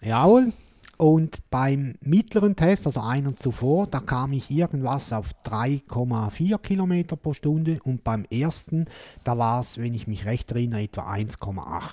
Jawohl. 0.00 0.52
Und 0.96 1.38
beim 1.50 1.94
mittleren 2.00 2.56
Test, 2.56 2.88
also 2.88 2.98
einer 2.98 3.36
zuvor, 3.36 3.86
da 3.86 4.00
kam 4.00 4.32
ich 4.32 4.50
irgendwas 4.50 5.12
auf 5.12 5.30
3,4 5.44 6.58
Kilometer 6.58 7.14
pro 7.14 7.32
Stunde 7.32 7.78
und 7.84 8.02
beim 8.02 8.24
ersten, 8.24 8.86
da 9.22 9.38
war 9.38 9.60
es, 9.60 9.78
wenn 9.78 9.94
ich 9.94 10.08
mich 10.08 10.24
recht 10.24 10.50
erinnere, 10.50 10.82
etwa 10.82 11.08
1,8 11.12 11.92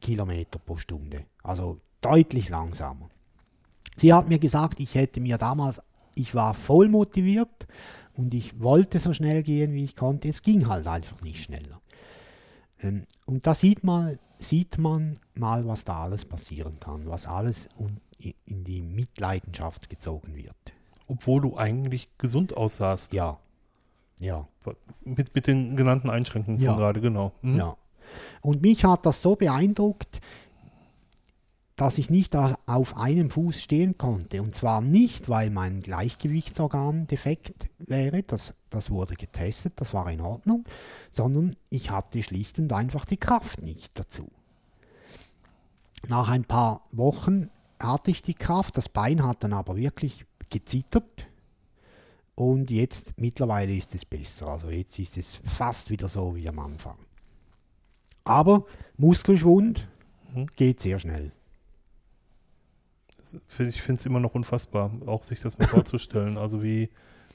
Kilometer 0.00 0.60
pro 0.60 0.76
Stunde. 0.76 1.24
Also 1.42 1.78
deutlich 2.00 2.48
langsamer. 2.48 3.10
Sie 3.96 4.12
hat 4.14 4.28
mir 4.28 4.38
gesagt, 4.38 4.78
ich 4.78 4.94
hätte 4.94 5.20
mir 5.20 5.36
damals, 5.36 5.82
ich 6.14 6.32
war 6.36 6.54
voll 6.54 6.88
motiviert 6.88 7.66
und 8.16 8.34
ich 8.34 8.60
wollte 8.60 8.98
so 8.98 9.12
schnell 9.12 9.42
gehen, 9.42 9.72
wie 9.72 9.84
ich 9.84 9.96
konnte. 9.96 10.28
Es 10.28 10.42
ging 10.42 10.68
halt 10.68 10.86
einfach 10.86 11.20
nicht 11.22 11.42
schneller. 11.42 11.80
Ähm, 12.80 13.04
und 13.26 13.46
da 13.46 13.54
sieht 13.54 13.84
man, 13.84 14.16
sieht 14.38 14.78
man 14.78 15.18
mal, 15.34 15.66
was 15.66 15.84
da 15.84 16.02
alles 16.04 16.24
passieren 16.24 16.78
kann, 16.80 17.06
was 17.08 17.26
alles 17.26 17.68
in 18.18 18.64
die 18.64 18.82
Mitleidenschaft 18.82 19.88
gezogen 19.88 20.34
wird. 20.36 20.54
Obwohl 21.08 21.40
du 21.40 21.56
eigentlich 21.56 22.08
gesund 22.18 22.56
aussahst. 22.56 23.12
Ja, 23.12 23.38
ja, 24.20 24.46
Mit, 25.02 25.34
mit 25.34 25.46
den 25.46 25.76
genannten 25.76 26.10
Einschränkungen 26.10 26.60
Ja. 26.60 26.72
von 26.72 26.78
gerade, 26.78 27.00
genau. 27.00 27.32
Mhm. 27.42 27.56
ja. 27.56 27.76
Und 28.42 28.60
mich 28.60 28.84
hat 28.84 29.06
das 29.06 29.22
so 29.22 29.36
beeindruckt, 29.36 30.20
dass 31.80 31.96
ich 31.96 32.10
nicht 32.10 32.36
auf 32.36 32.98
einem 32.98 33.30
Fuß 33.30 33.62
stehen 33.62 33.96
konnte. 33.96 34.42
Und 34.42 34.54
zwar 34.54 34.82
nicht, 34.82 35.30
weil 35.30 35.48
mein 35.48 35.80
Gleichgewichtsorgan 35.80 37.06
defekt 37.06 37.70
wäre, 37.78 38.22
das, 38.22 38.52
das 38.68 38.90
wurde 38.90 39.14
getestet, 39.14 39.72
das 39.76 39.94
war 39.94 40.10
in 40.10 40.20
Ordnung, 40.20 40.66
sondern 41.10 41.56
ich 41.70 41.90
hatte 41.90 42.22
schlicht 42.22 42.58
und 42.58 42.70
einfach 42.74 43.06
die 43.06 43.16
Kraft 43.16 43.62
nicht 43.62 43.98
dazu. 43.98 44.28
Nach 46.06 46.28
ein 46.28 46.44
paar 46.44 46.86
Wochen 46.92 47.48
hatte 47.82 48.10
ich 48.10 48.20
die 48.20 48.34
Kraft, 48.34 48.76
das 48.76 48.90
Bein 48.90 49.24
hat 49.26 49.42
dann 49.42 49.54
aber 49.54 49.76
wirklich 49.76 50.26
gezittert. 50.50 51.28
Und 52.34 52.70
jetzt 52.70 53.18
mittlerweile 53.18 53.74
ist 53.74 53.94
es 53.94 54.04
besser. 54.04 54.48
Also 54.48 54.68
jetzt 54.68 54.98
ist 54.98 55.16
es 55.16 55.40
fast 55.44 55.88
wieder 55.88 56.10
so 56.10 56.36
wie 56.36 56.46
am 56.46 56.58
Anfang. 56.58 56.98
Aber 58.24 58.66
Muskelschwund 58.98 59.88
Mhm. 60.34 60.46
geht 60.56 60.80
sehr 60.80 60.98
schnell. 60.98 61.32
Ich 63.58 63.82
finde 63.82 64.00
es 64.00 64.06
immer 64.06 64.20
noch 64.20 64.34
unfassbar, 64.34 64.90
auch 65.06 65.24
sich 65.24 65.40
das 65.40 65.58
mal 65.58 65.68
vorzustellen. 65.68 66.38
Also 66.38 66.62
wie, 66.62 66.90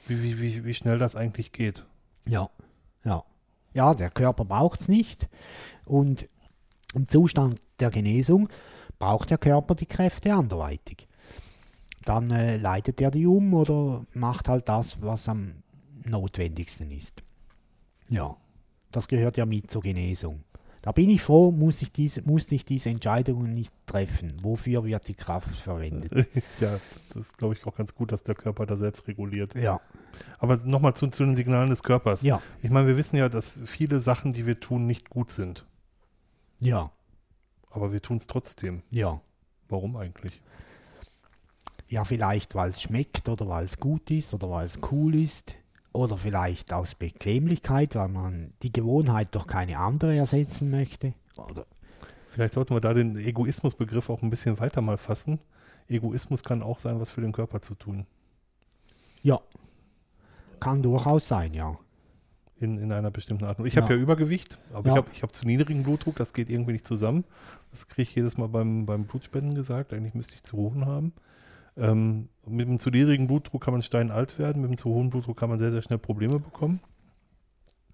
wie, 0.08 0.24
wie, 0.24 0.42
wie, 0.42 0.66
wie 0.66 0.74
schnell 0.74 0.98
das 0.98 1.16
eigentlich 1.16 1.52
geht. 1.52 1.86
Ja, 2.28 2.50
ja. 3.04 3.24
Ja, 3.74 3.94
der 3.94 4.10
Körper 4.10 4.46
braucht 4.46 4.82
es 4.82 4.88
nicht. 4.88 5.28
Und 5.84 6.30
im 6.94 7.08
Zustand 7.10 7.62
der 7.80 7.92
Genesung 7.92 8.48
braucht 9.00 9.30
der 9.30 9.38
Körper 9.38 9.76
die 9.76 9.86
Kräfte 9.86 10.34
anderweitig. 10.34 11.08
Dann 12.06 12.32
äh, 12.32 12.58
leitet 12.58 13.02
er 13.02 13.12
die 13.12 13.28
um 13.28 13.54
oder 13.54 14.06
macht 14.14 14.48
halt 14.48 14.70
das, 14.70 15.02
was 15.02 15.28
am 15.28 15.64
notwendigsten 16.06 16.92
ist. 16.92 17.24
Ja, 18.10 18.38
das 18.92 19.08
gehört 19.08 19.38
ja 19.38 19.46
mit 19.46 19.70
zur 19.70 19.82
Genesung. 19.82 20.44
Da 20.86 20.92
bin 20.92 21.10
ich 21.10 21.24
froh, 21.24 21.50
muss 21.50 21.82
ich 21.82 21.92
diese, 21.92 22.22
musste 22.30 22.54
ich 22.54 22.64
diese 22.64 22.92
Entscheidungen 22.92 23.56
nicht 23.56 23.74
treffen. 23.88 24.36
Wofür 24.44 24.84
wird 24.84 25.08
die 25.08 25.16
Kraft 25.16 25.50
verwendet? 25.50 26.12
ja, 26.60 26.80
das 27.08 27.16
ist, 27.16 27.38
glaube 27.40 27.56
ich, 27.56 27.66
auch 27.66 27.76
ganz 27.76 27.96
gut, 27.96 28.12
dass 28.12 28.22
der 28.22 28.36
Körper 28.36 28.68
da 28.68 28.78
selbst 28.78 29.08
reguliert. 29.08 29.56
Ja, 29.56 29.82
Aber 30.38 30.58
nochmal 30.58 30.96
zu, 30.96 31.08
zu 31.08 31.26
den 31.26 31.36
Signalen 31.36 31.72
des 31.72 31.82
Körpers. 31.82 32.22
ja, 32.22 32.40
Ich 32.62 32.70
meine, 32.70 32.88
wir 32.88 32.98
wissen 32.98 33.16
ja, 33.16 33.30
dass 33.30 33.60
viele 33.66 34.00
Sachen, 34.00 34.32
die 34.32 34.46
wir 34.46 34.60
tun, 34.60 34.86
nicht 34.86 35.10
gut 35.10 35.32
sind. 35.32 35.66
ja, 36.60 36.92
Aber 37.72 37.92
wir 37.92 38.02
tun 38.04 38.18
es 38.18 38.28
trotzdem. 38.28 38.84
ja. 38.92 39.20
Warum 39.68 39.96
eigentlich? 39.96 40.40
Ja, 41.88 42.06
vielleicht 42.06 42.54
weil 42.54 42.70
es 42.70 42.80
schmeckt 42.80 43.28
oder 43.28 43.48
weil 43.48 43.66
es 43.66 43.80
gut 43.80 44.12
ist 44.12 44.36
oder 44.36 44.48
weil 44.52 44.68
es 44.68 44.80
cool 44.92 45.16
ist. 45.16 45.56
Oder 45.96 46.18
vielleicht 46.18 46.74
aus 46.74 46.94
Bequemlichkeit, 46.96 47.96
weil 47.96 48.10
man 48.10 48.54
die 48.64 48.72
Gewohnheit 48.74 49.34
durch 49.34 49.48
keine 49.48 49.78
andere 49.80 50.16
ersetzen 50.16 50.70
möchte. 50.70 51.14
Oder, 51.38 51.66
Vielleicht 52.30 52.54
sollten 52.54 52.74
wir 52.76 52.82
da 52.82 52.94
den 52.94 53.16
Egoismusbegriff 53.16 54.10
auch 54.10 54.22
ein 54.22 54.30
bisschen 54.30 54.60
weiter 54.60 54.82
mal 54.82 54.98
fassen. 54.98 55.40
Egoismus 55.88 56.44
kann 56.44 56.62
auch 56.64 56.80
sein, 56.82 57.00
was 57.00 57.10
für 57.10 57.22
den 57.22 57.32
Körper 57.32 57.62
zu 57.62 57.76
tun. 57.76 58.06
ja, 59.24 59.40
kann 60.60 60.82
durchaus 60.84 61.28
sein, 61.28 61.54
ja. 61.54 61.78
In, 62.58 62.78
in 62.78 62.92
einer 62.92 63.12
bestimmten 63.12 63.44
Art. 63.46 63.60
und- 63.60 63.66
Ich 63.66 63.74
Ja. 63.76 63.82
habe 63.84 63.94
ja 63.96 64.00
Übergewicht, 64.00 64.58
aber 64.74 64.88
Ja. 64.90 64.94
ich 64.94 64.98
habe 65.02 65.08
ich 65.14 65.24
hab 65.24 65.34
zu 65.36 65.46
niedrigen 65.46 65.84
Blutdruck, 65.84 66.16
das 66.16 66.34
geht 66.34 66.50
irgendwie 66.50 66.74
nicht 66.74 66.86
zusammen. 66.88 67.24
Das 67.72 67.88
kriege 67.88 68.04
ich 68.10 68.16
jedes 68.16 68.38
Mal 68.38 68.48
beim, 68.48 68.86
beim 68.86 69.06
Blutspenden 69.06 69.56
gesagt. 69.56 69.94
Eigentlich 69.94 70.14
müsste 70.14 70.34
ich 70.36 70.44
zu 70.44 70.56
hohen 70.58 70.86
haben. 70.86 71.14
Ähm, 71.78 72.30
mit 72.46 72.68
einem 72.68 72.80
zu 72.80 72.90
niedrigen 72.90 73.28
Blutdruck 73.28 73.64
kann 73.64 73.74
man 73.74 73.84
steinalt 73.84 74.40
werden, 74.40 74.62
mit 74.62 74.70
einem 74.70 74.78
zu 74.78 74.90
hohen 74.90 75.10
Blutdruck 75.10 75.38
kann 75.38 75.50
man 75.50 75.60
sehr, 75.60 75.72
sehr 75.72 75.82
schnell 75.82 76.00
Probleme 76.00 76.40
bekommen. 76.40 76.80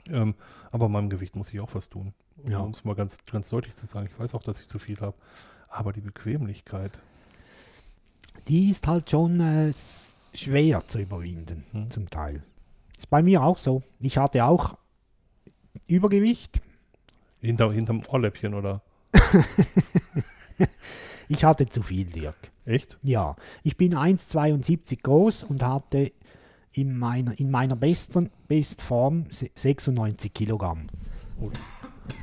Ähm, 0.10 0.36
aber 0.72 0.90
meinem 0.90 1.10
Gewicht 1.10 1.36
muss 1.36 1.52
ich 1.54 1.60
auch 1.60 1.74
was 1.74 1.90
tun. 1.90 2.14
Ja. 2.48 2.60
Um 2.60 2.72
es 2.72 2.84
mal 2.84 2.96
ganz, 2.96 3.18
ganz 3.32 3.50
deutlich 3.50 3.76
zu 3.76 3.86
sagen. 3.86 4.08
Ich 4.12 4.20
weiß 4.20 4.34
auch, 4.36 4.44
dass 4.44 4.60
ich 4.60 4.68
zu 4.68 4.80
viel 4.80 5.00
habe. 5.00 5.16
Aber 5.70 5.94
die 5.94 6.02
Bequemlichkeit, 6.02 7.02
Die 8.48 8.70
ist 8.72 8.88
halt 8.88 9.10
schon 9.10 9.40
äh, 9.40 9.72
schwer 10.34 10.86
zu 10.88 11.00
überwinden, 11.00 11.64
Hm. 11.72 11.90
zum 11.92 12.10
Teil. 12.10 12.44
Ist 12.98 13.10
bei 13.10 13.22
mir 13.24 13.44
auch 13.44 13.58
so. 13.58 13.84
Ich 14.00 14.18
hatte 14.18 14.44
auch 14.46 14.78
Übergewicht. 15.88 16.62
hinter, 17.40 17.72
hinterm 17.72 18.02
Ohrläppchen 18.08 18.54
oder 18.54 18.82
Ich 21.28 21.44
hatte 21.44 21.66
zu 21.68 21.82
viel, 21.82 22.06
Dirk. 22.06 22.36
Echt? 22.66 22.98
Ja, 23.02 23.36
ich 23.64 23.78
bin 23.78 23.94
1,72 23.96 25.02
groß 25.02 25.44
und 25.44 25.64
hatte 25.64 26.12
in 26.74 26.98
meiner, 26.98 27.38
in 27.40 27.52
meiner 27.52 27.76
besten 27.76 28.30
Bestform 28.48 29.26
se- 29.30 29.50
96 29.56 30.34
Kilogramm. 30.34 30.88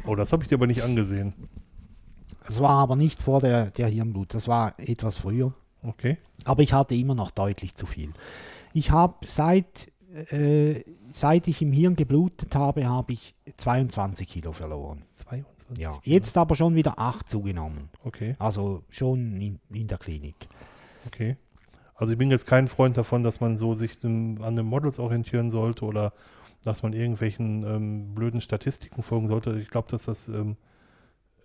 Oh, 0.06 0.14
das 0.14 0.32
habe 0.32 0.42
ich 0.44 0.48
dir 0.48 0.54
aber 0.56 0.66
nicht 0.66 0.82
angesehen. 0.82 1.34
Das 2.46 2.60
war 2.60 2.70
aber 2.70 2.96
nicht 2.96 3.22
vor 3.22 3.40
der, 3.40 3.70
der 3.70 3.88
Hirnblut, 3.88 4.32
das 4.34 4.48
war 4.48 4.78
etwas 4.78 5.16
früher. 5.16 5.52
Okay. 5.82 6.16
Aber 6.44 6.62
ich 6.62 6.72
hatte 6.72 6.94
immer 6.94 7.14
noch 7.14 7.30
deutlich 7.30 7.74
zu 7.74 7.86
viel. 7.86 8.12
Ich 8.72 8.90
habe 8.90 9.14
seit, 9.26 9.86
äh, 10.30 10.82
seit 11.12 11.46
ich 11.48 11.60
im 11.62 11.72
Hirn 11.72 11.94
geblutet 11.94 12.54
habe, 12.54 12.86
habe 12.88 13.12
ich 13.12 13.34
22 13.56 14.26
Kilo 14.26 14.52
verloren. 14.52 15.02
22. 15.12 15.57
Ja, 15.76 16.00
jetzt 16.02 16.36
aber 16.36 16.54
schon 16.54 16.74
wieder 16.74 16.98
8 16.98 17.28
zugenommen. 17.28 17.90
Okay, 18.04 18.36
Also 18.38 18.82
schon 18.88 19.40
in, 19.40 19.60
in 19.70 19.86
der 19.86 19.98
Klinik. 19.98 20.36
okay. 21.06 21.36
Also 21.94 22.12
ich 22.12 22.18
bin 22.18 22.30
jetzt 22.30 22.46
kein 22.46 22.68
Freund 22.68 22.96
davon, 22.96 23.24
dass 23.24 23.40
man 23.40 23.56
so 23.58 23.74
sich 23.74 23.98
dem, 23.98 24.40
an 24.42 24.54
den 24.54 24.66
Models 24.66 25.00
orientieren 25.00 25.50
sollte 25.50 25.84
oder 25.84 26.12
dass 26.62 26.84
man 26.84 26.92
irgendwelchen 26.92 27.64
ähm, 27.64 28.14
blöden 28.14 28.40
Statistiken 28.40 29.02
folgen 29.02 29.26
sollte. 29.26 29.58
Ich 29.60 29.68
glaube, 29.68 29.90
dass 29.90 30.04
das, 30.04 30.28
ähm, 30.28 30.56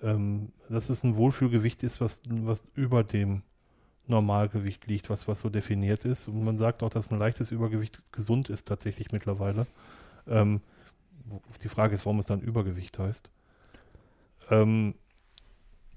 ähm, 0.04 0.52
dass 0.70 0.90
es 0.90 1.04
ein 1.04 1.18
Wohlfühlgewicht 1.18 1.82
ist, 1.82 2.02
was, 2.02 2.22
was 2.30 2.66
über 2.76 3.04
dem 3.04 3.42
Normalgewicht 4.06 4.86
liegt, 4.86 5.10
was, 5.10 5.28
was 5.28 5.40
so 5.40 5.50
definiert 5.50 6.06
ist. 6.06 6.28
Und 6.28 6.44
man 6.44 6.60
sagt 6.60 6.84
auch, 6.84 6.90
dass 6.90 7.10
ein 7.10 7.18
leichtes 7.18 7.50
Übergewicht 7.50 8.02
gesund 8.12 8.50
ist 8.50 8.68
tatsächlich 8.68 9.12
mittlerweile. 9.12 9.66
Ähm, 10.28 10.62
die 11.64 11.70
Frage 11.70 11.96
ist, 11.96 12.06
warum 12.06 12.20
es 12.20 12.26
dann 12.28 12.42
Übergewicht 12.42 13.00
heißt. 13.00 13.32
Ähm, 14.50 14.96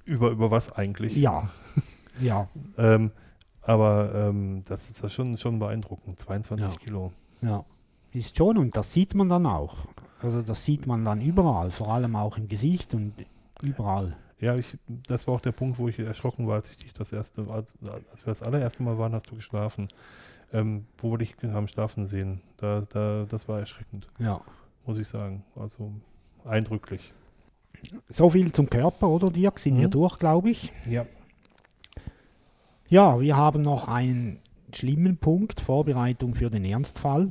über, 0.04 0.30
über 0.30 0.50
was 0.50 0.72
eigentlich? 0.72 1.16
Ja, 1.16 1.48
ja, 2.20 2.48
Ähm, 2.78 3.10
aber 3.62 4.14
ähm, 4.14 4.62
das 4.66 4.90
ist 4.90 5.02
das 5.02 5.12
schon, 5.12 5.36
schon 5.36 5.58
beeindruckend. 5.58 6.18
22 6.20 6.70
Ja. 6.70 6.76
Kilo. 6.78 7.12
ja. 7.42 7.64
Ist 8.12 8.36
schon 8.36 8.56
und 8.56 8.76
das 8.76 8.92
sieht 8.94 9.14
man 9.14 9.28
dann 9.28 9.44
auch. 9.46 9.76
Also 10.20 10.40
das 10.40 10.64
sieht 10.64 10.86
man 10.86 11.04
dann 11.04 11.20
überall, 11.20 11.70
vor 11.70 11.92
allem 11.92 12.16
auch 12.16 12.38
im 12.38 12.48
Gesicht 12.48 12.94
und 12.94 13.12
überall. 13.60 14.16
Ja, 14.38 14.54
ich, 14.54 14.78
das 14.86 15.26
war 15.26 15.34
auch 15.34 15.40
der 15.40 15.52
Punkt, 15.52 15.78
wo 15.78 15.88
ich 15.88 15.98
erschrocken 15.98 16.46
war, 16.46 16.54
als 16.54 16.70
ich 16.70 16.76
dich 16.78 16.92
das 16.94 17.12
erste, 17.12 17.46
als, 17.50 17.74
als 18.10 18.24
wir 18.24 18.30
das 18.30 18.42
allererste 18.42 18.82
Mal 18.82 18.96
waren, 18.98 19.12
hast 19.12 19.30
du 19.30 19.34
geschlafen. 19.34 19.88
Ähm, 20.52 20.86
wo 20.98 21.10
wir 21.10 21.18
dich 21.18 21.34
haben 21.42 21.66
schlafen 21.68 22.06
sehen. 22.06 22.40
Da, 22.56 22.82
da, 22.88 23.24
das 23.28 23.48
war 23.48 23.58
erschreckend, 23.58 24.08
Ja. 24.18 24.40
muss 24.86 24.96
ich 24.96 25.08
sagen. 25.08 25.44
Also 25.56 25.92
eindrücklich. 26.44 27.12
So 28.08 28.30
viel 28.30 28.52
zum 28.52 28.68
Körper, 28.70 29.08
oder 29.08 29.30
Dirk? 29.30 29.58
Sind 29.58 29.78
wir 29.78 29.86
Mhm. 29.88 29.92
durch, 29.92 30.18
glaube 30.18 30.50
ich. 30.50 30.72
Ja. 30.88 31.04
Ja, 32.88 33.18
wir 33.20 33.36
haben 33.36 33.62
noch 33.62 33.88
einen 33.88 34.38
schlimmen 34.72 35.16
Punkt, 35.16 35.60
Vorbereitung 35.60 36.34
für 36.34 36.50
den 36.50 36.64
Ernstfall. 36.64 37.28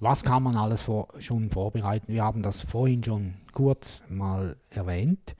Was 0.00 0.22
kann 0.22 0.42
man 0.42 0.56
alles 0.56 0.82
vor, 0.82 1.08
schon 1.18 1.50
vorbereiten? 1.50 2.12
Wir 2.12 2.22
haben 2.24 2.42
das 2.42 2.60
vorhin 2.60 3.02
schon 3.02 3.34
kurz 3.52 4.02
mal 4.08 4.56
erwähnt. 4.70 5.34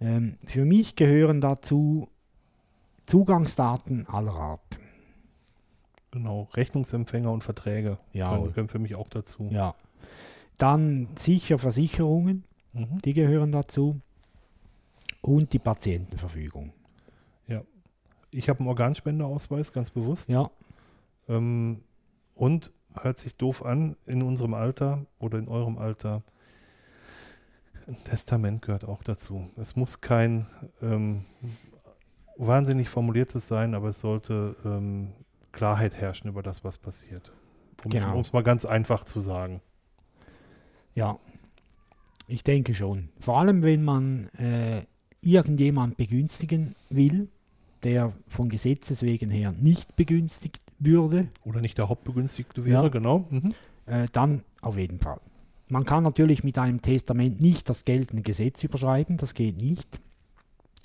Ähm, 0.00 0.36
für 0.44 0.64
mich 0.64 0.96
gehören 0.96 1.40
dazu 1.40 2.08
Zugangsdaten 3.06 4.06
aller 4.08 4.34
Art. 4.34 4.60
Genau. 6.10 6.48
Rechnungsempfänger 6.54 7.30
und 7.30 7.42
Verträge 7.44 7.98
Ja, 8.12 8.32
gehören, 8.32 8.48
gehören 8.50 8.68
für 8.68 8.78
mich 8.78 8.94
auch 8.96 9.08
dazu. 9.08 9.48
ja. 9.50 9.74
Dann 10.56 11.06
sicher 11.16 11.58
Versicherungen, 11.60 12.42
Mhm. 12.72 12.98
die 13.04 13.14
gehören 13.14 13.52
dazu. 13.52 14.00
Und 15.20 15.52
die 15.52 15.58
Patientenverfügung. 15.58 16.72
Ich 18.30 18.50
habe 18.50 18.58
einen 18.60 18.68
Organspendeausweis, 18.68 19.72
ganz 19.72 19.90
bewusst. 19.90 20.28
Ja, 20.28 20.50
Ähm, 21.30 21.80
und 22.34 22.70
hört 23.00 23.18
sich 23.18 23.36
doof 23.38 23.64
an, 23.64 23.96
in 24.04 24.22
unserem 24.22 24.52
Alter 24.52 25.06
oder 25.18 25.38
in 25.38 25.48
eurem 25.48 25.78
Alter, 25.78 26.22
ein 27.86 27.96
Testament 28.02 28.60
gehört 28.60 28.84
auch 28.84 29.02
dazu. 29.02 29.50
Es 29.56 29.76
muss 29.76 30.02
kein 30.02 30.46
ähm, 30.82 31.24
wahnsinnig 32.36 32.90
formuliertes 32.90 33.48
sein, 33.48 33.74
aber 33.74 33.88
es 33.88 34.00
sollte 34.00 34.54
ähm, 34.66 35.14
Klarheit 35.52 35.94
herrschen 35.96 36.28
über 36.28 36.42
das, 36.42 36.64
was 36.64 36.76
passiert. 36.76 37.32
Um 37.82 37.90
Genau. 37.92 38.20
es 38.20 38.34
mal 38.34 38.42
ganz 38.42 38.66
einfach 38.66 39.04
zu 39.04 39.22
sagen. 39.22 39.62
ja. 40.94 41.18
Ich 42.28 42.44
denke 42.44 42.74
schon. 42.74 43.08
Vor 43.20 43.38
allem, 43.38 43.62
wenn 43.62 43.82
man 43.84 44.28
äh, 44.38 44.82
irgendjemand 45.22 45.96
begünstigen 45.96 46.74
will, 46.90 47.28
der 47.82 48.12
von 48.28 48.48
Gesetzes 48.48 49.02
wegen 49.02 49.30
her 49.30 49.52
nicht 49.58 49.96
begünstigt 49.96 50.58
würde, 50.78 51.28
Oder 51.44 51.60
nicht 51.60 51.78
der 51.78 51.88
Hauptbegünstigte 51.88 52.64
wäre, 52.64 52.84
Ja. 52.84 52.88
genau. 52.88 53.24
Mhm. 53.30 53.54
äh, 53.86 54.06
dann 54.12 54.42
auf 54.60 54.76
jeden 54.76 55.00
Fall. 55.00 55.20
Man 55.70 55.84
kann 55.84 56.02
natürlich 56.04 56.44
mit 56.44 56.58
einem 56.58 56.82
Testament 56.82 57.40
nicht 57.40 57.68
das 57.68 57.84
geltende 57.84 58.22
Gesetz 58.22 58.62
überschreiben, 58.62 59.16
das 59.16 59.34
geht 59.34 59.56
nicht. 59.58 60.00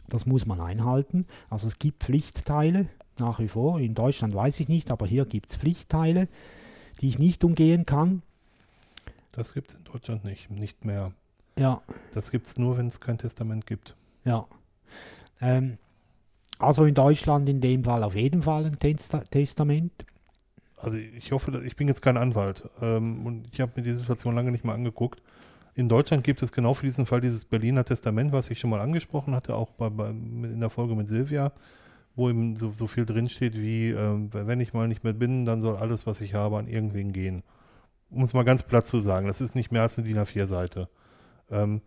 Das 0.10 0.26
muss 0.26 0.46
man 0.46 0.60
einhalten. 0.60 1.26
Also 1.50 1.68
es 1.68 1.80
gibt 1.80 2.04
Pflichtteile 2.04 2.88
nach 3.18 3.39
wie 3.39 3.48
vor. 3.48 3.80
In 3.80 3.96
Deutschland 3.96 4.34
weiß 4.36 4.60
ich 4.60 4.68
nicht, 4.68 4.91
aber 4.91 5.08
hier 5.08 5.26
gibt 5.26 5.50
es 5.50 5.56
Pflichtteile, 5.56 6.28
die 7.02 7.08
ich 7.08 7.20
nicht 7.20 7.44
umgehen 7.44 7.86
kann. 7.86 8.22
Das 9.32 9.54
gibt 9.54 9.72
es 9.72 9.78
in 9.78 9.84
Deutschland 9.86 10.24
nicht, 10.26 10.52
nicht 10.52 10.84
mehr. 10.86 11.14
Ja, 11.58 11.82
Das 12.14 12.32
gibt 12.32 12.47
es 12.47 12.58
nur, 12.58 12.78
wenn 12.78 12.88
es 12.88 12.99
kein 12.99 13.18
Testament 13.18 13.66
gibt. 13.68 13.95
ja. 14.26 14.45
Ähm, 15.41 15.78
also 16.60 16.86
in 16.86 16.93
Deutschland 16.93 17.49
in 17.49 17.60
dem 17.60 17.84
Fall 17.84 18.04
auf 18.04 18.16
jeden 18.16 18.41
Fall 18.43 18.66
ein 18.66 18.80
Testa 18.80 19.20
Testament. 19.30 19.91
Also 20.78 20.97
ich 20.97 21.32
hoffe, 21.32 21.62
ich 21.66 21.76
bin 21.76 21.88
jetzt 21.88 22.01
kein 22.01 22.16
Anwalt 22.18 22.70
ähm, 22.82 23.26
und 23.26 23.47
ich 23.51 23.60
habe 23.60 23.74
mir 23.76 23.84
die 23.84 23.91
Situation 23.91 24.36
lange 24.36 24.51
nicht 24.51 24.64
mal 24.64 24.74
angeguckt. 24.74 25.22
In 25.76 25.89
Deutschland 25.89 26.24
gibt 26.24 26.41
es 26.43 26.51
genau 26.51 26.74
für 26.74 26.86
diesen 26.86 27.06
Fall 27.06 27.20
dieses 27.20 27.45
Berliner 27.45 27.84
Testament, 27.84 28.32
was 28.32 28.49
ich 28.49 28.60
schon 28.60 28.70
mal 28.70 28.80
angesprochen 28.80 29.36
hatte, 29.36 29.56
auch 29.56 29.72
bei, 29.72 29.89
bei, 29.89 30.10
in 30.12 30.60
der 30.60 30.70
Folge 30.70 30.95
mit 30.95 31.08
Silvia, 31.08 31.51
wo 32.16 32.30
eben 32.30 32.56
so, 32.56 32.72
so 32.72 32.88
viel 32.88 33.06
drinsteht 33.06 33.58
wie, 33.58 33.89
ähm, 33.89 34.30
wenn 34.32 34.62
ich 34.62 34.74
mal 34.74 34.88
nicht 34.88 35.04
mehr 35.04 35.14
bin, 35.14 35.45
dann 35.45 35.62
soll 35.62 35.76
alles, 35.76 36.06
was 36.06 36.22
ich 36.22 36.34
habe, 36.36 36.58
an 36.58 36.68
irgendwen 36.68 37.12
gehen. 37.12 37.43
Um 38.12 38.24
es 38.24 38.34
mal 38.34 38.43
ganz 38.43 38.64
platt 38.64 38.86
zu 38.86 38.99
sagen, 38.99 39.26
das 39.28 39.41
ist 39.41 39.56
nicht 39.56 39.72
mehr 39.72 39.82
als 39.82 39.97
eine 39.97 40.08
DIN 40.08 40.20
A4-Seite. 40.20 40.88
Ähm, 41.50 41.82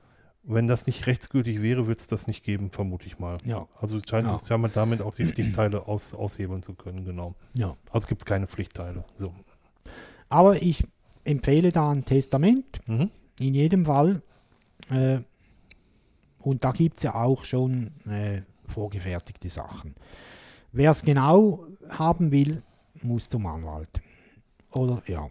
wenn 0.49 0.69
das 0.69 0.87
nicht 0.87 1.07
rechtsgültig 1.07 1.61
wäre, 1.61 1.89
wird 1.89 1.99
es 1.99 2.07
das 2.07 2.27
nicht 2.29 2.45
geben, 2.45 2.71
vermute 2.71 3.07
ich 3.07 3.19
mal. 3.19 3.39
Ja. 3.45 3.67
Also 3.81 3.99
scheint 4.09 4.29
Ja. 4.29 4.37
es 4.37 4.45
damit, 4.45 4.77
damit 4.77 5.03
auch 5.03 5.15
die 5.17 5.25
Pflichtteile 5.27 5.89
aus, 5.89 6.15
aushebeln 6.15 6.63
zu 6.63 6.75
können, 6.75 7.05
genau. 7.05 7.35
Ja. 7.55 7.77
Also 7.91 8.07
gibt 8.07 8.23
es 8.23 8.27
keine 8.27 8.47
Pflichtteile. 8.47 9.05
So. 9.19 9.35
Aber 10.29 10.63
ich 10.63 10.87
empfehle 11.25 11.73
da 11.73 11.91
ein 11.91 12.05
Testament. 12.05 12.81
Mhm. 12.87 13.11
In 13.41 13.55
jedem 13.55 13.87
Fall. 13.87 14.23
Äh, 14.91 15.19
und 16.39 16.63
da 16.63 16.71
gibt 16.71 16.99
es 16.99 17.03
ja 17.03 17.15
auch 17.17 17.45
schon 17.45 17.91
äh, 18.09 18.43
vorgefertigte 18.69 19.49
Sachen. 19.51 19.95
Wer 20.71 20.93
es 20.93 21.03
genau 21.03 21.67
haben 21.89 22.31
will, 22.31 22.63
muss 23.03 23.29
zum 23.29 23.47
Anwalt. 23.47 24.01
Oder 24.73 25.03
ja. 25.07 25.29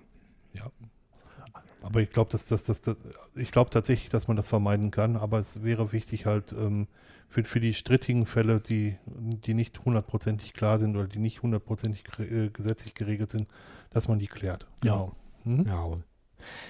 Aber 1.85 2.01
ich 2.01 2.09
glaube, 2.09 2.31
dass, 2.31 2.47
dass, 2.47 2.63
dass, 2.63 2.81
dass, 2.81 2.97
ich 3.35 3.51
glaube 3.51 3.69
tatsächlich, 3.69 4.09
dass 4.09 4.27
man 4.27 4.35
das 4.35 4.47
vermeiden 4.47 4.89
kann, 4.89 5.15
aber 5.15 5.37
es 5.37 5.61
wäre 5.61 5.91
wichtig 5.91 6.25
halt 6.25 6.51
ähm, 6.51 6.87
für, 7.29 7.43
für 7.43 7.59
die 7.59 7.75
strittigen 7.75 8.25
Fälle, 8.25 8.59
die, 8.59 8.97
die 9.05 9.53
nicht 9.53 9.85
hundertprozentig 9.85 10.53
klar 10.53 10.79
sind 10.79 10.95
oder 10.95 11.07
die 11.07 11.19
nicht 11.19 11.43
hundertprozentig 11.43 12.03
äh, 12.17 12.49
gesetzlich 12.49 12.95
geregelt 12.95 13.29
sind, 13.29 13.47
dass 13.91 14.07
man 14.07 14.17
die 14.17 14.25
klärt. 14.25 14.65
Ja. 14.83 15.11
Mhm. 15.43 15.67
Jawohl. 15.67 16.03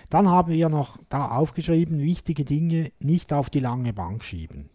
Dann 0.10 0.28
haben 0.28 0.52
wir 0.52 0.68
noch 0.68 1.00
da 1.08 1.30
aufgeschrieben, 1.30 2.00
wichtige 2.00 2.44
Dinge 2.44 2.92
nicht 3.00 3.32
auf 3.32 3.50
die 3.50 3.62
lange 3.62 3.94
Bank 3.94 4.22
schieben. 4.22 4.70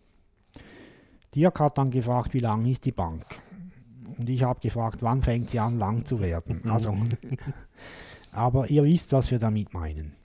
Dirk 1.34 1.60
hat 1.60 1.76
dann 1.76 1.90
gefragt, 1.90 2.32
wie 2.32 2.38
lang 2.38 2.64
ist 2.64 2.86
die 2.86 2.92
Bank? 2.92 3.26
Und 4.16 4.30
ich 4.30 4.42
habe 4.42 4.60
gefragt, 4.60 5.02
wann 5.02 5.22
fängt 5.22 5.50
sie 5.50 5.60
an, 5.60 5.78
lang 5.78 6.06
zu 6.06 6.18
werden? 6.22 6.62
Also, 6.70 6.96
aber 8.32 8.70
ihr 8.70 8.84
wisst, 8.84 9.12
was 9.12 9.30
wir 9.30 9.38
damit 9.38 9.74
meinen. 9.74 10.18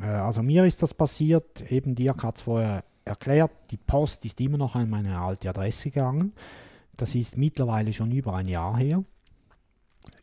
Äh, 0.00 0.04
Also 0.06 0.42
mir 0.42 0.64
ist 0.64 0.82
das 0.82 0.94
passiert, 0.94 1.70
eben 1.70 1.94
Dirk 1.94 2.22
hat 2.22 2.36
es 2.36 2.42
vorher 2.42 2.84
erklärt, 3.04 3.50
die 3.70 3.76
Post 3.76 4.24
ist 4.24 4.40
immer 4.40 4.58
noch 4.58 4.74
an 4.76 4.88
meine 4.88 5.18
alte 5.18 5.50
Adresse 5.50 5.90
gegangen. 5.90 6.32
Das 6.96 7.14
ist 7.14 7.36
mittlerweile 7.36 7.92
schon 7.92 8.12
über 8.12 8.34
ein 8.34 8.48
Jahr 8.48 8.76
her. 8.76 9.04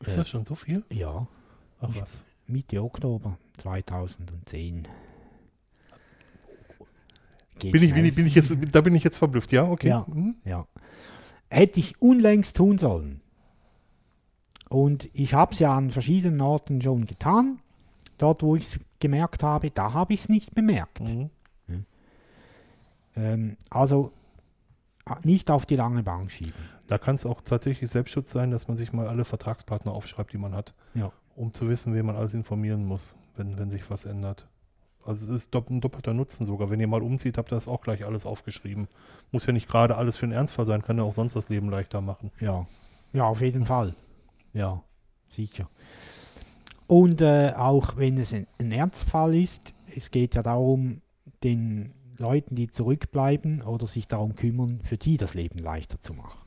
Ist 0.05 0.17
das 0.17 0.29
schon 0.29 0.45
so 0.45 0.55
viel? 0.55 0.83
Ja, 0.89 1.27
Ach 1.81 1.89
was. 1.99 2.23
Mitte 2.47 2.81
Oktober 2.81 3.37
2010. 3.57 4.87
Geht 7.59 7.71
Bin 7.73 7.83
ich, 7.83 7.93
bin 7.93 8.05
ich, 8.05 8.15
bin 8.15 8.25
ich 8.25 8.35
jetzt, 8.35 8.55
da 8.71 8.81
bin 8.81 8.95
ich 8.95 9.03
jetzt 9.03 9.17
verblüfft, 9.17 9.51
ja? 9.51 9.69
Okay. 9.69 9.89
Ja. 9.89 10.05
Mhm. 10.07 10.35
Ja. 10.45 10.65
Hätte 11.49 11.79
ich 11.79 12.01
unlängst 12.01 12.55
tun 12.55 12.77
sollen. 12.77 13.21
Und 14.69 15.09
ich 15.13 15.33
habe 15.33 15.53
es 15.53 15.59
ja 15.59 15.75
an 15.75 15.91
verschiedenen 15.91 16.41
Orten 16.41 16.81
schon 16.81 17.05
getan. 17.05 17.57
Dort, 18.19 18.43
wo 18.43 18.55
ich 18.55 18.63
es 18.63 18.79
gemerkt 18.99 19.41
habe, 19.41 19.71
da 19.71 19.93
habe 19.93 20.13
ich 20.13 20.19
es 20.21 20.29
nicht 20.29 20.53
bemerkt. 20.53 20.99
Mhm. 20.99 21.29
Ähm, 23.15 23.57
also 23.69 24.11
nicht 25.23 25.49
auf 25.49 25.65
die 25.65 25.75
lange 25.75 26.03
Bank 26.03 26.31
schieben. 26.31 26.53
Da 26.87 26.97
kann 26.99 27.15
es 27.15 27.25
auch 27.25 27.41
tatsächlich 27.41 27.89
Selbstschutz 27.89 28.29
sein, 28.31 28.51
dass 28.51 28.67
man 28.67 28.77
sich 28.77 28.93
mal 28.93 29.07
alle 29.07 29.25
Vertragspartner 29.25 29.91
aufschreibt, 29.91 30.33
die 30.33 30.37
man 30.37 30.53
hat, 30.53 30.73
Ja. 30.93 31.11
um 31.35 31.53
zu 31.53 31.67
wissen, 31.67 31.93
wen 31.95 32.05
man 32.05 32.15
alles 32.15 32.33
informieren 32.35 32.85
muss, 32.85 33.15
wenn, 33.35 33.57
wenn 33.57 33.71
sich 33.71 33.89
was 33.89 34.05
ändert. 34.05 34.47
Also 35.03 35.25
es 35.33 35.43
ist 35.43 35.55
ein 35.55 35.81
doppelter 35.81 36.13
Nutzen 36.13 36.45
sogar. 36.45 36.69
Wenn 36.69 36.79
ihr 36.79 36.87
mal 36.87 37.01
umzieht, 37.01 37.37
habt 37.37 37.51
ihr 37.51 37.55
das 37.55 37.67
auch 37.67 37.81
gleich 37.81 38.05
alles 38.05 38.25
aufgeschrieben. 38.27 38.87
Muss 39.31 39.45
ja 39.47 39.53
nicht 39.53 39.67
gerade 39.67 39.95
alles 39.95 40.17
für 40.17 40.25
einen 40.25 40.33
Ernstfall 40.33 40.65
sein, 40.67 40.83
kann 40.83 40.97
ja 40.97 41.03
auch 41.03 41.13
sonst 41.13 41.35
das 41.35 41.49
Leben 41.49 41.69
leichter 41.69 42.01
machen. 42.01 42.31
Ja, 42.39 42.67
ja, 43.13 43.23
auf 43.23 43.41
jeden 43.41 43.65
Fall. 43.65 43.95
Ja, 44.53 44.83
sicher. 45.29 45.67
Und 46.89 47.21
äh, 47.21 47.53
auch 47.55 47.97
wenn 47.97 48.17
es 48.17 48.33
ein, 48.33 48.47
ein 48.57 48.71
Ernstfall 48.71 49.35
ist, 49.35 49.75
es 49.95 50.09
geht 50.09 50.33
ja 50.33 50.41
darum, 50.41 51.01
den 51.43 51.93
Leuten, 52.17 52.55
die 52.55 52.71
zurückbleiben 52.71 53.61
oder 53.61 53.85
sich 53.85 54.07
darum 54.07 54.35
kümmern, 54.35 54.81
für 54.81 54.97
die 54.97 55.15
das 55.15 55.35
Leben 55.35 55.59
leichter 55.59 56.01
zu 56.01 56.15
machen. 56.15 56.41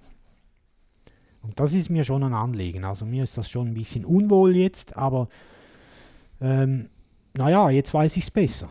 Und 1.42 1.60
das 1.60 1.74
ist 1.74 1.90
mir 1.90 2.02
schon 2.02 2.24
ein 2.24 2.34
Anliegen. 2.34 2.84
Also 2.84 3.04
mir 3.04 3.22
ist 3.22 3.38
das 3.38 3.48
schon 3.48 3.68
ein 3.68 3.74
bisschen 3.74 4.04
unwohl 4.04 4.56
jetzt, 4.56 4.96
aber 4.96 5.28
ähm, 6.40 6.88
naja, 7.36 7.70
jetzt 7.70 7.94
weiß 7.94 8.16
ich 8.16 8.24
es 8.24 8.30
besser. 8.32 8.68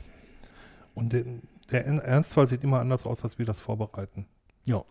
Und 0.94 1.14
der, 1.14 1.24
der 1.72 1.86
Ernstfall 1.86 2.48
sieht 2.48 2.66
immer 2.66 2.82
anders 2.82 3.06
aus, 3.06 3.24
als 3.24 3.40
wir 3.40 3.46
das 3.46 3.62
vorbereiten. 3.62 4.26
Ja. 4.66 4.84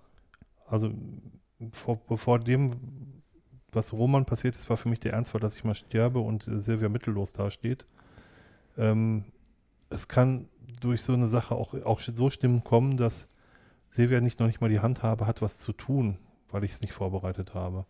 Also 0.66 0.90
vor, 1.72 2.00
bevor 2.09 2.38
dem, 2.38 3.19
was 3.72 3.92
Roman 3.92 4.24
passiert 4.24 4.55
ist, 4.55 4.68
war 4.70 4.76
für 4.76 4.88
mich 4.88 5.01
der 5.01 5.12
Ernstfall, 5.12 5.40
dass 5.40 5.56
ich 5.56 5.64
mal 5.64 5.74
sterbe 5.74 6.20
und 6.20 6.47
äh, 6.48 6.60
Silvia 6.62 6.88
mittellos 6.88 7.32
dasteht. 7.32 7.84
Ähm, 8.76 9.24
es 9.90 10.09
kann 10.09 10.48
durch 10.80 11.02
so 11.02 11.12
eine 11.12 11.26
Sache 11.26 11.55
auch, 11.55 11.74
auch 11.84 12.01
so 12.01 12.30
Stimmen 12.30 12.64
kommen, 12.64 12.97
dass 12.97 13.28
Silvia 13.88 14.20
nicht 14.20 14.38
noch 14.40 14.47
nicht 14.47 14.60
mal 14.60 14.70
die 14.70 14.80
Handhabe 14.80 15.26
hat, 15.26 15.42
was 15.42 15.59
zu 15.59 15.72
tun, 15.72 16.18
weil 16.51 16.64
ich 16.64 16.72
es 16.72 16.80
nicht 16.80 16.92
vorbereitet 16.92 17.55
habe. 17.55 17.86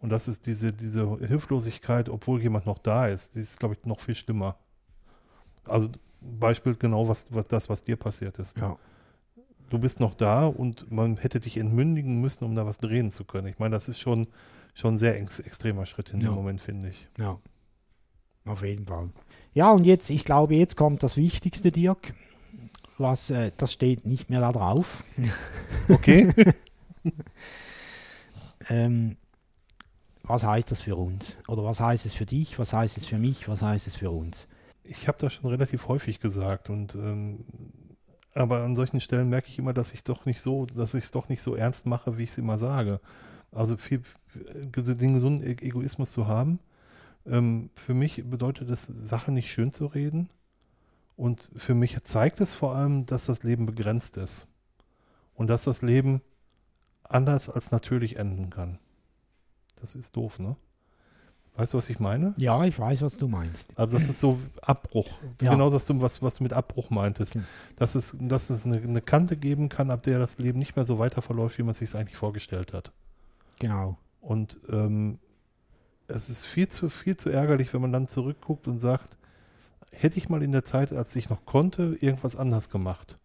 Und 0.00 0.10
das 0.10 0.28
ist 0.28 0.46
diese, 0.46 0.72
diese 0.72 1.18
Hilflosigkeit, 1.18 2.08
obwohl 2.08 2.40
jemand 2.40 2.66
noch 2.66 2.78
da 2.78 3.08
ist, 3.08 3.34
die 3.34 3.40
ist, 3.40 3.58
glaube 3.58 3.74
ich, 3.74 3.84
noch 3.84 4.00
viel 4.00 4.14
schlimmer. 4.14 4.56
Also 5.66 5.88
Beispiel 6.20 6.76
genau 6.76 7.08
was, 7.08 7.26
was 7.30 7.46
das, 7.46 7.68
was 7.68 7.82
dir 7.82 7.96
passiert 7.96 8.38
ist. 8.38 8.58
Ja. 8.58 8.76
Du 9.70 9.78
bist 9.78 10.00
noch 10.00 10.14
da 10.14 10.46
und 10.46 10.90
man 10.90 11.16
hätte 11.16 11.40
dich 11.40 11.56
entmündigen 11.56 12.20
müssen, 12.20 12.44
um 12.44 12.54
da 12.54 12.64
was 12.64 12.78
drehen 12.78 13.10
zu 13.10 13.24
können. 13.24 13.48
Ich 13.48 13.58
meine, 13.58 13.74
das 13.74 13.88
ist 13.88 13.98
schon, 13.98 14.28
schon 14.78 14.94
ein 14.94 14.98
sehr 14.98 15.20
ex 15.20 15.38
extremer 15.40 15.86
Schritt 15.86 16.10
in 16.10 16.20
Ja. 16.20 16.28
dem 16.30 16.34
Moment, 16.34 16.60
finde 16.60 16.88
ich. 16.90 17.08
Ja, 17.18 17.38
auf 18.44 18.62
jeden 18.62 18.86
Fall. 18.86 19.10
Ja, 19.54 19.70
und 19.72 19.84
jetzt, 19.84 20.08
ich 20.10 20.24
glaube, 20.24 20.54
jetzt 20.54 20.76
kommt 20.76 21.02
das 21.02 21.16
Wichtigste, 21.16 21.72
Dirk. 21.72 22.14
Was, 22.96 23.30
äh, 23.30 23.52
das 23.56 23.72
steht 23.72 24.06
nicht 24.06 24.30
mehr 24.30 24.40
da 24.40 24.52
drauf. 24.52 25.04
Okay? 25.88 26.32
Ähm, 28.68 29.16
was 30.24 30.44
heißt 30.44 30.70
das 30.70 30.82
für 30.82 30.96
uns? 30.96 31.36
Oder 31.46 31.64
was 31.64 31.80
heißt 31.80 32.04
es 32.06 32.12
für 32.12 32.26
dich? 32.26 32.58
Was 32.58 32.72
heißt 32.72 32.98
es 32.98 33.06
für 33.06 33.18
mich? 33.18 33.48
Was 33.48 33.62
heißt 33.62 33.86
es 33.86 33.96
für 33.96 34.10
uns? 34.10 34.46
ich 34.84 35.06
habe 35.06 35.18
das 35.20 35.34
schon 35.34 35.50
relativ 35.50 35.86
häufig 35.88 36.18
gesagt 36.18 36.70
und 36.70 36.94
ähm, 36.94 37.44
aber 38.34 38.62
an 38.64 38.74
solchen 38.74 39.00
Stellen 39.00 39.28
merke 39.28 39.48
ich 39.48 39.58
immer, 39.58 39.74
dass 39.74 39.92
ich 39.92 40.02
doch 40.02 40.24
nicht 40.24 40.40
so, 40.40 40.64
dass 40.64 40.94
ich 40.94 41.04
es 41.04 41.10
doch 41.10 41.28
nicht 41.28 41.42
so 41.42 41.54
ernst 41.54 41.84
mache, 41.86 42.16
wie 42.16 42.22
ich 42.24 42.30
es 42.30 42.38
immer 42.38 42.56
sage. 42.56 43.00
Also 43.52 43.76
viel, 43.76 44.02
den 44.34 45.12
gesunden 45.14 45.46
E- 45.46 45.66
Egoismus 45.66 46.12
zu 46.12 46.26
haben. 46.26 46.60
Ähm, 47.26 47.70
für 47.74 47.94
mich 47.94 48.24
bedeutet 48.28 48.68
es, 48.70 48.86
Sachen 48.86 49.34
nicht 49.34 49.50
schön 49.50 49.72
zu 49.72 49.86
reden. 49.86 50.28
Und 51.16 51.50
für 51.56 51.74
mich 51.74 52.00
zeigt 52.02 52.40
es 52.40 52.54
vor 52.54 52.74
allem, 52.76 53.06
dass 53.06 53.26
das 53.26 53.42
Leben 53.42 53.66
begrenzt 53.66 54.16
ist. 54.16 54.46
Und 55.34 55.48
dass 55.48 55.64
das 55.64 55.82
Leben 55.82 56.22
anders 57.02 57.48
als 57.48 57.72
natürlich 57.72 58.16
enden 58.16 58.50
kann. 58.50 58.78
Das 59.76 59.94
ist 59.94 60.16
doof, 60.16 60.38
ne? 60.38 60.56
Weißt 61.56 61.74
du, 61.74 61.78
was 61.78 61.90
ich 61.90 61.98
meine? 61.98 62.34
Ja, 62.36 62.64
ich 62.64 62.78
weiß, 62.78 63.02
was 63.02 63.16
du 63.16 63.26
meinst. 63.26 63.76
Also 63.76 63.98
das 63.98 64.08
ist 64.08 64.20
so 64.20 64.38
Abbruch. 64.62 65.08
Ja. 65.40 65.52
Genau 65.52 65.70
das, 65.70 65.88
was, 66.00 66.22
was 66.22 66.36
du 66.36 66.44
mit 66.44 66.52
Abbruch 66.52 66.90
meintest. 66.90 67.34
Hm. 67.34 67.44
Dass 67.74 67.96
es, 67.96 68.16
dass 68.20 68.48
es 68.50 68.64
eine, 68.64 68.76
eine 68.76 69.00
Kante 69.00 69.36
geben 69.36 69.68
kann, 69.68 69.90
ab 69.90 70.04
der 70.04 70.20
das 70.20 70.38
Leben 70.38 70.60
nicht 70.60 70.76
mehr 70.76 70.84
so 70.84 71.00
weiter 71.00 71.20
verläuft, 71.20 71.58
wie 71.58 71.62
man 71.62 71.72
es 71.72 71.78
sich 71.78 71.92
eigentlich 71.96 72.16
vorgestellt 72.16 72.72
hat. 72.72 72.92
Genau. 73.58 73.96
Und 74.20 74.58
ähm, 74.70 75.18
es 76.06 76.28
ist 76.28 76.44
viel 76.44 76.68
zu, 76.68 76.88
viel 76.88 77.16
zu 77.16 77.30
ärgerlich, 77.30 77.72
wenn 77.74 77.82
man 77.82 77.92
dann 77.92 78.08
zurückguckt 78.08 78.66
und 78.66 78.78
sagt, 78.78 79.16
hätte 79.92 80.18
ich 80.18 80.28
mal 80.28 80.42
in 80.42 80.52
der 80.52 80.64
Zeit, 80.64 80.92
als 80.92 81.14
ich 81.16 81.28
noch 81.30 81.44
konnte, 81.44 81.96
irgendwas 82.00 82.36
anders 82.36 82.70
gemacht, 82.70 83.18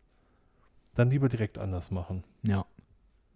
dann 0.94 1.10
lieber 1.10 1.30
direkt 1.30 1.58
anders 1.58 1.92
machen. 1.92 2.24
Ja. 2.44 2.66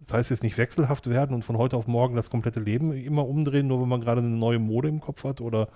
Das 0.00 0.12
heißt 0.12 0.30
jetzt 0.30 0.42
nicht 0.42 0.58
wechselhaft 0.58 1.08
werden 1.08 1.34
und 1.34 1.44
von 1.44 1.58
heute 1.58 1.76
auf 1.76 1.88
morgen 1.88 2.14
das 2.14 2.30
komplette 2.30 2.60
Leben 2.60 2.92
immer 2.92 3.26
umdrehen, 3.26 3.66
nur 3.66 3.80
wenn 3.80 3.88
man 3.88 4.00
gerade 4.00 4.20
eine 4.20 4.30
neue 4.30 4.60
Mode 4.60 4.88
im 4.88 5.00
Kopf 5.00 5.24
hat 5.24 5.40
oder 5.40 5.68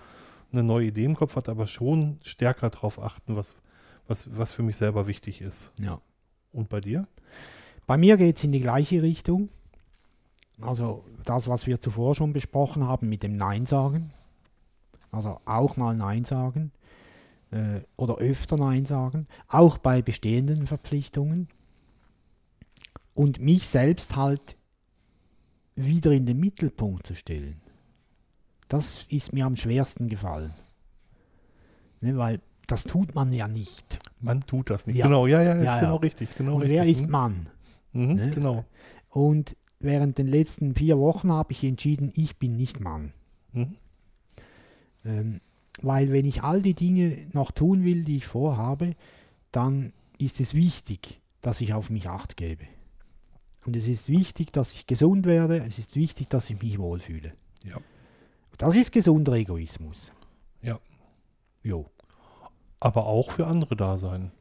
eine 0.53 0.63
neue 0.63 0.87
Idee 0.87 1.05
im 1.05 1.17
Kopf 1.17 1.35
hat, 1.35 1.49
aber 1.49 1.67
schon 1.67 2.19
stärker 2.23 2.71
darauf 2.71 3.03
achten, 3.03 3.37
was, 3.37 3.57
was, 4.07 4.29
was 4.37 4.53
für 4.53 4.63
mich 4.63 4.77
selber 4.77 5.07
wichtig 5.07 5.41
ist. 5.41 5.73
Ja. 5.81 6.01
Und 6.53 6.69
bei 6.69 6.81
dir? 6.81 7.09
Bei 7.87 7.97
mir 7.97 8.17
geht 8.17 8.37
es 8.37 8.45
in 8.45 8.53
die 8.53 8.61
gleiche 8.61 9.03
Richtung. 9.03 9.49
Also 10.63 11.05
das, 11.25 11.49
was 11.49 11.67
wir 11.67 11.81
zuvor 11.81 12.15
schon 12.15 12.33
besprochen 12.33 12.87
haben 12.87 13.09
mit 13.09 13.23
dem 13.23 13.37
Nein 13.37 13.67
sagen. 13.67 14.13
Also 15.11 15.41
auch 15.45 15.77
mal 15.77 15.97
Nein 15.97 16.25
sagen. 16.25 16.73
Äh, 17.51 17.81
oder 17.97 18.17
öfter 18.19 18.57
Nein 18.57 18.85
sagen. 18.85 19.27
Auch 19.49 19.79
bei 19.79 20.03
bestehenden 20.03 20.67
Verpflichtungen. 20.67 21.49
Und 23.15 23.41
mich 23.41 23.69
selbst 23.69 24.17
halt 24.17 24.57
wieder 25.75 26.13
in 26.13 26.27
den 26.27 26.41
Mittelpunkt 26.41 27.07
zu 27.07 27.15
stellen. 27.15 27.61
Das 28.69 29.05
ist 29.11 29.33
mir 29.35 29.45
am 29.45 29.57
schwersten 29.57 30.09
gefallen. 30.09 30.55
Ne, 32.01 32.17
weil 32.17 32.41
das 32.67 32.85
tut 32.85 33.15
man 33.15 33.33
ja 33.33 33.49
nicht. 33.49 33.99
Man 34.21 34.41
tut 34.41 34.71
das 34.71 34.87
nicht. 34.87 34.97
Ja. 34.97 35.07
Genau, 35.07 35.27
ja, 35.27 35.43
ja, 35.43 35.53
ist 35.55 35.65
Ja, 35.67 35.75
ja. 35.75 35.81
genau 35.81 35.97
richtig. 35.97 36.35
Genau 36.37 36.55
Und 36.55 36.63
richtig. 36.63 36.79
wer 36.79 36.87
ist 36.87 37.03
Mhm. 37.05 37.11
man? 37.11 37.41
Mhm, 37.93 38.15
ne? 38.15 38.31
Genau. 38.31 38.65
Und 39.11 39.57
während 39.83 40.19
den 40.19 40.29
letzten 40.29 40.75
vier 40.75 40.99
Wochen 40.99 41.31
habe 41.33 41.53
ich 41.53 41.65
entschieden, 41.65 42.13
ich 42.15 42.37
bin 42.37 42.57
nicht 42.57 42.81
Mann. 42.81 43.13
Mhm. 43.53 43.77
Ähm, 45.05 45.41
weil 45.81 46.13
wenn 46.13 46.27
ich 46.27 46.43
all 46.43 46.63
die 46.63 46.75
Dinge 46.75 47.27
noch 47.33 47.51
tun 47.51 47.85
will, 47.85 48.05
die 48.05 48.17
ich 48.17 48.27
vorhabe, 48.27 48.95
dann 49.51 49.93
ist 50.19 50.41
es 50.41 50.55
wichtig, 50.55 51.21
dass 51.41 51.61
ich 51.61 51.75
auf 51.75 51.91
mich 51.91 52.09
acht 52.09 52.37
gebe. 52.37 52.65
Und 53.65 53.77
es 53.77 53.87
ist 53.87 54.09
wichtig, 54.09 54.53
dass 54.53 54.75
ich 54.75 54.87
gesund 54.87 55.27
werde. 55.27 55.59
Es 55.59 55.79
ist 55.79 55.95
wichtig, 55.95 56.29
dass 56.29 56.51
ich 56.51 56.63
mich 56.63 56.79
wohlfühle. 56.79 57.33
Ja. 57.65 57.79
Das 58.59 58.75
ist 58.77 58.93
gesunder 58.93 59.33
Egoismus. 59.35 60.13
Ja. 60.63 60.79
Jo. 61.63 61.87
Aber 62.81 63.07
auch 63.07 63.31
für 63.31 63.47
andere 63.47 63.77
da 63.77 63.97
sein. 63.97 64.33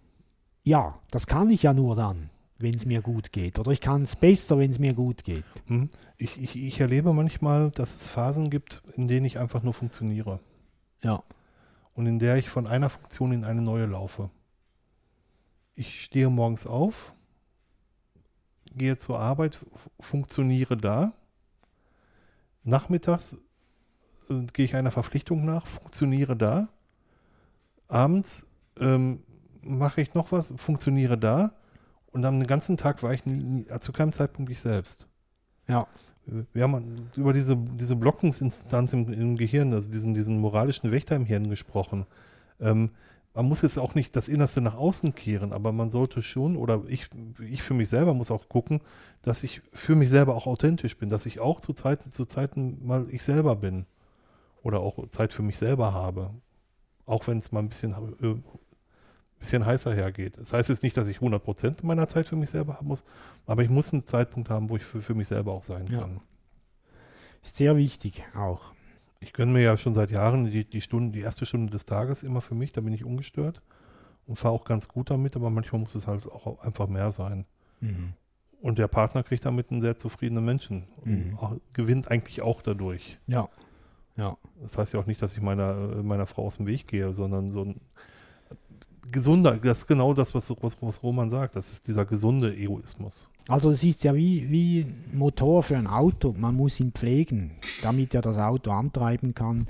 Ja, 0.63 0.99
das 1.11 1.27
kann 1.27 1.49
ich 1.49 1.63
ja 1.63 1.73
nur 1.73 1.95
dann, 1.95 2.29
wenn 2.61 2.75
es 2.75 2.85
mir 2.85 3.01
gut 3.01 3.31
geht. 3.31 3.59
Oder 3.59 3.71
ich 3.71 3.81
kann 3.81 4.03
es 4.03 4.15
besser, 4.15 4.57
wenn 4.57 4.71
es 4.71 4.79
mir 4.79 4.93
gut 4.93 5.23
geht. 5.23 5.45
Mhm. 5.67 5.89
Ich, 6.17 6.41
ich, 6.41 6.55
ich 6.55 6.79
erlebe 6.79 7.13
manchmal, 7.13 7.71
dass 7.71 7.95
es 7.95 8.07
Phasen 8.07 8.49
gibt, 8.49 8.81
in 8.95 9.07
denen 9.07 9.25
ich 9.25 9.39
einfach 9.39 9.63
nur 9.63 9.73
funktioniere. 9.73 10.39
Ja. 11.03 11.23
und 11.93 12.05
in 12.05 12.19
der 12.19 12.37
ich 12.37 12.49
von 12.49 12.67
einer 12.67 12.89
Funktion 12.89 13.31
in 13.31 13.43
eine 13.43 13.61
neue 13.61 13.85
laufe. 13.85 14.29
Ich 15.75 16.01
stehe 16.03 16.29
morgens 16.29 16.67
auf, 16.67 17.13
gehe 18.75 18.97
zur 18.97 19.19
Arbeit, 19.19 19.65
funktioniere 19.99 20.77
da. 20.77 21.13
Nachmittags 22.63 23.41
äh, 24.29 24.45
gehe 24.53 24.65
ich 24.65 24.75
einer 24.75 24.91
Verpflichtung 24.91 25.43
nach, 25.45 25.65
funktioniere 25.65 26.35
da. 26.35 26.69
Abends 27.87 28.45
ähm, 28.79 29.23
mache 29.61 30.01
ich 30.01 30.13
noch 30.13 30.31
was, 30.31 30.53
funktioniere 30.55 31.17
da. 31.17 31.53
Und 32.11 32.25
am 32.25 32.45
ganzen 32.45 32.77
Tag 32.77 33.03
war 33.03 33.13
ich 33.13 33.25
nie, 33.25 33.43
nie, 33.43 33.65
zu 33.79 33.91
keinem 33.91 34.13
Zeitpunkt 34.13 34.51
ich 34.51 34.61
selbst. 34.61 35.07
Ja. 35.67 35.87
Wir 36.53 36.63
haben 36.63 37.09
über 37.15 37.33
diese, 37.33 37.57
diese 37.57 37.95
Blockungsinstanz 37.95 38.93
im, 38.93 39.11
im 39.11 39.37
Gehirn, 39.37 39.73
also 39.73 39.91
diesen, 39.91 40.13
diesen 40.13 40.39
moralischen 40.39 40.91
Wächter 40.91 41.15
im 41.15 41.25
Hirn 41.25 41.49
gesprochen. 41.49 42.05
Ähm, 42.59 42.91
man 43.33 43.47
muss 43.47 43.61
jetzt 43.61 43.77
auch 43.77 43.95
nicht 43.95 44.15
das 44.15 44.27
Innerste 44.27 44.61
nach 44.61 44.75
außen 44.75 45.15
kehren, 45.15 45.53
aber 45.53 45.71
man 45.71 45.89
sollte 45.89 46.21
schon, 46.21 46.57
oder 46.57 46.83
ich, 46.87 47.07
ich 47.39 47.63
für 47.63 47.73
mich 47.73 47.89
selber 47.89 48.13
muss 48.13 48.29
auch 48.29 48.49
gucken, 48.49 48.81
dass 49.21 49.43
ich 49.43 49.61
für 49.71 49.95
mich 49.95 50.09
selber 50.09 50.35
auch 50.35 50.47
authentisch 50.47 50.97
bin, 50.97 51.09
dass 51.09 51.25
ich 51.25 51.39
auch 51.39 51.59
zu 51.59 51.73
Zeiten, 51.73 52.11
zu 52.11 52.25
Zeiten 52.25 52.85
mal 52.85 53.07
ich 53.09 53.23
selber 53.23 53.55
bin. 53.55 53.85
Oder 54.63 54.81
auch 54.81 55.07
Zeit 55.09 55.33
für 55.33 55.41
mich 55.41 55.57
selber 55.57 55.93
habe. 55.93 56.31
Auch 57.05 57.25
wenn 57.27 57.39
es 57.39 57.51
mal 57.51 57.59
ein 57.59 57.69
bisschen, 57.69 57.93
äh, 58.21 58.35
bisschen 59.41 59.65
heißer 59.65 59.93
hergeht. 59.93 60.37
Das 60.37 60.53
heißt 60.53 60.69
jetzt 60.69 60.83
nicht, 60.83 60.95
dass 60.95 61.07
ich 61.09 61.17
100% 61.17 61.85
meiner 61.85 62.07
Zeit 62.07 62.27
für 62.29 62.35
mich 62.37 62.49
selber 62.49 62.75
haben 62.77 62.87
muss, 62.87 63.03
aber 63.45 63.63
ich 63.63 63.69
muss 63.69 63.91
einen 63.91 64.03
Zeitpunkt 64.05 64.49
haben, 64.49 64.69
wo 64.69 64.77
ich 64.77 64.83
für, 64.85 65.01
für 65.01 65.13
mich 65.15 65.27
selber 65.27 65.51
auch 65.51 65.63
sein 65.63 65.85
Ja. 65.87 65.99
kann. 66.01 66.21
Ist 67.43 67.57
sehr 67.57 67.75
wichtig 67.75 68.23
auch. 68.35 68.73
Ich 69.19 69.33
gönne 69.33 69.51
mir 69.51 69.61
ja 69.61 69.77
schon 69.77 69.93
seit 69.93 70.11
Jahren 70.11 70.45
die, 70.49 70.63
die 70.65 70.81
Stunde, 70.81 71.17
die 71.17 71.23
erste 71.23 71.45
Stunde 71.45 71.71
des 71.71 71.85
Tages 71.85 72.23
immer 72.23 72.41
für 72.41 72.55
mich, 72.55 72.71
da 72.71 72.81
bin 72.81 72.93
ich 72.93 73.03
ungestört 73.03 73.61
und 74.27 74.37
fahre 74.37 74.53
auch 74.53 74.63
ganz 74.63 74.87
gut 74.87 75.09
damit, 75.09 75.35
aber 75.35 75.49
manchmal 75.49 75.81
muss 75.81 75.95
es 75.95 76.07
halt 76.07 76.25
auch 76.25 76.59
einfach 76.61 76.87
mehr 76.87 77.11
sein. 77.11 77.45
Mhm. 77.81 78.13
Und 78.61 78.77
der 78.77 78.87
Partner 78.87 79.23
kriegt 79.23 79.43
damit 79.45 79.71
einen 79.71 79.81
sehr 79.81 79.97
zufriedenen 79.97 80.45
Menschen 80.45 80.87
Mhm. 81.03 81.29
und 81.31 81.37
auch, 81.39 81.55
gewinnt 81.73 82.09
eigentlich 82.11 82.41
auch 82.43 82.61
dadurch. 82.61 83.17
Ja. 83.27 83.49
Ja. 84.17 84.37
Das 84.61 84.77
heißt 84.77 84.93
ja 84.93 84.99
auch 84.99 85.07
nicht, 85.07 85.21
dass 85.21 85.33
ich 85.33 85.41
meiner, 85.41 85.73
meiner 86.03 86.27
Frau 86.27 86.45
aus 86.45 86.57
dem 86.57 86.67
Weg 86.67 86.87
gehe, 86.87 87.11
sondern 87.13 87.51
so 87.51 87.63
ein 87.63 87.81
gesunder, 89.11 89.57
das 89.57 89.79
ist 89.79 89.87
genau 89.87 90.13
das, 90.13 90.33
was, 90.35 90.49
was, 90.61 91.03
Roman 91.03 91.29
sagt, 91.29 91.55
das 91.55 91.71
ist 91.71 91.87
dieser 91.87 92.05
gesunde 92.05 92.55
Egoismus. 92.55 93.27
Also 93.47 93.71
es 93.71 93.83
ist 93.83 94.03
ja 94.03 94.13
wie, 94.15 94.49
wie 94.49 94.81
ein 94.81 95.17
Motor 95.17 95.63
für 95.63 95.77
ein 95.77 95.87
Auto. 95.87 96.33
Man 96.37 96.55
muss 96.55 96.79
ihn 96.79 96.91
pflegen, 96.91 97.51
damit 97.81 98.13
er 98.13 98.21
das 98.21 98.37
Auto 98.37 98.71
antreiben 98.71 99.33
kann. 99.33 99.67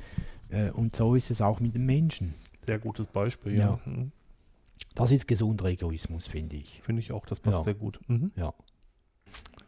Äh, 0.49 0.71
Und 0.71 0.95
so 0.95 1.15
ist 1.15 1.31
es 1.31 1.41
auch 1.41 1.59
mit 1.59 1.73
dem 1.75 1.85
Menschen. 1.85 2.33
Sehr 2.65 2.79
gutes 2.79 3.07
Beispiel, 3.07 3.53
ja. 3.57 3.79
Ja. 3.85 3.91
Mhm. 3.91 4.11
Das 4.93 5.11
ist 5.11 5.25
gesunder 5.27 5.65
Egoismus, 5.65 6.27
finde 6.27 6.57
ich. 6.57 6.81
Finde 6.83 7.01
ich 7.01 7.11
auch, 7.13 7.25
das 7.25 7.39
passt 7.39 7.59
Ja. 7.59 7.63
sehr 7.63 7.73
gut. 7.75 7.99
Mhm. 8.07 8.31
Ja. 8.35 8.53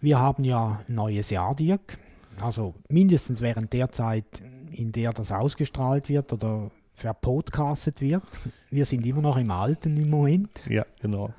Wir 0.02 0.20
haben 0.20 0.44
ja 0.44 0.82
ein 0.88 0.96
neues 0.96 1.30
Jahr, 1.30 1.56
Dirk. 1.56 1.98
Also 2.42 2.76
mindestens 2.90 3.40
während 3.40 3.72
der 3.72 3.92
Zeit, 3.92 4.26
in 4.72 4.92
der 4.92 5.14
das 5.14 5.32
ausgestrahlt 5.32 6.10
wird 6.10 6.34
oder 6.34 6.72
verpodcastet 6.94 8.02
wird. 8.02 8.24
Wir 8.70 8.86
sind 8.86 9.06
immer 9.06 9.22
noch 9.22 9.38
im 9.38 9.52
Alten 9.52 9.98
im 9.98 10.10
Moment. 10.10 10.62
Ja, 10.68 10.86
genau. 11.02 11.34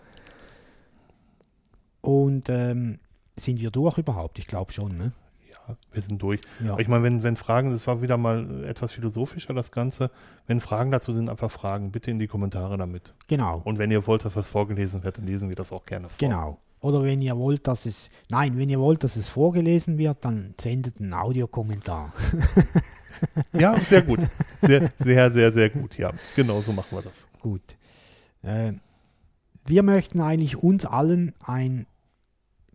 Und 2.01 2.48
ähm, 2.51 2.98
sind 3.36 3.60
wir 3.60 3.70
durch 3.70 3.98
überhaupt? 3.98 4.39
Ich 4.39 4.47
glaube 4.47 4.72
schon, 4.72 4.97
ne? 4.97 5.12
Ja, 5.51 5.76
wir 5.93 6.02
sind 6.02 6.20
durch. 6.20 6.40
Ja. 6.62 6.78
Ich 6.78 6.89
meine, 6.89 7.02
wenn, 7.02 7.22
wenn 7.22 7.36
Fragen, 7.36 7.70
das 7.70 7.86
war 7.86 8.02
wieder 8.02 8.16
mal 8.16 8.64
etwas 8.64 8.93
philosophischer, 8.93 9.55
das 9.55 9.72
Ganze. 9.72 10.10
Wenn 10.47 10.60
Fragen 10.60 10.90
dazu 10.90 11.12
sind, 11.12 11.31
einfach 11.31 11.51
Fragen. 11.51 11.90
Bitte 11.93 12.10
in 12.10 12.18
die 12.18 12.26
Kommentare 12.26 12.76
damit. 12.76 13.14
Genau. 13.28 13.62
Und 13.64 13.78
wenn 13.78 13.90
ihr 13.90 14.06
wollt, 14.06 14.24
dass 14.24 14.36
was 14.36 14.48
vorgelesen 14.48 15.02
wird, 15.02 15.18
dann 15.18 15.26
lesen 15.26 15.48
wir 15.48 15.56
das 15.56 15.72
auch 15.72 15.86
gerne 15.86 16.09
vor. 16.09 16.18
Genau. 16.18 16.59
Oder 16.81 17.02
wenn 17.02 17.22
ihr 17.22 17.39
wollt, 17.39 17.66
dass 17.66 17.86
es, 17.86 18.10
nein, 18.28 18.59
wenn 18.59 18.68
ihr 18.68 18.78
wollt, 18.78 19.02
dass 19.05 19.16
es 19.16 19.26
vorgelesen 19.26 19.97
wird, 19.97 20.22
dann 20.22 20.55
sendet 20.60 21.01
einen 21.01 21.14
Audiokommentar. 21.14 22.12
Ja, 23.52 23.76
sehr 23.76 24.02
gut. 24.02 24.20
Sehr, 24.62 24.90
sehr, 24.96 25.30
sehr, 25.32 25.52
sehr 25.52 25.70
gut. 25.70 25.98
Ja, 25.98 26.12
genau 26.36 26.60
so 26.60 26.72
machen 26.72 26.96
wir 26.96 27.02
das. 27.02 27.28
Gut. 27.40 27.62
Äh, 28.42 28.72
wir 29.66 29.82
möchten 29.82 30.20
eigentlich 30.20 30.56
uns 30.56 30.84
allen 30.84 31.34
ein 31.44 31.86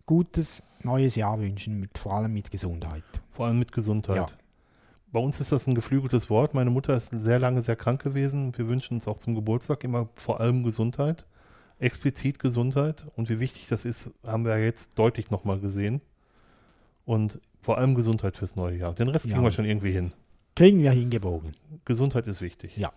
gutes 0.05 0.63
neues 0.83 1.15
Jahr 1.15 1.39
wünschen, 1.39 1.79
mit, 1.79 1.97
vor 1.97 2.13
allem 2.15 2.33
mit 2.33 2.51
Gesundheit. 2.51 3.03
Vor 3.31 3.47
allem 3.47 3.59
mit 3.59 3.71
Gesundheit. 3.71 4.15
Ja. 4.17 4.27
Bei 5.11 5.19
uns 5.19 5.39
ist 5.39 5.51
das 5.51 5.67
ein 5.67 5.75
geflügeltes 5.75 6.29
Wort. 6.29 6.53
Meine 6.53 6.69
Mutter 6.69 6.95
ist 6.95 7.09
sehr 7.09 7.39
lange 7.39 7.61
sehr 7.61 7.75
krank 7.75 8.01
gewesen. 8.03 8.55
Wir 8.57 8.67
wünschen 8.69 8.95
uns 8.95 9.07
auch 9.07 9.17
zum 9.17 9.35
Geburtstag 9.35 9.83
immer 9.83 10.09
vor 10.15 10.39
allem 10.39 10.63
Gesundheit. 10.63 11.25
Explizit 11.79 12.39
Gesundheit. 12.39 13.07
Und 13.15 13.29
wie 13.29 13.39
wichtig 13.39 13.67
das 13.67 13.85
ist, 13.85 14.11
haben 14.25 14.45
wir 14.45 14.57
jetzt 14.63 14.97
deutlich 14.99 15.31
nochmal 15.31 15.59
gesehen. 15.59 16.01
Und 17.05 17.39
vor 17.61 17.77
allem 17.77 17.95
Gesundheit 17.95 18.37
fürs 18.37 18.55
neue 18.55 18.77
Jahr. 18.77 18.93
Den 18.93 19.09
Rest 19.09 19.25
kriegen 19.25 19.37
Ja. 19.37 19.43
wir 19.43 19.51
schon 19.51 19.65
irgendwie 19.65 19.91
hin. 19.91 20.11
Kriegen 20.60 20.84
wir 20.84 20.91
hingebogen. 20.91 21.53
Gesundheit 21.86 22.27
ist 22.27 22.41
wichtig. 22.41 22.76
Ja. 22.76 22.91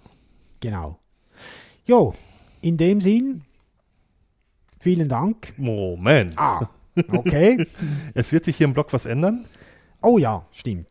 Genau. 0.58 0.98
Jo, 1.86 2.12
in 2.60 2.76
dem 2.76 3.00
Sinn, 3.00 3.42
vielen 4.80 5.08
Dank. 5.08 5.56
Moment. 5.58 6.36
Ah, 6.36 6.68
okay. 7.12 7.64
Es 8.14 8.32
wird 8.32 8.44
sich 8.44 8.56
hier 8.56 8.66
im 8.66 8.72
Blog 8.72 8.92
was 8.92 9.04
ändern. 9.06 9.46
Oh 10.02 10.18
ja, 10.18 10.44
stimmt. 10.50 10.88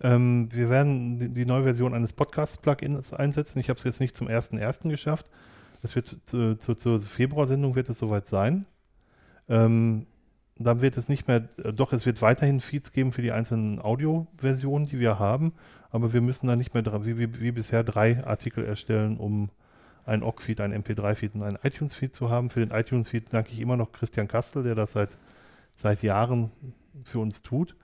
Ähm, 0.00 0.48
wir 0.52 0.70
werden 0.70 1.34
die, 1.34 1.44
neue 1.44 1.64
Version 1.64 1.92
eines 1.92 2.12
Podcast-Plugins 2.12 3.12
einsetzen. 3.12 3.58
Ich 3.58 3.68
habe 3.68 3.76
es 3.76 3.82
jetzt 3.82 3.98
nicht 3.98 4.14
zum 4.14 4.28
1.1. 4.28 4.88
geschafft. 4.90 5.26
Es 5.82 5.96
wird 5.96 6.18
zu, 6.24 6.54
zu, 6.54 6.74
zur 6.76 7.00
Februarsendung 7.00 7.74
wird 7.74 7.88
es 7.88 7.98
soweit 7.98 8.26
sein. 8.26 8.64
Ähm, 9.48 10.06
dann 10.60 10.82
wird 10.82 10.96
es 10.96 11.08
nicht 11.08 11.26
mehr, 11.26 11.48
äh, 11.64 11.72
doch 11.72 11.92
es 11.92 12.06
wird 12.06 12.22
weiterhin 12.22 12.60
Feeds 12.60 12.92
geben 12.92 13.12
für 13.12 13.22
die 13.22 13.32
einzelnen 13.32 13.80
Audioversionen, 13.80 14.86
die 14.86 15.00
wir 15.00 15.18
haben, 15.18 15.52
aber 15.90 16.12
wir 16.12 16.20
müssen 16.20 16.46
dann 16.46 16.58
nicht 16.58 16.74
mehr 16.74 16.84
wie, 17.04 17.18
wie, 17.18 17.40
wie 17.40 17.52
bisher 17.52 17.82
drei 17.82 18.24
Artikel 18.24 18.64
erstellen, 18.64 19.16
um 19.16 19.50
ein 20.06 20.22
OGG-Feed, 20.22 20.60
ein 20.60 20.82
MP3-Feed 20.82 21.34
und 21.34 21.42
ein 21.42 21.58
iTunes-Feed 21.62 22.14
zu 22.14 22.30
haben. 22.30 22.50
Für 22.50 22.64
den 22.64 22.76
iTunes-Feed 22.76 23.32
danke 23.32 23.52
ich 23.52 23.60
immer 23.60 23.76
noch 23.76 23.92
Christian 23.92 24.28
Kastel, 24.28 24.62
der 24.62 24.74
das 24.74 24.92
seit, 24.92 25.18
seit 25.74 26.02
Jahren 26.02 26.50
für 27.04 27.18
uns 27.18 27.42
tut. 27.42 27.76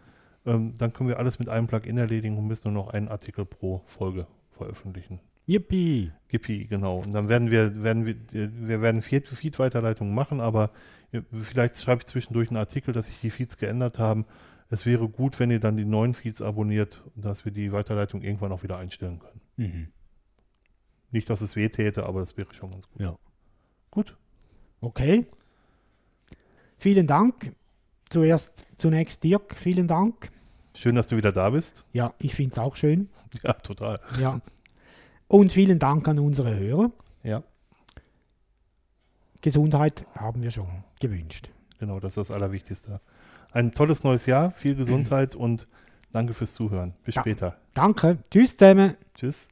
Ähm, 0.45 0.75
dann 0.79 0.93
können 0.93 1.09
wir 1.09 1.19
alles 1.19 1.39
mit 1.39 1.49
einem 1.49 1.67
Plugin 1.67 1.99
erledigen 1.99 2.39
und 2.39 2.47
müssen 2.47 2.73
nur 2.73 2.85
noch 2.85 2.93
einen 2.93 3.09
Artikel 3.09 3.45
pro 3.45 3.83
Folge 3.87 4.27
veröffentlichen. 4.53 5.21
Yippie! 5.47 6.11
Gippy, 6.29 6.65
genau. 6.65 6.99
Und 6.99 7.15
dann 7.15 7.29
werden 7.29 7.51
wir, 7.51 7.83
werden 7.83 8.05
wir, 8.05 8.17
wir 8.33 8.83
werden 8.83 9.03
Feed- 9.03 9.29
Feed-Weiterleitungen 9.29 10.15
machen, 10.15 10.41
aber 10.41 10.71
äh, 11.13 11.21
vielleicht 11.33 11.77
schreibe 11.77 12.01
ich 12.01 12.07
zwischendurch 12.07 12.49
einen 12.49 12.57
Artikel, 12.57 12.93
dass 12.93 13.07
sich 13.07 13.21
die 13.21 13.31
Feeds 13.31 13.59
geändert 13.59 13.99
haben. 13.99 14.25
Es 14.69 14.85
wäre 14.87 15.09
gut, 15.09 15.39
wenn 15.39 15.51
ihr 15.51 15.61
dann 15.61 15.77
die 15.77 15.85
neuen 15.85 16.15
Feeds 16.15 16.43
abonniert, 16.43 17.03
dass 17.15 17.45
wir 17.45 17.53
die 17.53 17.73
Weiterleitung 17.73 18.23
irgendwann 18.23 18.53
auch 18.53 18.63
wieder 18.63 18.79
einstellen 18.79 19.21
können. 19.21 19.41
Mhm. 19.57 19.89
Nicht, 21.13 21.31
dass 21.31 21.41
es 21.41 21.55
weh 21.55 21.69
täte, 21.69 22.05
aber 22.05 22.21
das 22.21 22.37
wäre 22.37 22.53
schon 22.53 22.71
ganz 22.73 22.89
gut. 22.89 23.01
Ja. 23.01 23.17
Gut. 23.91 24.17
Okay. 24.81 25.27
Vielen 26.79 27.07
Dank. 27.07 27.55
Zuerst, 28.09 28.67
zunächst 28.77 29.23
Dirk, 29.25 29.55
vielen 29.55 29.89
Dank. 29.89 30.31
Schön, 30.75 30.95
dass 30.95 31.07
du 31.09 31.17
wieder 31.17 31.33
da 31.33 31.51
bist. 31.51 31.85
Ja, 31.93 32.15
ich 32.19 32.35
finde 32.35 32.53
es 32.53 32.59
auch 32.59 32.77
schön. 32.77 33.09
Ja, 33.43 33.53
total. 33.55 34.01
Ja. 34.21 34.41
Und 35.29 35.53
vielen 35.53 35.79
Dank 35.79 36.07
an 36.09 36.19
unsere 36.19 36.57
Hörer. 36.57 36.91
Ja, 37.23 37.43
Gesundheit 39.43 40.07
haben 40.15 40.43
wir 40.43 40.51
schon 40.51 40.85
gewünscht. 41.01 41.51
genau, 41.79 42.01
das 42.01 42.17
ist 42.17 42.17
das 42.17 42.31
Allerwichtigste. 42.31 43.01
Ein 43.57 43.73
tolles 43.73 44.05
neues 44.05 44.27
Jahr, 44.27 44.51
viel 44.51 44.75
Gesundheit 44.75 45.35
und 45.35 45.67
danke 46.13 46.35
fürs 46.35 46.53
Zuhören. 46.53 46.93
Bis 47.05 47.15
Ja. 47.15 47.23
später. 47.23 47.57
Danke. 47.73 48.19
Tschüss 48.31 48.55
zusammen. 48.55 48.99
Tschüss. 49.15 49.49